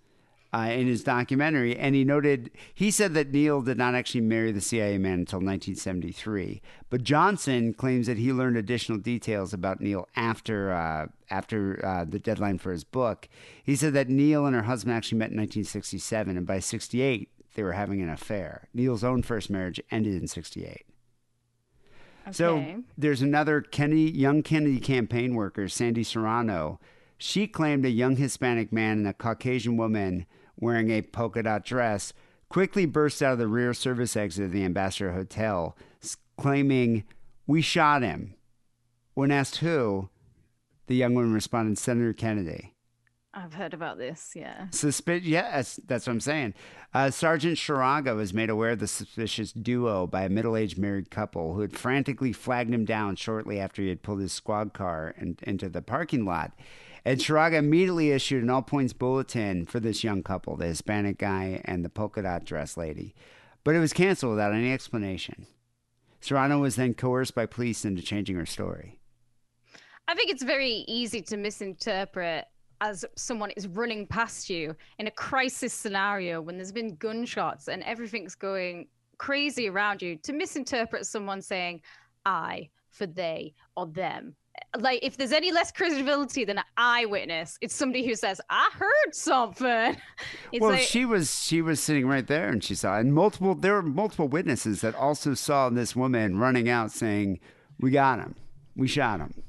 uh, 0.53 0.69
in 0.71 0.87
his 0.87 1.03
documentary, 1.03 1.75
and 1.75 1.93
he 1.93 2.05
noted 2.05 2.51
he 2.73 2.89
said 2.89 3.13
that 3.15 3.31
Neal 3.31 3.61
did 3.61 3.77
not 3.77 3.95
actually 3.95 4.21
marry 4.21 4.53
the 4.53 4.61
CIA 4.61 4.97
man 4.97 5.19
until 5.19 5.39
1973, 5.39 6.61
but 6.89 7.03
Johnson 7.03 7.73
claims 7.73 8.07
that 8.07 8.17
he 8.17 8.31
learned 8.31 8.55
additional 8.55 8.99
details 8.99 9.51
about 9.51 9.81
Neal 9.81 10.07
after 10.15 10.71
uh, 10.71 11.07
after 11.29 11.83
uh, 11.83 12.05
the 12.05 12.19
deadline 12.19 12.59
for 12.59 12.71
his 12.71 12.85
book. 12.85 13.27
He 13.61 13.75
said 13.75 13.93
that 13.93 14.07
Neal 14.07 14.45
and 14.45 14.55
her 14.55 14.61
husband 14.61 14.95
actually 14.95 15.17
met 15.17 15.31
in 15.31 15.37
1967, 15.37 16.37
and 16.37 16.45
by 16.45 16.59
68 16.59 17.29
they 17.53 17.63
were 17.63 17.73
having 17.73 18.01
an 18.01 18.09
affair. 18.09 18.67
Neal's 18.73 19.03
own 19.03 19.23
first 19.23 19.49
marriage 19.49 19.81
ended 19.91 20.21
in 20.21 20.27
68. 20.27 20.85
Okay. 22.25 22.31
So 22.31 22.83
there's 22.97 23.21
another 23.21 23.61
Kennedy, 23.61 24.11
young 24.11 24.43
Kennedy 24.43 24.79
campaign 24.79 25.35
worker, 25.35 25.67
Sandy 25.67 26.03
Serrano. 26.03 26.79
She 27.17 27.47
claimed 27.47 27.85
a 27.85 27.89
young 27.89 28.15
Hispanic 28.15 28.71
man 28.71 28.99
and 28.99 29.07
a 29.07 29.13
Caucasian 29.13 29.77
woman 29.77 30.25
wearing 30.57 30.89
a 30.89 31.01
polka 31.01 31.43
dot 31.43 31.65
dress 31.65 32.13
quickly 32.49 32.85
burst 32.85 33.21
out 33.21 33.33
of 33.33 33.39
the 33.39 33.47
rear 33.47 33.73
service 33.73 34.15
exit 34.15 34.45
of 34.45 34.51
the 34.51 34.63
Ambassador 34.63 35.13
Hotel, 35.13 35.75
claiming, 36.37 37.03
We 37.47 37.61
shot 37.61 38.03
him. 38.03 38.35
When 39.15 39.31
asked 39.31 39.57
who, 39.57 40.09
the 40.87 40.95
young 40.95 41.13
woman 41.13 41.33
responded, 41.33 41.77
Senator 41.77 42.13
Kennedy. 42.13 42.72
I've 43.33 43.53
heard 43.53 43.73
about 43.73 43.97
this. 43.97 44.33
Yeah. 44.35 44.67
Suspi- 44.69 45.21
yeah, 45.23 45.55
that's, 45.55 45.77
that's 45.87 46.05
what 46.05 46.13
I'm 46.13 46.19
saying. 46.19 46.53
Uh, 46.93 47.09
Sergeant 47.09 47.57
Sharaga 47.57 48.15
was 48.15 48.33
made 48.33 48.51
aware 48.51 48.71
of 48.71 48.79
the 48.79 48.87
suspicious 48.87 49.51
duo 49.51 50.05
by 50.05 50.23
a 50.23 50.29
middle 50.29 50.55
aged 50.55 50.77
married 50.77 51.09
couple 51.09 51.55
who 51.55 51.61
had 51.61 51.75
frantically 51.75 52.31
flagged 52.31 52.71
him 52.71 52.85
down 52.85 53.15
shortly 53.15 53.59
after 53.59 53.81
he 53.81 53.89
had 53.89 54.03
pulled 54.03 54.19
his 54.19 54.31
squad 54.31 54.73
car 54.73 55.15
in, 55.17 55.37
into 55.41 55.67
the 55.67 55.81
parking 55.81 56.25
lot. 56.25 56.51
And 57.03 57.19
Sharaga 57.19 57.55
immediately 57.55 58.11
issued 58.11 58.43
an 58.43 58.49
all 58.51 58.61
points 58.61 58.93
bulletin 58.93 59.65
for 59.65 59.79
this 59.79 60.03
young 60.03 60.21
couple, 60.21 60.55
the 60.55 60.67
Hispanic 60.67 61.17
guy 61.17 61.61
and 61.65 61.83
the 61.83 61.89
polka 61.89 62.21
dot 62.21 62.45
dress 62.45 62.77
lady. 62.77 63.15
But 63.63 63.75
it 63.75 63.79
was 63.79 63.93
canceled 63.93 64.31
without 64.31 64.53
any 64.53 64.71
explanation. 64.71 65.47
Serrano 66.21 66.59
was 66.59 66.75
then 66.75 66.93
coerced 66.93 67.35
by 67.35 67.45
police 67.45 67.83
into 67.83 68.01
changing 68.01 68.35
her 68.35 68.45
story. 68.45 68.99
I 70.07 70.15
think 70.15 70.29
it's 70.29 70.43
very 70.43 70.85
easy 70.87 71.21
to 71.23 71.37
misinterpret 71.37 72.45
as 72.83 73.05
someone 73.15 73.49
is 73.51 73.67
running 73.67 74.05
past 74.05 74.49
you 74.49 74.75
in 74.99 75.07
a 75.07 75.11
crisis 75.11 75.73
scenario 75.73 76.41
when 76.41 76.57
there's 76.57 76.71
been 76.71 76.95
gunshots 76.97 77.69
and 77.69 77.81
everything's 77.83 78.35
going 78.35 78.87
crazy 79.17 79.69
around 79.69 80.01
you 80.01 80.17
to 80.17 80.33
misinterpret 80.33 81.05
someone 81.05 81.41
saying 81.41 81.81
I 82.25 82.69
for 82.89 83.05
they 83.05 83.53
or 83.77 83.87
them. 83.87 84.35
Like 84.77 84.99
if 85.01 85.15
there's 85.15 85.31
any 85.31 85.51
less 85.53 85.71
credibility 85.71 86.43
than 86.43 86.57
an 86.57 86.65
eyewitness, 86.75 87.57
it's 87.61 87.73
somebody 87.73 88.05
who 88.05 88.15
says, 88.15 88.41
I 88.49 88.69
heard 88.73 89.15
something. 89.15 89.95
It's 90.51 90.61
well, 90.61 90.71
like 90.71 90.81
she 90.81 91.05
was 91.05 91.43
she 91.43 91.63
was 91.63 91.79
sitting 91.79 92.05
right 92.05 92.27
there, 92.27 92.49
and 92.49 92.63
she 92.63 92.75
saw, 92.75 92.99
and 92.99 93.11
multiple 93.11 93.55
there 93.55 93.73
were 93.73 93.81
multiple 93.81 94.27
witnesses 94.27 94.81
that 94.81 94.93
also 94.93 95.33
saw 95.33 95.69
this 95.69 95.95
woman 95.95 96.37
running 96.37 96.69
out 96.69 96.91
saying, 96.91 97.39
"We 97.79 97.89
got 97.89 98.19
him, 98.19 98.35
we 98.75 98.87
shot 98.87 99.19
him." 99.19 99.41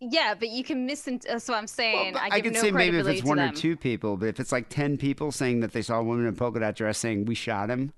Yeah, 0.00 0.34
but 0.34 0.48
you 0.48 0.64
can 0.64 0.86
misinterpret 0.86 1.30
that's 1.30 1.48
what 1.48 1.58
I'm 1.58 1.66
saying. 1.66 2.14
Well, 2.14 2.22
I, 2.22 2.36
I, 2.36 2.40
could 2.40 2.54
no 2.54 2.60
say 2.60 2.70
maybe 2.70 2.98
if 2.98 3.06
it's 3.06 3.22
one 3.22 3.38
or 3.38 3.52
two 3.52 3.76
people, 3.76 4.16
but 4.16 4.28
if 4.28 4.40
it's 4.40 4.50
like 4.50 4.70
ten 4.70 4.96
people 4.96 5.30
saying 5.30 5.60
that 5.60 5.72
they 5.72 5.82
saw 5.82 5.98
a 5.98 6.02
woman 6.02 6.26
in 6.26 6.32
a 6.32 6.36
polka 6.36 6.58
dot 6.60 6.74
dress 6.74 6.98
saying, 6.98 7.26
"We 7.26 7.34
shot 7.34 7.68
him," 7.68 7.92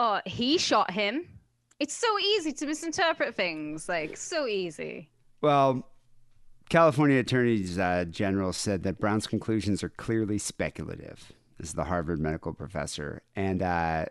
Oh, 0.00 0.20
he 0.24 0.56
shot 0.56 0.90
him. 0.90 1.26
It's 1.78 1.94
so 1.94 2.18
easy 2.18 2.52
to 2.54 2.66
misinterpret 2.66 3.36
things. 3.36 3.88
Like 3.88 4.16
so 4.16 4.46
easy. 4.46 5.10
well, 5.42 5.86
California 6.70 7.18
attorneys 7.18 7.78
uh, 7.78 8.06
general 8.10 8.52
said 8.54 8.82
that 8.84 8.98
Brown's 8.98 9.26
conclusions 9.26 9.84
are 9.84 9.90
clearly 9.90 10.38
speculative. 10.38 11.32
This 11.58 11.68
is 11.68 11.74
the 11.74 11.84
Harvard 11.84 12.18
medical 12.18 12.54
professor, 12.54 13.22
and 13.36 13.62
uh, 13.62 14.06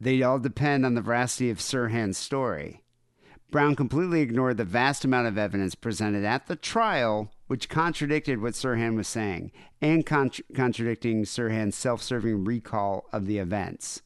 they 0.00 0.22
all 0.22 0.38
depend 0.38 0.86
on 0.86 0.94
the 0.94 1.02
veracity 1.02 1.50
of 1.50 1.58
Sirhan's 1.58 2.16
story. 2.16 2.83
Brown 3.50 3.76
completely 3.76 4.20
ignored 4.20 4.56
the 4.56 4.64
vast 4.64 5.04
amount 5.04 5.28
of 5.28 5.38
evidence 5.38 5.74
presented 5.74 6.24
at 6.24 6.46
the 6.46 6.56
trial, 6.56 7.30
which 7.46 7.68
contradicted 7.68 8.40
what 8.40 8.54
Sirhan 8.54 8.96
was 8.96 9.06
saying, 9.06 9.52
and 9.80 10.04
contr 10.04 10.40
contradicting 10.54 11.24
Sirhan's 11.24 11.76
self 11.76 12.02
serving 12.02 12.44
recall 12.44 13.04
of 13.12 13.26
the 13.26 13.38
events. 13.38 14.02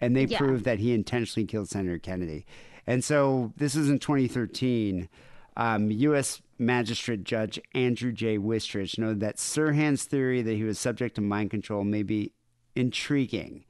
And 0.00 0.14
they 0.14 0.26
Yeah. 0.26 0.38
proved 0.38 0.64
that 0.64 0.78
he 0.78 0.92
intentionally 0.92 1.46
killed 1.46 1.68
Senator 1.68 1.98
Kennedy. 1.98 2.46
And 2.86 3.02
so 3.02 3.52
this 3.56 3.74
is 3.74 3.88
in 3.90 3.98
2013. 3.98 5.08
Um, 5.56 5.90
U.S. 5.90 6.42
Magistrate 6.58 7.24
Judge 7.24 7.58
Andrew 7.74 8.12
J. 8.12 8.38
Wistrich 8.38 8.98
noted 8.98 9.20
that 9.20 9.36
Sirhan's 9.38 10.04
theory 10.04 10.42
that 10.42 10.54
he 10.54 10.64
was 10.64 10.78
subject 10.78 11.14
to 11.16 11.22
mind 11.22 11.50
control 11.50 11.82
may 11.82 12.02
be 12.02 12.32
intriguing, 12.76 13.64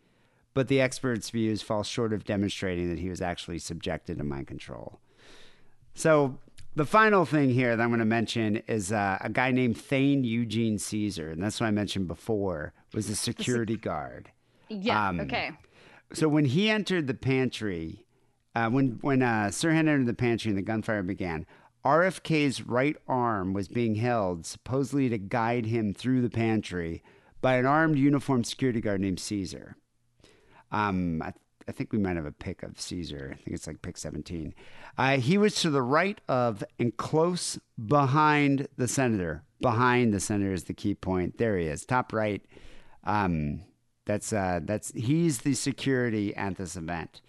but 0.57 0.69
the 0.69 0.81
experts' 0.81 1.29
views 1.29 1.61
fall 1.61 1.83
short 1.83 2.15
of 2.15 2.25
demonstrating 2.25 2.89
that 2.89 2.99
he 2.99 3.11
was 3.11 3.21
actually 3.21 3.59
subjected 3.59 4.17
to 4.17 4.25
mind 4.25 4.47
control. 4.47 5.01
So 5.95 6.39
the 6.75 6.87
final 6.87 7.27
thing 7.27 7.51
here 7.51 7.77
that 7.77 7.83
I'm 7.83 7.91
going 7.91 7.99
to 7.99 8.07
mention 8.07 8.63
is 8.67 8.91
uh, 8.91 9.19
a 9.21 9.29
guy 9.29 9.51
named 9.51 9.77
Thane 9.77 10.25
Eugene 10.25 10.79
Cesar, 10.79 11.29
and 11.29 11.43
that's 11.43 11.61
what 11.61 11.67
I 11.67 11.73
mentioned 11.73 12.09
before, 12.09 12.73
was 12.95 13.11
a 13.11 13.15
security 13.15 13.77
guard. 13.77 14.31
Yeah. 14.71 15.09
Um, 15.09 15.21
okay. 15.21 15.51
So 16.15 16.27
when 16.27 16.47
he 16.47 16.71
entered 16.71 17.07
the 17.07 17.13
pantry, 17.13 18.07
uh, 18.55 18.71
when 18.71 18.99
when 19.03 19.21
uh, 19.21 19.49
Sirhan 19.51 19.81
entered 19.81 20.07
the 20.07 20.15
pantry 20.15 20.49
and 20.49 20.57
the 20.57 20.63
gunfire 20.63 21.03
began, 21.03 21.45
RFK's 21.85 22.63
right 22.63 22.97
arm 23.07 23.53
was 23.53 23.69
being 23.69 23.97
held, 23.97 24.47
supposedly 24.47 25.11
to 25.11 25.19
guide 25.19 25.67
him 25.67 25.93
through 25.93 26.23
the 26.23 26.31
pantry, 26.31 27.03
by 27.43 27.57
an 27.57 27.67
armed 27.67 27.99
uniformed 27.99 28.47
security 28.47 28.81
guard 28.81 29.03
named 29.03 29.21
Cesar. 29.21 29.77
Um, 30.73 31.23
I, 31.23 31.33
I 31.69 31.73
think 31.73 31.93
we 31.93 31.99
might 31.99 32.17
have 32.17 32.27
a 32.27 32.33
pic 32.33 32.63
of 32.63 32.81
Cesar. 32.81 33.31
I 33.33 33.37
think 33.37 33.55
it's 33.55 33.67
like 33.67 33.83
pic 33.83 33.97
17. 33.97 34.55
Uh, 34.97 35.17
he 35.19 35.37
was 35.37 35.55
to 35.57 35.71
the 35.71 35.83
right 35.83 36.21
of 36.29 36.63
and 36.79 36.97
close 36.97 37.59
behind 37.85 38.69
the 38.77 38.89
senator. 38.89 39.43
Behind 39.61 40.13
the 40.13 40.21
senator 40.21 40.53
is 40.53 40.65
the 40.65 40.75
key 40.75 40.95
point. 40.95 41.39
There 41.39 41.57
he 41.59 41.67
is, 41.67 41.85
top 41.85 42.13
right. 42.13 42.45
Um, 43.05 43.63
that's 44.05 44.33
uh, 44.33 44.61
that's 44.63 44.93
he's 44.93 45.39
the 45.39 45.55
security 45.55 46.35
at 46.37 46.57
this 46.57 46.77
event. 46.77 47.21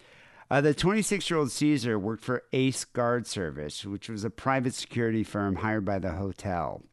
Uh, 0.50 0.62
the 0.62 0.74
26 0.74 1.30
year 1.30 1.40
old 1.40 1.52
Cesar 1.52 2.00
worked 2.00 2.24
for 2.24 2.44
Ace 2.54 2.86
Guard 2.86 3.28
Service, 3.28 3.86
which 3.86 4.08
was 4.10 4.24
a 4.24 4.30
private 4.30 4.74
security 4.74 5.24
firm 5.24 5.58
hired 5.58 5.84
by 5.84 6.00
the 6.00 6.12
hotel. 6.12 6.84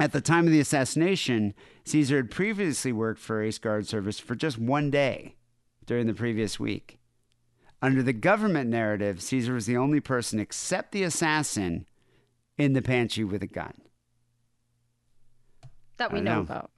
At 0.00 0.12
the 0.12 0.20
time 0.20 0.46
of 0.46 0.52
the 0.52 0.60
assassination, 0.60 1.54
Cesar 1.84 2.16
had 2.16 2.30
previously 2.30 2.92
worked 2.92 3.20
for 3.20 3.40
Ace 3.40 3.58
Guard 3.58 3.86
Service 3.86 4.18
for 4.18 4.34
just 4.34 4.58
one 4.58 4.90
day 4.90 5.36
during 5.86 6.06
the 6.06 6.14
previous 6.14 6.58
week. 6.60 6.98
Under 7.80 8.02
the 8.02 8.12
government 8.12 8.70
narrative, 8.70 9.20
Cesar 9.20 9.54
was 9.54 9.66
the 9.66 9.76
only 9.76 10.00
person 10.00 10.38
except 10.38 10.92
the 10.92 11.02
assassin 11.02 11.86
in 12.56 12.74
the 12.74 12.82
pantry 12.82 13.24
with 13.24 13.42
a 13.42 13.48
gun. 13.48 13.74
That 15.96 16.12
we 16.12 16.20
know, 16.20 16.36
know. 16.36 16.40
about. 16.42 16.70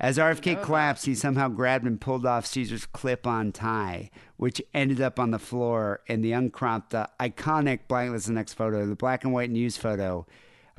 As 0.00 0.16
RFK 0.16 0.62
collapsed, 0.62 1.04
he 1.04 1.14
somehow 1.14 1.48
grabbed 1.48 1.84
and 1.84 2.00
pulled 2.00 2.24
off 2.24 2.46
Cesar's 2.46 2.86
clip 2.86 3.26
on 3.26 3.52
tie, 3.52 4.10
which 4.36 4.62
ended 4.72 5.00
up 5.00 5.18
on 5.18 5.30
the 5.30 5.38
floor 5.38 6.00
in 6.06 6.22
the 6.22 6.32
uncropped, 6.32 6.94
uh, 6.94 7.06
iconic 7.20 7.80
black, 7.88 8.10
that's 8.10 8.26
the 8.26 8.32
next 8.32 8.54
photo, 8.54 8.86
the 8.86 8.94
black 8.94 9.24
and 9.24 9.32
white 9.32 9.50
news 9.50 9.76
photo 9.76 10.26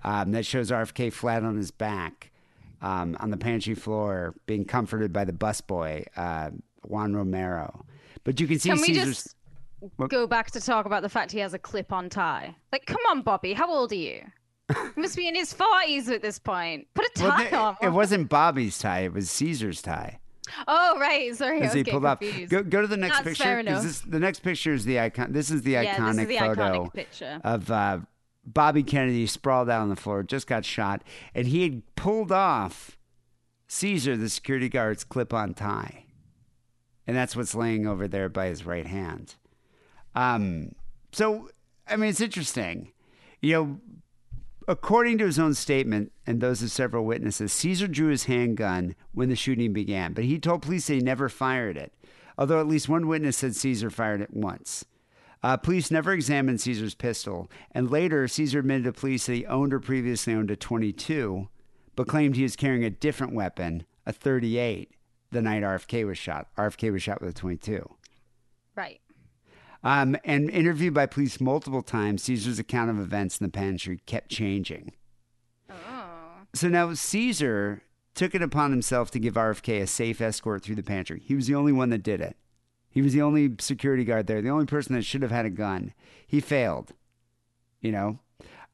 um, 0.03 0.31
that 0.31 0.45
shows 0.45 0.71
RFK 0.71 1.11
flat 1.11 1.43
on 1.43 1.57
his 1.57 1.71
back 1.71 2.31
um, 2.81 3.17
on 3.19 3.29
the 3.29 3.37
pantry 3.37 3.75
floor, 3.75 4.33
being 4.45 4.65
comforted 4.65 5.11
by 5.11 5.25
the 5.25 5.33
busboy, 5.33 6.05
uh, 6.15 6.49
Juan 6.83 7.15
Romero. 7.15 7.85
But 8.23 8.39
you 8.39 8.47
can 8.47 8.59
see 8.59 8.69
Can 8.69 8.81
we 8.81 8.87
Cesar's. 8.87 9.07
just 9.23 9.35
What- 9.97 10.09
go 10.09 10.27
back 10.27 10.51
to 10.51 10.61
talk 10.61 10.85
about 10.85 11.01
the 11.01 11.09
fact 11.09 11.31
he 11.31 11.39
has 11.39 11.53
a 11.53 11.59
clip-on 11.59 12.09
tie? 12.09 12.55
Like, 12.71 12.85
come 12.85 13.01
on, 13.09 13.21
Bobby. 13.21 13.53
How 13.53 13.69
old 13.71 13.91
are 13.91 13.95
you? 13.95 14.21
he 14.95 15.01
must 15.01 15.15
be 15.17 15.27
in 15.27 15.35
his 15.35 15.51
forties 15.53 16.09
at 16.09 16.21
this 16.21 16.37
point. 16.37 16.87
Put 16.93 17.05
a 17.05 17.23
Well, 17.23 17.31
tie 17.31 17.57
on. 17.57 17.75
it 17.81 17.89
wasn't 17.89 18.29
Bobby's 18.29 18.77
tie; 18.77 18.99
it 18.99 19.13
was 19.13 19.31
Cesar's 19.31 19.81
tie. 19.81 20.19
Oh, 20.67 20.97
right. 20.99 21.35
Sorry, 21.35 21.61
As 21.61 21.73
he 21.73 21.83
pulled 21.83 22.03
confused. 22.03 22.51
Go, 22.51 22.61
go 22.63 22.81
to 22.81 22.87
the 22.87 22.97
next 22.97 23.17
That's 23.17 23.27
picture. 23.29 23.43
fair 23.43 23.63
'cause 23.63 23.67
enough. 23.71 23.83
This, 23.83 24.01
the 24.01 24.19
next 24.19 24.39
picture 24.41 24.73
is 24.73 24.83
the 24.85 24.99
icon. 24.99 25.31
This 25.31 25.49
is 25.51 25.61
the 25.63 25.71
Yeah, 25.71 25.83
this 25.83 25.93
is 25.93 25.99
iconic 25.99 26.27
the 26.27 26.37
photo 26.37 26.61
iconic 26.85 26.93
picture. 26.93 27.41
of 27.43 27.69
uh, 27.71 27.99
Bobby 28.45 28.83
Kennedy 28.83 29.25
sprawled 29.27 29.69
out 29.69 29.81
on 29.81 29.89
the 29.89 29.95
floor, 29.95 30.21
just 30.23 30.45
got 30.47 30.65
shot, 30.65 31.03
and 31.35 31.47
he 31.47 31.63
had 31.63 31.95
pulled 31.95 32.31
off 32.31 32.97
Cesar, 33.67 34.17
the 34.17 34.29
security 34.29 34.69
guard's 34.69 35.03
clip 35.03 35.33
on 35.33 35.53
tie. 35.53 36.05
And 37.09 37.17
that's 37.17 37.35
what's 37.35 37.55
laying 37.55 37.87
over 37.87 38.07
there 38.07 38.29
by 38.29 38.49
his 38.49 38.67
right 38.67 38.85
hand. 38.85 39.33
Um, 40.13 40.75
so, 41.11 41.49
I 41.87 41.95
mean, 41.95 42.11
it's 42.11 42.21
interesting. 42.21 42.91
You 43.41 43.51
know, 43.51 43.79
according 44.67 45.17
to 45.17 45.25
his 45.25 45.39
own 45.39 45.55
statement 45.55 46.11
and 46.27 46.39
those 46.39 46.61
of 46.61 46.69
several 46.69 47.05
witnesses, 47.05 47.51
Cesar 47.51 47.87
drew 47.87 48.09
his 48.09 48.25
handgun 48.25 48.95
when 49.11 49.27
the 49.27 49.35
shooting 49.35 49.73
began, 49.73 50.13
but 50.13 50.25
he 50.25 50.37
told 50.37 50.61
police 50.61 50.85
that 50.85 50.93
he 50.93 50.99
never 50.99 51.29
fired 51.29 51.77
it, 51.77 51.93
although 52.37 52.59
at 52.59 52.67
least 52.67 52.87
one 52.87 53.07
witness 53.07 53.37
said 53.37 53.55
Cesar 53.55 53.89
fired 53.89 54.21
it 54.21 54.31
once. 54.31 54.85
Uh, 55.41 55.57
police 55.57 55.89
never 55.89 56.13
examined 56.13 56.61
Cesar's 56.61 56.93
pistol, 56.93 57.49
and 57.71 57.89
later 57.89 58.27
Cesar 58.27 58.59
admitted 58.59 58.83
to 58.83 58.93
police 58.93 59.25
that 59.25 59.33
he 59.33 59.47
owned 59.47 59.73
or 59.73 59.79
previously 59.79 60.35
owned 60.35 60.51
a 60.51 60.55
22, 60.55 61.49
but 61.95 62.07
claimed 62.07 62.35
he 62.35 62.43
was 62.43 62.55
carrying 62.55 62.83
a 62.83 62.91
different 62.91 63.33
weapon, 63.33 63.83
a 64.05 64.13
38, 64.13 64.91
the 65.31 65.41
night 65.41 65.63
RFK 65.63 66.05
was 66.05 66.17
shot. 66.17 66.47
RFK 66.57 66.91
was 66.91 67.03
shot 67.03 67.21
with 67.21 67.29
a 67.31 67.33
22. 67.33 67.87
Right. 68.75 69.01
Um, 69.83 70.17
and 70.25 70.49
interviewed 70.49 70.93
by 70.93 71.05
police 71.05 71.39
multiple 71.39 71.81
times, 71.81 72.23
Cesar's 72.23 72.59
account 72.59 72.89
of 72.89 72.99
events 72.99 73.39
in 73.39 73.45
the 73.45 73.51
pantry 73.51 74.01
kept 74.05 74.29
changing. 74.29 74.93
Oh. 75.69 76.05
So 76.53 76.67
now 76.67 76.93
Cesar 76.93 77.83
took 78.13 78.35
it 78.35 78.41
upon 78.41 78.71
himself 78.71 79.11
to 79.11 79.19
give 79.19 79.35
RFK 79.35 79.81
a 79.81 79.87
safe 79.87 80.19
escort 80.19 80.63
through 80.63 80.75
the 80.75 80.83
pantry. 80.83 81.21
He 81.23 81.35
was 81.35 81.47
the 81.47 81.55
only 81.55 81.71
one 81.71 81.89
that 81.91 82.03
did 82.03 82.19
it. 82.19 82.35
He 82.89 83.01
was 83.01 83.13
the 83.13 83.21
only 83.21 83.55
security 83.59 84.03
guard 84.03 84.27
there, 84.27 84.41
the 84.41 84.49
only 84.49 84.65
person 84.65 84.95
that 84.95 85.05
should 85.05 85.21
have 85.21 85.31
had 85.31 85.45
a 85.45 85.49
gun. 85.49 85.93
He 86.25 86.41
failed. 86.41 86.93
You 87.79 87.93
know, 87.93 88.19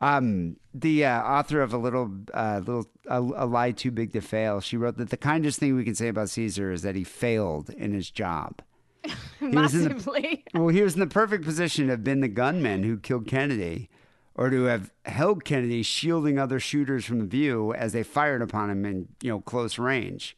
um, 0.01 0.57
the 0.73 1.05
uh, 1.05 1.22
author 1.23 1.61
of 1.61 1.73
a 1.73 1.77
little, 1.77 2.11
uh, 2.34 2.59
little, 2.65 2.85
a, 3.07 3.19
a 3.19 3.45
lie 3.45 3.72
too 3.72 3.91
big 3.91 4.13
to 4.13 4.22
fail. 4.22 4.59
She 4.61 4.77
wrote 4.77 4.97
that 4.97 5.09
the 5.09 5.17
kindest 5.17 5.59
thing 5.59 5.76
we 5.76 5.84
can 5.85 5.95
say 5.95 6.07
about 6.09 6.30
Cesar 6.30 6.72
is 6.72 6.81
that 6.81 6.95
he 6.95 7.03
failed 7.03 7.69
in 7.72 7.93
his 7.93 8.09
job. 8.11 8.61
was 9.41 9.73
in 9.76 9.84
the- 9.84 10.39
Well, 10.53 10.67
he 10.69 10.81
was 10.81 10.95
in 10.95 10.99
the 10.99 11.07
perfect 11.07 11.43
position 11.45 11.85
to 11.85 11.91
have 11.91 12.03
been 12.03 12.22
the 12.22 12.27
gunman 12.27 12.84
who 12.84 12.97
killed 12.97 13.27
Kennedy, 13.27 13.89
or 14.35 14.49
to 14.49 14.63
have 14.63 14.91
held 15.05 15.45
Kennedy, 15.45 15.81
shielding 15.81 16.38
other 16.38 16.59
shooters 16.59 17.05
from 17.05 17.19
the 17.19 17.26
view 17.26 17.73
as 17.73 17.93
they 17.93 18.03
fired 18.03 18.41
upon 18.41 18.69
him 18.69 18.85
in 18.85 19.07
you 19.22 19.30
know 19.30 19.39
close 19.41 19.77
range. 19.80 20.35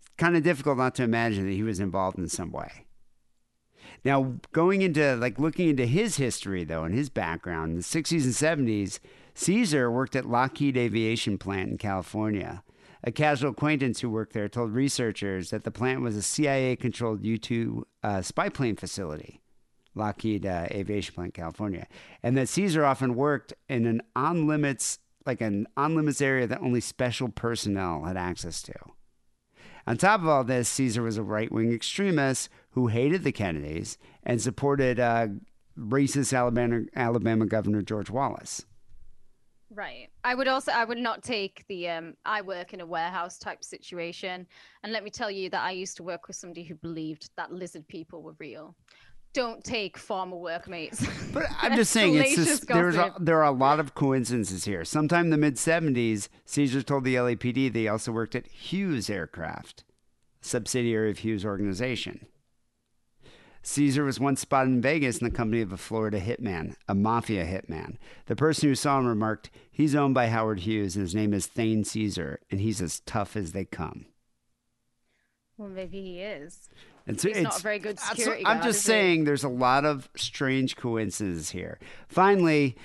It's 0.00 0.10
kind 0.18 0.36
of 0.36 0.42
difficult 0.42 0.76
not 0.78 0.94
to 0.96 1.02
imagine 1.02 1.46
that 1.46 1.52
he 1.52 1.62
was 1.62 1.80
involved 1.80 2.18
in 2.18 2.28
some 2.28 2.52
way. 2.52 2.83
Now, 4.04 4.34
going 4.52 4.82
into 4.82 5.16
like 5.16 5.38
looking 5.38 5.70
into 5.70 5.86
his 5.86 6.16
history 6.16 6.64
though 6.64 6.84
and 6.84 6.94
his 6.94 7.08
background 7.08 7.70
in 7.70 7.76
the 7.78 7.82
60s 7.82 8.24
and 8.24 8.68
70s, 8.68 8.98
Cesar 9.34 9.90
worked 9.90 10.14
at 10.14 10.26
Lockheed 10.26 10.76
Aviation 10.76 11.38
Plant 11.38 11.70
in 11.70 11.78
California. 11.78 12.62
A 13.02 13.12
casual 13.12 13.50
acquaintance 13.50 14.00
who 14.00 14.08
worked 14.08 14.32
there 14.32 14.48
told 14.48 14.72
researchers 14.72 15.50
that 15.50 15.64
the 15.64 15.70
plant 15.70 16.00
was 16.00 16.16
a 16.16 16.22
CIA 16.22 16.76
controlled 16.76 17.24
U 17.24 17.36
2 17.36 17.86
uh, 18.02 18.22
spy 18.22 18.48
plane 18.48 18.76
facility, 18.76 19.42
Lockheed 19.94 20.46
uh, 20.46 20.68
Aviation 20.70 21.14
Plant, 21.14 21.34
California, 21.34 21.86
and 22.22 22.36
that 22.36 22.48
Cesar 22.48 22.84
often 22.84 23.14
worked 23.14 23.52
in 23.68 23.84
an 23.86 24.00
on 24.16 24.46
limits, 24.46 25.00
like 25.26 25.40
an 25.40 25.66
on 25.76 25.94
limits 25.94 26.22
area 26.22 26.46
that 26.46 26.62
only 26.62 26.80
special 26.80 27.28
personnel 27.28 28.04
had 28.04 28.16
access 28.16 28.62
to. 28.62 28.74
On 29.86 29.96
top 29.96 30.20
of 30.20 30.28
all 30.28 30.44
this, 30.44 30.68
Cesar 30.68 31.02
was 31.02 31.18
a 31.18 31.22
right 31.22 31.52
wing 31.52 31.72
extremist 31.72 32.48
who 32.70 32.88
hated 32.88 33.22
the 33.22 33.32
Kennedys 33.32 33.98
and 34.22 34.40
supported 34.40 34.98
uh, 34.98 35.28
racist 35.78 36.36
Alabama, 36.36 36.82
Alabama 36.96 37.46
Governor 37.46 37.82
George 37.82 38.10
Wallace. 38.10 38.64
Right. 39.70 40.08
I 40.22 40.36
would 40.36 40.46
also 40.46 40.70
I 40.70 40.84
would 40.84 40.98
not 40.98 41.22
take 41.22 41.64
the 41.68 41.88
um 41.88 42.14
I 42.24 42.42
work 42.42 42.74
in 42.74 42.80
a 42.80 42.86
warehouse 42.86 43.38
type 43.38 43.64
situation. 43.64 44.46
And 44.82 44.92
let 44.92 45.02
me 45.02 45.10
tell 45.10 45.30
you 45.30 45.50
that 45.50 45.62
I 45.62 45.72
used 45.72 45.96
to 45.96 46.04
work 46.04 46.28
with 46.28 46.36
somebody 46.36 46.62
who 46.62 46.76
believed 46.76 47.30
that 47.36 47.50
lizard 47.52 47.86
people 47.88 48.22
were 48.22 48.36
real. 48.38 48.76
Don't 49.34 49.64
take 49.64 49.98
former 49.98 50.36
workmates. 50.36 51.04
But 51.32 51.46
I'm 51.60 51.74
just 51.76 51.90
saying, 51.92 52.14
it's 52.14 52.36
just, 52.36 52.68
there's 52.68 52.94
a, 52.94 53.12
there 53.18 53.38
are 53.38 53.44
a 53.44 53.50
lot 53.50 53.80
of 53.80 53.94
coincidences 53.94 54.64
here. 54.64 54.84
Sometime 54.84 55.26
in 55.26 55.30
the 55.30 55.36
mid 55.36 55.56
70s, 55.56 56.28
Cesar 56.44 56.82
told 56.82 57.04
the 57.04 57.16
LAPD 57.16 57.72
they 57.72 57.88
also 57.88 58.12
worked 58.12 58.36
at 58.36 58.46
Hughes 58.46 59.10
Aircraft, 59.10 59.82
a 60.42 60.46
subsidiary 60.46 61.10
of 61.10 61.18
Hughes 61.18 61.44
Organization. 61.44 62.26
Cesar 63.62 64.04
was 64.04 64.20
once 64.20 64.40
spotted 64.42 64.68
in 64.70 64.80
Vegas 64.82 65.18
in 65.18 65.24
the 65.24 65.34
company 65.34 65.62
of 65.62 65.72
a 65.72 65.78
Florida 65.78 66.20
hitman, 66.20 66.76
a 66.86 66.94
mafia 66.94 67.44
hitman. 67.46 67.96
The 68.26 68.36
person 68.36 68.68
who 68.68 68.74
saw 68.74 68.98
him 68.98 69.06
remarked, 69.06 69.50
He's 69.72 69.94
owned 69.96 70.14
by 70.14 70.28
Howard 70.28 70.60
Hughes, 70.60 70.96
and 70.96 71.02
his 71.02 71.14
name 71.14 71.32
is 71.32 71.46
Thane 71.46 71.82
Cesar, 71.82 72.40
and 72.50 72.60
he's 72.60 72.80
as 72.82 73.00
tough 73.00 73.36
as 73.36 73.52
they 73.52 73.64
come. 73.64 74.06
well, 75.56 75.70
maybe 75.70 76.00
he 76.02 76.20
is. 76.20 76.68
It's, 77.06 77.22
He's 77.22 77.34
not 77.36 77.40
it's- 77.40 77.58
a 77.60 77.62
very 77.62 77.78
good 77.78 77.98
security 77.98 78.44
I'm 78.46 78.58
guard, 78.58 78.64
just 78.64 78.78
is 78.80 78.84
he? 78.86 78.90
saying 78.92 79.24
there's 79.24 79.44
a 79.44 79.48
lot 79.48 79.84
of 79.84 80.08
strange 80.16 80.76
coincidences 80.76 81.50
here. 81.50 81.78
Finally, 82.08 82.76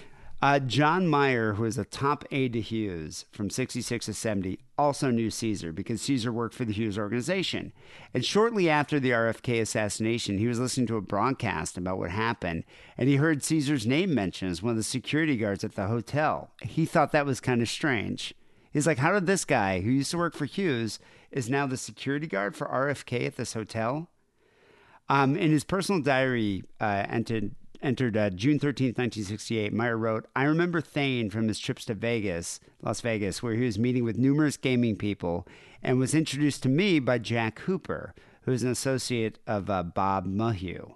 uh, 0.41 0.57
John 0.59 1.05
Meier, 1.07 1.53
who 1.55 1.63
was 1.63 1.77
a 1.77 1.83
top 1.83 2.23
aide 2.31 2.53
to 2.53 2.61
Hughes 2.61 3.25
from 3.31 3.49
66 3.49 4.05
to 4.05 4.13
70, 4.13 4.59
also 4.77 5.11
knew 5.11 5.29
Cesar 5.29 5.73
because 5.73 6.01
Cesar 6.01 6.31
worked 6.31 6.55
for 6.55 6.63
the 6.63 6.71
Hughes 6.71 6.97
organization. 6.97 7.73
And 8.13 8.23
shortly 8.23 8.69
after 8.69 8.99
the 9.01 9.09
RFK 9.11 9.59
assassination, 9.61 10.37
he 10.37 10.47
was 10.47 10.57
listening 10.59 10.87
to 10.87 10.95
a 10.97 11.01
broadcast 11.01 11.77
about 11.77 11.97
what 11.97 12.11
happened, 12.11 12.63
and 12.97 13.09
he 13.09 13.17
heard 13.17 13.43
Cesar's 13.43 13.85
name 13.85 14.13
mentioned 14.13 14.51
as 14.51 14.63
one 14.63 14.71
of 14.71 14.77
the 14.77 14.83
security 14.83 15.35
guards 15.35 15.63
at 15.65 15.75
the 15.75 15.87
hotel. 15.87 16.51
He 16.61 16.85
thought 16.85 17.11
that 17.11 17.25
was 17.25 17.41
kind 17.41 17.61
of 17.61 17.67
strange. 17.69 18.33
He's 18.71 18.87
like, 18.87 18.99
how 18.99 19.11
did 19.13 19.25
this 19.25 19.43
guy 19.45 19.81
who 19.81 19.89
used 19.91 20.11
to 20.11 20.17
work 20.17 20.35
for 20.35 20.45
Hughes 20.45 20.99
is 21.31 21.49
now 21.49 21.65
the 21.65 21.77
security 21.77 22.27
guard 22.27 22.55
for 22.55 22.67
RFK 22.67 23.25
at 23.25 23.35
this 23.35 23.53
hotel? 23.53 24.09
Um, 25.07 25.35
in 25.35 25.51
his 25.51 25.63
personal 25.63 26.01
diary, 26.01 26.63
uh, 26.79 27.05
entered, 27.09 27.55
entered 27.81 28.15
uh, 28.15 28.29
June 28.29 28.59
13th, 28.59 28.97
1968, 28.97 29.73
Meier 29.73 29.97
wrote, 29.97 30.27
I 30.35 30.43
remember 30.43 30.81
Thane 30.81 31.29
from 31.29 31.47
his 31.47 31.59
trips 31.59 31.85
to 31.85 31.95
Vegas, 31.95 32.59
Las 32.81 33.01
Vegas, 33.01 33.41
where 33.41 33.55
he 33.55 33.65
was 33.65 33.79
meeting 33.79 34.03
with 34.03 34.17
numerous 34.17 34.57
gaming 34.57 34.95
people 34.95 35.47
and 35.81 35.97
was 35.97 36.13
introduced 36.13 36.61
to 36.63 36.69
me 36.69 36.99
by 36.99 37.17
Jack 37.17 37.59
Hooper, 37.59 38.13
who 38.43 38.51
is 38.51 38.63
an 38.63 38.69
associate 38.69 39.39
of 39.47 39.69
uh, 39.69 39.83
Bob 39.83 40.27
Maheu. 40.27 40.93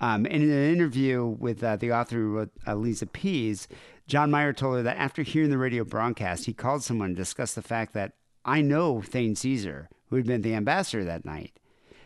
Um, 0.00 0.26
in 0.26 0.42
an 0.42 0.72
interview 0.72 1.24
with 1.24 1.62
uh, 1.62 1.76
the 1.76 1.92
author 1.92 2.16
who 2.16 2.32
wrote 2.32 2.50
uh, 2.66 2.74
Lisa 2.74 3.06
Pease, 3.06 3.68
John 4.08 4.30
Meier 4.30 4.52
told 4.52 4.76
her 4.76 4.82
that 4.82 4.96
after 4.96 5.22
hearing 5.22 5.50
the 5.50 5.58
radio 5.58 5.84
broadcast, 5.84 6.46
he 6.46 6.52
called 6.52 6.82
someone 6.82 7.10
to 7.10 7.14
discuss 7.14 7.54
the 7.54 7.62
fact 7.62 7.92
that 7.94 8.14
I 8.44 8.60
know 8.60 9.00
Thane 9.00 9.36
Cesar, 9.36 9.88
who 10.08 10.16
had 10.16 10.26
been 10.26 10.42
the 10.42 10.54
ambassador 10.54 11.04
that 11.04 11.24
night. 11.24 11.58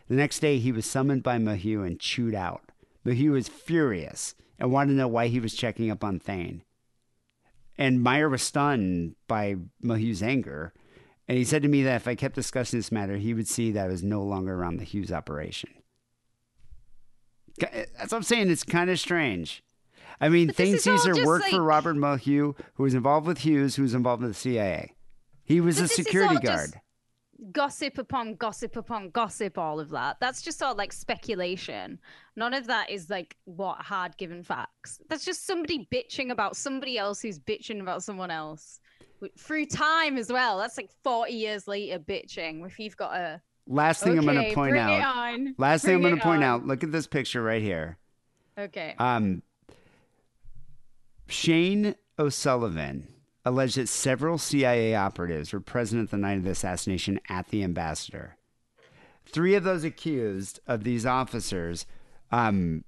The 0.09 0.15
next 0.15 0.41
day, 0.41 0.59
he 0.59 0.73
was 0.73 0.87
summoned 0.87 1.23
by 1.23 1.39
Maheu 1.39 1.85
and 1.87 1.99
chewed 1.99 2.35
out. 2.35 2.71
Maheu 3.05 3.33
was 3.33 3.49
furious 3.49 4.35
and 4.59 4.71
wanted 4.71 4.93
to 4.93 4.99
know 4.99 5.09
why 5.09 5.29
he 5.29 5.41
was 5.41 5.55
checking 5.55 5.91
up 5.91 6.05
on 6.05 6.19
Thane. 6.19 6.63
And 7.79 8.03
Meier 8.03 8.29
was 8.29 8.43
stunned 8.43 9.17
by 9.27 9.57
Maheu's 9.83 10.23
anger. 10.23 10.73
And 11.29 11.37
he 11.37 11.45
said 11.45 11.63
to 11.63 11.69
me 11.69 11.83
that 11.83 11.97
if 11.97 12.09
I 12.09 12.15
kept 12.15 12.35
discussing 12.35 12.79
this 12.79 12.93
matter, 12.93 13.17
he 13.17 13.35
would 13.35 13.49
see 13.49 13.73
that 13.73 13.87
I 13.87 13.89
was 13.89 14.03
no 14.03 14.23
longer 14.23 14.55
around 14.55 14.79
the 14.79 14.85
Hughes 14.85 15.13
operation. 15.13 15.71
Eh, 17.61 17.87
that's 17.99 18.13
what 18.13 18.19
I'm 18.19 18.23
saying. 18.23 18.51
It's 18.51 18.63
kind 18.63 18.91
of 18.91 19.01
strange. 19.01 19.63
I 20.21 20.29
mean, 20.29 20.49
But 20.49 20.57
Thane 20.57 20.79
Cesar 20.79 21.27
worked 21.27 21.49
for 21.49 21.63
Robert 21.63 21.97
Maheu, 21.97 22.57
who 22.75 22.83
was 22.83 22.95
involved 22.95 23.27
with 23.27 23.39
Hughes, 23.39 23.77
who 23.77 23.83
was 23.83 23.95
involved 23.95 24.23
with 24.23 24.33
the 24.33 24.39
CIA. 24.39 24.96
He 25.47 25.61
was 25.61 25.77
But 25.77 25.85
a 25.85 25.89
security 25.89 26.37
guard. 26.37 26.75
Gossip 27.53 27.99
upon 27.99 28.35
gossip 28.35 28.77
upon 28.77 29.11
gossip, 29.11 29.59
all 29.59 29.79
of 29.79 29.91
that. 29.91 30.17
That's 30.21 30.43
just 30.43 30.63
all 30.63 30.75
like 30.75 30.93
speculation. 30.93 32.01
None 32.35 32.53
of 32.53 32.67
that 32.67 32.91
is 32.91 33.09
like 33.09 33.37
what 33.45 33.79
hard 33.79 34.17
given 34.17 34.43
facts. 34.43 35.01
That's 35.09 35.25
just 35.25 35.47
somebody 35.47 35.87
bitching 35.93 36.31
about 36.31 36.57
somebody 36.57 36.99
else 36.99 37.23
who's 37.23 37.39
bitching 37.39 37.81
about 37.81 38.03
someone 38.03 38.31
else. 38.31 38.81
Through 39.39 39.67
time 39.67 40.19
as 40.19 40.33
well. 40.33 40.59
That's 40.59 40.77
like 40.77 40.91
40 41.05 41.33
years 41.33 41.69
later 41.69 41.99
bitching. 41.99 42.67
If 42.67 42.79
you've 42.79 42.97
got 42.97 43.15
a. 43.15 43.41
Last 43.69 44.03
thing 44.03 44.19
I'm 44.19 44.25
going 44.25 44.49
to 44.49 44.55
point 44.55 44.77
out. 44.77 45.39
Last 45.59 45.85
thing 45.85 45.95
I'm 45.95 46.03
going 46.03 46.17
to 46.17 46.23
point 46.23 46.43
on. 46.43 46.61
out. 46.61 46.67
Look 46.67 46.85
at 46.85 46.93
this 46.93 47.07
picture 47.07 47.43
right 47.43 47.63
here. 47.63 47.99
Okay. 48.59 48.95
Um, 48.99 49.43
Shane 51.29 51.95
O'Sullivan 52.19 53.09
alleged 53.47 53.77
that 53.77 53.89
several 53.89 54.37
CIA 54.37 54.97
operatives 54.97 55.53
were 55.53 55.61
present 55.61 56.03
at 56.03 56.11
the 56.11 56.17
night 56.17 56.37
of 56.37 56.43
the 56.43 56.51
assassination 56.51 57.21
at 57.29 57.49
the 57.49 57.63
ambassador. 57.63 58.37
Three 59.25 59.55
of 59.55 59.63
those 59.63 59.85
accused 59.85 60.59
of 60.67 60.83
these 60.83 61.07
officers 61.07 61.87
um, 62.33 62.85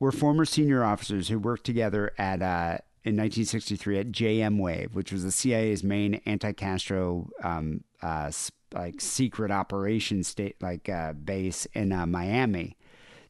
were 0.00 0.10
former 0.10 0.46
senior 0.46 0.82
officers 0.82 1.28
who 1.28 1.38
worked 1.38 1.66
together 1.66 2.12
at 2.16 2.40
uh, 2.40 2.78
in 3.04 3.16
1963 3.16 3.98
at 3.98 4.12
JM 4.12 4.58
Wave, 4.58 4.94
which 4.94 5.12
was 5.12 5.22
the 5.22 5.30
CIA's 5.30 5.84
main 5.84 6.20
anti-Castro 6.26 7.28
um, 7.42 7.84
uh, 8.02 8.32
like 8.72 9.00
secret 9.00 9.50
operation 9.50 10.22
state 10.22 10.56
like 10.62 10.88
uh, 10.88 11.12
base 11.12 11.66
in 11.74 11.92
uh, 11.92 12.06
Miami. 12.06 12.76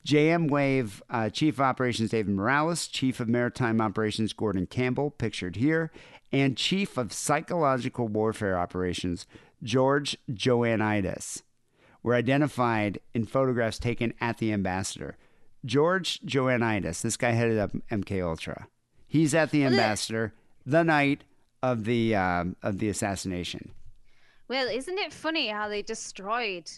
JM 0.07 0.51
Wave 0.51 1.03
uh, 1.11 1.29
Chief 1.31 1.55
of 1.55 1.61
Operations 1.61 2.11
David 2.11 2.35
Morales, 2.35 2.87
Chief 2.87 3.21
of 3.21 3.29
Maritime 3.29 3.81
Operations 3.81 4.33
Gordon 4.33 4.67
Campbell, 4.67 5.11
pictured 5.11 5.57
here, 5.57 5.91
and 6.32 6.57
Chief 6.57 6.97
of 6.97 7.12
Psychological 7.12 8.09
Warfare 8.09 8.59
Operations 8.59 9.27
George 9.62 10.16
Joannides 10.31 11.43
were 12.02 12.15
identified 12.15 12.98
in 13.12 13.27
photographs 13.27 13.78
taken 13.78 14.15
at 14.20 14.39
the 14.39 14.52
ambassador. 14.52 15.16
George 15.65 16.20
Joannides, 16.23 17.02
this 17.02 17.16
guy 17.16 17.32
headed 17.32 17.59
up 17.59 17.73
MK 17.90 18.24
Ultra. 18.24 18.69
He's 19.07 19.35
at 19.35 19.51
the 19.51 19.65
ambassador 19.65 20.32
the 20.65 20.82
night 20.82 21.24
of 21.62 21.85
the 21.85 22.15
um, 22.15 22.57
of 22.62 22.78
the 22.78 22.89
assassination. 22.89 23.73
Well, 24.48 24.69
isn't 24.69 24.98
it 24.98 25.12
funny 25.12 25.48
how 25.48 25.69
they 25.69 25.82
destroyed 25.82 26.70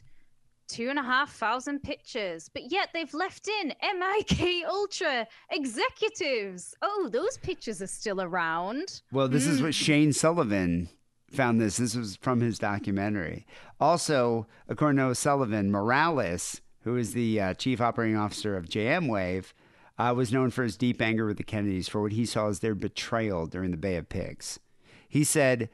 two 0.72 0.88
and 0.88 0.98
a 0.98 1.02
half 1.02 1.34
thousand 1.34 1.82
pictures, 1.82 2.48
but 2.48 2.72
yet 2.72 2.88
they've 2.94 3.12
left 3.12 3.46
in 3.46 3.74
MK 3.84 4.64
Ultra 4.66 5.26
executives? 5.50 6.74
Oh, 6.80 7.10
those 7.12 7.36
pictures 7.38 7.82
are 7.82 7.86
still 7.86 8.22
around. 8.22 9.02
Well, 9.12 9.28
this 9.28 9.46
is 9.46 9.60
what 9.60 9.74
Shane 9.74 10.14
Sullivan 10.14 10.88
found 11.30 11.60
this. 11.60 11.76
This 11.76 11.94
was 11.94 12.16
from 12.16 12.40
his 12.40 12.58
documentary. 12.58 13.46
Also, 13.78 14.46
according 14.66 14.96
to 14.96 15.14
Sullivan, 15.14 15.70
Morales, 15.70 16.62
who 16.84 16.96
is 16.96 17.12
the 17.12 17.40
uh, 17.40 17.54
chief 17.54 17.80
operating 17.80 18.16
officer 18.16 18.56
of 18.56 18.66
JM 18.66 19.08
Wave, 19.10 19.52
uh, 19.98 20.14
was 20.16 20.32
known 20.32 20.50
for 20.50 20.62
his 20.62 20.76
deep 20.76 21.02
anger 21.02 21.26
with 21.26 21.36
the 21.36 21.44
Kennedys 21.44 21.88
for 21.88 22.00
what 22.00 22.12
he 22.12 22.24
saw 22.24 22.48
as 22.48 22.60
their 22.60 22.74
betrayal 22.74 23.46
during 23.46 23.72
the 23.72 23.76
Bay 23.76 23.96
of 23.96 24.08
Pigs. 24.08 24.58
He 25.06 25.22
said, 25.22 25.68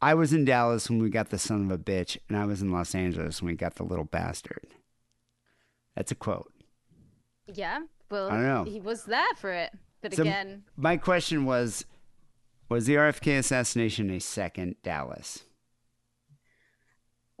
I 0.00 0.14
was 0.14 0.32
in 0.32 0.44
Dallas 0.44 0.88
when 0.88 1.02
we 1.02 1.10
got 1.10 1.30
the 1.30 1.38
son 1.38 1.64
of 1.64 1.70
a 1.70 1.78
bitch, 1.78 2.16
and 2.28 2.36
I 2.38 2.44
was 2.44 2.62
in 2.62 2.70
Los 2.70 2.94
Angeles 2.94 3.42
when 3.42 3.50
we 3.50 3.56
got 3.56 3.74
the 3.74 3.82
little 3.82 4.04
bastard. 4.04 4.66
That's 5.96 6.12
a 6.12 6.14
quote. 6.14 6.52
Yeah, 7.52 7.80
well, 8.10 8.28
I 8.28 8.34
don't 8.34 8.44
know. 8.44 8.64
he 8.64 8.80
was 8.80 9.04
there 9.04 9.34
for 9.36 9.50
it. 9.50 9.72
But 10.00 10.14
So 10.14 10.22
again, 10.22 10.62
my 10.76 10.96
question 10.96 11.44
was 11.44 11.84
Was 12.68 12.86
the 12.86 12.94
RFK 12.94 13.38
assassination 13.38 14.10
a 14.10 14.20
second 14.20 14.76
Dallas? 14.82 15.44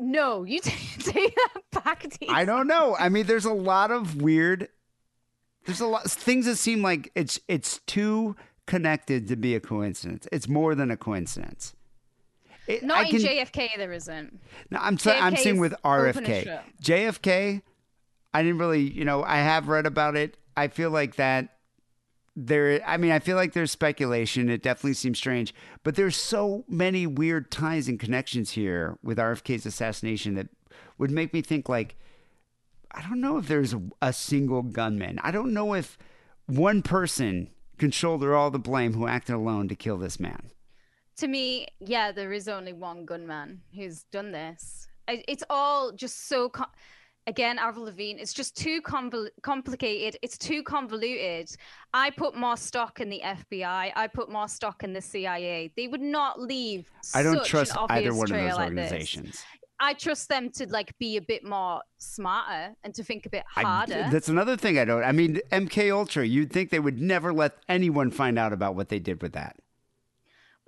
no, 0.00 0.44
you 0.44 0.60
take, 0.62 1.04
take 1.04 1.34
that 1.34 1.84
back. 1.84 2.06
I 2.28 2.44
don't 2.44 2.66
know. 2.66 2.96
I 2.98 3.08
mean, 3.08 3.26
there's 3.26 3.44
a 3.44 3.52
lot 3.52 3.90
of 3.90 4.20
weird. 4.22 4.68
There's 5.66 5.80
a 5.80 5.86
lot 5.86 6.10
things 6.10 6.46
that 6.46 6.56
seem 6.56 6.82
like 6.82 7.10
it's 7.14 7.38
it's 7.48 7.80
too 7.86 8.34
connected 8.66 9.28
to 9.28 9.36
be 9.36 9.54
a 9.54 9.60
coincidence. 9.60 10.26
It's 10.32 10.48
more 10.48 10.74
than 10.74 10.90
a 10.90 10.96
coincidence. 10.96 11.74
It- 12.68 12.82
Not 12.84 12.98
I 12.98 13.02
in 13.04 13.10
can- 13.10 13.20
JFK, 13.20 13.76
there 13.76 13.92
isn't. 13.92 14.38
No, 14.70 14.78
I'm 14.80 14.98
saying 14.98 15.22
I'm 15.22 15.36
saying 15.36 15.58
with 15.58 15.74
RFK. 15.84 16.60
JFK. 16.82 17.62
I 18.34 18.42
didn't 18.42 18.58
really, 18.58 18.82
you 18.82 19.04
know, 19.04 19.24
I 19.24 19.38
have 19.38 19.68
read 19.68 19.86
about 19.86 20.14
it. 20.16 20.36
I 20.56 20.68
feel 20.68 20.90
like 20.90 21.16
that 21.16 21.56
there. 22.36 22.80
I 22.86 22.98
mean, 22.98 23.10
I 23.10 23.20
feel 23.20 23.36
like 23.36 23.54
there's 23.54 23.70
speculation. 23.72 24.50
It 24.50 24.62
definitely 24.62 24.92
seems 24.94 25.16
strange, 25.18 25.54
but 25.82 25.96
there's 25.96 26.14
so 26.16 26.64
many 26.68 27.06
weird 27.06 27.50
ties 27.50 27.88
and 27.88 27.98
connections 27.98 28.50
here 28.50 28.98
with 29.02 29.16
RFK's 29.18 29.64
assassination 29.64 30.34
that 30.34 30.48
would 30.98 31.10
make 31.10 31.32
me 31.32 31.40
think 31.40 31.68
like, 31.70 31.96
I 32.92 33.00
don't 33.02 33.20
know 33.20 33.38
if 33.38 33.48
there's 33.48 33.72
a, 33.72 33.80
a 34.02 34.12
single 34.12 34.62
gunman. 34.62 35.18
I 35.22 35.30
don't 35.30 35.54
know 35.54 35.72
if 35.74 35.96
one 36.46 36.82
person 36.82 37.48
can 37.78 37.90
shoulder 37.92 38.34
all 38.34 38.50
the 38.50 38.58
blame 38.58 38.92
who 38.92 39.06
acted 39.06 39.34
alone 39.36 39.68
to 39.68 39.74
kill 39.74 39.96
this 39.96 40.20
man. 40.20 40.50
To 41.18 41.28
me, 41.28 41.66
yeah, 41.80 42.12
there 42.12 42.32
is 42.32 42.48
only 42.48 42.72
one 42.72 43.04
gunman 43.04 43.60
who's 43.74 44.04
done 44.04 44.30
this. 44.32 44.88
It's 45.08 45.44
all 45.50 45.92
just 45.92 46.28
so. 46.28 46.48
Com- 46.48 46.66
Again, 47.26 47.58
Avril 47.58 47.84
Lavigne, 47.84 48.18
it's 48.18 48.32
just 48.32 48.56
too 48.56 48.80
convol- 48.80 49.28
complicated. 49.42 50.18
It's 50.22 50.38
too 50.38 50.62
convoluted. 50.62 51.50
I 51.92 52.08
put 52.08 52.34
more 52.34 52.56
stock 52.56 53.00
in 53.00 53.10
the 53.10 53.20
FBI. 53.22 53.92
I 53.94 54.06
put 54.06 54.30
more 54.30 54.48
stock 54.48 54.82
in 54.82 54.94
the 54.94 55.02
CIA. 55.02 55.70
They 55.76 55.88
would 55.88 56.00
not 56.00 56.40
leave. 56.40 56.90
I 57.14 57.22
don't 57.22 57.44
trust 57.44 57.76
either 57.90 58.14
one 58.14 58.30
of 58.32 58.38
those 58.38 58.54
like 58.56 58.74
this. 58.74 58.84
organizations. 58.92 59.44
I 59.78 59.92
trust 59.92 60.30
them 60.30 60.48
to 60.52 60.66
like 60.70 60.96
be 60.98 61.18
a 61.18 61.20
bit 61.20 61.44
more 61.44 61.82
smarter 61.98 62.74
and 62.82 62.94
to 62.94 63.04
think 63.04 63.26
a 63.26 63.28
bit 63.30 63.44
I- 63.56 63.62
harder. 63.62 64.08
that's 64.10 64.28
another 64.30 64.56
thing 64.56 64.78
I 64.78 64.86
don't. 64.86 65.04
I 65.04 65.12
mean, 65.12 65.38
MK 65.52 65.92
Ultra. 65.92 66.24
You'd 66.26 66.50
think 66.50 66.70
they 66.70 66.80
would 66.80 66.98
never 66.98 67.30
let 67.34 67.58
anyone 67.68 68.10
find 68.10 68.38
out 68.38 68.54
about 68.54 68.74
what 68.74 68.88
they 68.88 69.00
did 69.00 69.20
with 69.20 69.34
that, 69.34 69.56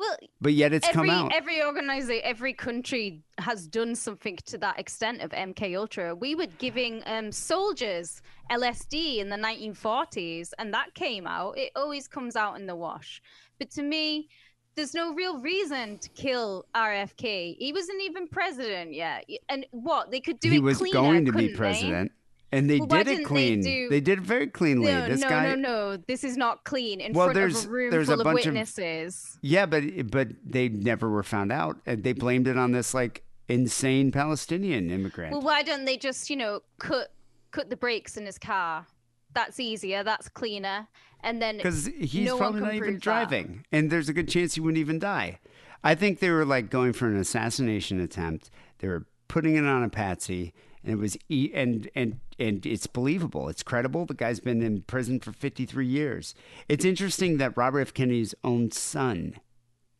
well, 0.00 0.16
but 0.40 0.54
yet 0.54 0.72
it's 0.72 0.88
every 0.88 1.08
come 1.08 1.10
out. 1.10 1.32
every 1.34 1.62
organization, 1.62 2.22
every 2.24 2.54
country 2.54 3.22
has 3.38 3.66
done 3.66 3.94
something 3.94 4.38
to 4.46 4.58
that 4.58 4.78
extent 4.78 5.20
of 5.20 5.30
MK 5.30 5.76
Ultra. 5.76 6.14
We 6.14 6.34
were 6.34 6.46
giving 6.58 7.02
um, 7.04 7.30
soldiers 7.30 8.22
LSD 8.50 9.18
in 9.18 9.28
the 9.28 9.36
1940s, 9.36 10.52
and 10.58 10.72
that 10.72 10.94
came 10.94 11.26
out. 11.26 11.58
It 11.58 11.70
always 11.76 12.08
comes 12.08 12.34
out 12.34 12.58
in 12.58 12.66
the 12.66 12.74
wash. 12.74 13.20
But 13.58 13.70
to 13.72 13.82
me, 13.82 14.28
there's 14.74 14.94
no 14.94 15.12
real 15.12 15.38
reason 15.38 15.98
to 15.98 16.08
kill 16.10 16.64
RFK. 16.74 17.56
He 17.58 17.72
wasn't 17.74 18.00
even 18.02 18.26
president 18.26 18.94
yet. 18.94 19.28
And 19.50 19.66
what 19.72 20.10
they 20.10 20.20
could 20.20 20.40
do 20.40 20.48
it. 20.48 20.52
he 20.52 20.56
it 20.56 20.62
was 20.62 20.78
cleaner, 20.78 20.92
going 20.94 21.24
to 21.26 21.32
be 21.32 21.48
couldn't 21.48 21.60
they? 21.82 22.10
And 22.52 22.68
they 22.68 22.78
Well, 22.78 22.86
did 22.88 23.00
it 23.00 23.04
didn't 23.04 23.18
they 23.18 23.24
clean. 23.24 23.60
do- 23.62 23.88
They 23.88 24.00
did 24.00 24.18
it 24.18 24.24
very 24.24 24.46
cleanly. 24.48 24.90
No, 24.92 25.08
this 25.08 25.20
no, 25.20 25.28
guy. 25.28 25.48
no, 25.48 25.54
no. 25.54 25.96
This 25.96 26.24
is 26.24 26.36
not 26.36 26.64
clean 26.64 27.00
in 27.00 27.12
Well, 27.12 27.26
front 27.26 27.34
there's- 27.36 27.64
of 27.64 27.70
a 27.70 27.72
room 27.72 27.90
there's 27.90 28.08
full 28.08 28.20
of 28.20 28.24
bunch 28.24 28.40
of- 28.46 28.52
witnesses. 28.54 29.38
Yeah, 29.42 29.66
but 29.66 30.10
but 30.10 30.28
they 30.44 30.68
never 30.68 31.08
were 31.08 31.22
found 31.22 31.52
out. 31.52 31.78
And 31.86 32.02
They 32.02 32.12
blamed 32.12 32.48
it 32.48 32.56
on 32.56 32.72
this 32.72 32.92
like 32.94 33.22
insane 33.48 34.12
Palestinian 34.12 34.90
immigrant. 34.90 35.32
Well, 35.32 35.42
why 35.42 35.62
don't 35.62 35.84
they 35.84 35.96
just, 35.96 36.30
you 36.30 36.36
know, 36.36 36.60
cut 36.78 37.12
cut 37.50 37.70
the 37.70 37.76
brakes 37.76 38.16
in 38.16 38.26
his 38.26 38.38
car? 38.38 38.86
That's 39.32 39.60
easier. 39.60 40.02
That's 40.02 40.28
cleaner. 40.28 40.88
And 41.22 41.40
then 41.42 41.58
because 41.58 41.86
he's 41.98 42.26
no 42.26 42.38
probably 42.38 42.60
not 42.62 42.74
even 42.74 42.80
prove 42.80 42.94
that. 42.94 43.02
driving, 43.02 43.64
and 43.70 43.90
there's 43.90 44.08
a 44.08 44.12
good 44.12 44.28
chance 44.28 44.54
he 44.54 44.60
wouldn't 44.60 44.78
even 44.78 44.98
die. 44.98 45.38
I 45.84 45.94
think 45.94 46.18
they 46.18 46.30
were 46.30 46.44
like 46.44 46.70
going 46.70 46.92
for 46.94 47.06
an 47.06 47.16
assassination 47.16 48.00
attempt. 48.00 48.50
They 48.78 48.88
were 48.88 49.06
putting 49.28 49.54
it 49.56 49.64
on 49.66 49.82
a 49.82 49.88
patsy, 49.90 50.52
and 50.82 50.92
it 50.92 50.96
was 50.98 51.16
e- 51.28 51.50
and 51.54 51.88
and 51.94 52.20
and 52.38 52.64
it's 52.66 52.86
believable. 52.86 53.48
It's 53.48 53.62
credible. 53.62 54.06
The 54.06 54.14
guy's 54.14 54.40
been 54.40 54.62
in 54.62 54.82
prison 54.82 55.20
for 55.20 55.32
53 55.32 55.86
years. 55.86 56.34
It's 56.68 56.84
interesting 56.84 57.36
that 57.38 57.56
Robert 57.56 57.80
F. 57.80 57.94
Kennedy's 57.94 58.34
own 58.44 58.70
son 58.70 59.36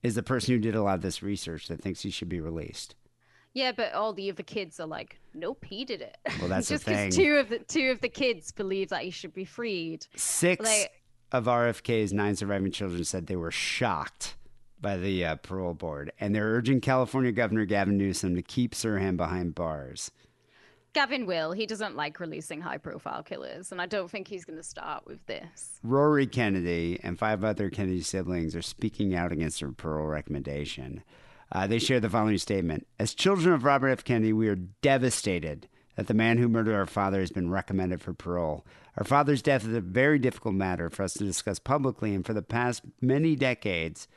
is 0.03 0.15
the 0.15 0.23
person 0.23 0.55
who 0.55 0.61
did 0.61 0.75
a 0.75 0.83
lot 0.83 0.95
of 0.95 1.03
this 1.03 1.23
research 1.23 1.69
that 1.69 1.83
thinks 1.83 2.01
he 2.03 2.11
should 2.11 2.29
be 2.31 2.41
released. 2.41 2.95
Yeah, 3.53 3.73
but 3.73 3.93
all 3.93 4.13
the 4.13 4.31
other 4.31 4.45
kids 4.45 4.79
are 4.79 4.87
like, 4.87 5.19
nope, 5.35 5.65
he 5.69 5.85
did 5.85 6.01
it. 6.01 6.17
Well, 6.39 6.49
that's 6.49 6.69
just 6.71 6.87
because 6.87 7.15
two 7.17 7.35
of 7.37 7.49
the 7.49 7.59
two 7.59 7.91
of 7.91 8.01
the 8.01 8.09
kids 8.09 8.53
believe 8.53 8.89
that 8.91 9.03
he 9.03 9.11
should 9.11 9.35
be 9.35 9.45
freed. 9.45 10.07
Six 10.17 10.65
Like- 10.65 10.93
of 11.33 11.45
RFK's 11.45 12.13
nine 12.13 12.35
surviving 12.37 12.73
children 12.73 13.05
said 13.05 13.27
they 13.27 13.37
were 13.37 13.51
shocked 13.51 14.37
by 14.81 14.97
the 14.97 15.25
uh, 15.25 15.37
parole 15.37 15.75
board, 15.75 16.11
and 16.19 16.35
they're 16.35 16.47
urging 16.55 16.81
California 16.81 17.31
Governor 17.33 17.67
Gavin 17.67 17.99
Newsom 17.99 18.35
to 18.35 18.43
keep 18.43 18.73
Sirhan 18.75 19.17
behind 19.17 19.55
bars. 19.55 20.11
Gavin 20.93 21.27
will. 21.27 21.53
He 21.53 21.67
doesn't 21.67 21.95
like 21.95 22.19
releasing 22.19 22.61
high 22.61 22.79
profile 22.79 23.23
killers, 23.23 23.71
and 23.71 23.81
I 23.81 23.87
don't 23.87 24.11
think 24.11 24.29
he's 24.29 24.45
going 24.45 24.59
to 24.59 24.65
start 24.65 25.07
with 25.07 25.25
this. 25.27 25.79
Rory 25.83 26.27
Kennedy 26.27 26.99
and 27.03 27.19
five 27.19 27.45
other 27.45 27.71
Kennedy 27.71 28.03
siblings 28.03 28.57
are 28.57 28.63
speaking 28.63 29.15
out 29.15 29.31
against 29.31 29.61
her 29.61 29.71
parole 29.71 30.07
recommendation. 30.07 31.03
Uh, 31.53 31.67
they 31.67 31.79
share 31.79 32.01
the 32.01 32.11
following 32.11 32.39
statement 32.39 32.87
As 32.99 33.15
children 33.15 33.55
of 33.55 33.65
Robert 33.65 33.89
F. 33.89 34.05
Kennedy, 34.05 34.33
we 34.33 34.49
are 34.49 34.57
devastated 34.57 35.69
that 35.97 36.07
the 36.07 36.15
man 36.15 36.39
who 36.39 36.49
murdered 36.49 36.75
our 36.75 36.87
father 36.87 37.21
has 37.21 37.31
been 37.31 37.51
recommended 37.51 38.01
for 38.01 38.13
parole. 38.13 38.65
Our 38.97 39.05
father's 39.05 39.43
death 39.43 39.65
is 39.65 39.75
a 39.75 39.81
very 39.81 40.19
difficult 40.19 40.55
matter 40.55 40.91
for 40.91 41.03
us 41.03 41.15
to 41.15 41.25
discuss 41.25 41.59
publicly, 41.59 42.15
and 42.15 42.25
for 42.25 42.35
the 42.35 42.43
past 42.43 42.83
many 43.01 43.37
decades, 43.37 44.09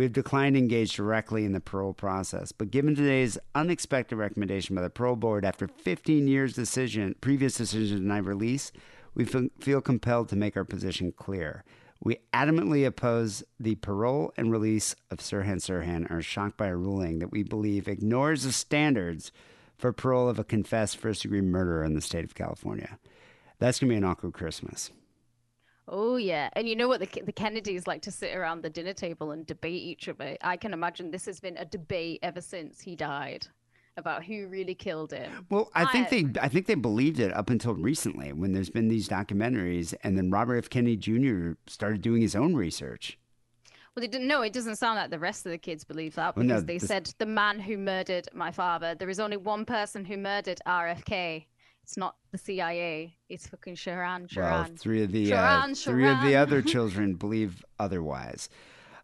we 0.00 0.04
have 0.04 0.14
declined 0.14 0.54
to 0.54 0.58
engage 0.58 0.94
directly 0.94 1.44
in 1.44 1.52
the 1.52 1.60
parole 1.60 1.92
process. 1.92 2.52
But 2.52 2.70
given 2.70 2.94
today's 2.94 3.36
unexpected 3.54 4.16
recommendation 4.16 4.74
by 4.74 4.80
the 4.80 4.88
parole 4.88 5.14
board 5.14 5.44
after 5.44 5.68
15 5.68 6.26
years 6.26 6.54
decision, 6.54 7.16
previous 7.20 7.58
decision 7.58 7.98
to 7.98 8.02
deny 8.02 8.16
release, 8.16 8.72
we 9.14 9.26
feel, 9.26 9.82
compelled 9.82 10.30
to 10.30 10.36
make 10.36 10.56
our 10.56 10.64
position 10.64 11.12
clear. 11.12 11.64
We 12.02 12.16
adamantly 12.32 12.86
oppose 12.86 13.44
the 13.58 13.74
parole 13.74 14.32
and 14.38 14.50
release 14.50 14.96
of 15.10 15.18
Sirhan 15.18 15.56
Sirhan 15.56 15.96
and 15.96 16.10
are 16.10 16.22
shocked 16.22 16.56
by 16.56 16.68
a 16.68 16.76
ruling 16.76 17.18
that 17.18 17.30
we 17.30 17.42
believe 17.42 17.86
ignores 17.86 18.44
the 18.44 18.52
standards 18.52 19.32
for 19.76 19.92
parole 19.92 20.30
of 20.30 20.38
a 20.38 20.44
confessed 20.44 20.96
first 20.96 21.20
degree 21.20 21.42
murderer 21.42 21.84
in 21.84 21.92
the 21.92 22.00
state 22.00 22.24
of 22.24 22.34
California. 22.34 22.98
That's 23.58 23.78
going 23.78 23.90
to 23.90 23.92
be 23.92 23.98
an 23.98 24.04
awkward 24.04 24.32
Christmas. 24.32 24.92
Oh 25.92 26.16
yeah, 26.16 26.48
and 26.52 26.68
you 26.68 26.76
know 26.76 26.86
what 26.88 27.00
the 27.00 27.22
the 27.24 27.32
Kennedys 27.32 27.86
like 27.88 28.00
to 28.02 28.12
sit 28.12 28.34
around 28.36 28.62
the 28.62 28.70
dinner 28.70 28.92
table 28.92 29.32
and 29.32 29.44
debate 29.44 29.82
each 29.82 30.08
other. 30.08 30.36
I 30.40 30.56
can 30.56 30.72
imagine 30.72 31.10
this 31.10 31.26
has 31.26 31.40
been 31.40 31.56
a 31.56 31.64
debate 31.64 32.20
ever 32.22 32.40
since 32.40 32.80
he 32.80 32.94
died 32.94 33.48
about 33.96 34.22
who 34.24 34.46
really 34.46 34.74
killed 34.74 35.10
him. 35.12 35.46
Well, 35.50 35.68
I 35.74 35.84
think 35.86 36.06
I- 36.06 36.10
they 36.10 36.40
I 36.40 36.48
think 36.48 36.66
they 36.66 36.76
believed 36.76 37.18
it 37.18 37.32
up 37.34 37.50
until 37.50 37.74
recently 37.74 38.32
when 38.32 38.52
there's 38.52 38.70
been 38.70 38.86
these 38.86 39.08
documentaries 39.08 39.92
and 40.04 40.16
then 40.16 40.30
Robert 40.30 40.58
F. 40.58 40.70
Kennedy 40.70 40.96
Jr. 40.96 41.54
started 41.66 42.00
doing 42.02 42.22
his 42.22 42.36
own 42.36 42.54
research. 42.54 43.18
Well, 43.96 44.00
they 44.02 44.06
didn't 44.06 44.28
know. 44.28 44.42
It 44.42 44.52
doesn't 44.52 44.76
sound 44.76 44.96
like 44.96 45.10
the 45.10 45.18
rest 45.18 45.44
of 45.44 45.50
the 45.50 45.58
kids 45.58 45.82
believe 45.82 46.14
that 46.14 46.36
Well, 46.36 46.44
no, 46.44 46.54
because 46.54 46.64
they 46.66 46.78
this- 46.78 46.86
said 46.88 47.12
the 47.18 47.26
man 47.26 47.58
who 47.58 47.76
murdered 47.76 48.28
my 48.32 48.52
father. 48.52 48.94
There 48.94 49.10
is 49.10 49.18
only 49.18 49.36
one 49.36 49.64
person 49.64 50.04
who 50.04 50.16
murdered 50.16 50.60
RFK. 50.64 51.46
It's 51.90 51.96
not 51.96 52.14
the 52.30 52.38
CIA. 52.38 53.16
It's 53.28 53.48
fucking 53.48 53.74
Sharon. 53.74 54.28
Well, 54.36 54.62
Sharon. 54.62 54.76
three 54.76 55.02
of 55.02 55.10
the 55.10 55.32
uh, 55.32 55.36
Sharon, 55.36 55.74
three 55.74 56.08
of 56.08 56.22
the 56.22 56.36
other 56.36 56.62
children 56.76 57.14
believe 57.14 57.64
otherwise. 57.80 58.48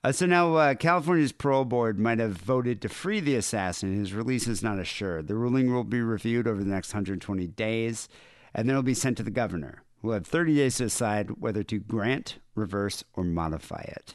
Uh, 0.05 0.13
so 0.13 0.25
now, 0.25 0.55
uh, 0.55 0.75
California's 0.77 1.33
parole 1.33 1.65
board 1.65 1.99
might 1.99 2.21
have 2.21 2.37
voted 2.37 2.81
to 2.81 2.89
free 2.89 3.19
the 3.19 3.35
assassin. 3.35 3.99
His 3.99 4.15
release 4.15 4.47
is 4.47 4.63
not 4.63 4.79
assured. 4.79 5.27
The 5.27 5.35
ruling 5.35 5.75
will 5.75 5.83
be 5.83 6.01
reviewed 6.01 6.47
over 6.47 6.63
the 6.63 6.71
next 6.71 6.91
120 6.95 7.49
days, 7.49 8.09
and 8.55 8.69
then 8.69 8.75
it'll 8.75 8.85
be 8.85 8.95
sent 8.95 9.17
to 9.17 9.25
the 9.25 9.33
governor, 9.33 9.83
who 10.01 10.07
will 10.07 10.15
have 10.15 10.27
30 10.29 10.55
days 10.55 10.77
to 10.77 10.85
decide 10.85 11.41
whether 11.41 11.65
to 11.65 11.81
grant, 11.81 12.39
reverse, 12.55 13.03
or 13.15 13.25
modify 13.25 13.81
it. 13.81 14.15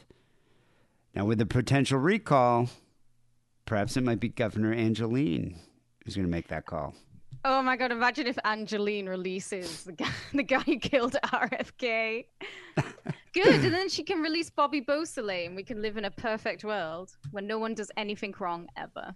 Now, 1.14 1.26
with 1.26 1.36
the 1.36 1.44
potential 1.44 1.98
recall, 1.98 2.70
perhaps 3.66 3.98
it 3.98 4.02
might 4.02 4.20
be 4.20 4.30
Governor 4.30 4.72
Angeline 4.72 5.56
who's 6.06 6.16
going 6.16 6.26
to 6.26 6.30
make 6.30 6.48
that 6.48 6.64
call. 6.64 6.94
Oh 7.44 7.60
my 7.60 7.76
god! 7.76 7.90
Imagine 7.90 8.28
if 8.28 8.38
Angeline 8.44 9.08
releases 9.08 9.84
the 9.84 9.92
guy, 9.92 10.10
the 10.32 10.44
guy 10.44 10.60
who 10.60 10.78
killed 10.78 11.16
RFK. 11.24 12.26
Good, 13.32 13.64
and 13.64 13.74
then 13.74 13.88
she 13.88 14.02
can 14.04 14.20
release 14.20 14.50
Bobby 14.50 14.80
Beausoleil, 14.80 15.46
and 15.46 15.56
we 15.56 15.64
can 15.64 15.82
live 15.82 15.96
in 15.96 16.04
a 16.04 16.10
perfect 16.10 16.64
world 16.64 17.16
where 17.30 17.42
no 17.42 17.58
one 17.58 17.74
does 17.74 17.90
anything 17.96 18.34
wrong 18.38 18.68
ever. 18.76 19.14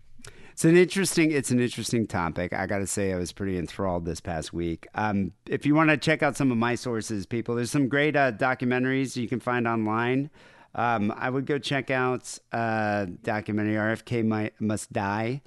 It's 0.50 0.64
an 0.64 0.76
interesting. 0.76 1.30
It's 1.30 1.50
an 1.50 1.60
interesting 1.60 2.06
topic. 2.06 2.52
I 2.52 2.66
got 2.66 2.78
to 2.78 2.86
say, 2.86 3.12
I 3.12 3.16
was 3.16 3.30
pretty 3.32 3.58
enthralled 3.58 4.06
this 4.06 4.20
past 4.20 4.52
week. 4.52 4.88
Um, 4.94 5.32
if 5.46 5.64
you 5.64 5.74
want 5.74 5.90
to 5.90 5.96
check 5.96 6.22
out 6.22 6.36
some 6.36 6.50
of 6.50 6.58
my 6.58 6.74
sources, 6.74 7.26
people, 7.26 7.54
there's 7.54 7.70
some 7.70 7.88
great 7.88 8.16
uh, 8.16 8.32
documentaries 8.32 9.16
you 9.16 9.28
can 9.28 9.38
find 9.38 9.68
online. 9.68 10.30
Um, 10.74 11.12
I 11.16 11.30
would 11.30 11.46
go 11.46 11.58
check 11.58 11.90
out 11.90 12.38
uh, 12.52 13.06
documentary 13.22 13.74
RFK 13.74 14.50
Must 14.58 14.92
Die. 14.92 15.42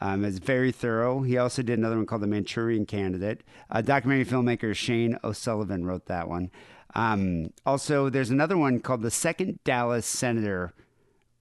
Um, 0.00 0.24
it's 0.24 0.38
very 0.38 0.72
thorough. 0.72 1.22
He 1.22 1.38
also 1.38 1.62
did 1.62 1.78
another 1.78 1.96
one 1.96 2.06
called 2.06 2.22
The 2.22 2.26
Manchurian 2.26 2.86
Candidate. 2.86 3.42
Uh, 3.70 3.80
documentary 3.80 4.24
filmmaker 4.26 4.74
Shane 4.74 5.18
O'Sullivan 5.22 5.86
wrote 5.86 6.06
that 6.06 6.28
one. 6.28 6.50
Um, 6.94 7.50
also, 7.64 8.08
there's 8.08 8.30
another 8.30 8.56
one 8.56 8.80
called 8.80 9.02
The 9.02 9.10
Second 9.10 9.58
Dallas 9.64 10.06
Senator 10.06 10.72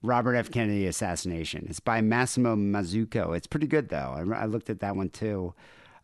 Robert 0.04 0.36
F. 0.36 0.52
Kennedy 0.52 0.86
assassination. 0.86 1.66
It's 1.70 1.80
by 1.80 2.02
Massimo 2.02 2.56
Mazzucco. 2.56 3.36
It's 3.36 3.48
pretty 3.48 3.68
good 3.68 3.90
though. 3.90 4.14
I, 4.36 4.44
I 4.44 4.46
looked 4.46 4.70
at 4.70 4.82
that 4.82 4.96
one 4.96 5.10
too. 5.10 5.54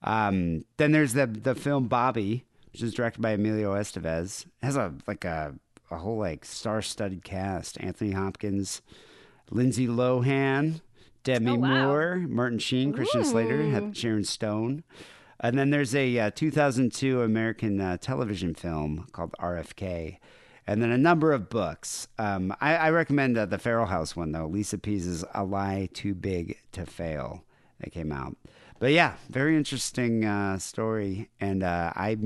Um, 0.01 0.63
then 0.77 0.93
there's 0.93 1.13
the 1.13 1.27
the 1.27 1.53
film 1.53 1.88
Bobby, 1.88 2.45
which 2.71 2.81
is 2.81 2.93
directed 2.93 3.21
by 3.21 3.31
Emilio 3.31 3.73
Estevez. 3.73 4.45
It 4.45 4.65
has 4.65 4.77
a 4.77 4.93
like 5.05 5.26
a 5.26 5.55
a 5.91 5.97
whole 5.97 6.17
like 6.17 6.45
star-studded 6.45 7.23
cast: 7.23 7.80
Anthony 7.81 8.11
Hopkins, 8.11 8.81
Lindsay 9.51 9.88
Lohan, 9.88 10.80
Demi 11.23 11.51
Oh, 11.51 11.55
wow. 11.55 11.87
Moore, 11.87 12.25
Martin 12.27 12.59
Sheen, 12.59 12.93
Christian 12.93 13.23
Slater, 13.25 13.91
Sharon 13.93 14.23
Stone. 14.23 14.83
And 15.39 15.57
then 15.57 15.69
there's 15.69 15.95
a 15.95 16.19
uh, 16.19 16.31
2002 16.31 17.21
American 17.21 17.79
uh, 17.79 17.97
television 17.97 18.53
film 18.53 19.07
called 19.11 19.33
RFK. 19.39 20.17
And 20.67 20.83
then 20.83 20.91
a 20.91 20.97
number 20.97 21.31
of 21.31 21.49
books. 21.49 22.07
Um, 22.17 22.53
I, 22.61 22.75
I 22.75 22.89
recommend 22.91 23.37
uh, 23.37 23.45
the 23.45 23.57
Farrell 23.57 23.87
House 23.87 24.15
one, 24.15 24.31
though. 24.33 24.45
Lisa 24.47 24.77
Pease's 24.77 25.23
A 25.33 25.43
Lie 25.43 25.89
Too 25.93 26.13
Big 26.13 26.59
to 26.73 26.85
Fail. 26.85 27.43
That 27.79 27.91
came 27.91 28.11
out. 28.11 28.35
But 28.79 28.91
yeah, 28.91 29.13
very 29.29 29.55
interesting 29.57 30.25
uh, 30.25 30.57
story. 30.59 31.29
And 31.39 31.63
uh, 31.63 31.93
I, 31.95 32.17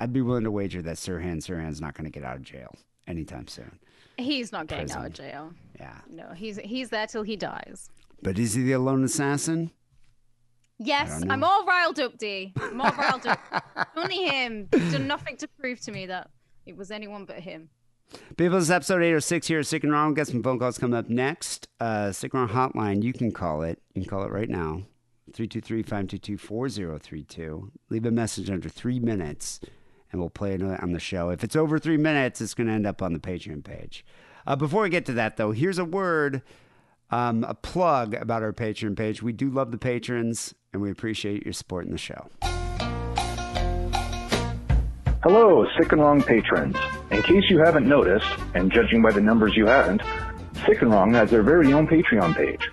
I'd 0.00 0.12
be 0.12 0.20
willing 0.20 0.44
to 0.44 0.50
wager 0.50 0.82
that 0.82 0.96
Sirhan 0.96 1.36
Sirhan's 1.38 1.80
not 1.80 1.94
going 1.94 2.04
to 2.04 2.10
get 2.10 2.24
out 2.24 2.36
of 2.36 2.42
jail 2.42 2.74
anytime 3.06 3.48
soon. 3.48 3.78
He's 4.18 4.52
not 4.52 4.66
getting 4.66 4.90
out 4.92 5.06
of 5.06 5.12
jail. 5.12 5.52
Yeah. 5.78 5.98
No, 6.08 6.28
he's 6.34 6.58
he's 6.58 6.90
there 6.90 7.06
till 7.06 7.22
he 7.22 7.36
dies. 7.36 7.90
But 8.22 8.38
is 8.38 8.54
he 8.54 8.62
the 8.62 8.72
alone 8.72 9.04
assassin? 9.04 9.70
Yes, 10.78 11.22
I'm 11.28 11.44
all 11.44 11.64
riled 11.64 12.00
up, 12.00 12.18
D. 12.18 12.52
I'm 12.60 12.80
all 12.80 12.90
riled 12.92 13.26
up. 13.26 13.38
Only 13.96 14.24
him. 14.24 14.68
He's 14.72 14.92
done 14.92 15.06
nothing 15.06 15.36
to 15.36 15.48
prove 15.48 15.80
to 15.82 15.92
me 15.92 16.06
that 16.06 16.30
it 16.66 16.76
was 16.76 16.90
anyone 16.90 17.24
but 17.26 17.36
him. 17.36 17.68
People, 18.36 18.58
this 18.58 18.64
is 18.64 18.70
episode 18.70 19.02
806 19.02 19.46
here 19.46 19.60
at 19.60 19.66
Sick 19.66 19.84
and 19.84 19.92
Wrong. 19.92 20.14
Got 20.14 20.26
some 20.28 20.42
phone 20.42 20.58
calls 20.58 20.78
coming 20.78 20.96
up 20.96 21.08
next. 21.08 21.68
Uh, 21.80 22.12
Sick 22.12 22.34
and 22.34 22.50
Wrong 22.50 22.70
hotline, 22.72 23.02
you 23.02 23.12
can 23.12 23.30
call 23.32 23.62
it. 23.62 23.80
You 23.94 24.02
can 24.02 24.10
call 24.10 24.24
it 24.24 24.32
right 24.32 24.48
now 24.48 24.82
323 25.32 25.82
522 25.82 26.38
4032. 26.38 27.72
Leave 27.90 28.06
a 28.06 28.10
message 28.10 28.50
under 28.50 28.68
three 28.68 28.98
minutes 28.98 29.60
and 30.14 30.20
we'll 30.20 30.30
play 30.30 30.54
it 30.54 30.62
on 30.62 30.92
the 30.92 31.00
show. 31.00 31.30
If 31.30 31.42
it's 31.42 31.56
over 31.56 31.76
three 31.76 31.96
minutes, 31.96 32.40
it's 32.40 32.54
going 32.54 32.68
to 32.68 32.72
end 32.72 32.86
up 32.86 33.02
on 33.02 33.14
the 33.14 33.18
Patreon 33.18 33.64
page. 33.64 34.06
Uh, 34.46 34.54
before 34.54 34.84
we 34.84 34.88
get 34.88 35.06
to 35.06 35.12
that, 35.14 35.36
though, 35.36 35.50
here's 35.50 35.76
a 35.76 35.84
word, 35.84 36.42
um, 37.10 37.42
a 37.42 37.54
plug 37.54 38.14
about 38.14 38.44
our 38.44 38.52
Patreon 38.52 38.96
page. 38.96 39.24
We 39.24 39.32
do 39.32 39.50
love 39.50 39.72
the 39.72 39.76
patrons 39.76 40.54
and 40.72 40.80
we 40.80 40.88
appreciate 40.88 41.42
your 41.42 41.52
support 41.52 41.84
in 41.86 41.90
the 41.90 41.98
show. 41.98 42.28
Hello, 45.24 45.66
Sick 45.76 45.90
and 45.90 46.00
Wrong 46.00 46.22
patrons. 46.22 46.76
In 47.10 47.20
case 47.22 47.50
you 47.50 47.58
haven't 47.58 47.88
noticed, 47.88 48.28
and 48.54 48.70
judging 48.70 49.02
by 49.02 49.10
the 49.10 49.20
numbers 49.20 49.56
you 49.56 49.66
haven't, 49.66 50.00
Sick 50.64 50.80
and 50.80 50.92
Wrong 50.92 51.12
has 51.14 51.28
their 51.30 51.42
very 51.42 51.72
own 51.72 51.88
Patreon 51.88 52.36
page, 52.36 52.70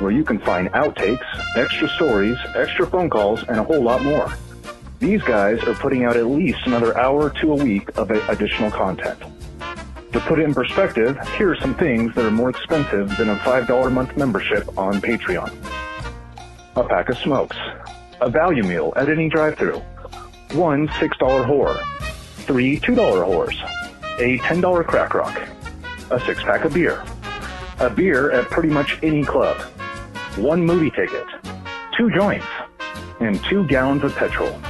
where 0.00 0.10
you 0.10 0.24
can 0.24 0.40
find 0.40 0.68
outtakes, 0.70 1.24
extra 1.56 1.88
stories, 1.90 2.36
extra 2.56 2.84
phone 2.84 3.10
calls, 3.10 3.44
and 3.44 3.60
a 3.60 3.62
whole 3.62 3.80
lot 3.80 4.02
more. 4.02 4.34
These 5.00 5.22
guys 5.22 5.62
are 5.64 5.72
putting 5.72 6.04
out 6.04 6.18
at 6.18 6.26
least 6.26 6.66
another 6.66 6.96
hour 6.98 7.30
to 7.40 7.52
a 7.52 7.56
week 7.56 7.88
of 7.96 8.10
additional 8.10 8.70
content. 8.70 9.18
To 10.12 10.20
put 10.20 10.38
it 10.38 10.42
in 10.42 10.52
perspective, 10.52 11.18
here 11.38 11.50
are 11.52 11.56
some 11.56 11.74
things 11.74 12.14
that 12.14 12.26
are 12.26 12.30
more 12.30 12.50
expensive 12.50 13.16
than 13.16 13.30
a 13.30 13.36
$5 13.36 13.86
a 13.86 13.90
month 13.90 14.14
membership 14.18 14.68
on 14.76 15.00
Patreon. 15.00 15.56
A 16.76 16.84
pack 16.84 17.08
of 17.08 17.16
smokes, 17.16 17.56
a 18.20 18.28
value 18.28 18.62
meal 18.62 18.92
at 18.94 19.08
any 19.08 19.30
drive-thru, 19.30 19.78
one 20.52 20.86
$6 20.88 21.46
whore, 21.46 21.82
three 22.44 22.78
$2 22.78 22.94
whores, 22.94 23.56
a 24.18 24.36
$10 24.36 24.86
crack 24.86 25.14
rock, 25.14 25.40
a 26.10 26.20
six 26.26 26.42
pack 26.42 26.66
of 26.66 26.74
beer, 26.74 27.02
a 27.78 27.88
beer 27.88 28.30
at 28.32 28.50
pretty 28.50 28.68
much 28.68 28.98
any 29.02 29.24
club, 29.24 29.56
one 30.36 30.62
movie 30.62 30.90
ticket, 30.90 31.26
two 31.96 32.10
joints, 32.10 32.46
and 33.20 33.42
two 33.44 33.66
gallons 33.66 34.04
of 34.04 34.14
petrol. 34.14 34.60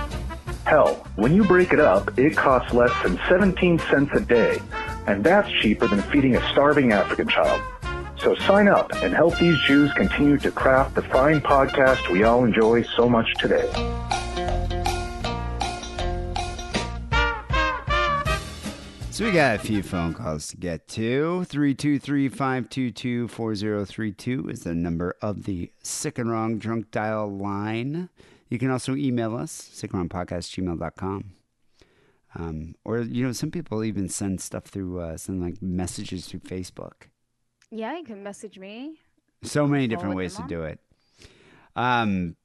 Hell, 0.71 0.95
when 1.17 1.35
you 1.35 1.43
break 1.43 1.73
it 1.73 1.81
up, 1.81 2.17
it 2.17 2.37
costs 2.37 2.73
less 2.73 2.93
than 3.03 3.19
17 3.29 3.81
cents 3.91 4.13
a 4.15 4.21
day, 4.21 4.61
and 5.09 5.25
that's 5.25 5.51
cheaper 5.51 5.89
than 5.89 6.01
feeding 6.01 6.37
a 6.37 6.51
starving 6.53 6.93
African 6.93 7.27
child. 7.27 7.61
So 8.21 8.37
sign 8.37 8.69
up 8.69 8.93
and 9.03 9.13
help 9.13 9.37
these 9.41 9.59
Jews 9.67 9.93
continue 9.95 10.39
to 10.39 10.53
craft 10.53 10.95
the 10.95 11.03
fine 11.03 11.41
podcast 11.41 12.09
we 12.13 12.23
all 12.23 12.45
enjoy 12.45 12.85
so 12.85 13.09
much 13.09 13.27
today. 13.41 13.69
So 19.11 19.25
we 19.25 19.33
got 19.33 19.57
a 19.57 19.59
few 19.59 19.83
phone 19.83 20.15
calls 20.15 20.47
to 20.51 20.57
get 20.57 20.87
to. 20.91 21.45
323-522-4032 21.49 24.49
is 24.49 24.63
the 24.63 24.77
number 24.77 25.17
of 25.21 25.47
the 25.47 25.73
Sick 25.83 26.17
and 26.17 26.31
Wrong 26.31 26.59
Drunk 26.59 26.93
Dial 26.93 27.29
line. 27.29 28.09
You 28.51 28.59
can 28.59 28.71
also 28.71 28.95
email 28.97 29.37
us, 29.37 29.71
sickandwrongpodcast@gmail.com. 29.73 31.33
Um, 32.35 32.75
or, 32.85 32.99
you 32.99 33.25
know, 33.25 33.33
some 33.33 33.51
people 33.51 33.83
even 33.83 34.09
send 34.09 34.41
stuff 34.41 34.65
through, 34.65 35.01
uh, 35.01 35.17
send 35.17 35.41
like 35.41 35.63
messages 35.63 36.27
through 36.27 36.41
Facebook. 36.41 37.09
Yeah, 37.71 37.97
you 37.97 38.05
can 38.05 38.23
message 38.23 38.59
me. 38.59 38.99
So 39.43 39.67
many 39.67 39.87
different 39.87 40.17
ways 40.17 40.35
to 40.37 40.43
on. 40.43 40.49
do 40.49 40.63
it. 40.65 40.81
Um, 41.77 42.37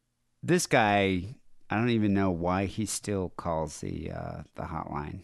this 0.41 0.67
guy, 0.67 1.35
I 1.69 1.75
don't 1.75 1.89
even 1.89 2.13
know 2.13 2.29
why 2.29 2.65
he 2.65 2.85
still 2.85 3.29
calls 3.29 3.81
the 3.81 4.11
uh, 4.11 4.43
the 4.53 4.63
hotline. 4.63 5.21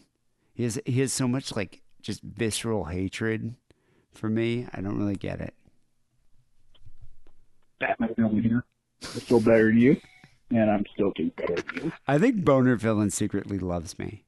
He 0.54 0.64
has 0.64 0.80
he 0.84 1.00
has 1.00 1.12
so 1.12 1.26
much 1.28 1.54
like 1.56 1.80
just 2.02 2.20
visceral 2.22 2.84
hatred 2.84 3.54
for 4.10 4.28
me. 4.28 4.66
I 4.74 4.80
don't 4.80 4.98
really 4.98 5.14
get 5.14 5.40
it. 5.40 5.54
Batman 7.78 8.14
villain 8.16 8.42
here. 8.42 8.64
I 9.02 9.20
feel 9.20 9.40
better 9.40 9.68
than 9.68 9.78
you, 9.78 10.00
and 10.56 10.70
I'm 10.70 10.84
still 10.92 11.10
doing 11.12 11.32
better 11.36 11.54
than 11.54 11.84
you. 11.84 11.92
I 12.06 12.18
think 12.18 12.44
Boner 12.44 12.76
Villain 12.76 13.10
secretly 13.10 13.58
loves 13.58 13.98
me. 13.98 14.24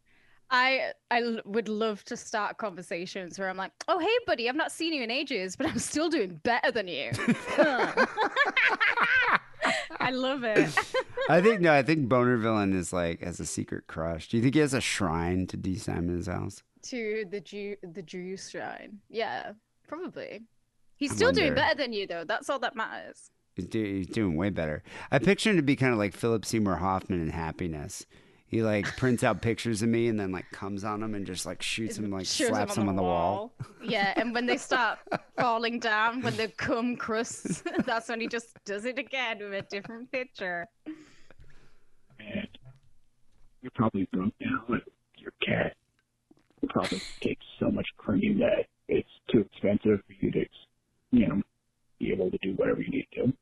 I 0.50 0.92
I 1.10 1.38
would 1.44 1.68
love 1.68 2.04
to 2.04 2.16
start 2.16 2.58
conversations 2.58 3.38
where 3.38 3.48
I'm 3.48 3.56
like, 3.56 3.72
"Oh, 3.88 3.98
hey, 3.98 4.16
buddy, 4.26 4.48
I've 4.48 4.56
not 4.56 4.72
seen 4.72 4.92
you 4.92 5.02
in 5.02 5.10
ages, 5.10 5.56
but 5.56 5.66
I'm 5.66 5.78
still 5.78 6.08
doing 6.08 6.40
better 6.44 6.70
than 6.70 6.88
you." 6.88 7.10
I 10.00 10.10
love 10.10 10.44
it. 10.44 10.76
I 11.28 11.40
think 11.40 11.60
no, 11.60 11.72
I 11.72 11.82
think 11.82 12.08
Boner 12.08 12.36
Villain 12.36 12.76
is 12.76 12.92
like 12.92 13.22
has 13.22 13.40
a 13.40 13.46
secret 13.46 13.86
crush. 13.86 14.28
Do 14.28 14.36
you 14.36 14.42
think 14.42 14.54
he 14.54 14.60
has 14.60 14.74
a 14.74 14.80
shrine 14.80 15.46
to 15.48 15.56
D 15.56 15.76
Simon's 15.76 16.26
house? 16.26 16.62
to 16.84 17.24
the 17.30 17.40
Jew 17.40 17.76
the 17.82 18.02
Jew 18.02 18.36
shrine. 18.36 18.98
Yeah, 19.08 19.52
probably. 19.88 20.42
He's 20.96 21.12
I 21.12 21.16
still 21.16 21.32
doing 21.32 21.54
better 21.54 21.74
than 21.74 21.92
you 21.92 22.06
though. 22.06 22.24
That's 22.24 22.48
all 22.50 22.58
that 22.60 22.76
matters. 22.76 23.30
He's, 23.54 23.66
do, 23.66 23.82
he's 23.82 24.08
doing 24.08 24.36
way 24.36 24.50
better. 24.50 24.82
I 25.10 25.18
picture 25.18 25.50
him 25.50 25.56
to 25.56 25.62
be 25.62 25.76
kind 25.76 25.92
of 25.92 25.98
like 25.98 26.14
Philip 26.14 26.44
Seymour 26.44 26.76
Hoffman 26.76 27.20
in 27.20 27.30
Happiness. 27.30 28.04
He 28.46 28.62
like 28.62 28.96
prints 28.96 29.24
out 29.24 29.42
pictures 29.42 29.82
of 29.82 29.88
me 29.88 30.06
and 30.06 30.18
then 30.18 30.30
like 30.30 30.50
comes 30.52 30.84
on 30.84 31.00
them 31.00 31.14
and 31.14 31.26
just 31.26 31.44
like 31.44 31.60
shoots 31.60 31.98
him, 31.98 32.08
like 32.10 32.26
Shows 32.26 32.48
slaps 32.48 32.76
him 32.76 32.88
on 32.88 32.94
the 32.94 33.02
wall. 33.02 33.52
Yeah, 33.82 34.12
and 34.16 34.32
when 34.32 34.46
they 34.46 34.58
start 34.58 34.98
falling 35.38 35.80
down, 35.80 36.22
when 36.22 36.36
the 36.36 36.48
cum 36.48 36.96
crusts, 36.96 37.64
that's 37.84 38.08
when 38.08 38.20
he 38.20 38.28
just 38.28 38.56
does 38.64 38.84
it 38.84 38.98
again 38.98 39.38
with 39.40 39.52
a 39.52 39.62
different 39.62 40.12
picture. 40.12 40.68
you're 43.60 43.72
probably 43.74 44.08
broke 44.12 44.34
now, 44.40 44.62
and 44.68 44.82
your 45.18 45.32
cat 45.44 45.74
probably 46.68 47.02
takes 47.20 47.44
so 47.58 47.70
much 47.70 47.88
cream 47.96 48.38
that 48.38 48.66
it's 48.88 49.08
too 49.32 49.40
expensive 49.40 50.00
for 50.06 50.14
you 50.20 50.30
to, 50.30 50.44
you 51.10 51.26
know, 51.26 51.42
be 51.98 52.12
able 52.12 52.30
to 52.30 52.38
do 52.38 52.52
whatever 52.52 52.82
you 52.82 52.90
need 52.90 53.06
to. 53.14 53.32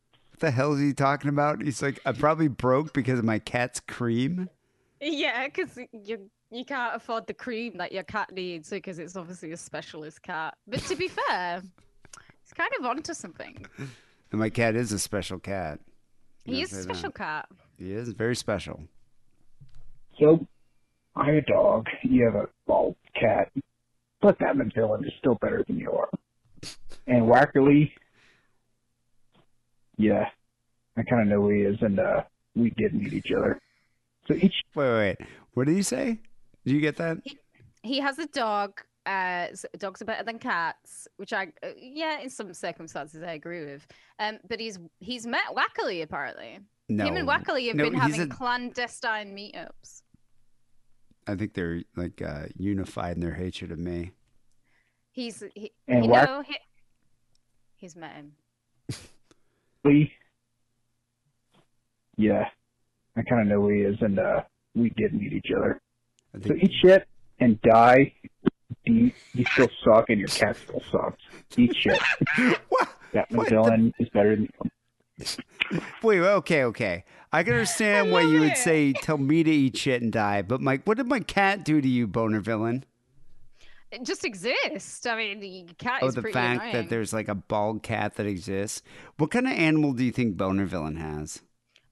What 0.43 0.49
the 0.49 0.57
hell 0.57 0.73
is 0.73 0.81
he 0.81 0.93
talking 0.93 1.29
about? 1.29 1.63
He's 1.63 1.81
like, 1.81 2.01
I'm 2.05 2.17
probably 2.17 2.49
broke 2.49 2.93
because 2.93 3.21
of 3.21 3.25
my 3.25 3.39
cat's 3.39 3.79
cream. 3.79 4.51
Yeah, 5.01 5.47
because 5.47 5.79
you 5.93 6.29
you 6.51 6.65
can't 6.65 6.97
afford 6.97 7.29
the 7.29 7.33
cream 7.33 7.77
that 7.77 7.93
your 7.93 8.03
cat 8.03 8.33
needs 8.33 8.69
because 8.69 8.99
it's 8.99 9.15
obviously 9.15 9.53
a 9.53 9.57
specialist 9.57 10.21
cat. 10.21 10.55
But 10.67 10.81
to 10.81 10.97
be 10.97 11.07
fair, 11.29 11.63
he's 12.43 12.53
kind 12.55 12.73
of 12.77 12.87
onto 12.87 13.15
something. 13.15 13.65
And 13.79 14.41
my 14.41 14.51
cat 14.51 14.75
is 14.75 14.91
a 14.91 14.99
special 14.99 15.39
cat. 15.39 15.79
He 16.45 16.61
is 16.61 16.73
a 16.73 16.75
say 16.75 16.77
that. 16.79 16.83
special 16.83 17.13
cat. 17.13 17.49
He 17.79 17.93
is 17.93 18.09
very 18.09 18.35
special. 18.35 18.81
So, 20.19 20.45
I 21.15 21.27
have 21.27 21.37
a 21.37 21.43
dog. 21.43 21.87
You 22.03 22.25
have 22.25 22.35
a 22.35 22.49
bald 22.67 22.97
cat. 23.15 23.53
But 24.21 24.41
that 24.41 24.57
villain 24.75 25.05
is 25.05 25.13
still 25.21 25.37
better 25.37 25.63
than 25.69 25.79
you 25.79 25.93
are. 25.93 26.11
And 27.07 27.27
Wackerly, 27.27 27.93
yeah, 30.03 30.29
I 30.97 31.03
kind 31.03 31.23
of 31.23 31.29
know 31.29 31.43
who 31.43 31.51
he 31.51 31.61
is, 31.63 31.77
and 31.81 31.99
uh, 31.99 32.23
we 32.55 32.71
did 32.71 32.93
meet 32.95 33.13
each 33.13 33.31
other. 33.33 33.61
So 34.27 34.35
each 34.35 34.63
Wait, 34.75 34.91
wait, 34.91 35.17
wait. 35.21 35.29
What 35.55 35.67
did 35.67 35.77
he 35.77 35.83
say? 35.83 36.19
Did 36.65 36.75
you 36.75 36.81
get 36.81 36.97
that? 36.97 37.19
He 37.83 37.99
has 38.01 38.19
a 38.19 38.27
dog. 38.27 38.81
Uh, 39.05 39.49
s- 39.51 39.67
dogs 39.79 40.01
are 40.01 40.05
better 40.05 40.23
than 40.25 40.39
cats, 40.39 41.09
which 41.17 41.33
I, 41.33 41.49
uh, 41.65 41.71
yeah, 41.77 42.21
in 42.21 42.31
some 42.31 42.55
circumstances 42.55 43.23
I 43.23 43.33
agree 43.33 43.65
with. 43.65 43.85
Um, 44.21 44.39
but 44.49 44.61
he's 44.61 44.79
he's 45.01 45.27
met 45.27 45.43
Wackerly 45.55 46.03
apparently. 46.03 46.61
No. 46.89 47.05
Him 47.05 47.17
and 47.17 47.27
Wackerly 47.29 47.67
have 47.69 47.77
No, 47.77 47.85
been 47.85 47.95
having 47.95 48.21
a- 48.21 48.27
clandestine 48.29 49.35
meetups. 49.37 50.03
I 51.27 51.35
think 51.37 51.55
they're 51.55 51.83
like 51.97 52.23
uh, 52.23 52.47
unified 52.57 53.17
in 53.17 53.21
their 53.23 53.35
hatred 53.35 53.73
of 53.73 53.79
me. 53.79 54.13
He's 55.11 55.43
he, 55.55 55.73
And 55.89 56.05
you 56.05 56.11
Wack- 56.11 56.29
know 56.29 56.43
he, 56.43 56.57
he's 57.77 57.97
met 57.97 58.15
him. 58.15 58.33
Lee, 59.85 60.13
yeah, 62.17 62.49
I 63.17 63.23
kind 63.23 63.43
of 63.43 63.49
know 63.49 63.63
who 63.63 63.69
he 63.71 63.81
is, 63.81 63.97
and 64.01 64.19
uh, 64.19 64.43
we 64.75 64.91
did 64.91 65.13
meet 65.13 65.33
each 65.33 65.51
other. 65.57 65.81
I 66.35 66.47
So 66.47 66.55
eat 66.55 66.73
shit 66.81 67.07
and 67.41 67.61
die. 67.63 68.15
You, 68.85 69.13
you 69.35 69.45
still 69.53 69.69
suck, 69.85 70.09
and 70.09 70.19
your 70.19 70.29
cat 70.29 70.57
still 70.57 70.83
sucks. 70.91 71.23
Eat 71.57 71.75
shit. 71.77 72.01
What? 72.69 72.89
That 73.13 73.31
What 73.31 73.51
villain 73.51 73.93
is 73.99 74.09
better 74.09 74.37
than 74.37 74.45
you. 74.45 74.71
Wait, 75.19 75.83
wait, 76.03 76.21
okay, 76.21 76.65
okay. 76.65 77.05
I 77.31 77.43
can 77.43 77.55
understand 77.55 78.11
why 78.11 78.23
you 78.23 78.41
would 78.41 78.57
say 78.57 78.93
tell 78.93 79.19
me 79.19 79.43
to 79.43 79.51
eat 79.51 79.77
shit 79.77 80.01
and 80.03 80.13
die, 80.13 80.43
but 80.43 80.61
Mike, 80.61 80.83
what 80.85 80.97
did 80.97 81.07
my 81.07 81.21
cat 81.21 81.65
do 81.65 81.81
to 81.81 81.89
you, 81.89 82.07
boner 82.07 82.41
villain? 82.41 82.85
It 83.93 84.05
just 84.05 84.25
exists. 84.25 85.05
I 85.07 85.17
mean, 85.17 85.41
the 85.41 85.67
cat 85.79 86.01
Oh, 86.03 86.11
the 86.11 86.23
fact 86.23 86.63
annoying. 86.63 86.73
that 86.73 86.89
there's 86.89 87.13
like 87.13 87.29
a 87.29 87.35
bald 87.35 87.83
cat 87.83 88.15
that 88.17 88.27
exists. 88.27 88.83
What 89.19 89.31
kind 89.31 89.47
of 89.47 89.53
animal 89.53 89.93
do 89.93 90.03
you 90.03 90.11
think 90.13 90.37
boner 90.37 90.65
villain 90.65 90.97
has? 90.97 91.43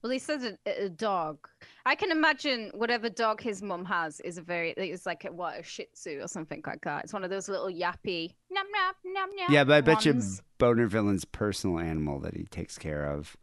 Well, 0.01 0.11
he 0.11 0.17
says 0.17 0.43
a, 0.43 0.85
a 0.85 0.89
dog. 0.89 1.47
I 1.85 1.93
can 1.93 2.09
imagine 2.09 2.71
whatever 2.73 3.07
dog 3.07 3.39
his 3.39 3.61
mum 3.61 3.85
has 3.85 4.19
is 4.21 4.39
a 4.39 4.41
very, 4.41 4.71
it's 4.71 5.05
like 5.05 5.25
a, 5.25 5.31
what, 5.31 5.59
a 5.59 5.63
Shih 5.63 5.85
Tzu 5.93 6.19
or 6.21 6.27
something 6.27 6.63
like 6.65 6.81
that. 6.85 7.03
It's 7.03 7.13
one 7.13 7.23
of 7.23 7.29
those 7.29 7.47
little 7.47 7.67
yappy, 7.67 8.33
nom 8.49 8.65
nom 8.71 9.13
nom 9.13 9.29
nom. 9.35 9.53
Yeah, 9.53 9.63
but 9.63 9.73
I 9.73 9.81
bet 9.81 10.03
you 10.03 10.13
ones. 10.13 10.41
boner 10.57 10.87
villain's 10.87 11.23
personal 11.23 11.77
animal 11.77 12.19
that 12.21 12.35
he 12.35 12.45
takes 12.45 12.79
care 12.79 13.05
of 13.05 13.37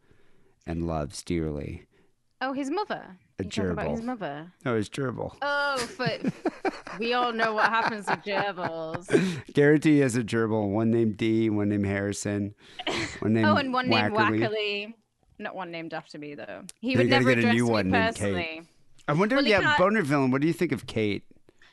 and 0.67 0.85
loves 0.85 1.23
dearly. 1.23 1.85
Oh, 2.41 2.53
his 2.53 2.71
mother. 2.71 3.17
A 3.41 3.45
You 3.45 3.51
talking 3.51 3.71
about 3.73 3.91
his 3.91 4.03
mother. 4.03 4.53
Oh, 4.65 4.77
it's 4.77 4.89
gerbil. 4.89 5.35
Oh, 5.43 5.89
but 5.99 6.23
we 7.01 7.13
all 7.13 7.33
know 7.33 7.55
what 7.55 7.69
happens 7.69 8.07
with 8.07 8.21
gerbils. 8.21 9.09
Guarantee 9.55 9.95
he 9.95 9.99
has 10.01 10.17
a 10.17 10.23
gerbil. 10.23 10.69
One 10.71 10.91
named 10.91 11.17
D, 11.17 11.51
one 11.51 11.69
named 11.69 11.87
Harrison, 11.87 12.55
one 12.87 12.97
oh, 13.23 13.29
named 13.29 13.47
Oh, 13.47 13.57
and 13.57 13.73
one 13.73 13.89
named 13.89 14.15
Wackerly. 14.15 14.41
Wackerly. 14.41 14.95
Not 15.41 15.55
one 15.55 15.71
named 15.71 15.95
after 15.95 16.19
me 16.19 16.35
though. 16.35 16.63
He 16.81 16.97
would 16.97 17.09
never 17.09 17.31
get 17.35 17.39
a 17.39 17.41
address 17.41 17.55
new 17.55 17.65
me 17.67 17.71
one 17.71 17.91
personally. 17.91 18.63
I 19.07 19.13
wonder, 19.13 19.37
Well, 19.37 19.47
yeah, 19.47 19.61
can't- 19.61 19.79
boner 19.79 20.03
villain. 20.03 20.31
What 20.31 20.41
do 20.41 20.47
you 20.47 20.53
think 20.53 20.73
of 20.73 20.87
Kate? 20.87 21.25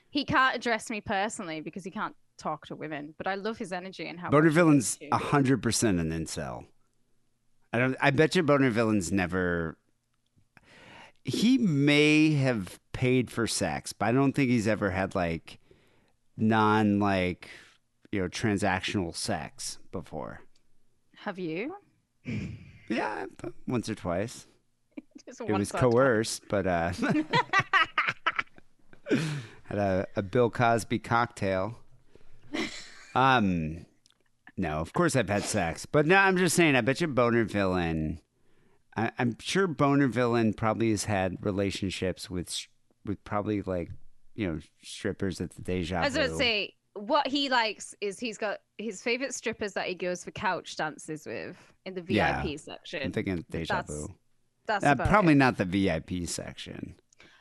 He 0.09 0.23
can't 0.23 0.55
address 0.55 0.89
me 0.89 1.01
personally 1.01 1.61
because 1.61 1.83
he 1.83 1.91
can't 1.91 2.15
talk 2.37 2.67
to 2.67 2.75
women. 2.75 3.13
But 3.17 3.27
I 3.27 3.35
love 3.35 3.57
his 3.57 3.73
energy 3.73 4.07
and 4.07 4.19
how 4.19 4.29
Boner 4.29 4.49
villain's 4.49 4.97
hundred 5.11 5.61
percent 5.61 5.99
an 5.99 6.11
incel. 6.11 6.65
I 7.73 7.79
don't. 7.79 7.97
I 7.99 8.11
bet 8.11 8.35
you 8.35 8.41
boner 8.43 8.69
villain's 8.69 9.11
never. 9.11 9.77
He 11.25 11.57
may 11.57 12.33
have 12.33 12.79
paid 12.93 13.31
for 13.31 13.47
sex, 13.47 13.93
but 13.93 14.05
I 14.05 14.11
don't 14.11 14.33
think 14.33 14.49
he's 14.49 14.67
ever 14.67 14.91
had 14.91 15.15
like 15.15 15.59
non 16.37 16.99
like 16.99 17.49
you 18.11 18.21
know 18.21 18.29
transactional 18.29 19.15
sex 19.15 19.79
before. 19.91 20.41
Have 21.17 21.39
you? 21.39 21.75
Yeah, 22.87 23.25
once 23.67 23.89
or 23.89 23.95
twice. 23.95 24.45
Just 25.25 25.41
It 25.41 25.49
was 25.51 25.69
twice. 25.69 25.81
coerced, 25.81 26.43
but 26.47 26.67
uh, 26.67 26.91
had 29.63 29.77
a, 29.79 30.07
a 30.15 30.21
Bill 30.21 30.49
Cosby 30.49 30.99
cocktail. 30.99 31.79
Um, 33.15 33.85
no, 34.57 34.79
of 34.79 34.93
course 34.93 35.15
I've 35.15 35.29
had 35.29 35.43
sex, 35.43 35.85
but 35.85 36.05
no, 36.05 36.17
I'm 36.17 36.37
just 36.37 36.55
saying. 36.55 36.75
I 36.75 36.81
bet 36.81 37.01
you 37.01 37.07
Boner 37.07 37.43
Villain. 37.45 38.19
I, 38.97 39.11
I'm 39.19 39.35
sure 39.39 39.67
Boner 39.67 40.07
Villain 40.07 40.53
probably 40.53 40.91
has 40.91 41.05
had 41.05 41.37
relationships 41.41 42.29
with 42.29 42.67
with 43.05 43.23
probably 43.23 43.61
like 43.61 43.91
you 44.35 44.47
know 44.47 44.59
strippers 44.83 45.41
at 45.41 45.51
the 45.51 45.61
Deja 45.61 45.97
Vu. 45.97 46.01
I 46.01 46.05
was 46.05 46.15
going 46.15 46.29
to 46.29 46.35
say 46.37 46.73
what 46.93 47.27
he 47.27 47.49
likes 47.49 47.93
is 47.99 48.19
he's 48.19 48.37
got 48.37 48.59
his 48.77 49.01
favorite 49.01 49.33
strippers 49.33 49.73
that 49.73 49.85
he 49.87 49.95
goes 49.95 50.23
for 50.23 50.31
couch 50.31 50.77
dances 50.77 51.25
with 51.25 51.57
in 51.85 51.93
the 51.93 52.01
VIP 52.01 52.15
Yeah, 52.15 52.55
section. 52.57 53.01
I'm 53.03 53.11
thinking 53.11 53.45
Deja 53.49 53.73
That's- 53.75 53.89
Vu. 53.89 54.15
That's 54.67 54.83
Uh, 54.83 54.95
probably 54.95 55.33
it. 55.33 55.37
not 55.37 55.57
the 55.57 55.65
VIP 55.65 56.27
section. 56.27 56.95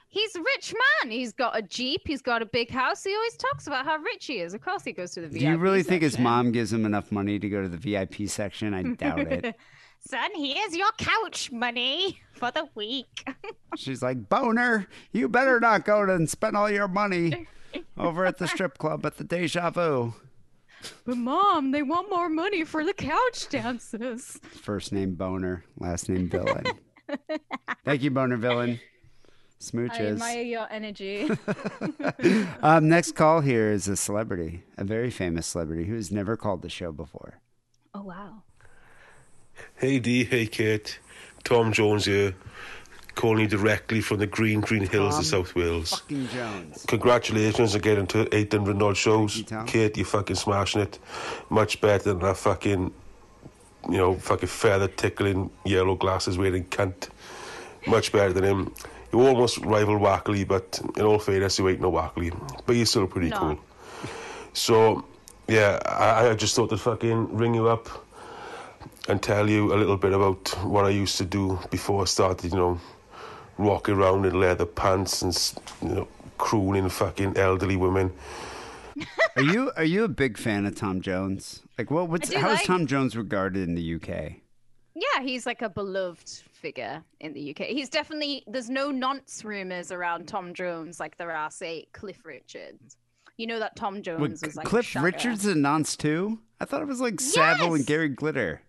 He's 0.08 0.34
a 0.36 0.40
rich 0.40 0.74
man. 1.02 1.10
He's 1.10 1.32
got 1.32 1.56
a 1.56 1.62
jeep. 1.62 2.02
He's 2.04 2.20
got 2.20 2.42
a 2.42 2.46
big 2.46 2.70
house. 2.70 3.02
He 3.02 3.14
always 3.14 3.36
talks 3.36 3.66
about 3.66 3.84
how 3.86 3.96
rich 3.96 4.26
he 4.26 4.40
is. 4.40 4.52
Of 4.54 4.60
course, 4.60 4.84
he 4.84 4.92
goes 4.92 5.12
to 5.12 5.22
the 5.22 5.28
VIP. 5.28 5.40
Do 5.40 5.46
you 5.46 5.56
really 5.56 5.82
think 5.82 6.02
his 6.02 6.18
mom 6.18 6.52
gives 6.52 6.70
him 6.72 6.84
enough 6.84 7.10
money 7.10 7.38
to 7.38 7.48
go 7.48 7.62
to 7.62 7.68
the 7.68 7.78
VIP 7.78 8.28
section? 8.28 8.74
I 8.74 8.82
doubt 8.82 9.20
it. 9.20 9.54
Son, 10.06 10.30
here's 10.34 10.76
your 10.76 10.90
couch 10.98 11.50
money 11.50 12.20
for 12.32 12.50
the 12.50 12.68
week. 12.74 13.26
She's 13.76 14.02
like, 14.02 14.28
Boner, 14.28 14.86
you 15.12 15.28
better 15.28 15.58
not 15.60 15.84
go 15.86 16.02
and 16.02 16.28
spend 16.28 16.56
all 16.56 16.70
your 16.70 16.88
money 16.88 17.46
over 17.98 18.26
at 18.26 18.36
the 18.36 18.46
strip 18.46 18.76
club 18.76 19.06
at 19.06 19.16
the 19.16 19.24
Deja 19.24 19.70
Vu. 19.70 20.12
but 21.06 21.16
mom, 21.16 21.70
they 21.70 21.82
want 21.82 22.10
more 22.10 22.28
money 22.28 22.64
for 22.64 22.84
the 22.84 22.92
couch 22.92 23.48
dances. 23.48 24.38
First 24.42 24.92
name 24.92 25.14
Boner, 25.14 25.64
last 25.78 26.10
name 26.10 26.28
Villain. 26.28 26.64
Thank 27.86 28.02
you, 28.02 28.10
Boner 28.10 28.36
Villain. 28.36 28.80
Smooches. 29.58 29.90
I 29.92 29.98
Smooches. 30.00 30.12
admire 30.12 30.42
your 30.42 30.66
energy. 30.70 31.30
um, 32.62 32.90
next 32.90 33.12
call 33.12 33.40
here 33.40 33.70
is 33.70 33.88
a 33.88 33.96
celebrity, 33.96 34.64
a 34.76 34.84
very 34.84 35.10
famous 35.10 35.46
celebrity 35.46 35.84
who's 35.84 36.12
never 36.12 36.36
called 36.36 36.60
the 36.60 36.68
show 36.68 36.92
before. 36.92 37.40
oh 37.94 38.02
wow. 38.02 38.42
Hey 39.76 39.98
Dee, 39.98 40.24
hey 40.24 40.46
Kate. 40.46 40.98
Tom 41.44 41.72
Jones 41.72 42.06
here, 42.06 42.34
calling 43.14 43.40
you 43.40 43.46
directly 43.48 44.00
from 44.00 44.18
the 44.18 44.26
green, 44.26 44.60
green 44.60 44.86
hills 44.86 45.18
of 45.18 45.26
South 45.26 45.54
Wales. 45.54 45.90
Fucking 45.90 46.28
Jones. 46.28 46.84
Congratulations 46.88 47.74
on 47.74 47.80
getting 47.82 48.06
to 48.08 48.34
800 48.34 48.80
odd 48.82 48.96
shows. 48.96 49.36
you, 49.36 49.44
Tom. 49.44 49.66
Kate, 49.66 49.96
you 49.98 50.04
fucking 50.04 50.36
smashing 50.36 50.80
it. 50.80 50.98
Much 51.50 51.80
better 51.82 52.02
than 52.04 52.20
that 52.20 52.38
fucking, 52.38 52.92
you 53.90 53.96
know, 53.98 54.14
fucking 54.14 54.48
feather 54.48 54.88
tickling, 54.88 55.50
yellow 55.66 55.94
glasses 55.96 56.38
wearing 56.38 56.64
cunt. 56.64 57.10
Much 57.86 58.10
better 58.10 58.32
than 58.32 58.44
him. 58.44 58.74
You 59.12 59.20
almost 59.20 59.58
rival 59.58 59.98
Wackley, 59.98 60.48
but 60.48 60.80
in 60.96 61.02
all 61.04 61.18
fairness, 61.18 61.58
you 61.58 61.68
ain't 61.68 61.80
no 61.82 61.92
Wackley. 61.92 62.30
But 62.66 62.76
you're 62.76 62.86
still 62.86 63.06
pretty 63.06 63.28
No. 63.28 63.38
cool. 63.38 63.58
So, 64.54 65.04
yeah, 65.46 65.78
I, 65.84 66.30
I 66.30 66.34
just 66.34 66.56
thought 66.56 66.70
to 66.70 66.78
fucking 66.78 67.36
ring 67.36 67.54
you 67.54 67.68
up 67.68 68.03
and 69.08 69.22
tell 69.22 69.48
you 69.48 69.72
a 69.74 69.76
little 69.76 69.96
bit 69.96 70.12
about 70.12 70.48
what 70.64 70.84
I 70.84 70.90
used 70.90 71.18
to 71.18 71.24
do 71.24 71.58
before 71.70 72.02
I 72.02 72.04
started, 72.06 72.52
you 72.52 72.58
know, 72.58 72.80
walking 73.58 73.94
around 73.96 74.24
in 74.24 74.38
leather 74.40 74.66
pants 74.66 75.22
and, 75.22 75.54
you 75.82 75.88
know, 75.88 76.08
crooning 76.38 76.88
fucking 76.88 77.36
elderly 77.36 77.76
women. 77.76 78.12
Are 79.36 79.42
you 79.42 79.72
are 79.76 79.82
you 79.84 80.04
a 80.04 80.08
big 80.08 80.38
fan 80.38 80.64
of 80.66 80.76
Tom 80.76 81.00
Jones? 81.00 81.62
Like, 81.76 81.90
what? 81.90 82.08
What's 82.08 82.28
do 82.28 82.38
how 82.38 82.50
is 82.50 82.58
like- 82.58 82.66
Tom 82.66 82.86
Jones 82.86 83.16
regarded 83.16 83.68
in 83.68 83.74
the 83.74 83.94
UK? 83.96 84.34
Yeah, 84.94 85.22
he's 85.22 85.44
like 85.44 85.62
a 85.62 85.68
beloved 85.68 86.28
figure 86.52 87.02
in 87.18 87.32
the 87.32 87.50
UK. 87.50 87.66
He's 87.66 87.88
definitely 87.88 88.44
there's 88.46 88.70
no 88.70 88.92
nonce 88.92 89.44
rumors 89.44 89.90
around 89.90 90.28
Tom 90.28 90.54
Jones 90.54 91.00
like 91.00 91.16
there 91.16 91.32
are, 91.32 91.50
say, 91.50 91.86
Cliff 91.92 92.24
Richards. 92.24 92.96
You 93.36 93.48
know 93.48 93.58
that 93.58 93.74
Tom 93.74 94.00
Jones 94.02 94.20
Wait, 94.20 94.46
was 94.46 94.54
like 94.54 94.66
Cliff 94.66 94.86
shagger. 94.86 95.02
Richards 95.02 95.44
a 95.46 95.56
nonce 95.56 95.96
too? 95.96 96.38
I 96.60 96.64
thought 96.64 96.80
it 96.80 96.86
was 96.86 97.00
like 97.00 97.20
Savile 97.20 97.74
and 97.74 97.84
Gary 97.84 98.10
Glitter. 98.10 98.62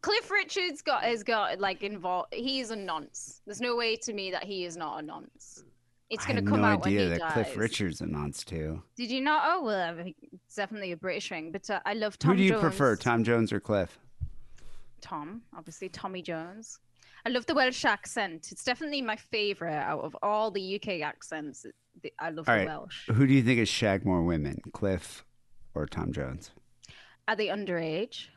Cliff 0.00 0.30
Richards 0.30 0.82
got 0.82 1.02
has 1.02 1.22
got 1.22 1.60
like 1.60 1.82
involved. 1.82 2.34
He 2.34 2.60
is 2.60 2.70
a 2.70 2.76
nonce. 2.76 3.40
There's 3.46 3.60
no 3.60 3.76
way 3.76 3.96
to 3.96 4.12
me 4.12 4.30
that 4.30 4.44
he 4.44 4.64
is 4.64 4.76
not 4.76 5.02
a 5.02 5.02
nonce. 5.02 5.64
It's 6.10 6.26
going 6.26 6.44
to 6.44 6.50
come 6.50 6.62
no 6.62 6.66
out 6.66 6.84
when 6.84 6.90
he 6.90 7.04
that 7.04 7.20
dies. 7.20 7.32
Cliff 7.32 7.56
Richard's 7.56 8.00
a 8.00 8.06
nonce 8.06 8.42
too. 8.44 8.82
Did 8.96 9.10
you 9.10 9.20
not? 9.20 9.42
Oh 9.46 9.62
well, 9.64 9.96
it's 10.32 10.56
definitely 10.56 10.92
a 10.92 10.96
British 10.96 11.28
thing. 11.28 11.52
But 11.52 11.70
uh, 11.70 11.80
I 11.86 11.94
love 11.94 12.18
Tom 12.18 12.32
Who 12.32 12.36
do 12.38 12.42
you 12.42 12.50
Jones. 12.50 12.62
prefer, 12.62 12.96
Tom 12.96 13.22
Jones 13.22 13.52
or 13.52 13.60
Cliff? 13.60 13.96
Tom, 15.00 15.42
obviously 15.56 15.88
Tommy 15.88 16.20
Jones. 16.22 16.80
I 17.24 17.28
love 17.28 17.46
the 17.46 17.54
Welsh 17.54 17.84
accent. 17.84 18.48
It's 18.50 18.64
definitely 18.64 19.02
my 19.02 19.16
favorite 19.16 19.74
out 19.74 20.00
of 20.00 20.16
all 20.22 20.50
the 20.50 20.76
UK 20.76 21.00
accents. 21.02 21.66
I 22.18 22.30
love 22.30 22.48
All 22.48 22.54
the 22.54 22.60
right. 22.60 22.66
Welsh. 22.66 23.08
Who 23.08 23.26
do 23.26 23.34
you 23.34 23.42
think 23.42 23.60
is 23.60 23.68
shagged 23.68 24.04
more 24.06 24.22
women, 24.22 24.58
Cliff 24.72 25.24
or 25.74 25.86
Tom 25.86 26.12
Jones? 26.12 26.50
Are 27.28 27.36
they 27.36 27.48
underage? 27.48 28.28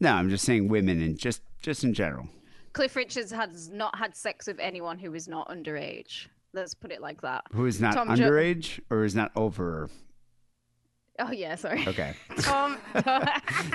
No, 0.00 0.12
I'm 0.14 0.30
just 0.30 0.44
saying 0.44 0.68
women 0.68 1.00
and 1.02 1.18
just 1.18 1.42
just 1.60 1.84
in 1.84 1.92
general. 1.94 2.28
Cliff 2.72 2.96
Richards 2.96 3.30
has 3.32 3.68
not 3.68 3.96
had 3.98 4.16
sex 4.16 4.46
with 4.46 4.60
anyone 4.60 4.98
who 4.98 5.14
is 5.14 5.28
not 5.28 5.48
underage. 5.48 6.28
Let's 6.52 6.74
put 6.74 6.90
it 6.90 7.00
like 7.00 7.20
that. 7.22 7.44
Who 7.52 7.66
is 7.66 7.80
not 7.80 7.94
Tom 7.94 8.14
Jo- 8.16 8.30
underage 8.30 8.80
or 8.90 9.04
is 9.04 9.14
not 9.14 9.30
over? 9.36 9.88
Oh 11.18 11.32
yeah, 11.32 11.54
sorry. 11.54 11.86
Okay. 11.86 12.14
Tom. 12.40 12.78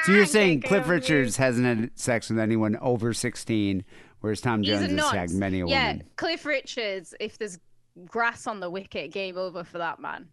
So 0.05 0.11
you're 0.11 0.25
saying 0.25 0.61
Cliff. 0.61 0.87
Richards 0.87 1.37
hasn't 1.37 1.65
had 1.65 1.91
sex 1.95 2.29
with 2.29 2.39
anyone 2.39 2.75
over 2.77 3.13
16, 3.13 3.83
whereas 4.21 4.41
Tom 4.41 4.63
He's 4.63 4.69
Jones 4.79 5.01
has 5.01 5.11
had 5.11 5.31
many 5.31 5.61
a 5.61 5.67
yeah, 5.67 5.91
woman. 5.91 6.07
Cliff 6.15 6.45
Richards. 6.45 7.13
If 7.19 7.37
there's 7.37 7.59
grass 8.07 8.47
on 8.47 8.59
the 8.59 8.69
wicket, 8.69 9.11
game 9.11 9.37
over 9.37 9.63
for 9.63 9.77
that 9.77 9.99
man. 9.99 10.27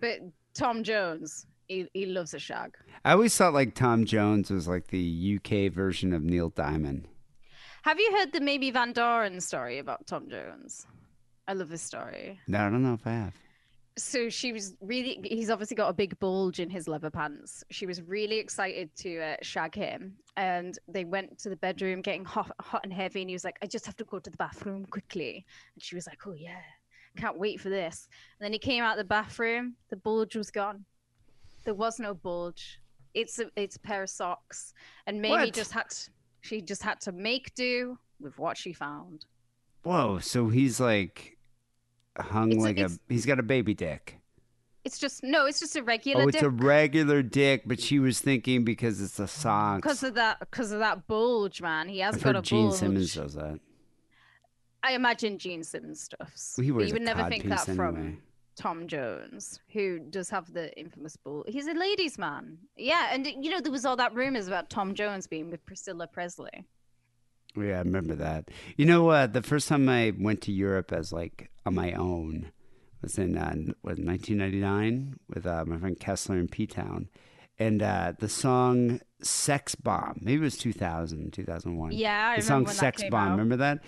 But 0.00 0.18
Tom 0.54 0.82
Jones, 0.82 1.46
he, 1.68 1.88
he 1.92 2.06
loves 2.06 2.34
a 2.34 2.38
shag. 2.38 2.76
I 3.04 3.12
always 3.12 3.36
thought 3.36 3.54
like 3.54 3.74
Tom 3.74 4.04
Jones 4.04 4.50
was 4.50 4.68
like 4.68 4.88
the 4.88 5.38
UK 5.38 5.72
version 5.72 6.12
of 6.12 6.22
Neil 6.22 6.50
Diamond. 6.50 7.08
Have 7.82 8.00
you 8.00 8.16
heard 8.16 8.32
the 8.32 8.40
Mamie 8.40 8.72
Van 8.72 8.92
Doren 8.92 9.40
story 9.40 9.78
about 9.78 10.06
Tom 10.06 10.28
Jones? 10.28 10.86
I 11.46 11.52
love 11.52 11.68
this 11.68 11.82
story. 11.82 12.40
No, 12.48 12.58
I 12.66 12.70
don't 12.70 12.82
know 12.82 12.94
if 12.94 13.06
I 13.06 13.12
have. 13.12 13.34
So 13.98 14.28
she 14.28 14.52
was 14.52 14.74
really, 14.80 15.20
he's 15.24 15.48
obviously 15.48 15.76
got 15.76 15.88
a 15.88 15.94
big 15.94 16.18
bulge 16.18 16.60
in 16.60 16.68
his 16.68 16.86
leather 16.88 17.10
pants. 17.10 17.64
She 17.70 17.86
was 17.86 18.02
really 18.02 18.38
excited 18.38 18.90
to 18.96 19.20
uh, 19.20 19.36
shag 19.40 19.74
him. 19.74 20.16
And 20.36 20.78
they 20.88 21.04
went 21.04 21.38
to 21.38 21.48
the 21.48 21.56
bedroom 21.56 22.02
getting 22.02 22.24
hot, 22.24 22.50
hot 22.60 22.82
and 22.84 22.92
heavy. 22.92 23.22
And 23.22 23.30
he 23.30 23.34
was 23.34 23.44
like, 23.44 23.56
I 23.62 23.66
just 23.66 23.86
have 23.86 23.96
to 23.96 24.04
go 24.04 24.18
to 24.18 24.30
the 24.30 24.36
bathroom 24.36 24.84
quickly. 24.86 25.46
And 25.74 25.82
she 25.82 25.94
was 25.94 26.06
like, 26.06 26.26
Oh, 26.26 26.34
yeah, 26.34 26.60
can't 27.16 27.38
wait 27.38 27.60
for 27.60 27.70
this. 27.70 28.08
And 28.38 28.44
then 28.44 28.52
he 28.52 28.58
came 28.58 28.82
out 28.84 28.92
of 28.92 28.98
the 28.98 29.04
bathroom, 29.04 29.76
the 29.90 29.96
bulge 29.96 30.36
was 30.36 30.50
gone. 30.50 30.84
There 31.66 31.74
was 31.74 32.00
no 32.00 32.14
bulge. 32.14 32.80
It's 33.12 33.38
a, 33.38 33.50
it's 33.56 33.76
a 33.76 33.80
pair 33.80 34.02
of 34.04 34.08
socks. 34.10 34.72
And 35.06 35.20
Mamie 35.20 35.30
What? 35.46 35.52
just 35.52 35.72
had, 35.72 35.90
to, 35.90 36.10
she 36.40 36.62
just 36.62 36.82
had 36.82 37.00
to 37.02 37.12
make 37.12 37.54
do 37.54 37.98
with 38.20 38.38
what 38.38 38.56
she 38.56 38.72
found. 38.72 39.26
Whoa, 39.82 40.18
so 40.20 40.48
he's 40.48 40.80
like 40.80 41.36
hung 42.18 42.52
It's 42.52 42.58
a- 42.60 42.64
like 42.64 42.76
a, 42.78 42.80
it's- 42.84 42.98
he's 43.08 43.26
got 43.26 43.38
a 43.38 43.42
baby 43.42 43.74
dick. 43.74 44.18
It's 44.84 44.98
just, 44.98 45.24
no, 45.24 45.46
it's 45.46 45.58
just 45.58 45.74
a 45.74 45.82
regular 45.82 46.22
Oh, 46.22 46.28
it's 46.28 46.36
dick. 46.36 46.44
a 46.44 46.48
regular 46.48 47.20
dick, 47.20 47.62
but 47.66 47.80
she 47.80 47.98
was 47.98 48.20
thinking 48.20 48.64
because 48.64 49.00
it's 49.00 49.18
a 49.18 49.26
socks. 49.26 49.82
because 49.82 50.02
of 50.04 50.14
that 50.14 50.38
because 50.38 50.70
of 50.70 50.78
that 50.78 51.08
bulge 51.08 51.60
man 51.60 51.88
he 51.88 51.98
has 51.98 52.14
I've 52.14 52.22
got 52.22 52.36
heard 52.36 52.36
a 52.36 52.42
Gene 52.42 52.66
bulge 52.68 52.78
Simmons 52.78 53.14
does 53.14 53.34
that. 53.34 53.58
i 54.84 54.92
imagine 54.92 55.38
gene 55.38 55.64
simmons 55.64 56.02
stuffs 56.02 56.54
He 56.54 56.70
but 56.70 56.76
wears 56.76 56.88
you 56.90 56.92
would 56.94 57.02
a 57.02 57.04
never 57.04 57.28
think 57.28 57.42
piece 57.42 57.64
that 57.64 57.74
from 57.74 57.96
anyway. 57.96 58.16
Tom 58.56 58.86
jones 58.88 59.60
who 59.72 59.98
does 59.98 60.30
have 60.30 60.52
the 60.52 60.76
infamous 60.78 61.16
ball. 61.16 61.44
he's 61.46 61.66
a 61.66 61.74
ladies 61.74 62.16
man 62.18 62.58
yeah 62.76 63.08
and 63.12 63.26
you 63.26 63.50
know 63.50 63.60
there 63.60 63.70
was 63.72 63.84
all 63.84 63.96
that 63.96 64.14
rumors 64.14 64.48
about 64.48 64.70
tom 64.70 64.94
jones 64.94 65.26
being 65.26 65.50
with 65.50 65.64
priscilla 65.66 66.06
presley 66.06 66.64
Yeah, 67.56 67.76
I 67.76 67.78
remember 67.82 68.14
that. 68.16 68.50
You 68.76 68.84
know, 68.84 69.08
uh, 69.08 69.26
the 69.26 69.40
first 69.42 69.66
time 69.68 69.88
I 69.88 70.12
went 70.18 70.42
to 70.42 70.52
Europe 70.52 70.92
as 70.92 71.10
like 71.10 71.48
on 71.64 71.74
my 71.74 71.92
own 71.92 72.52
was 73.00 73.16
in 73.18 73.38
uh, 73.38 73.54
was 73.82 73.96
1999 73.98 75.16
with 75.28 75.46
uh, 75.46 75.64
my 75.66 75.78
friend 75.78 75.98
Kessler 75.98 76.36
in 76.38 76.48
P 76.48 76.66
Town, 76.66 77.08
and 77.58 77.82
uh, 77.82 78.12
the 78.18 78.28
song 78.28 79.00
"Sex 79.22 79.74
Bomb" 79.74 80.18
maybe 80.20 80.40
it 80.42 80.44
was 80.52 80.58
2000, 80.58 81.32
2001. 81.32 81.92
Yeah, 81.92 82.28
I 82.32 82.36
the 82.36 82.42
song 82.42 82.64
remember 82.64 82.68
when 82.68 82.76
that 82.76 82.80
"Sex 82.80 83.02
Bomb." 83.10 83.28
out. 83.28 83.30
Remember 83.32 83.56
that? 83.56 83.78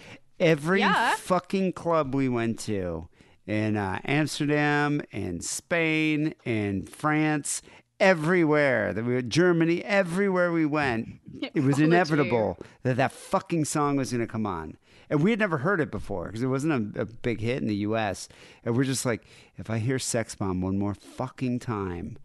Every 0.40 0.80
Yeah. 0.80 1.14
fucking 1.16 1.72
club 1.74 2.14
we 2.14 2.28
went 2.30 2.58
to 2.60 3.08
in 3.48 3.76
uh, 3.76 3.98
Amsterdam 4.04 5.00
and 5.10 5.42
Spain 5.42 6.34
and 6.44 6.88
France. 6.88 7.62
Everywhere 8.00 8.92
that 8.92 9.04
we 9.04 9.14
were, 9.14 9.22
Germany, 9.22 9.82
everywhere 9.82 10.52
we 10.52 10.64
went, 10.64 11.18
it 11.54 11.64
was 11.64 11.80
inevitable 11.80 12.56
that 12.84 12.96
that 12.96 13.10
fucking 13.10 13.64
song 13.64 13.96
was 13.96 14.12
going 14.12 14.20
to 14.20 14.30
come 14.30 14.46
on. 14.46 14.76
And 15.10 15.20
we 15.20 15.30
had 15.30 15.40
never 15.40 15.58
heard 15.58 15.80
it 15.80 15.90
before 15.90 16.26
because 16.26 16.42
it 16.42 16.46
wasn't 16.46 16.96
a, 16.96 17.00
a 17.00 17.04
big 17.06 17.40
hit 17.40 17.60
in 17.60 17.66
the 17.66 17.74
US. 17.76 18.28
And 18.64 18.76
we're 18.76 18.84
just 18.84 19.04
like, 19.04 19.24
if 19.56 19.68
I 19.68 19.78
hear 19.78 19.98
Sex 19.98 20.36
Bomb 20.36 20.60
one 20.60 20.78
more 20.78 20.94
fucking 20.94 21.58
time, 21.58 22.18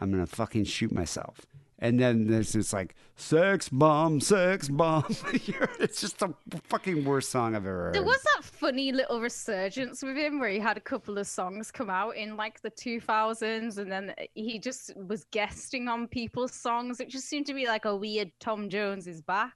I'm 0.00 0.10
going 0.10 0.26
to 0.26 0.34
fucking 0.34 0.64
shoot 0.64 0.90
myself. 0.90 1.46
And 1.82 1.98
then 1.98 2.26
there's 2.26 2.52
this 2.52 2.72
like, 2.74 2.94
Sex 3.16 3.70
Bomb, 3.70 4.20
Sex 4.20 4.68
Bomb. 4.68 5.04
it's 5.80 6.00
just 6.00 6.18
the 6.18 6.34
fucking 6.64 7.04
worst 7.06 7.30
song 7.30 7.54
I've 7.56 7.66
ever 7.66 7.84
heard. 7.84 7.94
there 7.94 8.02
was 8.02 8.20
that 8.36 8.44
funny 8.44 8.92
little 8.92 9.20
resurgence 9.20 10.02
with 10.02 10.16
him 10.16 10.38
where 10.40 10.50
he 10.50 10.58
had 10.58 10.76
a 10.76 10.80
couple 10.80 11.16
of 11.16 11.26
songs 11.26 11.70
come 11.70 11.88
out 11.88 12.16
in 12.16 12.36
like 12.36 12.60
the 12.60 12.70
2000s 12.70 13.78
and 13.78 13.90
then 13.90 14.14
he 14.34 14.58
just 14.58 14.94
was 14.96 15.24
guesting 15.30 15.88
on 15.88 16.06
people's 16.06 16.52
songs 16.52 17.00
it 17.00 17.08
just 17.08 17.26
seemed 17.28 17.46
to 17.46 17.54
be 17.54 17.66
like 17.66 17.86
a 17.86 17.96
weird 17.96 18.30
tom 18.40 18.68
jones 18.68 19.06
is 19.06 19.22
back 19.22 19.54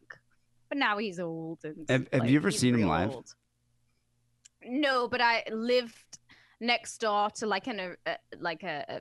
but 0.70 0.78
now 0.78 0.96
he's 0.96 1.20
old 1.20 1.58
and 1.64 1.84
Have- 1.90 2.08
have 2.12 2.22
like, 2.22 2.30
you 2.30 2.38
ever 2.38 2.50
seen 2.50 2.74
him 2.76 2.88
live? 2.88 3.10
old. 3.14 3.34
no 4.66 5.08
but 5.08 5.20
i 5.20 5.42
lived 5.50 6.18
next 6.60 6.98
door 6.98 7.28
to 7.30 7.46
like 7.46 7.66
an 7.66 7.80
a, 7.80 7.90
a- 8.10 8.18
like 8.40 8.62
a, 8.62 8.84
a 8.88 9.00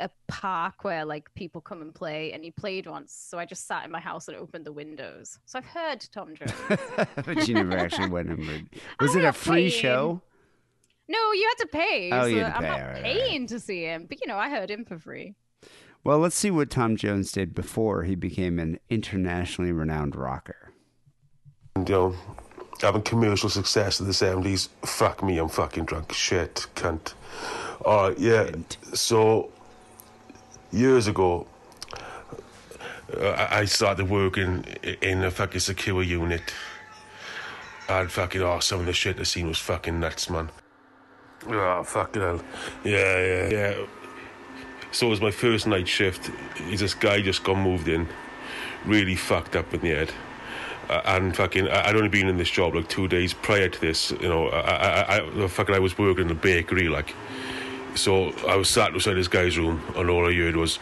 a 0.00 0.10
park 0.28 0.82
where 0.82 1.04
like 1.04 1.32
people 1.34 1.60
come 1.60 1.82
and 1.82 1.94
play 1.94 2.32
and 2.32 2.42
he 2.42 2.50
played 2.50 2.86
once 2.86 3.12
so 3.12 3.38
i 3.38 3.44
just 3.44 3.66
sat 3.66 3.84
in 3.84 3.90
my 3.90 4.00
house 4.00 4.28
and 4.28 4.36
opened 4.36 4.64
the 4.64 4.72
windows 4.72 5.38
so 5.44 5.58
i've 5.58 5.64
heard 5.66 6.00
tom 6.12 6.34
jones 6.34 6.52
but 7.24 7.46
you 7.46 7.54
never 7.54 7.76
actually 7.76 8.08
went 8.08 8.28
and 8.28 8.38
read. 8.46 8.68
Was 9.00 9.14
I'm 9.14 9.22
it 9.22 9.24
a 9.26 9.32
free 9.32 9.68
paying. 9.68 9.70
show? 9.70 10.22
No, 11.08 11.32
you 11.32 11.48
had 11.48 11.64
to 11.64 11.68
pay. 11.68 12.10
Oh, 12.12 12.22
so 12.22 12.26
you 12.26 12.38
had 12.40 12.50
to 12.50 12.56
I'm 12.56 12.62
pay, 12.62 12.68
not 12.68 12.80
all 12.80 12.86
right, 12.86 12.96
all 12.96 13.02
right. 13.02 13.02
paying 13.02 13.46
to 13.48 13.58
see 13.60 13.82
him, 13.82 14.06
but 14.08 14.20
you 14.20 14.28
know, 14.28 14.38
I 14.38 14.48
heard 14.48 14.70
him 14.70 14.84
for 14.84 14.98
free. 14.98 15.34
Well, 16.04 16.18
let's 16.18 16.36
see 16.36 16.50
what 16.50 16.70
Tom 16.70 16.96
Jones 16.96 17.30
did 17.32 17.54
before 17.54 18.04
he 18.04 18.14
became 18.14 18.58
an 18.58 18.78
internationally 18.88 19.72
renowned 19.72 20.16
rocker. 20.16 20.72
And, 21.76 21.88
you 21.88 21.94
know, 21.94 22.14
having 22.80 23.02
commercial 23.02 23.48
success 23.50 24.00
in 24.00 24.06
the 24.06 24.12
70s, 24.12 24.68
fuck 24.82 25.22
me, 25.22 25.36
I'm 25.38 25.48
fucking 25.48 25.84
drunk. 25.84 26.12
Shit, 26.12 26.66
cunt. 26.74 27.12
Alright, 27.82 28.18
yeah. 28.18 28.50
So, 28.94 29.50
years 30.72 31.06
ago, 31.06 31.46
uh, 33.16 33.48
I 33.50 33.64
started 33.64 34.08
working 34.08 34.64
in 35.02 35.24
a 35.24 35.30
fucking 35.30 35.60
secure 35.60 36.02
unit. 36.02 36.52
And 37.88 38.10
fucking, 38.10 38.40
oh, 38.40 38.60
some 38.60 38.80
of 38.80 38.86
the 38.86 38.92
shit 38.92 39.18
I 39.18 39.24
seen 39.24 39.48
was 39.48 39.58
fucking 39.58 39.98
nuts, 39.98 40.30
man. 40.30 40.50
Oh, 41.48 41.82
fucking 41.82 42.22
hell. 42.22 42.40
Yeah, 42.84 43.18
yeah, 43.18 43.48
yeah. 43.48 43.86
So 44.92 45.06
it 45.06 45.10
was 45.10 45.20
my 45.20 45.30
first 45.30 45.66
night 45.66 45.88
shift. 45.88 46.30
This 46.68 46.94
guy 46.94 47.20
just 47.20 47.42
got 47.42 47.56
moved 47.56 47.88
in, 47.88 48.08
really 48.84 49.16
fucked 49.16 49.56
up 49.56 49.74
in 49.74 49.80
the 49.80 49.88
head. 49.88 50.12
Uh, 50.88 51.02
and 51.04 51.36
fucking, 51.36 51.68
I'd 51.68 51.96
only 51.96 52.08
been 52.08 52.28
in 52.28 52.36
this 52.36 52.50
job 52.50 52.74
like 52.74 52.88
two 52.88 53.08
days 53.08 53.32
prior 53.32 53.68
to 53.68 53.80
this. 53.80 54.10
You 54.12 54.28
know, 54.28 54.48
I, 54.48 54.60
I, 54.60 55.18
I, 55.18 55.44
I 55.44 55.48
fucking, 55.48 55.74
I 55.74 55.78
was 55.78 55.98
working 55.98 56.26
in 56.26 56.30
a 56.30 56.34
bakery, 56.34 56.88
like. 56.88 57.14
So 57.96 58.32
I 58.48 58.56
was 58.56 58.68
sat 58.68 58.92
outside 58.94 59.14
this 59.14 59.28
guy's 59.28 59.58
room, 59.58 59.82
and 59.96 60.08
all 60.10 60.28
I 60.28 60.32
heard 60.34 60.56
was, 60.56 60.78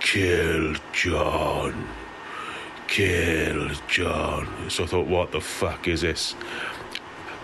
"Kill 0.00 0.74
John, 0.92 1.88
kill 2.86 3.70
John." 3.88 4.68
So 4.70 4.84
I 4.84 4.86
thought, 4.86 5.06
what 5.06 5.32
the 5.32 5.40
fuck 5.40 5.88
is 5.88 6.02
this? 6.02 6.34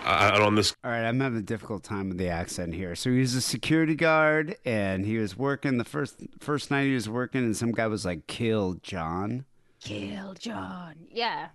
A- 0.05 0.35
And 0.35 0.43
on 0.43 0.55
this 0.55 0.75
All 0.85 0.91
right, 0.91 1.05
I'm 1.05 1.19
having 1.21 1.39
a 1.39 1.43
difficult 1.43 1.83
time 1.83 2.09
with 2.09 2.19
the 2.19 2.29
accent 2.29 2.75
here. 2.75 2.95
So 2.95 3.11
he 3.11 3.19
was 3.21 3.35
a 3.35 3.41
security 3.41 3.95
guard, 3.95 4.57
and 4.65 5.05
he 5.05 5.19
was 5.19 5.37
working 5.37 5.79
the 5.79 5.85
first 5.85 6.23
first 6.39 6.71
night 6.71 6.85
he 6.85 6.95
was 6.95 7.09
working, 7.09 7.43
and 7.43 7.57
some 7.57 7.73
guy 7.73 7.87
was 7.87 8.05
like, 8.05 8.27
"Kill 8.27 8.75
John." 8.83 9.45
Kill 9.81 10.35
John. 10.35 10.95
Yeah. 11.11 11.49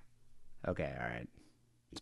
Okay, 0.68 0.94
all 1.00 1.08
right. 1.08 1.28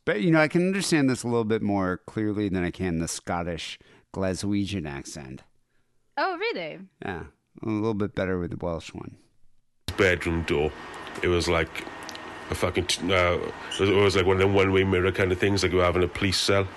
But 0.05 0.21
you 0.21 0.31
know, 0.31 0.39
I 0.41 0.47
can 0.47 0.67
understand 0.67 1.09
this 1.09 1.23
a 1.23 1.27
little 1.27 1.45
bit 1.45 1.61
more 1.61 2.01
clearly 2.05 2.49
than 2.49 2.63
I 2.63 2.71
can 2.71 2.99
the 2.99 3.07
Scottish 3.07 3.79
Glaswegian 4.13 4.87
accent. 4.87 5.43
Oh, 6.21 6.35
really? 6.37 6.79
Yeah, 7.03 7.23
a 7.63 7.65
little 7.65 7.93
bit 7.93 8.13
better 8.13 8.37
with 8.37 8.51
the 8.51 8.57
Welsh 8.57 8.93
one. 8.93 9.15
bedroom 9.97 10.43
door. 10.43 10.69
It 11.23 11.29
was 11.29 11.47
like 11.47 11.85
a 12.49 12.55
fucking. 12.55 12.87
T- 12.87 13.13
uh, 13.13 13.37
it 13.79 14.03
was 14.03 14.17
like 14.17 14.25
one 14.25 14.35
of 14.35 14.41
them 14.41 14.53
one-way 14.53 14.83
mirror 14.83 15.13
kind 15.13 15.31
of 15.31 15.37
things, 15.39 15.63
like 15.63 15.71
you 15.71 15.77
have 15.77 15.95
in 15.95 16.03
a 16.03 16.07
police 16.09 16.37
cell. 16.37 16.67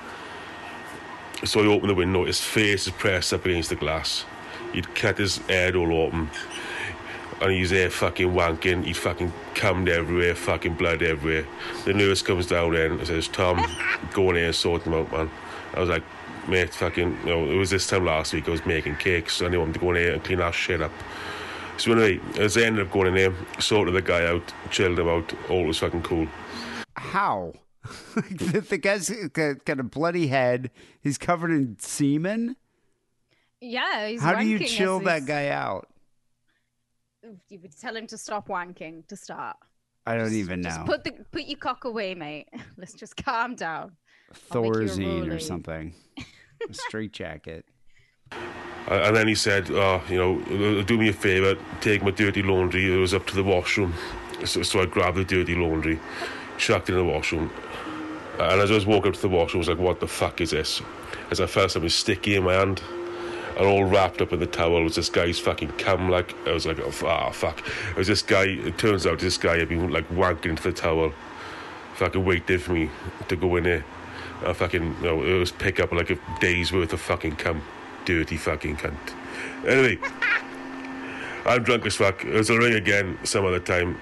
So 1.45 1.61
he 1.63 1.69
opened 1.69 1.91
the 1.91 1.95
window. 1.97 2.25
His 2.25 2.41
face 2.41 2.87
is 2.87 2.93
pressed 2.93 3.33
up 3.33 3.45
against 3.45 3.71
the 3.71 3.75
glass. 3.77 4.25
He'd 4.73 4.95
cut 4.95 5.19
his 5.19 5.39
head 5.49 5.75
all 5.75 5.93
open, 5.93 6.31
and 7.41 7.51
he's 7.51 7.71
there 7.71 7.91
fucking 7.91 8.29
wanking. 8.31 8.85
He'd 8.85 8.97
fucking 8.97 9.33
cummed 9.57 9.89
everywhere, 9.89 10.37
fucking 10.37 10.75
blood 10.75 11.03
everywhere. 11.03 11.47
The 11.85 11.95
nurse 11.95 12.23
comes 12.23 12.47
down 12.47 12.75
then 12.75 12.93
and 12.93 13.07
says, 13.09 13.27
"Tom, 13.27 13.61
go 14.13 14.31
in 14.31 14.37
here 14.37 14.47
and 14.47 14.55
sort 14.55 14.83
him 14.85 14.95
out, 14.95 15.11
man." 15.11 15.31
I 15.75 15.81
was 15.81 15.89
like, 15.89 16.05
mate, 16.49 16.75
fucking, 16.75 17.19
you 17.25 17.27
know, 17.27 17.51
it 17.51 17.57
was 17.57 17.71
this 17.71 17.87
time 17.87 18.05
last 18.05 18.33
week 18.33 18.49
I 18.49 18.51
was 18.51 18.65
making 18.67 18.97
cakes 18.97 19.41
and 19.41 19.53
they 19.53 19.59
wanted 19.59 19.75
to 19.75 19.81
go 19.81 19.91
in 19.91 19.97
here 19.97 20.13
and 20.15 20.25
clean 20.25 20.39
that 20.39 20.55
shit 20.55 20.83
up. 20.83 20.93
So 21.79 21.93
anyway, 21.93 22.21
as 22.39 22.57
I 22.57 22.63
ended 22.63 22.87
up 22.87 22.93
going 22.93 23.09
in 23.09 23.15
there, 23.15 23.33
sorted 23.61 23.95
the 23.95 24.03
guy 24.03 24.27
out, 24.27 24.53
chilled 24.71 24.99
him 24.99 25.09
out, 25.09 25.33
all 25.49 25.65
was 25.65 25.79
fucking 25.79 26.03
cool. 26.03 26.27
How? 26.97 27.53
the, 28.15 28.65
the 28.69 28.79
guy's 28.79 29.11
got, 29.33 29.65
got 29.65 29.81
a 29.81 29.83
bloody 29.83 30.29
head. 30.29 30.71
He's 31.01 31.19
covered 31.19 31.51
in 31.51 31.77
semen. 31.79 32.57
Yeah, 33.61 34.09
he's 34.09 34.21
How 34.23 34.35
do 34.35 34.47
you 34.47 34.59
chill 34.61 35.01
that 35.01 35.21
he's- 35.21 35.29
guy 35.29 35.49
out? 35.49 35.89
You 37.49 37.61
would 37.61 37.77
tell 37.79 37.95
him 37.97 38.09
to 38.09 38.19
stop 38.19 38.49
wanking 38.49 39.07
to 39.07 39.17
start. 39.17 39.57
I 40.05 40.17
don't 40.17 40.33
even 40.33 40.65
Just 40.65 40.81
know. 40.81 40.87
put 40.87 41.05
the 41.05 41.13
put 41.31 41.45
your 41.45 41.59
cock 41.59 41.85
away, 41.85 42.17
mate. 42.17 42.49
Let's 42.77 42.95
just 42.95 43.17
calm 43.17 43.55
down. 43.55 43.93
I'll 44.51 44.63
make 44.63 44.75
you 44.75 44.81
a 44.81 44.85
Thorazine 44.85 45.35
or 45.35 45.39
something. 45.39 45.95
a 46.69 46.75
straight 46.75 47.13
jacket. 47.13 47.65
Uh, 48.33 48.37
And 48.89 49.17
then 49.17 49.29
he 49.29 49.35
said, 49.35 49.71
oh, 49.71 50.03
you 50.09 50.19
know, 50.19 50.41
uh, 50.79 50.83
do 50.83 50.99
me 50.99 51.09
a 51.09 51.13
favour, 51.13 51.61
take 51.81 52.03
my 52.03 52.11
dirty 52.11 52.43
laundry. 52.43 52.93
It 52.93 52.97
was 52.97 53.15
up 53.15 53.27
to 53.29 53.35
the 53.35 53.45
washroom. 53.45 53.95
So, 54.45 54.63
so 54.63 54.81
I 54.81 54.87
grabbed 54.87 55.17
the 55.17 55.25
dirty 55.25 55.55
laundry, 55.55 56.01
chucked 56.59 56.89
it 56.91 56.95
in 56.95 56.99
the 56.99 57.13
washroom. 57.13 57.51
And 58.39 58.61
as 58.61 58.71
I 58.71 58.75
was 58.75 58.87
walking 58.87 59.09
up 59.11 59.15
to 59.15 59.21
the 59.23 59.29
washroom, 59.29 59.61
I 59.61 59.63
was 59.63 59.69
like, 59.69 59.79
what 59.79 60.01
the 60.01 60.09
fuck 60.09 60.41
is 60.41 60.51
this? 60.51 60.83
As 61.31 61.41
I 61.41 61.47
felt 61.47 61.71
something 61.71 61.89
sticky 61.89 62.37
in 62.37 62.45
my 62.45 62.55
hand. 62.55 62.83
And 63.57 63.67
all 63.67 63.85
wrapped 63.85 64.23
up 64.23 64.33
in 64.33 64.41
the 64.41 64.47
towel 64.47 64.79
It 64.79 64.85
was 64.85 64.97
this 64.97 65.11
guy's 65.11 65.39
fucking 65.39 65.73
cum. 65.73 66.09
Like, 66.09 66.35
I 66.49 66.53
was 66.53 66.65
like, 66.65 66.79
oh, 66.81 66.93
ah, 67.07 67.31
fuck. 67.31 67.59
It 67.91 67.97
was 67.97 68.07
this 68.07 68.23
guy, 68.23 68.45
it 68.45 68.79
turns 68.79 69.07
out 69.07 69.19
this 69.19 69.37
guy 69.37 69.59
had 69.59 69.69
been 69.69 69.91
like 69.91 70.09
wanking 70.09 70.47
into 70.47 70.63
the 70.63 70.73
towel. 70.73 71.13
Fucking 71.97 72.25
waited 72.25 72.63
for 72.63 72.73
me 72.73 72.89
to 73.29 73.37
go 73.37 73.57
in 73.57 73.65
there. 73.65 73.85
I 74.45 74.53
fucking, 74.53 74.97
you 75.01 75.03
know, 75.03 75.23
it 75.23 75.39
was 75.39 75.51
pick 75.53 75.81
up 75.81 75.93
like 75.93 76.11
a 76.11 76.19
day's 76.41 76.73
worth 76.73 76.93
of 76.93 77.01
fucking 77.01 77.37
cum. 77.37 77.63
Dirty 78.05 78.37
fucking 78.37 78.77
cunt. 78.77 79.15
Anyway, 79.67 79.99
I'm 81.47 81.63
drunk 81.63 81.87
as 81.87 81.95
fuck. 81.97 82.25
It's 82.25 82.51
a 82.51 82.59
ring 82.59 82.75
again 82.75 83.19
some 83.25 83.45
other 83.47 83.61
time. 83.61 83.99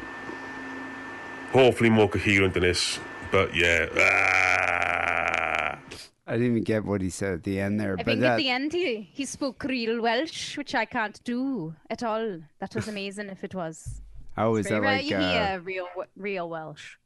Hopefully 1.53 1.91
more 1.91 2.09
coherent 2.09 2.55
than 2.55 2.63
this. 2.63 2.99
But 3.31 3.55
yeah. 3.55 3.87
Ah. 3.99 5.79
I 6.27 6.35
didn't 6.35 6.47
even 6.53 6.63
get 6.63 6.85
what 6.85 7.01
he 7.03 7.11
said 7.11 7.35
at 7.35 7.43
the 7.43 7.59
end 7.61 7.81
there. 7.81 7.95
I 7.95 7.97
but 7.97 8.07
think 8.07 8.21
that, 8.21 8.33
at 8.33 8.37
the 8.37 8.49
end 8.49 8.73
he, 8.73 9.09
he 9.13 9.25
spoke 9.25 9.65
real 9.65 10.01
Welsh, 10.01 10.57
which 10.57 10.77
I 10.77 10.85
can't 10.85 11.23
do 11.25 11.75
at 11.91 12.05
all. 12.05 12.39
That 12.61 12.75
was 12.75 12.87
amazing 12.87 13.31
if 13.31 13.43
it 13.43 13.53
was. 13.55 14.01
oh, 14.39 14.55
is 14.55 14.69
very 14.69 14.81
that 14.81 14.87
rare 14.87 14.97
like? 14.99 15.11
you 15.11 15.17
Uh, 15.17 15.33
hear 15.33 15.61
real 15.61 15.89
real 16.17 16.49
Welsh. 16.49 16.97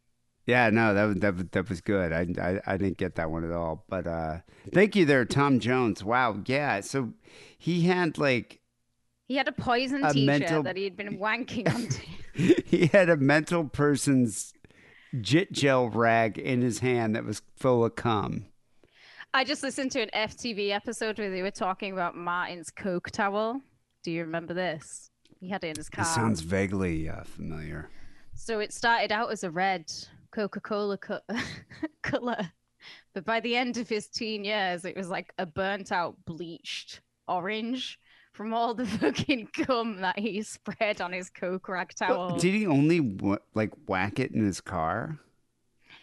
Yeah, 0.47 0.71
no, 0.71 0.95
that 0.95 1.05
was 1.05 1.17
that, 1.17 1.53
that 1.53 1.69
was 1.69 1.81
good. 1.81 2.13
I, 2.13 2.27
I 2.41 2.61
I 2.67 2.77
didn't 2.77 2.99
get 2.99 3.15
that 3.17 3.31
one 3.31 3.45
at 3.45 3.53
all. 3.53 3.85
But 3.89 4.07
uh, 4.07 4.39
thank 4.73 4.95
you 4.95 5.05
there, 5.05 5.25
Tom 5.25 5.59
Jones. 5.61 6.05
Wow, 6.05 6.41
yeah. 6.47 6.81
So 6.81 7.13
he 7.59 7.83
had 7.83 8.19
like 8.19 8.61
He 9.27 9.37
had 9.37 9.49
a 9.49 9.53
poison 9.53 10.05
A 10.05 10.13
t-shirt 10.13 10.27
mental- 10.27 10.63
that 10.65 10.77
he 10.77 10.85
had 10.85 10.97
been 10.97 11.19
wanking 11.19 11.73
on. 11.75 11.89
he 12.65 12.87
had 12.89 13.09
a 13.09 13.17
mental 13.17 13.65
person's 13.65 14.53
jit 15.21 15.53
gel 15.53 15.89
rag 15.89 16.39
in 16.39 16.61
his 16.61 16.81
hand 16.81 17.15
that 17.17 17.25
was 17.25 17.41
full 17.57 17.85
of 17.85 17.95
cum. 17.95 18.47
I 19.33 19.45
just 19.45 19.63
listened 19.63 19.91
to 19.93 20.01
an 20.01 20.11
FTV 20.15 20.71
episode 20.71 21.19
where 21.19 21.31
they 21.31 21.43
were 21.43 21.51
talking 21.51 21.93
about 21.93 22.17
Martin's 22.17 22.71
Coke 22.71 23.11
towel. 23.11 23.61
Do 24.05 24.13
you 24.13 24.23
remember 24.23 24.55
this? 24.55 25.11
He 25.41 25.49
had 25.49 25.65
it 25.65 25.69
in 25.69 25.77
his 25.77 25.89
car. 25.89 26.05
This 26.05 26.15
sounds 26.15 26.41
vaguely 26.41 27.09
uh, 27.09 27.25
familiar. 27.25 27.91
So 28.35 28.61
it 28.61 28.73
started 28.73 29.11
out 29.11 29.33
as 29.33 29.43
a 29.43 29.51
red 29.51 29.93
Coca-Cola 30.35 30.99
co- 30.99 31.21
color, 32.03 32.51
but 33.15 33.25
by 33.25 33.39
the 33.39 33.55
end 33.55 33.77
of 33.77 33.89
his 33.89 34.09
teen 34.09 34.45
years, 34.45 34.85
it 34.85 34.97
was 34.97 35.09
like 35.09 35.33
a 35.39 35.47
burnt-out, 35.47 36.17
bleached 36.25 37.01
orange 37.29 38.01
from 38.33 38.53
all 38.53 38.75
the 38.75 38.87
fucking 39.01 39.49
cum 39.55 40.01
that 40.01 40.19
he 40.19 40.43
spread 40.43 41.01
on 41.01 41.13
his 41.13 41.31
Coke 41.31 41.69
rag 41.69 41.95
towel. 41.95 42.37
Did 42.37 42.53
he 42.53 42.67
only 42.67 43.01
w- 43.01 43.39
like 43.55 43.71
whack 43.87 44.19
it 44.19 44.33
in 44.33 44.45
his 44.45 44.61
car? 44.61 45.21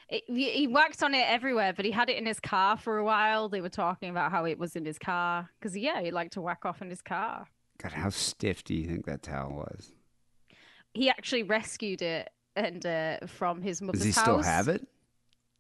It, 0.08 0.24
he 0.28 0.50
he 0.52 0.68
whacked 0.68 1.04
on 1.04 1.14
it 1.14 1.26
everywhere, 1.28 1.74
but 1.74 1.84
he 1.84 1.92
had 1.92 2.10
it 2.10 2.18
in 2.18 2.26
his 2.26 2.40
car 2.40 2.78
for 2.78 2.98
a 2.98 3.04
while. 3.04 3.50
They 3.50 3.62
were 3.62 3.70
talking 3.70 4.10
about 4.10 4.32
how 4.32 4.46
it 4.46 4.58
was 4.58 4.78
in 4.78 4.86
his 4.86 4.98
car 4.98 5.50
because 5.60 5.76
yeah, 5.76 6.02
he 6.02 6.12
liked 6.12 6.34
to 6.34 6.42
whack 6.42 6.66
off 6.66 6.82
in 6.82 6.90
his 6.90 7.02
car. 7.02 7.48
God, 7.82 7.92
how 7.92 8.10
stiff 8.10 8.64
do 8.64 8.76
you 8.76 8.88
think 8.88 9.06
that 9.08 9.24
towel 9.24 9.52
was? 9.52 9.92
He 10.94 11.10
actually 11.10 11.44
rescued 11.44 12.02
it 12.02 12.30
and 12.56 12.86
uh, 12.86 13.18
from 13.28 13.62
his 13.62 13.82
mother's 13.82 14.02
house. 14.02 14.06
Does 14.06 14.16
he 14.16 14.20
house. 14.20 14.26
still 14.26 14.42
have 14.44 14.68
it? 14.68 14.88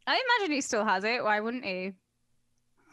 I 0.07 0.21
imagine 0.39 0.55
he 0.55 0.61
still 0.61 0.85
has 0.85 1.03
it. 1.03 1.23
Why 1.23 1.39
wouldn't 1.39 1.65
he? 1.65 1.93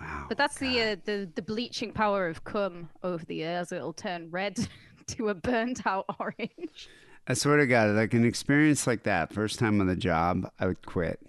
Wow. 0.00 0.26
But 0.28 0.38
that's 0.38 0.58
the 0.58 0.80
uh, 0.80 0.96
the 1.04 1.28
the 1.34 1.42
bleaching 1.42 1.92
power 1.92 2.28
of 2.28 2.44
cum 2.44 2.88
over 3.02 3.24
the 3.24 3.36
years. 3.36 3.72
It'll 3.72 3.92
turn 3.92 4.30
red 4.30 4.56
to 5.08 5.28
a 5.30 5.34
burnt 5.34 5.86
out 5.86 6.06
orange. 6.20 6.88
I 7.26 7.34
swear 7.34 7.58
to 7.58 7.66
God, 7.66 7.94
like 7.94 8.14
an 8.14 8.24
experience 8.24 8.86
like 8.86 9.02
that, 9.02 9.32
first 9.34 9.58
time 9.58 9.80
on 9.80 9.86
the 9.86 9.96
job, 9.96 10.50
I 10.58 10.66
would 10.66 10.84
quit. 10.86 11.20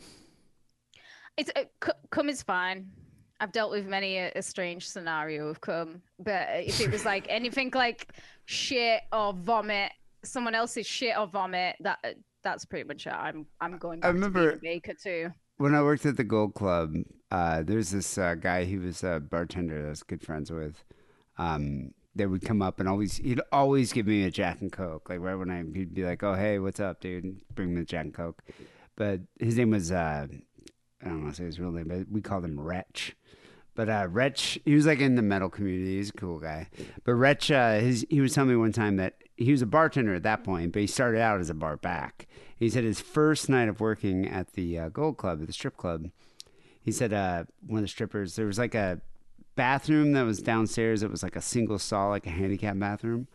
It's 1.36 1.52
uh, 1.56 1.64
cu- 1.80 1.92
cum 2.10 2.30
is 2.30 2.42
fine. 2.42 2.92
I've 3.42 3.52
dealt 3.52 3.72
with 3.72 3.86
many 3.86 4.18
a, 4.18 4.32
a 4.36 4.42
strange 4.42 4.88
scenario 4.88 5.48
of 5.48 5.62
cum, 5.62 6.02
but 6.20 6.48
if 6.66 6.80
it 6.82 6.92
was 6.92 7.06
like 7.06 7.26
anything 7.30 7.72
like 7.74 8.14
shit 8.46 9.02
or 9.12 9.34
vomit, 9.34 9.92
someone 10.24 10.56
else's 10.56 10.86
shit 10.86 11.18
or 11.18 11.28
vomit, 11.28 11.76
that 11.82 12.00
uh, 12.04 12.10
that's 12.44 12.66
pretty 12.66 12.88
much 12.88 13.08
it. 13.08 13.14
I'm 13.14 13.46
I'm 13.62 13.78
going. 13.78 14.00
I 14.04 14.08
to 14.08 14.14
remember- 14.14 14.52
a 14.52 14.58
baker 14.58 14.94
too. 14.94 15.32
When 15.58 15.76
I 15.76 15.82
worked 15.82 16.06
at 16.06 16.16
the 16.16 16.24
Gold 16.24 16.54
Club, 16.54 16.94
uh, 17.32 17.64
there's 17.64 17.92
this 17.92 18.18
uh, 18.18 18.36
guy. 18.36 18.64
He 18.64 18.78
was 18.78 19.04
a 19.04 19.20
bartender 19.20 19.82
that 19.82 19.88
I 19.88 19.90
was 19.90 20.04
good 20.04 20.22
friends 20.22 20.50
with. 20.52 20.86
Um, 21.38 21.92
that 22.16 22.30
would 22.30 22.44
come 22.44 22.62
up 22.62 22.80
and 22.80 22.88
always 22.88 23.18
he'd 23.18 23.42
always 23.52 23.92
give 23.94 24.08
me 24.08 24.24
a 24.24 24.32
Jack 24.32 24.62
and 24.62 24.72
Coke. 24.72 25.10
Like 25.10 25.20
right 25.20 25.36
when 25.36 25.50
I 25.52 25.64
he'd 25.74 25.94
be 25.94 26.04
like, 26.06 26.24
"Oh 26.24 26.34
hey, 26.34 26.60
what's 26.60 26.80
up, 26.80 27.02
dude?" 27.02 27.24
And 27.26 27.42
bring 27.54 27.74
me 27.76 27.82
a 27.82 27.86
Jack 27.86 28.06
and 28.06 28.14
Coke. 28.14 28.42
But 28.96 29.22
his 29.40 29.58
name 29.58 29.72
was 29.72 29.92
uh, 29.92 30.28
I 31.02 31.06
don't 31.06 31.24
want 31.24 31.36
to 31.36 31.42
say 31.42 31.46
his 31.46 31.60
real 31.60 31.72
name, 31.72 31.88
but 31.88 32.10
we 32.10 32.22
called 32.22 32.46
him 32.46 32.60
Wretch. 32.60 33.16
But 33.76 33.90
uh, 33.90 34.08
Wretch, 34.10 34.60
he 34.66 34.76
was 34.76 34.86
like 34.86 35.00
in 35.00 35.16
the 35.16 35.22
metal 35.22 35.50
community. 35.50 35.98
He's 35.98 36.10
a 36.10 36.14
cool 36.14 36.40
guy. 36.40 36.68
But 37.04 37.14
Wretch, 37.14 37.50
uh, 37.50 37.80
his, 37.80 38.06
he 38.10 38.20
was 38.20 38.34
telling 38.34 38.50
me 38.50 38.56
one 38.56 38.74
time 38.74 38.98
that 38.98 39.16
he 39.38 39.52
was 39.52 39.62
a 39.62 39.66
bartender 39.66 40.16
at 40.16 40.24
that 40.24 40.44
point, 40.44 40.74
but 40.74 40.82
he 40.82 40.88
started 40.88 41.22
out 41.22 41.40
as 41.40 41.50
a 41.50 41.54
bar 41.54 41.78
back. 41.78 42.28
He 42.58 42.70
said 42.70 42.84
his 42.84 43.00
first 43.00 43.48
night 43.48 43.70
of 43.70 43.80
working 43.80 44.28
at 44.28 44.54
the 44.54 44.78
uh, 44.78 44.90
Gold 44.90 45.18
Club, 45.18 45.40
at 45.42 45.48
the 45.48 45.54
strip 45.54 45.78
club, 45.78 46.10
he 46.82 46.92
said 46.92 47.14
uh, 47.14 47.46
one 47.66 47.80
of 47.80 47.84
the 47.84 47.88
strippers, 47.88 48.36
there 48.36 48.46
was 48.46 48.58
like 48.58 48.76
a 48.76 49.00
bathroom 49.56 50.14
that 50.14 50.24
was 50.24 50.42
downstairs. 50.42 51.04
It 51.04 51.12
was 51.12 51.24
like 51.24 51.36
a 51.36 51.42
single 51.42 51.80
stall, 51.80 52.10
like 52.10 52.26
a 52.26 52.32
handicap 52.32 52.78
bathroom. 52.80 53.28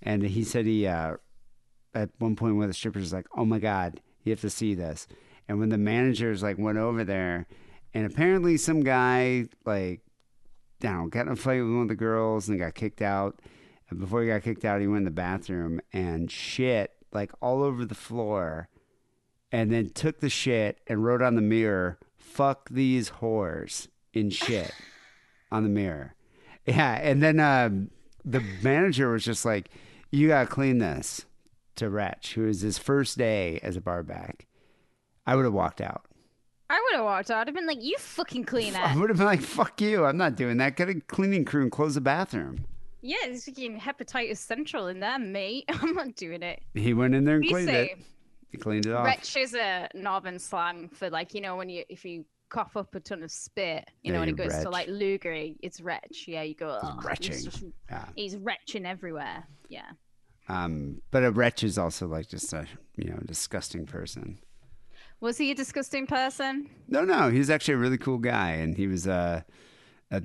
And 0.00 0.22
he 0.22 0.44
said 0.44 0.66
he, 0.66 0.86
uh, 0.86 1.16
at 1.94 2.10
one 2.18 2.36
point, 2.36 2.56
one 2.56 2.64
of 2.64 2.70
the 2.70 2.74
strippers 2.74 3.02
was 3.02 3.12
like, 3.12 3.26
"Oh 3.36 3.44
my 3.44 3.58
god, 3.58 4.00
you 4.24 4.30
have 4.30 4.40
to 4.40 4.50
see 4.50 4.74
this." 4.74 5.06
And 5.48 5.58
when 5.58 5.68
the 5.68 5.78
managers 5.78 6.42
like 6.42 6.58
went 6.58 6.78
over 6.78 7.04
there, 7.04 7.46
and 7.94 8.06
apparently 8.06 8.56
some 8.56 8.82
guy 8.82 9.46
like, 9.64 10.00
know, 10.82 11.06
got 11.08 11.26
in 11.26 11.32
a 11.32 11.36
fight 11.36 11.60
with 11.62 11.72
one 11.72 11.82
of 11.82 11.88
the 11.88 11.94
girls 11.94 12.48
and 12.48 12.58
got 12.58 12.74
kicked 12.74 13.02
out. 13.02 13.40
And 13.90 14.00
before 14.00 14.22
he 14.22 14.28
got 14.28 14.42
kicked 14.42 14.64
out, 14.64 14.80
he 14.80 14.86
went 14.86 14.98
in 14.98 15.04
the 15.04 15.10
bathroom 15.10 15.80
and 15.92 16.30
shit 16.30 16.92
like 17.12 17.32
all 17.40 17.62
over 17.62 17.84
the 17.84 17.94
floor, 17.94 18.68
and 19.50 19.70
then 19.70 19.90
took 19.90 20.20
the 20.20 20.30
shit 20.30 20.80
and 20.86 21.04
wrote 21.04 21.20
on 21.20 21.34
the 21.34 21.42
mirror, 21.42 21.98
"Fuck 22.16 22.70
these 22.70 23.10
whores" 23.10 23.88
in 24.12 24.30
shit 24.30 24.72
on 25.50 25.62
the 25.62 25.68
mirror. 25.68 26.14
Yeah, 26.66 26.94
and 26.94 27.22
then 27.22 27.38
um, 27.38 27.90
the 28.24 28.40
manager 28.62 29.10
was 29.10 29.24
just 29.24 29.44
like, 29.44 29.68
"You 30.10 30.28
gotta 30.28 30.48
clean 30.48 30.78
this." 30.78 31.26
To 31.76 31.88
Wretch, 31.88 32.34
who 32.34 32.42
was 32.42 32.60
his 32.60 32.76
first 32.76 33.16
day 33.16 33.58
as 33.62 33.76
a 33.76 33.80
barback, 33.80 34.46
I 35.26 35.36
would 35.36 35.46
have 35.46 35.54
walked 35.54 35.80
out. 35.80 36.06
I 36.72 36.80
would 36.80 36.96
have 36.96 37.04
walked 37.04 37.30
out. 37.30 37.42
I'd 37.42 37.48
have 37.48 37.54
been 37.54 37.66
like, 37.66 37.82
"You 37.82 37.96
fucking 37.98 38.44
clean 38.44 38.72
that." 38.72 38.96
I 38.96 38.98
would 38.98 39.10
have 39.10 39.18
been 39.18 39.26
like, 39.26 39.42
"Fuck 39.42 39.80
you! 39.80 40.04
I'm 40.06 40.16
not 40.16 40.36
doing 40.36 40.56
that. 40.56 40.74
Get 40.76 40.88
a 40.88 40.94
cleaning 41.00 41.44
crew 41.44 41.62
and 41.62 41.70
close 41.70 41.94
the 41.94 42.00
bathroom." 42.00 42.64
Yeah, 43.02 43.16
it's 43.24 43.44
fucking 43.44 43.78
hepatitis 43.80 44.38
central 44.38 44.86
in 44.86 45.00
there, 45.00 45.18
mate. 45.18 45.64
I'm 45.68 45.94
not 45.94 46.14
doing 46.14 46.42
it. 46.42 46.62
He 46.74 46.94
went 46.94 47.14
in 47.14 47.24
there 47.24 47.36
and 47.36 47.46
cleaned 47.48 47.68
it. 47.68 47.98
He 48.50 48.58
cleaned 48.58 48.86
it 48.86 48.92
off. 48.92 49.04
Retch 49.04 49.36
is 49.36 49.54
a 49.54 49.88
northern 49.94 50.38
slang 50.38 50.88
for 50.88 51.10
like 51.10 51.34
you 51.34 51.40
know 51.40 51.56
when 51.56 51.68
you 51.68 51.84
if 51.90 52.04
you 52.04 52.24
cough 52.48 52.76
up 52.76 52.94
a 52.94 53.00
ton 53.00 53.22
of 53.22 53.30
spit, 53.30 53.88
you 54.02 54.08
Yeah, 54.10 54.12
know, 54.14 54.20
when 54.20 54.28
it 54.28 54.36
goes 54.36 54.56
to 54.58 54.68
like 54.70 54.88
Lugery, 54.88 55.56
it's 55.62 55.80
retch. 55.80 56.24
Yeah, 56.26 56.42
you 56.42 56.54
go. 56.54 56.78
"Ugh, 56.82 56.94
he's 56.96 57.04
retching." 57.04 57.44
just- 57.44 57.64
Yeah. 57.90 58.04
He's 58.16 58.36
retching 58.36 58.86
everywhere. 58.86 59.44
Yeah. 59.68 59.90
Um, 60.48 61.00
but 61.10 61.22
a 61.24 61.30
wretch 61.30 61.62
is 61.64 61.76
also 61.78 62.06
like 62.06 62.28
just 62.28 62.52
a 62.52 62.66
you 62.96 63.10
know 63.10 63.18
disgusting 63.26 63.84
person. 63.86 64.38
Was 65.22 65.38
he 65.38 65.52
a 65.52 65.54
disgusting 65.54 66.06
person? 66.06 66.68
No, 66.88 67.04
no, 67.04 67.30
he 67.30 67.38
was 67.38 67.48
actually 67.48 67.74
a 67.74 67.78
really 67.78 67.96
cool 67.96 68.18
guy, 68.18 68.50
and 68.50 68.76
he 68.76 68.88
was 68.88 69.06
a 69.06 69.44
a, 70.10 70.20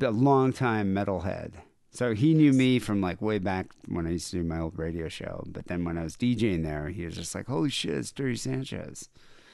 a 0.00 0.10
long 0.10 0.52
time 0.52 0.94
metalhead. 0.94 1.52
So 1.90 2.14
he 2.14 2.32
knew 2.34 2.52
me 2.52 2.78
from 2.78 3.00
like 3.00 3.20
way 3.22 3.38
back 3.38 3.66
when 3.88 4.06
I 4.06 4.10
used 4.12 4.30
to 4.30 4.38
do 4.38 4.42
my 4.42 4.58
old 4.58 4.78
radio 4.78 5.08
show. 5.08 5.44
But 5.46 5.66
then 5.66 5.84
when 5.84 5.98
I 5.98 6.02
was 6.02 6.16
DJing 6.16 6.64
there, 6.64 6.88
he 6.88 7.04
was 7.04 7.14
just 7.14 7.34
like, 7.34 7.46
"Holy 7.46 7.68
shit, 7.70 7.94
it's 7.94 8.10
Dirty 8.10 8.36
Sanchez." 8.36 9.10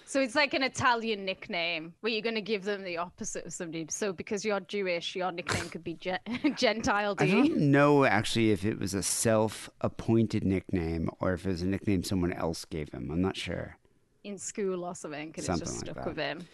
So 0.06 0.20
it's 0.20 0.36
like 0.36 0.54
an 0.54 0.62
Italian 0.62 1.24
nickname 1.24 1.94
where 2.00 2.12
you're 2.12 2.22
going 2.22 2.36
to 2.36 2.40
give 2.40 2.62
them 2.62 2.84
the 2.84 2.98
opposite 2.98 3.46
of 3.46 3.52
somebody. 3.52 3.86
So 3.88 4.12
because 4.12 4.44
you're 4.44 4.60
Jewish, 4.60 5.16
your 5.16 5.32
nickname 5.32 5.68
could 5.70 5.82
be 5.82 5.94
Gen- 5.94 6.20
Gentile 6.56 7.16
I 7.18 7.26
D. 7.26 7.32
don't 7.32 7.56
know 7.56 8.04
actually 8.04 8.52
if 8.52 8.64
it 8.64 8.78
was 8.78 8.94
a 8.94 9.02
self-appointed 9.02 10.44
nickname 10.44 11.10
or 11.20 11.32
if 11.32 11.46
it 11.46 11.48
was 11.48 11.62
a 11.62 11.66
nickname 11.66 12.04
someone 12.04 12.32
else 12.32 12.64
gave 12.64 12.90
him. 12.90 13.10
I'm 13.10 13.22
not 13.22 13.36
sure. 13.36 13.76
In 14.24 14.38
school 14.38 14.84
or 14.84 14.94
something, 14.94 15.32
Something 15.36 15.54
it's 15.54 15.60
just 15.60 15.80
stuck 15.80 16.04
with 16.04 16.16
him. 16.16 16.46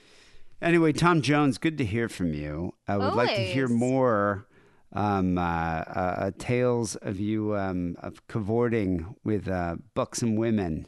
Anyway, 0.61 0.93
Tom 0.93 1.23
Jones, 1.23 1.57
good 1.57 1.79
to 1.79 1.85
hear 1.85 2.09
from 2.09 2.35
you. 2.35 2.75
I 2.87 2.99
would 2.99 3.15
like 3.15 3.35
to 3.35 3.45
hear 3.45 3.69
more 3.69 4.47
um, 4.93 5.39
uh, 5.39 5.41
uh, 5.41 6.15
uh, 6.19 6.31
tales 6.39 6.97
of 6.97 7.19
you 7.19 7.57
um, 7.57 7.97
of 8.03 8.27
cavorting 8.27 9.15
with 9.25 9.49
uh, 9.49 9.77
buxom 9.95 10.37
women. 10.37 10.87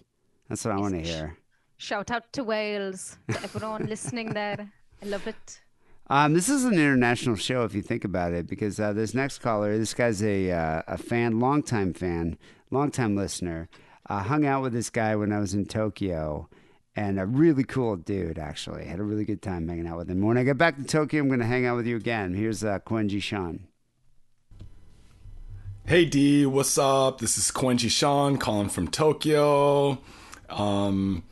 That's 0.48 0.64
what 0.64 0.74
I 0.74 0.78
want 0.78 0.94
to 0.94 1.00
hear. 1.00 1.38
Shout 1.78 2.10
out 2.10 2.32
to 2.34 2.44
Wales, 2.44 3.16
to 3.30 3.42
everyone 3.42 3.86
listening 3.86 4.34
there. 4.34 4.70
I 5.02 5.06
love 5.06 5.26
it. 5.26 5.60
Um, 6.08 6.34
this 6.34 6.48
is 6.48 6.64
an 6.64 6.74
international 6.74 7.36
show 7.36 7.64
if 7.64 7.74
you 7.74 7.80
think 7.80 8.04
about 8.04 8.32
it, 8.32 8.46
because 8.46 8.78
uh, 8.78 8.92
this 8.92 9.14
next 9.14 9.38
caller, 9.38 9.78
this 9.78 9.94
guy's 9.94 10.22
a 10.22 10.50
uh, 10.50 10.82
a 10.86 10.98
fan, 10.98 11.40
longtime 11.40 11.94
fan, 11.94 12.36
longtime 12.70 13.16
listener. 13.16 13.68
Uh, 14.10 14.22
hung 14.22 14.44
out 14.44 14.62
with 14.62 14.72
this 14.74 14.90
guy 14.90 15.16
when 15.16 15.32
I 15.32 15.38
was 15.38 15.54
in 15.54 15.64
Tokyo, 15.64 16.48
and 16.96 17.18
a 17.18 17.26
really 17.26 17.64
cool 17.64 17.96
dude. 17.96 18.38
Actually, 18.38 18.84
had 18.84 18.98
a 18.98 19.04
really 19.04 19.24
good 19.24 19.42
time 19.42 19.68
hanging 19.68 19.86
out 19.86 19.98
with 19.98 20.10
him. 20.10 20.22
When 20.22 20.36
I 20.36 20.44
get 20.44 20.58
back 20.58 20.76
to 20.76 20.84
Tokyo, 20.84 21.22
I'm 21.22 21.28
going 21.28 21.40
to 21.40 21.46
hang 21.46 21.66
out 21.66 21.76
with 21.76 21.86
you 21.86 21.96
again. 21.96 22.34
Here's 22.34 22.62
uh, 22.64 22.78
Kwenji 22.80 23.22
Shan. 23.22 23.66
Hey 25.84 26.04
D, 26.04 26.46
what's 26.46 26.78
up? 26.78 27.18
This 27.18 27.36
is 27.36 27.50
Quenji 27.50 27.90
Sean 27.90 28.38
calling 28.38 28.68
from 28.68 28.86
Tokyo. 28.86 29.98
Um, 30.48 31.24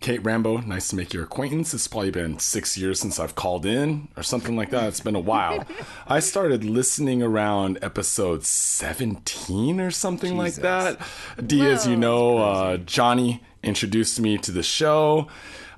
Kate 0.00 0.22
Rambo, 0.24 0.58
nice 0.58 0.88
to 0.88 0.96
make 0.96 1.14
your 1.14 1.22
acquaintance. 1.22 1.72
It's 1.72 1.86
probably 1.86 2.10
been 2.10 2.38
six 2.40 2.76
years 2.76 3.00
since 3.00 3.20
I've 3.20 3.36
called 3.36 3.64
in 3.64 4.08
or 4.16 4.24
something 4.24 4.56
like 4.56 4.70
that. 4.70 4.88
It's 4.88 5.00
been 5.00 5.14
a 5.14 5.20
while. 5.20 5.64
I 6.08 6.18
started 6.18 6.64
listening 6.64 7.22
around 7.22 7.78
episode 7.80 8.44
17 8.44 9.80
or 9.80 9.90
something 9.92 10.36
like 10.36 10.54
that. 10.56 10.98
D, 11.44 11.64
as 11.66 11.86
you 11.86 11.96
know, 11.96 12.38
uh, 12.38 12.76
Johnny 12.78 13.42
introduced 13.66 14.18
me 14.20 14.38
to 14.38 14.50
the 14.52 14.62
show. 14.62 15.28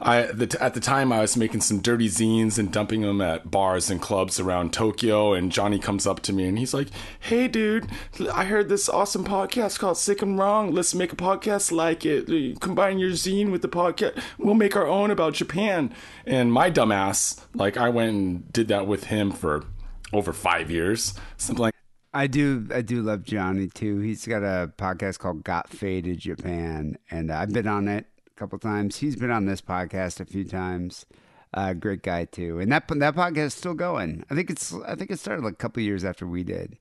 I 0.00 0.22
the, 0.26 0.56
at 0.62 0.74
the 0.74 0.80
time 0.80 1.12
I 1.12 1.20
was 1.20 1.36
making 1.36 1.62
some 1.62 1.80
dirty 1.80 2.08
zines 2.08 2.56
and 2.56 2.70
dumping 2.70 3.00
them 3.00 3.20
at 3.20 3.50
bars 3.50 3.90
and 3.90 4.00
clubs 4.00 4.38
around 4.38 4.72
Tokyo. 4.72 5.32
And 5.32 5.50
Johnny 5.50 5.80
comes 5.80 6.06
up 6.06 6.20
to 6.20 6.32
me 6.32 6.44
and 6.44 6.56
he's 6.56 6.72
like, 6.72 6.88
"Hey, 7.18 7.48
dude, 7.48 7.88
I 8.32 8.44
heard 8.44 8.68
this 8.68 8.88
awesome 8.88 9.24
podcast 9.24 9.80
called 9.80 9.98
Sick 9.98 10.22
and 10.22 10.38
Wrong. 10.38 10.72
Let's 10.72 10.94
make 10.94 11.12
a 11.12 11.16
podcast 11.16 11.72
like 11.72 12.06
it. 12.06 12.60
Combine 12.60 13.00
your 13.00 13.10
zine 13.10 13.50
with 13.50 13.62
the 13.62 13.68
podcast. 13.68 14.22
We'll 14.38 14.54
make 14.54 14.76
our 14.76 14.86
own 14.86 15.10
about 15.10 15.34
Japan." 15.34 15.92
And 16.24 16.52
my 16.52 16.70
dumbass, 16.70 17.40
like, 17.54 17.76
I 17.76 17.88
went 17.88 18.10
and 18.10 18.52
did 18.52 18.68
that 18.68 18.86
with 18.86 19.04
him 19.04 19.32
for 19.32 19.64
over 20.12 20.32
five 20.32 20.70
years, 20.70 21.14
something 21.36 21.62
like. 21.62 21.74
I 22.18 22.26
do, 22.26 22.66
I 22.74 22.82
do 22.82 23.00
love 23.02 23.22
Johnny 23.22 23.68
too. 23.68 24.00
He's 24.00 24.26
got 24.26 24.42
a 24.42 24.72
podcast 24.76 25.20
called 25.20 25.44
Got 25.44 25.68
Faded 25.68 26.18
Japan, 26.18 26.98
and 27.12 27.30
I've 27.30 27.52
been 27.52 27.68
on 27.68 27.86
it 27.86 28.06
a 28.26 28.30
couple 28.36 28.58
times. 28.58 28.96
He's 28.96 29.14
been 29.14 29.30
on 29.30 29.46
this 29.46 29.60
podcast 29.60 30.18
a 30.18 30.24
few 30.24 30.42
times. 30.42 31.06
Uh, 31.54 31.74
great 31.74 32.02
guy 32.02 32.24
too, 32.24 32.58
and 32.58 32.72
that 32.72 32.88
that 32.88 33.14
podcast 33.14 33.46
is 33.46 33.54
still 33.54 33.74
going. 33.74 34.24
I 34.28 34.34
think 34.34 34.50
it's, 34.50 34.74
I 34.84 34.96
think 34.96 35.12
it 35.12 35.20
started 35.20 35.44
like 35.44 35.52
a 35.52 35.58
couple 35.58 35.80
years 35.80 36.04
after 36.04 36.26
we 36.26 36.42
did. 36.42 36.76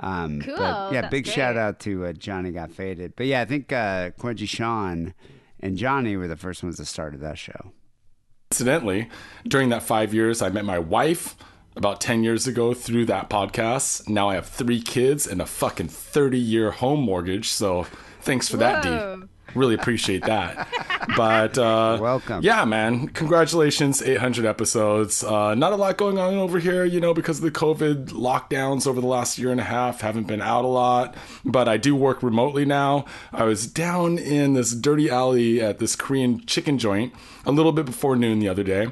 Um, 0.00 0.40
Cool, 0.40 0.56
But 0.56 0.94
yeah, 0.94 1.02
that's 1.02 1.10
big 1.10 1.26
shout 1.26 1.58
out 1.58 1.78
to 1.80 2.06
uh, 2.06 2.12
Johnny 2.14 2.50
Got 2.50 2.72
Faded. 2.72 3.12
But 3.16 3.26
yeah, 3.26 3.42
I 3.42 3.44
think 3.44 3.70
uh, 3.74 4.12
Quincy 4.18 4.46
Sean 4.46 5.12
and 5.60 5.76
Johnny 5.76 6.16
were 6.16 6.26
the 6.26 6.38
first 6.38 6.62
ones 6.62 6.78
that 6.78 6.86
started 6.86 7.20
that 7.20 7.36
show. 7.36 7.72
Incidentally, 8.50 9.10
during 9.46 9.68
that 9.68 9.82
five 9.82 10.14
years, 10.14 10.40
I 10.40 10.48
met 10.48 10.64
my 10.64 10.78
wife 10.78 11.36
about 11.80 11.98
10 11.98 12.22
years 12.22 12.46
ago 12.46 12.74
through 12.74 13.06
that 13.06 13.30
podcast. 13.30 14.06
Now 14.06 14.28
I 14.28 14.34
have 14.34 14.46
three 14.46 14.82
kids 14.82 15.26
and 15.26 15.40
a 15.40 15.46
fucking 15.46 15.88
30 15.88 16.38
year 16.38 16.72
home 16.72 17.00
mortgage. 17.00 17.48
So 17.48 17.86
thanks 18.20 18.50
for 18.50 18.58
that, 18.58 18.84
Whoa. 18.84 19.16
D. 19.16 19.26
Really 19.54 19.74
appreciate 19.76 20.22
that. 20.24 20.68
but 21.16 21.56
uh, 21.56 21.96
welcome. 21.98 22.42
Yeah, 22.42 22.66
man. 22.66 23.08
Congratulations, 23.08 24.02
800 24.02 24.44
episodes. 24.44 25.24
Uh, 25.24 25.54
not 25.54 25.72
a 25.72 25.76
lot 25.76 25.96
going 25.96 26.18
on 26.18 26.34
over 26.34 26.58
here, 26.58 26.84
you 26.84 27.00
know, 27.00 27.14
because 27.14 27.38
of 27.38 27.44
the 27.44 27.50
COVID 27.50 28.08
lockdowns 28.08 28.86
over 28.86 29.00
the 29.00 29.06
last 29.06 29.38
year 29.38 29.50
and 29.50 29.58
a 29.58 29.64
half. 29.64 30.02
Haven't 30.02 30.26
been 30.26 30.42
out 30.42 30.66
a 30.66 30.68
lot, 30.68 31.16
but 31.46 31.66
I 31.66 31.78
do 31.78 31.96
work 31.96 32.22
remotely 32.22 32.66
now. 32.66 33.06
I 33.32 33.44
was 33.44 33.66
down 33.66 34.18
in 34.18 34.52
this 34.52 34.74
dirty 34.74 35.08
alley 35.08 35.62
at 35.62 35.78
this 35.78 35.96
Korean 35.96 36.44
chicken 36.44 36.76
joint 36.76 37.14
a 37.46 37.52
little 37.52 37.72
bit 37.72 37.86
before 37.86 38.16
noon 38.16 38.38
the 38.38 38.50
other 38.50 38.64
day. 38.64 38.88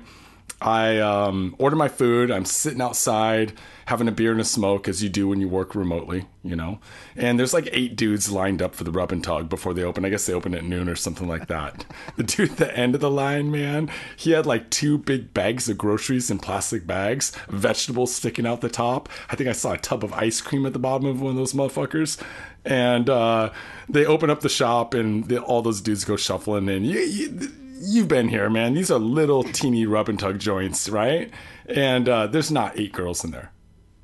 I 0.60 0.98
um, 0.98 1.54
order 1.58 1.76
my 1.76 1.88
food. 1.88 2.30
I'm 2.30 2.44
sitting 2.44 2.80
outside 2.80 3.52
having 3.86 4.08
a 4.08 4.12
beer 4.12 4.32
and 4.32 4.40
a 4.40 4.44
smoke, 4.44 4.88
as 4.88 5.02
you 5.02 5.08
do 5.08 5.28
when 5.28 5.40
you 5.40 5.48
work 5.48 5.74
remotely, 5.74 6.26
you 6.42 6.56
know. 6.56 6.80
And 7.16 7.38
there's 7.38 7.54
like 7.54 7.68
eight 7.72 7.96
dudes 7.96 8.30
lined 8.30 8.60
up 8.60 8.74
for 8.74 8.84
the 8.84 8.90
rub 8.90 9.12
and 9.12 9.22
tug 9.22 9.48
before 9.48 9.72
they 9.72 9.84
open. 9.84 10.04
I 10.04 10.08
guess 10.08 10.26
they 10.26 10.32
open 10.32 10.54
at 10.54 10.64
noon 10.64 10.88
or 10.88 10.96
something 10.96 11.28
like 11.28 11.46
that. 11.46 11.86
the 12.16 12.24
dude 12.24 12.50
at 12.50 12.56
the 12.56 12.76
end 12.76 12.96
of 12.96 13.00
the 13.00 13.10
line, 13.10 13.50
man, 13.52 13.88
he 14.16 14.32
had 14.32 14.46
like 14.46 14.68
two 14.70 14.98
big 14.98 15.32
bags 15.32 15.68
of 15.68 15.78
groceries 15.78 16.30
in 16.30 16.38
plastic 16.38 16.86
bags, 16.86 17.32
vegetables 17.48 18.14
sticking 18.14 18.46
out 18.46 18.60
the 18.60 18.68
top. 18.68 19.08
I 19.30 19.36
think 19.36 19.48
I 19.48 19.52
saw 19.52 19.74
a 19.74 19.78
tub 19.78 20.02
of 20.02 20.12
ice 20.12 20.40
cream 20.40 20.66
at 20.66 20.72
the 20.72 20.78
bottom 20.80 21.06
of 21.06 21.20
one 21.20 21.30
of 21.30 21.36
those 21.36 21.54
motherfuckers. 21.54 22.20
And 22.64 23.08
uh, 23.08 23.52
they 23.88 24.04
open 24.04 24.28
up 24.28 24.40
the 24.40 24.48
shop, 24.48 24.92
and 24.92 25.26
the, 25.28 25.40
all 25.40 25.62
those 25.62 25.80
dudes 25.80 26.04
go 26.04 26.16
shuffling 26.16 26.68
and 26.68 26.84
You, 26.84 26.98
you, 26.98 27.50
you've 27.80 28.08
been 28.08 28.28
here, 28.28 28.48
man. 28.50 28.74
These 28.74 28.90
are 28.90 28.98
little 28.98 29.42
teeny 29.42 29.86
rub 29.86 30.08
and 30.08 30.18
tug 30.18 30.38
joints, 30.38 30.88
right? 30.88 31.30
And 31.66 32.08
uh, 32.08 32.26
there's 32.26 32.50
not 32.50 32.78
eight 32.78 32.92
girls 32.92 33.24
in 33.24 33.30
there. 33.30 33.52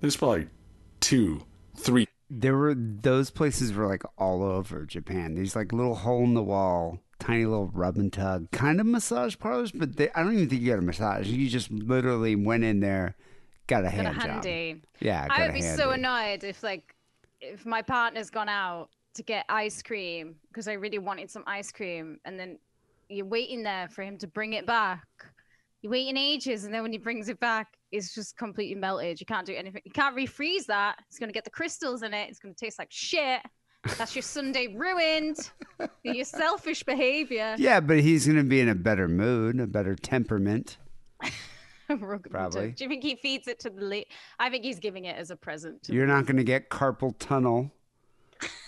There's 0.01 0.16
probably 0.16 0.48
two, 1.01 1.44
three. 1.76 2.06
There 2.30 2.56
were 2.56 2.74
those 2.74 3.30
places 3.30 3.72
were 3.72 3.86
like 3.86 4.02
all 4.18 4.42
over 4.42 4.84
Japan. 4.86 5.34
These 5.34 5.55
like 5.56 5.72
little 5.72 5.94
hole 5.94 6.24
in 6.24 6.34
the 6.34 6.42
wall, 6.42 6.98
tiny 7.20 7.44
little 7.46 7.66
rub 7.68 7.96
and 7.96 8.12
tug 8.12 8.51
kind 8.51 8.80
of 8.80 8.86
massage 8.86 9.36
parlors, 9.38 9.72
but 9.72 9.96
they, 9.96 10.10
I 10.14 10.22
don't 10.22 10.34
even 10.34 10.48
think 10.48 10.62
you 10.62 10.70
got 10.70 10.78
a 10.78 10.82
massage. 10.82 11.28
You 11.28 11.48
just 11.48 11.70
literally 11.70 12.34
went 12.36 12.64
in 12.64 12.80
there, 12.80 13.14
got 13.66 13.80
a 13.80 13.82
Got 13.84 13.90
a 13.90 13.90
hand 13.90 14.14
job. 14.20 14.30
handy. 14.30 14.82
Yeah, 15.01 15.28
got 15.28 15.38
I 15.38 15.42
a 15.42 15.46
would 15.46 15.55
be 15.55 15.62
handy. 15.62 15.82
so 15.82 15.90
annoyed 15.90 16.44
if 16.44 16.62
like 16.62 16.94
if 17.40 17.64
my 17.66 17.82
partner's 17.82 18.30
gone 18.30 18.48
out 18.48 18.88
to 19.14 19.22
get 19.22 19.44
ice 19.48 19.80
cream 19.82 20.34
because 20.48 20.66
I 20.66 20.72
really 20.72 20.98
wanted 20.98 21.30
some 21.30 21.44
ice 21.46 21.70
cream 21.70 22.18
and 22.24 22.38
then 22.40 22.59
you're 23.09 23.26
waiting 23.26 23.62
there 23.62 23.89
for 23.89 24.02
him 24.02 24.18
to 24.18 24.26
bring 24.26 24.52
it 24.55 24.66
back. 24.66 25.05
You're 25.82 25.93
waiting 25.93 26.16
ages 26.16 26.64
and 26.64 26.72
then 26.72 26.82
when 26.82 26.93
he 26.93 26.98
brings 26.98 27.28
it 27.28 27.39
back, 27.40 27.68
it's 27.93 28.14
just 28.14 28.36
completely 28.36 28.74
melted. 28.74 29.20
You 29.20 29.26
can't 29.26 29.47
do 29.47 29.55
anything. 29.55 29.82
You 29.85 29.93
can't 29.93 30.16
refreeze 30.16 30.66
that. 30.66 30.97
It's 31.09 31.18
gonna 31.18 31.32
get 31.32 31.44
the 31.44 31.51
crystals 31.51 32.02
in 32.02 32.14
it. 32.14 32.28
It's 32.31 32.39
gonna 32.39 32.55
taste 32.55 32.78
like 32.78 32.90
shit. 32.90 33.40
That's 33.98 34.14
your 34.16 34.22
Sunday 34.22 34.68
ruined. 34.74 35.36
your 36.02 36.24
selfish 36.24 36.82
behavior. 36.82 37.55
Yeah, 37.59 37.81
but 37.81 38.01
he's 38.01 38.26
gonna 38.26 38.44
be 38.44 38.60
in 38.60 38.68
a 38.68 38.74
better 38.74 39.09
mood, 39.09 39.60
a 39.60 39.66
better 39.66 39.94
temperament. 39.94 40.78
Probably. 41.86 42.70
Do 42.72 42.85
you 42.85 42.89
think 42.89 43.02
he 43.02 43.16
feeds 43.16 43.47
it 43.47 43.60
to 43.60 43.70
the 43.70 43.82
late? 43.82 44.09
I 44.39 44.48
think 44.48 44.64
he's 44.64 44.78
giving 44.78 45.05
it 45.05 45.16
as 45.16 45.31
a 45.31 45.36
present. 45.36 45.82
to 45.85 45.93
You're 45.93 46.06
not 46.06 46.26
gonna 46.26 46.44
get 46.44 46.70
carpal 46.70 47.14
tunnel. 47.18 47.70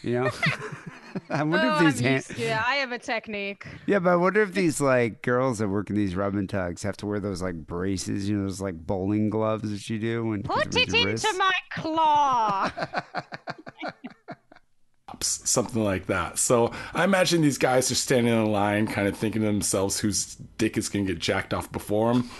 You 0.02 0.12
know. 0.24 0.30
I 1.30 1.42
wonder 1.42 1.66
oh, 1.66 1.74
if 1.74 1.80
these 1.94 1.98
I'm 2.00 2.04
hand- 2.04 2.14
used 2.28 2.36
to 2.38 2.42
it. 2.46 2.52
I 2.66 2.74
have 2.76 2.92
a 2.92 2.98
technique. 2.98 3.66
Yeah, 3.86 3.98
but 4.00 4.10
I 4.10 4.16
wonder 4.16 4.42
if 4.42 4.52
these 4.52 4.80
like 4.80 5.22
girls 5.22 5.58
that 5.58 5.68
work 5.68 5.88
in 5.90 5.96
these 5.96 6.14
rub 6.14 6.34
and 6.34 6.48
tugs 6.48 6.82
have 6.82 6.96
to 6.98 7.06
wear 7.06 7.20
those 7.20 7.42
like 7.42 7.54
braces, 7.54 8.28
you 8.28 8.36
know, 8.36 8.44
those 8.44 8.60
like 8.60 8.74
bowling 8.76 9.30
gloves 9.30 9.70
that 9.70 9.88
you 9.88 9.98
do 9.98 10.26
when 10.26 10.42
Put 10.42 10.66
with 10.66 10.76
it 10.76 10.88
your 10.88 10.96
into 10.96 11.10
wrists? 11.10 11.38
my 11.38 11.52
claw. 11.72 12.70
something 15.22 15.82
like 15.82 16.06
that. 16.06 16.38
So 16.38 16.72
I 16.92 17.04
imagine 17.04 17.40
these 17.40 17.58
guys 17.58 17.90
are 17.90 17.94
standing 17.94 18.32
in 18.32 18.52
line, 18.52 18.86
kind 18.86 19.08
of 19.08 19.16
thinking 19.16 19.42
to 19.42 19.46
themselves 19.46 19.98
whose 20.00 20.34
dick 20.58 20.76
is 20.76 20.88
going 20.88 21.06
to 21.06 21.12
get 21.14 21.20
jacked 21.22 21.54
off 21.54 21.70
before 21.72 22.12
them. 22.12 22.30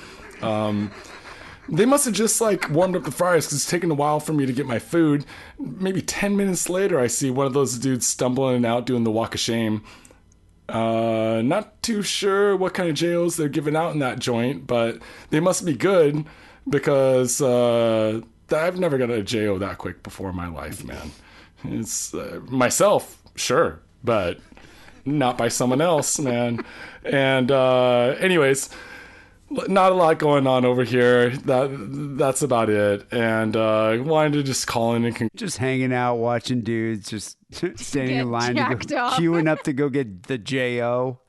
Um, 0.43 0.91
they 1.69 1.85
must 1.85 2.05
have 2.05 2.15
just 2.15 2.41
like 2.41 2.71
warmed 2.71 2.97
up 2.97 3.05
the 3.05 3.11
fryers 3.11 3.47
because 3.47 3.59
it's 3.59 3.71
taken 3.71 3.91
a 3.91 3.95
while 3.95 4.21
for 4.21 4.33
me 4.33 4.47
to 4.47 4.53
get 4.53 4.67
my 4.67 4.79
food. 4.79 5.25
Maybe 5.59 6.01
10 6.01 6.37
minutes 6.37 6.69
later, 6.69 6.99
I 6.99 7.07
see 7.07 7.31
one 7.31 7.47
of 7.47 7.53
those 7.53 7.79
dudes 7.79 8.07
stumbling 8.07 8.65
out 8.65 8.87
doing 8.87 9.05
the 9.05 9.11
walk 9.11 9.35
of 9.35 9.41
shame. 9.41 9.83
Uh, 10.69 11.43
not 11.45 11.81
too 11.83 12.03
sure 12.03 12.57
what 12.57 12.75
kind 12.75 12.89
of 12.89 12.95
JOs 12.97 13.37
they're 13.37 13.49
giving 13.49 13.77
out 13.77 13.93
in 13.93 14.01
that 14.01 14.19
joint, 14.19 14.67
but 14.67 14.99
they 15.31 15.41
must 15.41 15.65
be 15.65 15.75
good 15.75 16.25
because 16.69 17.41
uh, 17.41 18.21
I've 18.51 18.79
never 18.79 18.99
got 18.99 19.11
a 19.11 19.23
JO 19.23 19.59
that 19.59 19.79
quick 19.79 20.03
before 20.03 20.31
in 20.31 20.37
my 20.37 20.49
life, 20.49 20.85
man. 20.85 21.13
It's 21.65 22.15
uh, 22.15 22.41
myself, 22.49 23.23
sure, 23.37 23.81
but 24.03 24.39
not 25.05 25.39
by 25.39 25.49
someone 25.49 25.81
else, 25.81 26.19
man. 26.19 26.65
And 27.05 27.51
uh, 27.51 28.17
anyways, 28.19 28.69
not 29.69 29.93
a 29.93 29.95
lot 29.95 30.19
going 30.19 30.47
on 30.47 30.65
over 30.65 30.85
here. 30.85 31.31
That 31.31 31.71
that's 32.19 32.43
about 32.43 32.69
it. 32.71 33.07
And 33.13 33.57
uh, 33.57 33.99
wanted 34.01 34.33
to 34.35 34.43
just 34.43 34.67
call 34.67 34.95
in 34.95 35.05
and 35.05 35.15
con- 35.17 35.31
just 35.35 35.59
hanging 35.59 35.93
out, 35.93 36.17
watching 36.17 36.61
dudes, 36.63 37.09
just 37.09 37.37
standing 37.51 38.17
Get 38.17 38.21
in 38.23 38.31
line, 38.31 38.55
to 38.57 38.77
go, 38.87 38.97
off. 38.99 39.19
queuing 39.19 39.49
up 39.49 39.63
to 39.65 39.73
go 39.73 39.89
get 39.89 40.25
the 40.25 40.39
Jo. 40.39 41.21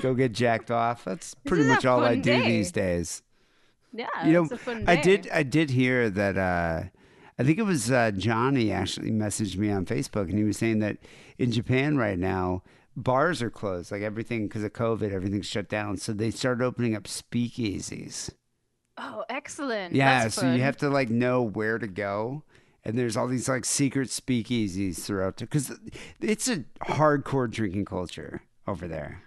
go 0.00 0.14
get 0.14 0.32
jacked 0.32 0.70
off. 0.70 1.04
That's 1.04 1.34
pretty 1.34 1.64
much 1.64 1.84
all 1.84 2.02
I 2.04 2.14
do 2.16 2.22
day. 2.22 2.42
these 2.46 2.72
days. 2.72 3.22
Yeah, 3.92 4.06
you 4.24 4.32
know, 4.32 4.42
it's 4.44 4.52
a 4.52 4.58
fun 4.58 4.84
I 4.88 4.96
did 4.96 5.28
I 5.32 5.42
did 5.44 5.70
hear 5.70 6.10
that 6.10 6.36
uh 6.36 6.82
I 7.38 7.42
think 7.42 7.58
it 7.58 7.62
was 7.64 7.90
uh, 7.90 8.10
Johnny 8.12 8.70
actually 8.72 9.10
messaged 9.10 9.56
me 9.56 9.70
on 9.70 9.86
Facebook 9.86 10.28
and 10.28 10.38
he 10.38 10.44
was 10.44 10.56
saying 10.56 10.78
that 10.80 10.98
in 11.38 11.50
Japan 11.52 11.96
right 11.96 12.18
now 12.18 12.62
bars 12.96 13.42
are 13.42 13.50
closed 13.50 13.90
like 13.90 14.02
everything 14.02 14.46
because 14.46 14.62
of 14.62 14.72
COVID 14.72 15.12
everything's 15.12 15.46
shut 15.46 15.68
down 15.68 15.96
so 15.96 16.12
they 16.12 16.30
started 16.30 16.64
opening 16.64 16.94
up 16.94 17.04
speakeasies. 17.04 18.30
Oh, 18.96 19.24
excellent. 19.28 19.94
Yeah, 19.94 20.22
That's 20.24 20.36
so 20.36 20.52
you 20.52 20.62
have 20.62 20.76
to 20.78 20.88
like 20.88 21.10
know 21.10 21.42
where 21.42 21.78
to 21.78 21.88
go. 21.88 22.44
And 22.84 22.96
there's 22.98 23.16
all 23.16 23.26
these 23.26 23.48
like 23.48 23.64
secret 23.64 24.08
speakeasies 24.08 25.00
throughout 25.00 25.38
because 25.38 25.72
it's 26.20 26.48
a 26.48 26.64
hardcore 26.86 27.50
drinking 27.50 27.86
culture 27.86 28.42
over 28.68 28.86
there. 28.86 29.22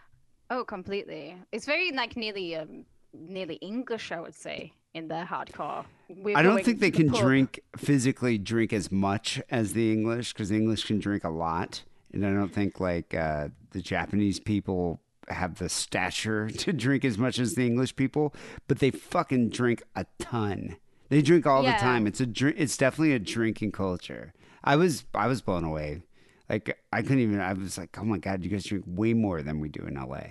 Oh, 0.49 0.63
completely. 0.63 1.35
It's 1.51 1.65
very 1.65 1.91
like 1.91 2.15
nearly 2.15 2.55
um 2.55 2.85
nearly 3.13 3.55
English, 3.55 4.11
I 4.11 4.21
would 4.21 4.35
say, 4.35 4.71
in 4.93 5.07
their 5.07 5.25
hardcore. 5.25 5.85
We're 6.07 6.37
I 6.37 6.43
don't 6.43 6.63
think 6.63 6.79
they 6.79 6.91
the 6.91 6.97
can 6.97 7.09
pub. 7.09 7.19
drink 7.19 7.59
physically 7.75 8.37
drink 8.37 8.71
as 8.71 8.91
much 8.91 9.41
as 9.49 9.73
the 9.73 9.91
English 9.91 10.33
because 10.33 10.49
the 10.49 10.55
English 10.55 10.85
can 10.85 10.99
drink 10.99 11.23
a 11.25 11.29
lot, 11.29 11.83
and 12.13 12.25
I 12.25 12.31
don't 12.31 12.53
think 12.53 12.79
like 12.79 13.13
uh, 13.13 13.49
the 13.71 13.81
Japanese 13.81 14.39
people 14.39 15.01
have 15.29 15.55
the 15.59 15.69
stature 15.69 16.49
to 16.63 16.73
drink 16.73 17.03
as 17.05 17.17
much 17.17 17.39
as 17.39 17.55
the 17.55 17.65
English 17.65 17.95
people, 17.95 18.33
but 18.67 18.79
they 18.79 18.91
fucking 18.91 19.49
drink 19.49 19.83
a 19.95 20.05
ton. 20.19 20.77
They 21.09 21.21
drink 21.21 21.45
all 21.45 21.63
Yeah. 21.63 21.73
the 21.75 21.79
time. 21.81 22.07
It's 22.07 22.19
a 22.19 22.25
drink. 22.25 22.57
It's 22.59 22.77
definitely 22.77 23.13
a 23.13 23.19
drinking 23.19 23.71
culture. 23.71 24.33
I 24.63 24.75
was 24.75 25.05
I 25.13 25.27
was 25.27 25.41
blown 25.41 25.63
away. 25.63 26.01
Like 26.49 26.77
I 26.93 27.01
couldn't 27.01 27.19
even. 27.19 27.39
I 27.39 27.53
was 27.53 27.77
like, 27.77 27.97
oh 27.99 28.03
my 28.03 28.17
god, 28.17 28.43
you 28.43 28.49
guys 28.49 28.63
drink 28.65 28.85
way 28.87 29.13
more 29.13 29.41
than 29.41 29.59
we 29.59 29.69
do 29.69 29.81
in 29.85 29.95
LA. 29.95 30.23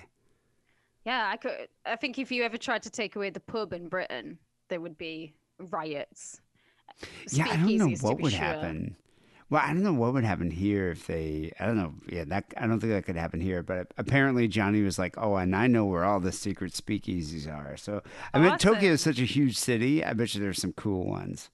Yeah, 1.04 1.28
I 1.30 1.36
could. 1.36 1.68
I 1.84 1.96
think 1.96 2.18
if 2.18 2.32
you 2.32 2.42
ever 2.42 2.56
tried 2.58 2.82
to 2.82 2.90
take 2.90 3.16
away 3.16 3.30
the 3.30 3.40
pub 3.40 3.72
in 3.72 3.88
Britain, 3.88 4.38
there 4.68 4.80
would 4.80 4.98
be 4.98 5.34
riots. 5.70 6.40
Yeah, 7.30 7.46
I 7.50 7.56
don't 7.56 7.76
know 7.76 7.88
what 8.00 8.20
would 8.20 8.32
sure. 8.32 8.40
happen. 8.40 8.96
Well, 9.48 9.62
I 9.64 9.68
don't 9.68 9.84
know 9.84 9.92
what 9.92 10.12
would 10.12 10.24
happen 10.24 10.50
here 10.50 10.90
if 10.90 11.06
they. 11.06 11.52
I 11.60 11.66
don't 11.66 11.76
know. 11.76 11.94
Yeah, 12.08 12.24
that 12.24 12.52
I 12.56 12.66
don't 12.66 12.80
think 12.80 12.92
that 12.92 13.04
could 13.04 13.16
happen 13.16 13.40
here. 13.40 13.62
But 13.62 13.92
apparently, 13.96 14.48
Johnny 14.48 14.82
was 14.82 14.98
like, 14.98 15.14
"Oh, 15.18 15.36
and 15.36 15.54
I 15.54 15.68
know 15.68 15.84
where 15.84 16.04
all 16.04 16.18
the 16.18 16.32
secret 16.32 16.72
speakeasies 16.72 17.48
are." 17.48 17.76
So, 17.76 18.02
I 18.34 18.40
mean, 18.40 18.58
Tokyo 18.58 18.92
is 18.92 19.02
such 19.02 19.20
a 19.20 19.24
huge 19.24 19.56
city. 19.56 20.04
I 20.04 20.14
bet 20.14 20.34
you 20.34 20.40
there's 20.40 20.60
some 20.60 20.72
cool 20.72 21.06
ones. 21.06 21.50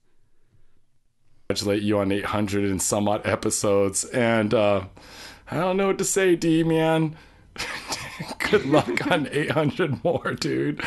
congratulate 1.49 1.83
you 1.83 1.99
on 1.99 2.11
800 2.11 2.65
and 2.65 2.81
some 2.81 3.07
odd 3.07 3.27
episodes. 3.27 4.05
And 4.05 4.55
uh, 4.55 4.85
I 5.51 5.57
don't 5.57 5.77
know 5.77 5.87
what 5.87 5.99
to 5.99 6.05
say, 6.05 6.35
D 6.35 6.63
man. 6.63 7.15
Good 8.49 8.65
luck 8.65 9.05
on 9.11 9.27
800 9.31 10.03
more, 10.03 10.33
dude. 10.33 10.81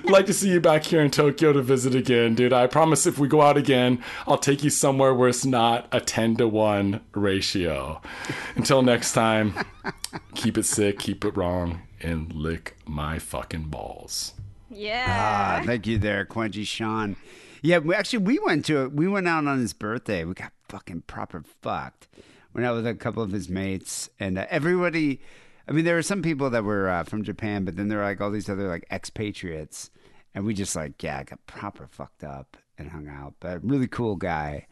like 0.04 0.26
to 0.26 0.32
see 0.32 0.50
you 0.50 0.60
back 0.60 0.84
here 0.84 1.00
in 1.00 1.10
Tokyo 1.10 1.52
to 1.52 1.62
visit 1.62 1.94
again, 1.94 2.34
dude. 2.34 2.52
I 2.52 2.66
promise 2.66 3.06
if 3.06 3.18
we 3.18 3.28
go 3.28 3.42
out 3.42 3.56
again, 3.56 4.02
I'll 4.26 4.38
take 4.38 4.62
you 4.62 4.70
somewhere 4.70 5.14
where 5.14 5.28
it's 5.28 5.44
not 5.44 5.88
a 5.92 6.00
10 6.00 6.36
to 6.36 6.48
1 6.48 7.00
ratio. 7.14 8.00
Until 8.56 8.82
next 8.82 9.12
time, 9.12 9.54
keep 10.34 10.58
it 10.58 10.64
sick, 10.64 10.98
keep 10.98 11.24
it 11.24 11.36
wrong, 11.36 11.82
and 12.00 12.32
lick 12.32 12.76
my 12.86 13.18
fucking 13.18 13.64
balls. 13.64 14.34
Yeah. 14.70 15.06
Ah, 15.08 15.62
thank 15.64 15.86
you 15.86 15.98
there, 15.98 16.24
Quenchi 16.24 16.66
Sean. 16.66 17.16
Yeah, 17.62 17.78
we 17.78 17.94
actually 17.94 18.20
we 18.20 18.38
went 18.38 18.64
to 18.66 18.88
we 18.90 19.08
went 19.08 19.26
out 19.26 19.46
on 19.46 19.58
his 19.58 19.72
birthday. 19.72 20.24
We 20.24 20.34
got 20.34 20.52
fucking 20.68 21.02
proper 21.02 21.42
fucked. 21.62 22.06
Went 22.54 22.66
out 22.66 22.76
with 22.76 22.86
a 22.86 22.94
couple 22.94 23.22
of 23.22 23.32
his 23.32 23.48
mates, 23.48 24.10
and 24.20 24.38
uh, 24.38 24.46
everybody. 24.50 25.20
I 25.68 25.72
mean, 25.72 25.84
there 25.84 25.96
were 25.96 26.02
some 26.02 26.22
people 26.22 26.48
that 26.50 26.64
were 26.64 26.88
uh, 26.88 27.04
from 27.04 27.22
Japan, 27.22 27.64
but 27.64 27.76
then 27.76 27.88
there 27.88 27.98
were 27.98 28.04
like 28.04 28.20
all 28.20 28.30
these 28.30 28.48
other 28.48 28.68
like 28.68 28.86
expatriates, 28.90 29.90
and 30.34 30.46
we 30.46 30.54
just 30.54 30.74
like 30.74 31.02
yeah, 31.02 31.22
got 31.24 31.44
proper 31.46 31.86
fucked 31.86 32.24
up 32.24 32.56
and 32.78 32.90
hung 32.90 33.08
out. 33.08 33.34
But 33.40 33.62
really 33.64 33.88
cool 33.88 34.16
guy. 34.16 34.66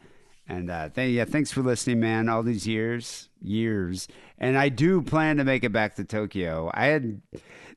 And 0.49 0.71
uh, 0.71 0.89
th- 0.89 1.13
yeah, 1.13 1.25
thanks 1.25 1.51
for 1.51 1.61
listening, 1.61 1.99
man. 1.99 2.29
All 2.29 2.41
these 2.41 2.65
years, 2.65 3.29
years, 3.41 4.07
and 4.37 4.57
I 4.57 4.69
do 4.69 5.01
plan 5.01 5.37
to 5.37 5.43
make 5.43 5.63
it 5.63 5.73
back 5.73 5.95
to 5.95 6.03
Tokyo. 6.03 6.71
I 6.73 6.85
had 6.85 7.21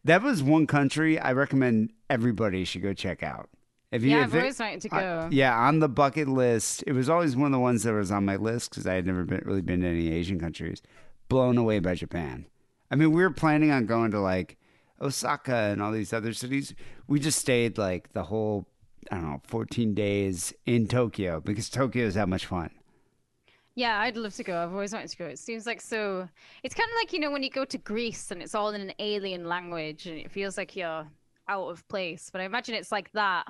that 0.05 0.23
was 0.23 0.43
one 0.43 0.67
country 0.67 1.19
I 1.19 1.33
recommend 1.33 1.93
everybody 2.09 2.65
should 2.65 2.83
go 2.83 2.95
check 2.95 3.23
out. 3.23 3.51
If 3.93 4.05
Yeah, 4.05 4.23
I've 4.23 4.35
always 4.35 4.59
wanted 4.61 4.83
to 4.83 4.89
go. 4.89 5.29
yeah, 5.33 5.59
on 5.59 5.81
the 5.81 5.89
bucket 5.89 6.29
list, 6.29 6.85
it 6.87 6.93
was 6.93 7.09
always 7.09 7.37
one 7.37 7.47
of 7.47 7.53
the 7.53 7.59
ones 7.59 7.83
that 7.83 7.93
was 7.93 8.13
on 8.13 8.25
my 8.25 8.37
list 8.37 8.71
because 8.71 8.87
I 8.87 8.95
had 8.95 9.05
never 9.05 9.25
been 9.25 9.43
really 9.45 9.63
been 9.63 9.81
to 9.81 9.89
any 9.89 10.13
Asian 10.13 10.39
countries. 10.39 10.81
Blown 11.29 11.59
away 11.59 11.81
by 11.81 11.95
Japan. 11.95 12.47
I 12.91 12.97
mean, 12.97 13.12
we 13.12 13.23
were 13.23 13.31
planning 13.31 13.71
on 13.71 13.87
going 13.87 14.11
to 14.11 14.21
like 14.21 14.59
Osaka 15.01 15.55
and 15.55 15.81
all 15.81 15.93
these 15.93 16.12
other 16.12 16.33
cities. 16.33 16.75
We 17.07 17.21
just 17.21 17.39
stayed 17.39 17.79
like 17.79 18.12
the 18.12 18.25
whole 18.25 18.67
I 19.11 19.17
don't 19.17 19.31
know, 19.31 19.41
14 19.47 19.95
days 19.95 20.53
in 20.67 20.87
Tokyo 20.87 21.41
because 21.41 21.69
Tokyo 21.69 22.07
is 22.07 22.15
that 22.15 22.29
much 22.29 22.47
fun. 22.47 22.71
Yeah, 23.75 23.99
I'd 24.01 24.17
love 24.17 24.35
to 24.35 24.45
go. 24.45 24.62
I've 24.62 24.73
always 24.73 24.93
wanted 24.93 25.11
to 25.11 25.17
go. 25.17 25.27
It 25.27 25.39
seems 25.39 25.65
like 25.65 25.81
so. 25.81 26.29
It's 26.62 26.75
kind 26.75 26.89
of 26.89 26.97
like 26.97 27.12
you 27.12 27.21
know 27.21 27.31
when 27.31 27.43
you 27.43 27.51
go 27.51 27.65
to 27.65 27.79
Greece 27.79 28.31
and 28.31 28.43
it's 28.43 28.55
all 28.55 28.71
in 28.71 28.81
an 28.81 28.93
alien 28.99 29.47
language 29.47 30.07
and 30.07 30.19
it 30.19 30.31
feels 30.31 30.59
like 30.59 30.77
you're 30.77 31.07
out 31.49 31.69
of 31.69 31.87
place. 31.89 32.31
But 32.31 32.41
I 32.41 32.45
imagine 32.45 32.75
it's 32.75 32.93
like 32.93 33.12
that, 33.12 33.47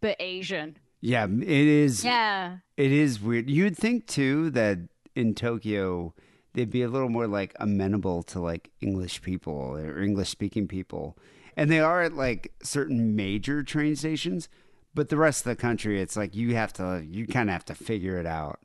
but 0.00 0.16
Asian. 0.18 0.76
Yeah, 1.00 1.26
it 1.26 1.48
is. 1.48 2.04
Yeah. 2.04 2.58
It 2.76 2.90
is 2.90 3.20
weird. 3.20 3.48
You'd 3.48 3.76
think 3.76 4.06
too 4.06 4.50
that 4.50 4.78
in 5.14 5.34
Tokyo 5.34 6.14
they'd 6.54 6.70
be 6.70 6.82
a 6.82 6.88
little 6.88 7.08
more 7.08 7.26
like 7.26 7.54
amenable 7.60 8.22
to 8.24 8.40
like 8.40 8.70
English 8.80 9.22
people 9.22 9.54
or 9.54 10.02
English 10.02 10.28
speaking 10.30 10.68
people. 10.68 11.16
And 11.56 11.70
they 11.70 11.80
are 11.80 12.02
at 12.02 12.14
like 12.14 12.52
certain 12.62 13.16
major 13.16 13.62
train 13.62 13.96
stations, 13.96 14.48
but 14.94 15.08
the 15.08 15.16
rest 15.16 15.44
of 15.44 15.50
the 15.50 15.56
country 15.56 16.00
it's 16.00 16.16
like 16.16 16.34
you 16.34 16.54
have 16.54 16.72
to 16.74 17.04
you 17.08 17.26
kind 17.26 17.48
of 17.48 17.52
have 17.52 17.64
to 17.66 17.74
figure 17.74 18.18
it 18.18 18.26
out. 18.26 18.58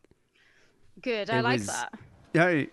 Good. 1.02 1.30
I 1.30 1.42
like 1.42 1.60
was- 1.60 1.68
that. 1.68 1.94
I 2.36 2.68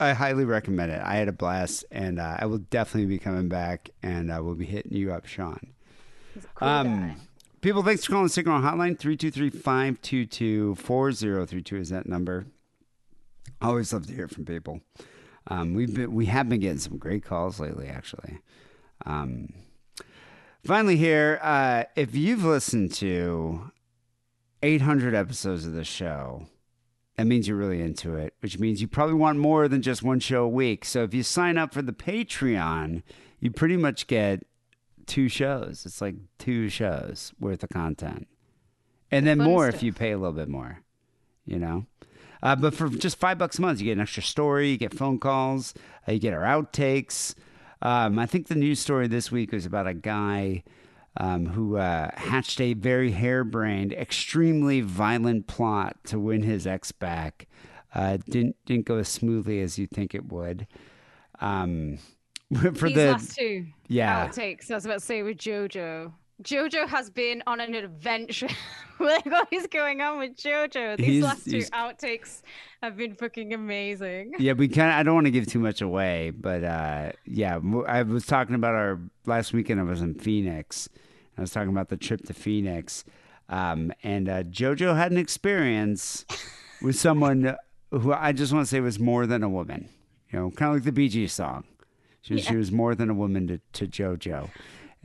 I 0.00 0.12
highly 0.12 0.44
recommend 0.44 0.92
it. 0.92 1.00
I 1.02 1.16
had 1.16 1.28
a 1.28 1.32
blast 1.32 1.84
and 1.90 2.18
uh, 2.18 2.36
I 2.40 2.46
will 2.46 2.58
definitely 2.58 3.06
be 3.06 3.18
coming 3.18 3.48
back 3.48 3.90
and 4.02 4.32
I 4.32 4.40
will 4.40 4.54
be 4.54 4.64
hitting 4.64 4.92
you 4.92 5.12
up, 5.12 5.26
Sean. 5.26 5.72
cool 6.56 6.68
um, 6.68 7.16
people, 7.60 7.82
thanks 7.82 8.04
for 8.04 8.12
calling 8.12 8.26
the 8.26 8.30
Sick 8.30 8.46
and 8.46 8.54
Wrong 8.54 8.62
Hotline. 8.62 8.98
323-522-4032 8.98 11.72
is 11.80 11.88
that 11.90 12.08
number. 12.08 12.46
I 13.64 13.68
always 13.68 13.94
love 13.94 14.06
to 14.08 14.12
hear 14.12 14.28
from 14.28 14.44
people. 14.44 14.82
Um, 15.46 15.72
we've 15.72 15.94
been, 15.94 16.12
we 16.12 16.26
have 16.26 16.50
been 16.50 16.60
getting 16.60 16.76
some 16.76 16.98
great 16.98 17.24
calls 17.24 17.58
lately, 17.58 17.88
actually. 17.88 18.40
Um, 19.06 19.54
finally, 20.62 20.98
here, 20.98 21.40
uh, 21.42 21.84
if 21.96 22.14
you've 22.14 22.44
listened 22.44 22.92
to 22.96 23.70
800 24.62 25.14
episodes 25.14 25.64
of 25.64 25.72
the 25.72 25.82
show, 25.82 26.46
that 27.16 27.26
means 27.26 27.48
you're 27.48 27.56
really 27.56 27.80
into 27.80 28.14
it, 28.16 28.34
which 28.40 28.58
means 28.58 28.82
you 28.82 28.88
probably 28.88 29.14
want 29.14 29.38
more 29.38 29.66
than 29.66 29.80
just 29.80 30.02
one 30.02 30.20
show 30.20 30.44
a 30.44 30.48
week. 30.48 30.84
So 30.84 31.02
if 31.02 31.14
you 31.14 31.22
sign 31.22 31.56
up 31.56 31.72
for 31.72 31.80
the 31.80 31.92
Patreon, 31.92 33.02
you 33.40 33.50
pretty 33.50 33.78
much 33.78 34.06
get 34.06 34.42
two 35.06 35.30
shows. 35.30 35.86
It's 35.86 36.02
like 36.02 36.16
two 36.36 36.68
shows 36.68 37.32
worth 37.40 37.62
of 37.62 37.70
content. 37.70 38.28
And 39.10 39.26
then 39.26 39.38
more 39.38 39.70
stuff. 39.70 39.76
if 39.76 39.82
you 39.82 39.94
pay 39.94 40.10
a 40.10 40.18
little 40.18 40.34
bit 40.34 40.50
more, 40.50 40.80
you 41.46 41.58
know? 41.58 41.86
Uh, 42.44 42.54
but 42.54 42.74
for 42.74 42.90
just 42.90 43.18
five 43.18 43.38
bucks 43.38 43.58
a 43.58 43.62
month, 43.62 43.80
you 43.80 43.86
get 43.86 43.92
an 43.92 44.00
extra 44.00 44.22
story, 44.22 44.68
you 44.68 44.76
get 44.76 44.94
phone 44.94 45.18
calls, 45.18 45.72
uh, 46.06 46.12
you 46.12 46.18
get 46.18 46.34
our 46.34 46.42
outtakes. 46.42 47.34
Um, 47.80 48.18
I 48.18 48.26
think 48.26 48.48
the 48.48 48.54
news 48.54 48.78
story 48.78 49.08
this 49.08 49.32
week 49.32 49.50
was 49.50 49.64
about 49.64 49.86
a 49.86 49.94
guy 49.94 50.62
um, 51.16 51.46
who 51.46 51.78
uh, 51.78 52.10
hatched 52.14 52.60
a 52.60 52.74
very 52.74 53.12
harebrained, 53.12 53.94
extremely 53.94 54.82
violent 54.82 55.46
plot 55.46 55.96
to 56.04 56.18
win 56.18 56.42
his 56.42 56.66
ex 56.66 56.92
back. 56.92 57.48
Uh, 57.94 58.18
didn't 58.28 58.56
didn't 58.66 58.86
go 58.86 58.98
as 58.98 59.08
smoothly 59.08 59.60
as 59.60 59.78
you 59.78 59.86
think 59.86 60.14
it 60.14 60.30
would. 60.30 60.66
Um, 61.40 61.98
for 62.54 62.88
These 62.88 62.94
the 62.94 63.12
last 63.12 63.36
two 63.36 63.66
yeah. 63.88 64.28
outtakes, 64.28 64.70
I 64.70 64.74
was 64.74 64.84
about 64.84 65.00
to 65.00 65.04
say 65.04 65.22
with 65.22 65.38
JoJo. 65.38 66.12
JoJo 66.42 66.88
has 66.88 67.10
been 67.10 67.42
on 67.46 67.60
an 67.60 67.74
adventure. 67.74 68.48
like, 69.00 69.24
what 69.26 69.48
is 69.52 69.66
going 69.68 70.00
on 70.00 70.18
with 70.18 70.36
JoJo? 70.36 70.96
These 70.96 71.06
He's- 71.06 71.24
last 71.24 71.44
two 71.44 71.50
he's- 71.52 71.70
outtakes 71.70 72.42
have 72.82 72.96
been 72.96 73.14
fucking 73.14 73.54
amazing. 73.54 74.32
Yeah, 74.38 74.52
we 74.54 74.68
kind 74.68 74.90
of. 74.90 74.96
I 74.96 75.02
don't 75.04 75.14
want 75.14 75.26
to 75.26 75.30
give 75.30 75.46
too 75.46 75.60
much 75.60 75.80
away, 75.80 76.30
but 76.30 76.64
uh, 76.64 77.12
yeah, 77.24 77.58
I 77.86 78.02
was 78.02 78.26
talking 78.26 78.54
about 78.54 78.74
our 78.74 79.00
last 79.26 79.52
weekend. 79.52 79.80
I 79.80 79.84
was 79.84 80.02
in 80.02 80.14
Phoenix. 80.14 80.88
I 81.38 81.40
was 81.40 81.50
talking 81.50 81.70
about 81.70 81.88
the 81.88 81.96
trip 81.96 82.24
to 82.26 82.34
Phoenix, 82.34 83.04
um, 83.48 83.92
and 84.02 84.28
uh, 84.28 84.42
JoJo 84.44 84.96
had 84.96 85.12
an 85.12 85.18
experience 85.18 86.24
with 86.82 86.96
someone 86.96 87.56
who 87.90 88.12
I 88.12 88.32
just 88.32 88.52
want 88.52 88.66
to 88.66 88.70
say 88.70 88.80
was 88.80 88.98
more 88.98 89.26
than 89.26 89.42
a 89.42 89.48
woman. 89.48 89.88
You 90.30 90.38
know, 90.40 90.50
kind 90.50 90.70
of 90.70 90.76
like 90.76 90.84
the 90.84 90.92
Bee 90.92 91.08
Gees 91.08 91.32
song. 91.32 91.64
She, 92.22 92.34
was 92.34 92.44
she 92.44 92.56
was 92.56 92.72
more 92.72 92.94
than 92.94 93.10
a 93.10 93.14
woman 93.14 93.46
to, 93.48 93.60
to 93.74 93.86
JoJo. 93.86 94.48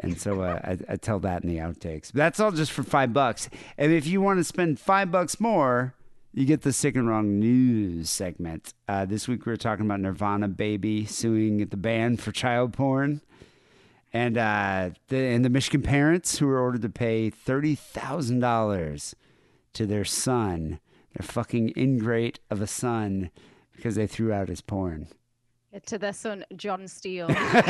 And 0.02 0.20
so 0.20 0.42
uh, 0.42 0.60
I, 0.64 0.78
I 0.94 0.96
tell 0.96 1.20
that 1.20 1.44
in 1.44 1.50
the 1.50 1.58
outtakes. 1.58 2.12
But 2.14 2.20
that's 2.20 2.40
all 2.40 2.52
just 2.52 2.72
for 2.72 2.84
five 2.84 3.14
bucks. 3.14 3.50
And 3.78 3.92
if 3.92 4.08
you 4.08 4.22
want 4.22 4.40
to 4.40 4.44
spend 4.44 4.80
five 4.80 5.12
bucks 5.12 5.40
more, 5.40 5.94
you 6.34 6.46
get 6.46 6.62
the 6.62 6.72
sick 6.72 6.96
and 6.96 7.08
wrong 7.08 7.40
news 7.40 8.10
segment. 8.10 8.74
Uh, 8.88 9.06
this 9.06 9.28
week 9.28 9.46
we 9.46 9.52
were 9.52 9.58
talking 9.58 9.86
about 9.86 10.00
Nirvana 10.00 10.48
Baby 10.48 11.06
suing 11.06 11.66
the 11.66 11.78
band 11.78 12.22
for 12.22 12.32
child 12.32 12.74
porn, 12.74 13.22
and 14.14 14.38
uh, 14.38 14.92
the 15.08 15.18
and 15.18 15.44
the 15.44 15.50
Michigan 15.50 15.82
parents 15.82 16.38
who 16.38 16.48
were 16.48 16.60
ordered 16.60 16.84
to 16.84 16.90
pay 16.90 17.30
thirty 17.30 17.76
thousand 17.76 18.40
dollars 18.40 19.16
to 19.74 19.86
their 19.86 20.06
son, 20.06 20.80
their 21.18 21.26
fucking 21.26 21.74
ingrate 21.76 22.40
of 22.50 22.62
a 22.62 22.68
son, 22.68 23.32
because 23.76 23.96
they 23.96 24.08
threw 24.08 24.32
out 24.32 24.50
his 24.50 24.62
porn. 24.62 25.08
To 25.86 26.00
their 26.00 26.14
son, 26.14 26.44
John 26.56 26.88
Steele. 26.88 27.28
I 27.30 27.62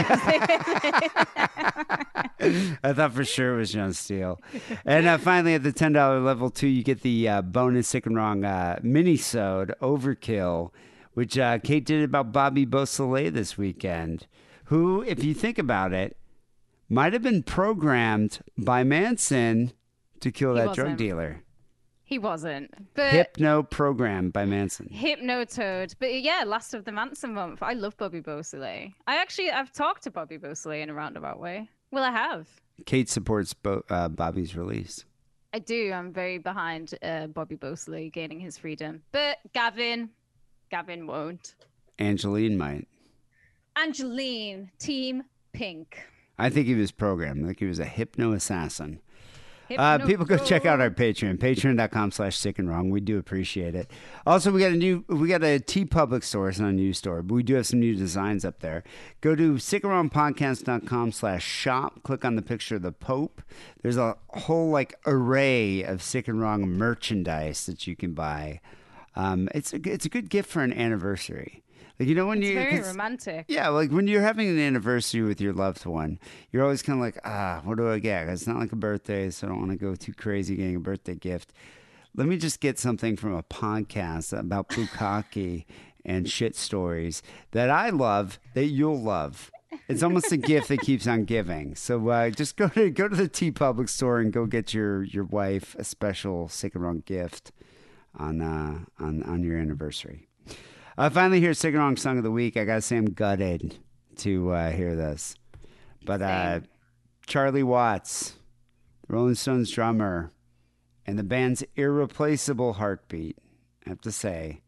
thought 2.94 3.12
for 3.14 3.26
sure 3.26 3.56
it 3.56 3.58
was 3.58 3.74
John 3.74 3.92
Steele. 3.94 4.40
And 4.86 5.06
uh, 5.06 5.18
finally, 5.18 5.54
at 5.56 5.64
the 5.64 5.74
ten 5.74 5.92
dollar 5.94 6.20
level 6.22 6.50
two, 6.50 6.68
you 6.68 6.84
get 6.84 7.02
the 7.02 7.28
uh, 7.28 7.42
bonus 7.42 7.88
sick 7.90 8.06
and 8.06 8.16
wrong 8.16 8.46
uh, 8.46 8.80
mini-sode 8.82 9.74
Overkill, 9.82 10.72
which 11.14 11.38
uh, 11.38 11.60
Kate 11.60 11.86
did 11.86 12.04
about 12.04 12.32
Bobby 12.32 12.64
Beausoleil 12.66 13.32
this 13.32 13.58
weekend, 13.58 14.28
who, 14.66 15.02
if 15.04 15.24
you 15.24 15.34
think 15.34 15.58
about 15.58 15.92
it, 15.94 16.16
might 16.88 17.14
have 17.14 17.24
been 17.24 17.44
programmed 17.44 18.40
by 18.58 18.84
Manson 18.84 19.74
to 20.22 20.32
kill 20.32 20.56
He 20.56 20.62
that 20.62 20.74
drug 20.74 20.88
wasn't. 20.88 20.98
dealer. 21.00 21.44
He 22.10 22.18
wasn't. 22.18 22.74
But 22.96 23.12
Hypno 23.12 23.62
programmed 23.62 24.34
by 24.34 24.44
Manson. 24.44 24.90
Hypnotoad. 24.92 25.94
But 26.00 26.22
yeah, 26.22 26.44
last 26.44 26.74
of 26.74 26.84
the 26.84 26.92
Manson 26.92 27.36
month. 27.36 27.62
I 27.62 27.74
love 27.74 27.96
Bobby 27.98 28.20
Beausoleil. 28.20 28.90
I 29.06 29.18
actually 29.18 29.52
I've 29.52 29.72
talked 29.72 30.06
to 30.06 30.12
Bobby 30.12 30.38
Beausoleil 30.38 30.82
in 30.82 30.90
a 30.90 30.94
roundabout 30.96 31.40
way. 31.40 31.70
Well, 31.92 32.04
I 32.04 32.10
have. 32.10 32.48
Kate 32.88 33.10
supports 33.10 33.54
Bo- 33.54 33.84
uh, 33.92 34.10
Bobby's 34.10 34.56
release. 34.56 35.06
I 35.54 35.60
do. 35.60 35.92
I'm 35.92 36.12
very 36.12 36.40
behind 36.40 36.96
uh, 37.04 37.28
Bobby 37.28 37.56
Beausoleil 37.56 38.10
gaining 38.10 38.40
his 38.40 38.58
freedom. 38.58 39.04
But 39.12 39.38
Gavin, 39.54 40.10
Gavin 40.72 41.06
won't. 41.06 41.54
Angeline 42.00 42.58
might. 42.58 42.88
Angeline, 43.76 44.72
Team 44.80 45.26
Pink. 45.54 46.00
I 46.40 46.50
think 46.50 46.66
he 46.66 46.74
was 46.74 46.92
programmed, 46.92 47.46
like 47.46 47.60
he 47.60 47.66
was 47.66 47.80
a 47.80 47.86
hypno 47.86 48.32
assassin. 48.32 49.00
Uh, 49.78 50.00
people 50.00 50.26
go 50.26 50.38
check 50.38 50.66
out 50.66 50.82
our 50.82 50.90
Patreon, 50.90 51.38
patreon.com 51.38 52.12
slash 52.12 52.38
sick 52.38 52.60
and 52.60 52.70
wrong. 52.70 52.90
We 52.90 53.00
do 53.00 53.18
appreciate 53.18 53.76
it. 53.76 53.92
Also, 54.26 54.52
we 54.52 54.60
got 54.60 54.72
a 54.72 54.76
new, 54.76 55.04
we 55.08 55.28
got 55.28 55.44
a 55.44 55.60
TeePublic 55.60 56.24
store, 56.24 56.50
it's 56.50 56.60
not 56.60 56.70
a 56.70 56.74
new 56.74 56.94
store, 56.94 57.22
but 57.22 57.36
we 57.36 57.44
do 57.44 57.56
have 57.56 57.68
some 57.68 57.80
new 57.80 57.96
designs 57.96 58.44
up 58.44 58.60
there. 58.60 58.84
Go 59.22 59.36
to 59.36 59.54
sickandwrongpodcast.com 59.54 61.12
slash 61.12 61.44
shop, 61.44 62.04
click 62.04 62.26
on 62.26 62.36
the 62.36 62.42
picture 62.42 62.76
of 62.76 62.82
the 62.82 62.92
Pope. 62.92 63.42
There's 63.82 63.98
a 63.98 64.18
whole 64.30 64.70
like 64.70 64.96
array 65.06 65.84
of 65.84 66.02
sick 66.02 66.28
and 66.28 66.42
wrong 66.42 66.68
merchandise 66.68 67.66
that 67.66 67.88
you 67.88 67.96
can 67.96 68.14
buy. 68.14 68.62
Um, 69.16 69.50
it's 69.54 69.74
a, 69.74 69.80
it's 69.84 70.06
a 70.06 70.10
good 70.10 70.30
gift 70.30 70.50
for 70.50 70.62
an 70.62 70.74
anniversary. 70.74 71.64
Like, 72.00 72.08
you 72.08 72.16
know, 72.16 72.28
when 72.28 72.38
It's 72.40 72.48
you, 72.48 72.56
very 72.56 72.80
romantic. 72.82 73.46
yeah, 73.50 73.68
like 73.68 73.92
when 73.92 74.08
you're 74.08 74.22
having 74.22 74.48
an 74.48 74.58
anniversary 74.60 75.22
with 75.22 75.42
your 75.42 75.52
loved 75.54 75.86
one, 75.86 76.18
you're 76.52 76.64
always 76.64 76.82
kind 76.82 76.98
of 76.98 77.02
like, 77.02 77.20
ah, 77.26 77.62
what 77.66 77.78
do 77.78 77.92
I 77.92 78.00
get? 78.00 78.30
It's 78.30 78.48
not 78.48 78.58
like 78.58 78.72
a 78.72 78.78
birthday, 78.78 79.30
so 79.30 79.48
I 79.48 79.50
don't 79.50 79.60
want 79.60 79.72
to 79.72 79.78
go 79.78 79.96
too 79.96 80.14
crazy 80.14 80.56
getting 80.56 80.78
a 80.78 80.80
birthday 80.80 81.16
gift. 81.16 81.52
Let 82.16 82.28
me 82.28 82.38
just 82.38 82.62
get 82.62 82.80
something 82.80 83.18
from 83.18 83.34
a 83.36 83.44
podcast 83.44 84.38
about 84.38 84.70
bukkake 84.70 85.66
and 86.06 86.30
shit 86.30 86.56
stories 86.56 87.22
that 87.52 87.70
I 87.70 87.90
love 87.90 88.40
that 88.54 88.66
you'll 88.68 89.00
love. 89.02 89.52
It's 89.90 90.02
almost 90.02 90.32
a 90.32 90.38
gift 90.38 90.70
that 90.70 90.80
keeps 90.80 91.06
on 91.06 91.26
giving. 91.26 91.76
So 91.76 92.08
uh, 92.10 92.30
just 92.30 92.56
go 92.56 92.70
to 92.70 92.90
go 92.90 93.08
to 93.10 93.16
the 93.16 93.28
TeePublic 93.30 93.90
store 93.90 94.20
and 94.20 94.32
go 94.32 94.46
get 94.46 94.74
your 94.74 95.04
your 95.04 95.26
wife 95.26 95.76
a 95.78 95.84
special 95.84 96.48
sick 96.48 96.76
and 96.76 96.84
wrong 96.84 97.04
gift 97.06 97.52
on 98.16 98.42
uh, 98.42 98.80
on 99.04 99.22
on 99.24 99.44
your 99.44 99.58
anniversary. 99.58 100.29
Uh, 101.00 101.10
finally, 101.10 101.54
Sick 101.54 101.74
and 101.74 101.82
Wrong 101.82 101.96
Song 101.96 102.18
of 102.18 102.26
the 102.26 102.32
Week. 102.32 102.58
I 102.58 102.66
gotta 102.66 102.82
say, 102.82 102.98
I'm 102.98 103.06
gutted 103.06 103.78
to 104.18 104.52
uh, 104.52 104.72
hear 104.72 104.98
this. 104.98 105.34
But 106.04 106.22
uh, 106.22 106.60
Charlie 107.26 107.64
Watts, 107.64 108.34
the 109.08 109.14
Rolling 109.16 109.36
Stones 109.36 109.72
drummer, 109.72 110.34
and 111.06 111.18
the 111.18 111.24
band's 111.24 111.64
irreplaceable 111.78 112.74
heartbeat, 112.74 113.38
I 113.86 113.90
have 113.92 114.02
to 114.02 114.12
say, 114.12 114.60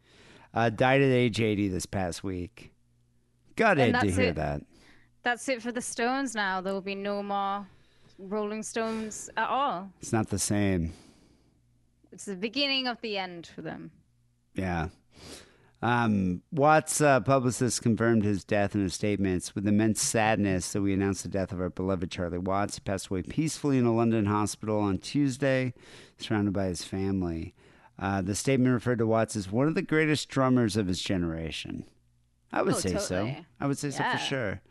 uh, 0.53 0.69
died 0.69 1.01
at 1.01 1.11
age 1.11 1.41
80 1.41 1.67
this 1.67 1.85
past 1.85 2.23
week. 2.23 2.71
Gutted 3.57 3.93
to 3.99 4.09
hear 4.09 4.29
it. 4.29 4.35
that. 4.35 4.61
That's 5.23 5.49
it 5.49 5.61
for 5.61 5.73
the 5.73 5.81
Stones 5.81 6.33
now. 6.33 6.61
There 6.61 6.71
will 6.71 6.79
be 6.79 6.95
no 6.95 7.21
more 7.21 7.67
Rolling 8.17 8.63
Stones 8.63 9.29
at 9.35 9.49
all. 9.49 9.91
It's 9.99 10.13
not 10.13 10.29
the 10.29 10.39
same. 10.39 10.93
It's 12.13 12.23
the 12.23 12.37
beginning 12.37 12.87
of 12.87 13.01
the 13.01 13.17
end 13.17 13.51
for 13.53 13.61
them. 13.61 13.91
Yeah. 14.55 14.87
Um, 15.83 16.43
Watts' 16.51 17.01
uh, 17.01 17.21
publicist 17.21 17.81
confirmed 17.81 18.23
his 18.23 18.43
death 18.43 18.75
in 18.75 18.83
his 18.83 18.93
statements 18.93 19.55
with 19.55 19.67
immense 19.67 19.99
sadness 20.01 20.71
that 20.73 20.81
we 20.81 20.93
announced 20.93 21.23
the 21.23 21.29
death 21.29 21.51
of 21.51 21.59
our 21.59 21.71
beloved 21.71 22.11
Charlie 22.11 22.37
Watts. 22.37 22.75
He 22.75 22.81
passed 22.81 23.07
away 23.07 23.23
peacefully 23.23 23.79
in 23.79 23.85
a 23.85 23.93
London 23.95 24.27
hospital 24.27 24.79
on 24.79 24.99
Tuesday, 24.99 25.73
surrounded 26.19 26.53
by 26.53 26.65
his 26.65 26.83
family. 26.83 27.55
Uh, 27.97 28.21
the 28.21 28.35
statement 28.35 28.73
referred 28.73 28.99
to 28.99 29.07
Watts 29.07 29.35
as 29.35 29.51
one 29.51 29.67
of 29.67 29.73
the 29.75 29.81
greatest 29.81 30.29
drummers 30.29 30.77
of 30.77 30.87
his 30.87 31.01
generation. 31.01 31.85
I 32.51 32.61
would 32.61 32.75
Oh, 32.75 32.79
say 32.79 32.97
so. 32.97 33.35
I 33.59 33.65
would 33.67 33.77
say 33.77 33.89
so 33.89 34.03
for 34.03 34.17
sure. 34.17 34.61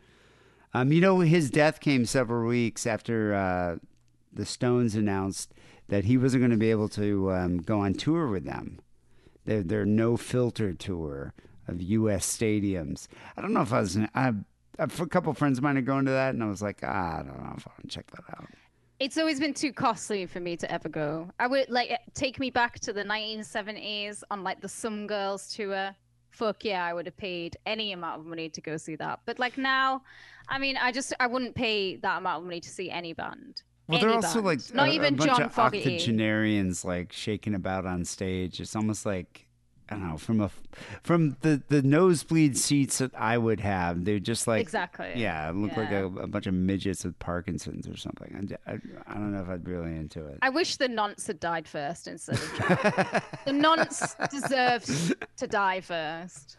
Um, 0.73 0.93
you 0.93 1.01
know, 1.01 1.19
his 1.19 1.49
death 1.49 1.81
came 1.81 2.05
several 2.05 2.47
weeks 2.47 2.87
after 2.87 3.33
uh, 3.33 3.77
the 4.31 4.45
Stones 4.45 4.95
announced 4.95 5.53
that 5.89 6.05
he 6.05 6.17
wasn't 6.17 6.41
going 6.41 6.51
to 6.51 6.57
be 6.57 6.71
able 6.71 6.87
to 6.89 7.31
um, 7.33 7.57
go 7.57 7.79
on 7.81 7.93
tour 7.95 8.27
with 8.27 8.45
them. 8.45 8.79
Their 9.45 9.63
their 9.63 9.85
no 9.85 10.17
filter 10.17 10.73
tour 10.73 11.33
of 11.67 11.81
U.S. 11.81 12.25
stadiums. 12.25 13.07
I 13.35 13.41
don't 13.41 13.53
know 13.53 13.61
if 13.61 13.73
I 13.73 13.79
was. 13.79 13.97
A 14.79 14.87
couple 15.07 15.33
friends 15.33 15.59
of 15.59 15.63
mine 15.63 15.77
are 15.77 15.81
going 15.81 16.05
to 16.05 16.11
that, 16.11 16.33
and 16.33 16.43
I 16.43 16.47
was 16.47 16.61
like, 16.61 16.79
ah, 16.83 17.19
I 17.19 17.23
don't 17.23 17.37
know 17.37 17.53
if 17.55 17.67
I 17.67 17.71
want 17.71 17.81
to 17.83 17.87
check 17.87 18.09
that 18.11 18.23
out. 18.37 18.47
It's 18.99 19.17
always 19.17 19.39
been 19.39 19.53
too 19.53 19.73
costly 19.73 20.25
for 20.27 20.39
me 20.39 20.55
to 20.57 20.71
ever 20.71 20.87
go. 20.87 21.29
I 21.39 21.47
would 21.47 21.69
like 21.69 21.91
take 22.13 22.39
me 22.39 22.51
back 22.51 22.79
to 22.81 22.93
the 22.93 23.03
1970s 23.03 24.23
on 24.29 24.43
like 24.43 24.61
the 24.61 24.69
Some 24.69 25.07
Girls 25.07 25.53
tour. 25.53 25.95
Fuck 26.29 26.63
yeah, 26.63 26.85
I 26.85 26.93
would 26.93 27.07
have 27.07 27.17
paid 27.17 27.57
any 27.65 27.93
amount 27.93 28.21
of 28.21 28.25
money 28.27 28.47
to 28.49 28.61
go 28.61 28.77
see 28.77 28.95
that. 28.95 29.19
But 29.25 29.39
like 29.39 29.57
now, 29.57 30.03
I 30.47 30.59
mean, 30.59 30.77
I 30.77 30.91
just 30.91 31.13
I 31.19 31.27
wouldn't 31.27 31.55
pay 31.55 31.95
that 31.97 32.19
amount 32.19 32.41
of 32.41 32.45
money 32.45 32.61
to 32.61 32.69
see 32.69 32.89
any 32.89 33.13
band. 33.13 33.63
Well, 33.87 33.99
they're 33.99 34.09
also 34.13 34.41
like 34.41 34.59
not 34.73 34.89
a, 34.89 34.91
even 34.93 35.15
a 35.15 35.17
bunch 35.17 35.31
John 35.31 35.41
of 35.43 35.53
Fogerty. 35.53 35.79
octogenarians 35.79 36.85
like 36.85 37.11
shaking 37.11 37.55
about 37.55 37.85
on 37.85 38.05
stage. 38.05 38.59
It's 38.59 38.75
almost 38.75 39.05
like 39.05 39.47
I 39.89 39.95
don't 39.95 40.07
know 40.07 40.17
from 40.17 40.39
a 40.39 40.49
from 41.03 41.35
the 41.41 41.61
the 41.67 41.81
nosebleed 41.81 42.57
seats 42.57 42.99
that 42.99 43.11
I 43.15 43.37
would 43.37 43.59
have. 43.59 44.05
They're 44.05 44.19
just 44.19 44.47
like 44.47 44.61
Exactly. 44.61 45.11
Yeah, 45.17 45.51
look 45.53 45.75
like 45.75 45.91
a, 45.91 46.05
a 46.05 46.27
bunch 46.27 46.47
of 46.47 46.53
midgets 46.53 47.03
with 47.03 47.19
Parkinson's 47.19 47.89
or 47.89 47.97
something. 47.97 48.55
I, 48.65 48.71
I, 48.71 48.79
I 49.07 49.13
don't 49.15 49.33
know 49.33 49.41
if 49.41 49.49
I'd 49.49 49.65
be 49.65 49.73
really 49.73 49.91
into 49.97 50.25
it. 50.27 50.37
I 50.41 50.49
wish 50.49 50.77
the 50.77 50.87
nonce 50.87 51.27
had 51.27 51.41
died 51.41 51.67
first 51.67 52.07
instead 52.07 52.35
of 52.35 52.53
Charlie. 52.57 53.21
the 53.45 53.51
nonce 53.53 54.15
deserves 54.31 55.13
to 55.35 55.47
die 55.47 55.81
first. 55.81 56.57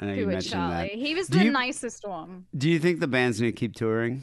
I 0.00 0.04
know 0.04 0.12
Who 0.12 0.20
you 0.20 0.26
would 0.26 0.32
mentioned 0.34 0.52
Charlie? 0.52 0.88
that. 0.90 0.94
He 0.94 1.14
was 1.16 1.26
Do 1.26 1.38
the 1.38 1.46
you- 1.46 1.50
nicest 1.50 2.06
one. 2.06 2.44
Do 2.56 2.70
you 2.70 2.78
think 2.78 3.00
the 3.00 3.08
band's 3.08 3.40
gonna 3.40 3.50
keep 3.50 3.74
touring? 3.74 4.22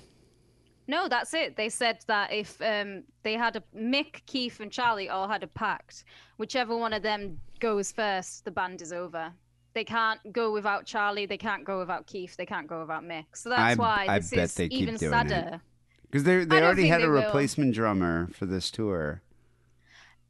No, 0.88 1.08
that's 1.08 1.34
it. 1.34 1.56
They 1.56 1.70
said 1.70 2.00
that 2.08 2.32
if 2.34 2.62
um, 2.62 3.04
they 3.24 3.34
had 3.34 3.56
a 3.56 3.64
Mick, 3.76 4.26
Keith, 4.26 4.60
and 4.60 4.72
Charlie 4.72 5.10
all 5.10 5.28
had 5.28 5.44
a 5.44 5.48
pact, 5.48 6.04
whichever 6.38 6.76
one 6.78 6.94
of 6.94 7.04
them 7.04 7.40
goes 7.60 7.92
first, 7.92 8.44
the 8.46 8.52
band 8.52 8.82
is 8.82 8.92
over. 8.92 9.32
They 9.74 9.84
can't 9.86 10.20
go 10.32 10.52
without 10.52 10.86
Charlie. 10.86 11.26
They 11.26 11.38
can't 11.38 11.64
go 11.64 11.80
without 11.80 12.06
Keith. 12.06 12.36
They 12.38 12.46
can't 12.46 12.68
go 12.68 12.82
without 12.82 13.04
Mick. 13.04 13.26
So 13.34 13.50
that's 13.50 13.80
I- 13.80 13.82
why 13.82 14.06
I 14.10 14.20
this 14.20 14.30
bet 14.32 14.60
is 14.60 14.60
even 14.72 14.98
sadder. 14.98 15.62
Because 16.04 16.26
they 16.26 16.46
they 16.46 16.62
already 16.62 16.88
had 16.88 17.02
a 17.02 17.10
will. 17.10 17.24
replacement 17.24 17.74
drummer 17.74 18.30
for 18.34 18.46
this 18.46 18.70
tour. 18.70 19.22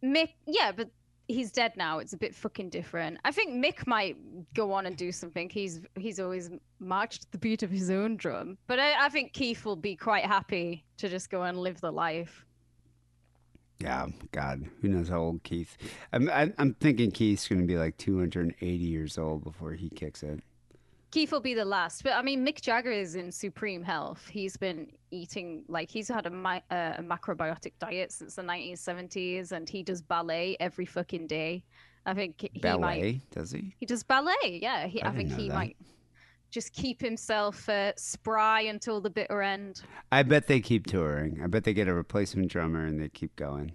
Mick, 0.01 0.29
yeah, 0.45 0.71
but 0.71 0.89
he's 1.33 1.51
dead 1.51 1.73
now. 1.75 1.99
It's 1.99 2.13
a 2.13 2.17
bit 2.17 2.35
fucking 2.35 2.69
different. 2.69 3.19
I 3.25 3.31
think 3.31 3.53
Mick 3.53 3.85
might 3.87 4.17
go 4.53 4.71
on 4.71 4.85
and 4.85 4.95
do 4.95 5.11
something. 5.11 5.49
He's 5.49 5.81
he's 5.97 6.19
always 6.19 6.49
marched 6.79 7.31
the 7.31 7.37
beat 7.37 7.63
of 7.63 7.69
his 7.71 7.89
own 7.89 8.17
drum. 8.17 8.57
But 8.67 8.79
I, 8.79 9.05
I 9.05 9.09
think 9.09 9.33
Keith 9.33 9.65
will 9.65 9.75
be 9.75 9.95
quite 9.95 10.25
happy 10.25 10.83
to 10.97 11.09
just 11.09 11.29
go 11.29 11.43
and 11.43 11.57
live 11.57 11.81
the 11.81 11.91
life. 11.91 12.45
Yeah, 13.79 14.07
God, 14.31 14.63
who 14.81 14.87
knows 14.87 15.09
how 15.09 15.19
old 15.19 15.43
Keith? 15.43 15.77
I'm 16.13 16.29
I'm, 16.29 16.53
I'm 16.57 16.73
thinking 16.75 17.11
Keith's 17.11 17.47
going 17.47 17.61
to 17.61 17.67
be 17.67 17.77
like 17.77 17.97
280 17.97 18.75
years 18.75 19.17
old 19.17 19.43
before 19.43 19.73
he 19.73 19.89
kicks 19.89 20.23
it. 20.23 20.41
Keith 21.13 21.31
will 21.31 21.39
be 21.41 21.53
the 21.53 21.63
last, 21.63 22.01
but 22.03 22.13
I 22.13 22.23
mean, 22.23 22.43
Mick 22.43 22.59
Jagger 22.59 22.91
is 22.91 23.13
in 23.13 23.31
supreme 23.31 23.83
health. 23.83 24.27
He's 24.27 24.57
been 24.57 24.87
eating 25.11 25.63
like 25.67 25.91
he's 25.91 26.07
had 26.07 26.25
a, 26.25 26.31
mi- 26.31 26.63
uh, 26.71 26.93
a 26.97 27.03
macrobiotic 27.03 27.73
diet 27.77 28.11
since 28.11 28.33
the 28.33 28.41
1970s, 28.41 29.51
and 29.51 29.69
he 29.69 29.83
does 29.83 30.01
ballet 30.01 30.57
every 30.59 30.87
fucking 30.87 31.27
day. 31.27 31.63
I 32.07 32.15
think 32.15 32.49
he 32.51 32.59
Ballet, 32.59 32.79
might. 32.81 33.29
does 33.29 33.51
he? 33.51 33.75
He 33.77 33.85
does 33.85 34.01
ballet, 34.01 34.33
yeah. 34.59 34.87
He, 34.87 35.03
I 35.03 35.09
I, 35.09 35.11
think 35.15 35.31
he 35.33 35.49
that. 35.49 35.53
might 35.53 35.77
just 36.49 36.73
keep 36.73 36.99
himself 36.99 37.69
uh, 37.69 37.93
spry 37.95 38.61
until 38.61 38.99
the 38.99 39.11
bitter 39.11 39.43
end. 39.43 39.83
I 40.11 40.23
bet 40.23 40.47
they 40.47 40.61
keep 40.61 40.87
touring. 40.87 41.41
I 41.43 41.47
bet 41.47 41.63
they 41.63 41.75
get 41.75 41.87
a 41.87 41.93
replacement 41.93 42.49
drummer 42.49 42.87
and 42.87 42.99
they 42.99 43.09
keep 43.09 43.35
going. 43.35 43.73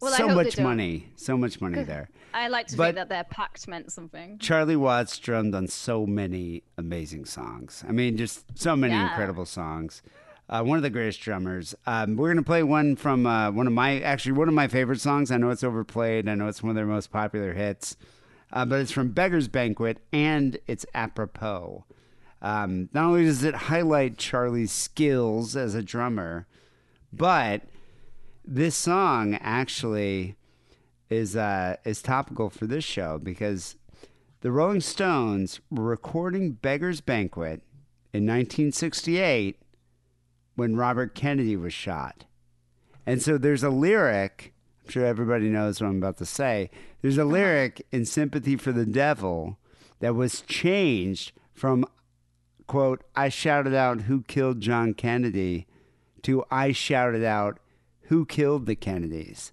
Well, 0.00 0.12
so 0.12 0.28
much 0.28 0.58
money, 0.58 1.08
so 1.16 1.36
much 1.36 1.60
money 1.60 1.82
there. 1.82 2.08
I 2.32 2.48
like 2.48 2.68
to 2.68 2.76
But- 2.76 2.84
think 2.86 2.96
that 2.96 3.08
their 3.08 3.24
pact 3.24 3.66
meant 3.66 3.90
something. 3.90 4.38
Charlie 4.38 4.76
Watts 4.76 5.18
drummed 5.18 5.54
on 5.54 5.66
so 5.66 6.06
many 6.06 6.62
amazing 6.76 7.24
songs. 7.24 7.84
I 7.88 7.92
mean, 7.92 8.16
just 8.16 8.44
so 8.58 8.76
many 8.76 8.94
Yeah. 8.94 9.08
incredible 9.08 9.44
songs. 9.46 10.02
Uh, 10.48 10.62
one 10.62 10.76
of 10.78 10.82
the 10.82 10.90
greatest 10.90 11.20
drummers. 11.20 11.74
Um, 11.86 12.16
we're 12.16 12.28
gonna 12.28 12.42
play 12.42 12.62
one 12.62 12.96
from 12.96 13.26
uh, 13.26 13.50
one 13.50 13.66
of 13.66 13.72
my 13.72 14.00
actually 14.00 14.32
one 14.32 14.48
of 14.48 14.54
my 14.54 14.68
favorite 14.68 15.00
songs. 15.00 15.30
I 15.30 15.36
know 15.36 15.50
it's 15.50 15.64
overplayed. 15.64 16.28
I 16.28 16.34
know 16.36 16.46
it's 16.48 16.62
one 16.62 16.70
of 16.70 16.76
their 16.76 16.86
most 16.86 17.10
popular 17.10 17.52
hits, 17.52 17.96
uh, 18.52 18.64
but 18.64 18.80
it's 18.80 18.92
from 18.92 19.08
Beggar's 19.10 19.48
Banquet 19.48 19.98
and 20.12 20.58
it's 20.66 20.86
apropos. 20.94 21.84
Um, 22.40 22.88
not 22.94 23.04
only 23.04 23.24
does 23.24 23.42
it 23.42 23.54
highlight 23.54 24.16
Charlie's 24.16 24.70
skills 24.72 25.56
as 25.56 25.74
a 25.74 25.82
drummer, 25.82 26.46
but 27.12 27.62
this 28.50 28.74
song 28.74 29.34
actually 29.42 30.34
is 31.10 31.36
uh, 31.36 31.76
is 31.84 32.00
topical 32.00 32.48
for 32.48 32.66
this 32.66 32.82
show 32.82 33.18
because 33.18 33.76
the 34.40 34.50
Rolling 34.50 34.80
Stones 34.80 35.60
were 35.70 35.84
recording 35.84 36.52
Beggar's 36.52 37.02
Banquet 37.02 37.62
in 38.14 38.24
1968 38.24 39.60
when 40.54 40.76
Robert 40.76 41.14
Kennedy 41.14 41.56
was 41.56 41.74
shot. 41.74 42.24
And 43.04 43.20
so 43.20 43.36
there's 43.36 43.62
a 43.62 43.70
lyric, 43.70 44.54
I'm 44.82 44.90
sure 44.90 45.04
everybody 45.04 45.50
knows 45.50 45.80
what 45.80 45.88
I'm 45.88 45.98
about 45.98 46.16
to 46.18 46.26
say. 46.26 46.70
There's 47.02 47.18
a 47.18 47.24
lyric 47.24 47.86
in 47.92 48.06
Sympathy 48.06 48.56
for 48.56 48.72
the 48.72 48.86
Devil 48.86 49.58
that 50.00 50.14
was 50.14 50.40
changed 50.40 51.32
from, 51.52 51.84
quote, 52.66 53.04
I 53.14 53.28
shouted 53.28 53.74
out 53.74 54.02
who 54.02 54.22
killed 54.22 54.60
John 54.60 54.94
Kennedy 54.94 55.66
to 56.22 56.44
I 56.50 56.72
shouted 56.72 57.24
out 57.24 57.58
who 58.08 58.24
killed 58.24 58.66
the 58.66 58.74
Kennedys 58.74 59.52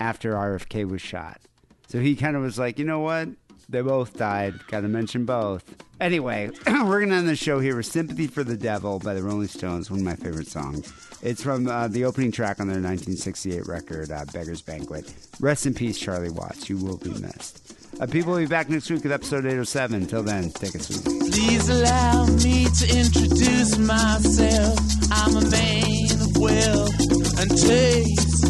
after 0.00 0.32
RFK 0.32 0.88
was 0.88 1.02
shot. 1.02 1.40
So 1.86 2.00
he 2.00 2.16
kind 2.16 2.34
of 2.34 2.42
was 2.42 2.58
like, 2.58 2.78
you 2.78 2.84
know 2.84 3.00
what? 3.00 3.28
They 3.68 3.80
both 3.82 4.16
died. 4.16 4.54
Got 4.68 4.80
to 4.80 4.88
mention 4.88 5.24
both. 5.24 5.64
Anyway, 6.00 6.50
we're 6.66 6.98
going 6.98 7.10
to 7.10 7.16
end 7.16 7.28
the 7.28 7.36
show 7.36 7.60
here 7.60 7.76
with 7.76 7.86
Sympathy 7.86 8.26
for 8.26 8.42
the 8.42 8.56
Devil 8.56 8.98
by 8.98 9.14
the 9.14 9.22
Rolling 9.22 9.48
Stones, 9.48 9.90
one 9.90 10.00
of 10.00 10.04
my 10.04 10.16
favorite 10.16 10.48
songs. 10.48 10.92
It's 11.22 11.42
from 11.42 11.66
uh, 11.68 11.88
the 11.88 12.04
opening 12.04 12.32
track 12.32 12.58
on 12.60 12.66
their 12.66 12.76
1968 12.76 13.66
record, 13.66 14.10
uh, 14.10 14.24
Beggar's 14.32 14.60
Banquet. 14.62 15.14
Rest 15.40 15.66
in 15.66 15.74
peace, 15.74 15.98
Charlie 15.98 16.30
Watts. 16.30 16.68
You 16.68 16.78
will 16.78 16.98
be 16.98 17.10
missed. 17.10 17.83
Uh, 18.00 18.06
people 18.06 18.32
will 18.32 18.40
be 18.40 18.46
back 18.46 18.68
next 18.68 18.90
week 18.90 19.02
with 19.04 19.12
episode 19.12 19.46
807. 19.46 20.02
Until 20.02 20.22
then, 20.22 20.50
take 20.50 20.74
it 20.74 20.82
sweet. 20.82 21.04
Please 21.04 21.68
allow 21.68 22.26
me 22.26 22.64
to 22.64 22.98
introduce 22.98 23.78
myself. 23.78 24.78
I'm 25.12 25.36
a 25.36 25.48
man 25.48 26.20
of 26.20 26.36
wealth 26.36 27.00
and 27.38 27.50
taste. 27.50 28.44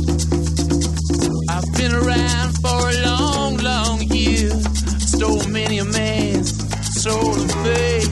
I've 1.50 1.72
been 1.76 1.92
around 1.92 2.54
for 2.62 2.88
a 2.88 3.02
long, 3.04 3.56
long 3.58 4.00
year. 4.02 4.50
Stole 4.98 5.46
many 5.48 5.78
a 5.78 5.84
man's 5.84 6.56
soul 7.02 7.34
of 7.34 7.50
faith. 7.62 8.10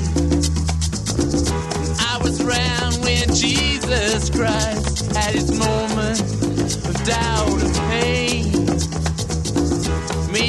I 1.99 2.19
was 2.23 2.41
around 2.43 3.03
when 3.03 3.35
Jesus 3.35 4.29
Christ 4.29 5.13
had 5.17 5.35
his 5.35 5.51
moment 5.51 6.21
of 6.21 7.05
doubt 7.05 7.63
and 7.63 7.75
pain. 7.91 8.22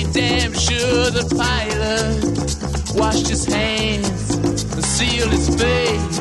Made 0.04 0.14
damn 0.14 0.54
sure 0.54 1.12
the 1.12 1.24
Pilate 1.30 2.96
washed 2.96 3.28
his 3.28 3.46
hands 3.46 4.36
and 4.36 4.84
sealed 4.84 5.32
his 5.32 5.48
face. 5.50 6.20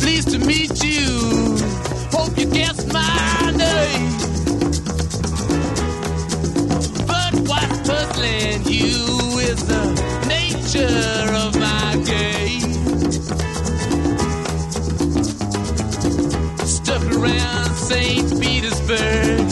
Pleased 0.00 0.30
to 0.30 0.38
meet 0.40 0.82
you. 0.84 1.56
Hope 2.10 2.36
you 2.38 2.46
guessed 2.46 2.92
my 2.92 3.52
name. 3.56 4.12
But 7.06 7.34
what's 7.48 7.88
puzzling 7.88 8.64
you 8.64 9.38
is 9.38 9.66
the 9.66 9.84
nature 10.28 11.34
of 11.34 11.54
my 11.58 11.96
game. 12.04 12.72
Stuck 16.66 17.04
around 17.16 17.74
St. 17.74 18.40
Petersburg 18.40 19.51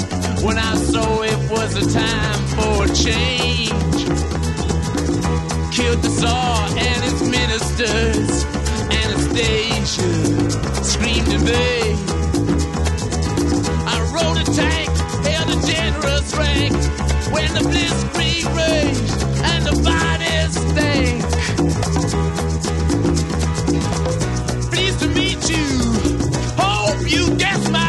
when 0.51 0.59
I 0.59 0.75
saw 0.75 1.23
it 1.23 1.41
was 1.49 1.77
a 1.77 1.87
time 1.93 2.41
for 2.57 2.79
change. 3.07 4.01
Killed 5.77 6.03
the 6.03 6.11
Tsar 6.19 6.67
and 6.87 7.01
his 7.07 7.23
ministers. 7.37 8.31
Anastasia 9.03 10.11
screamed 10.83 11.33
in 11.37 11.43
vain. 11.53 11.97
I 13.95 13.97
rode 14.17 14.39
a 14.45 14.47
tank, 14.63 14.91
held 15.31 15.49
a 15.57 15.59
generous 15.71 16.29
rank 16.43 16.75
when 17.35 17.49
the 17.55 17.65
blitzkrieg 17.71 18.45
raged 18.59 19.19
and 19.53 19.61
the 19.69 19.77
bodies 19.87 20.53
stank. 20.71 21.23
Pleased 24.73 24.99
to 24.99 25.09
meet 25.21 25.43
you. 25.55 25.67
Hope 26.59 27.03
you 27.09 27.37
guess 27.37 27.63
my 27.71 27.80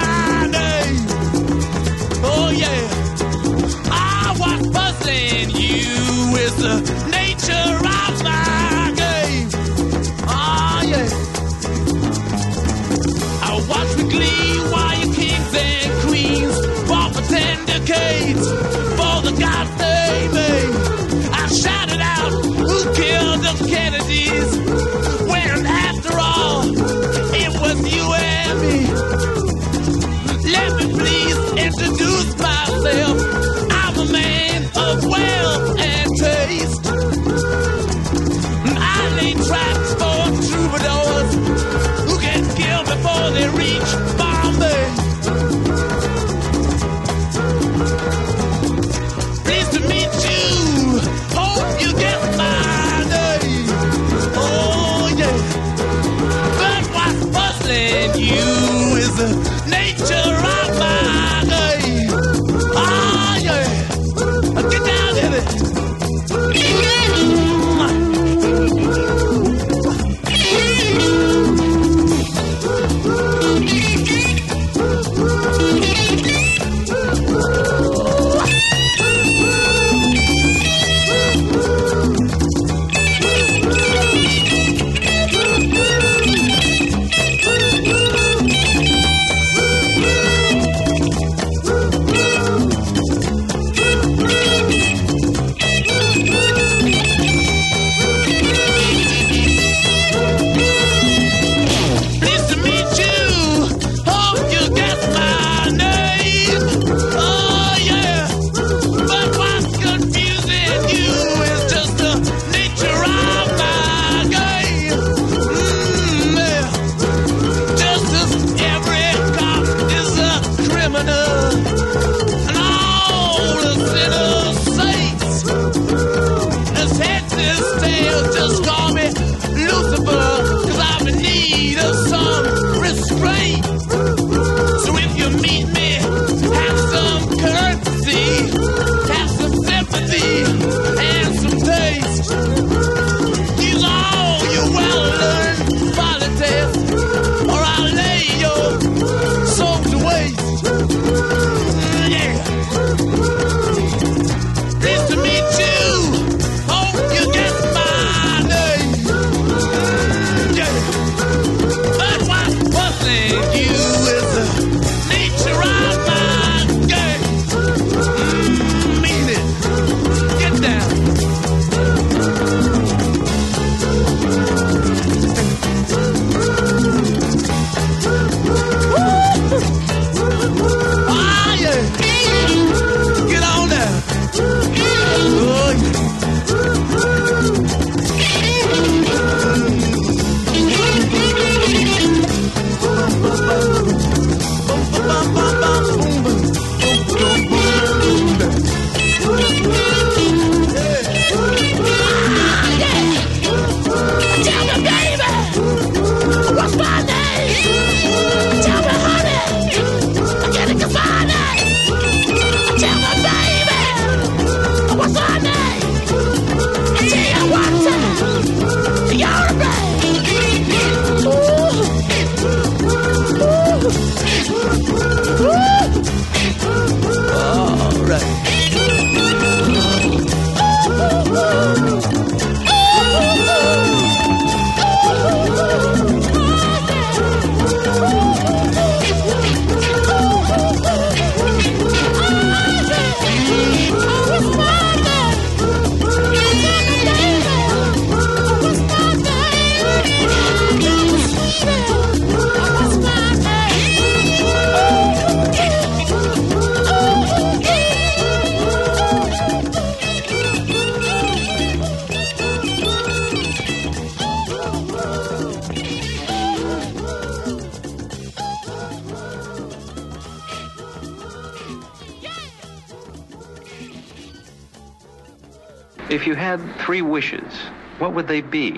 they 278.31 278.39
be? 278.39 278.71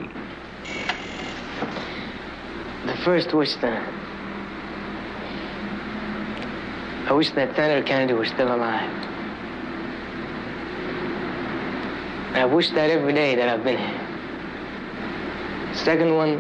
The 2.88 2.98
first 3.06 3.34
wish 3.36 3.56
that 3.58 3.88
I 7.08 7.14
wish 7.14 7.30
that 7.34 7.56
Senator 7.56 7.86
Kennedy 7.86 8.14
was 8.14 8.30
still 8.30 8.48
alive. 8.48 8.90
I 12.34 12.46
wish 12.46 12.72
that 12.72 12.90
every 12.90 13.14
day 13.14 13.36
that 13.36 13.48
I've 13.48 13.64
been 13.64 13.78
here. 13.78 14.00
Second 15.76 16.16
one, 16.16 16.40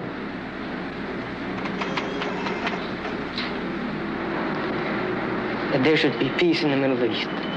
that 5.72 5.84
there 5.84 5.98
should 5.98 6.18
be 6.18 6.30
peace 6.30 6.64
in 6.64 6.72
the 6.72 6.78
Middle 6.78 7.04
East. 7.06 7.53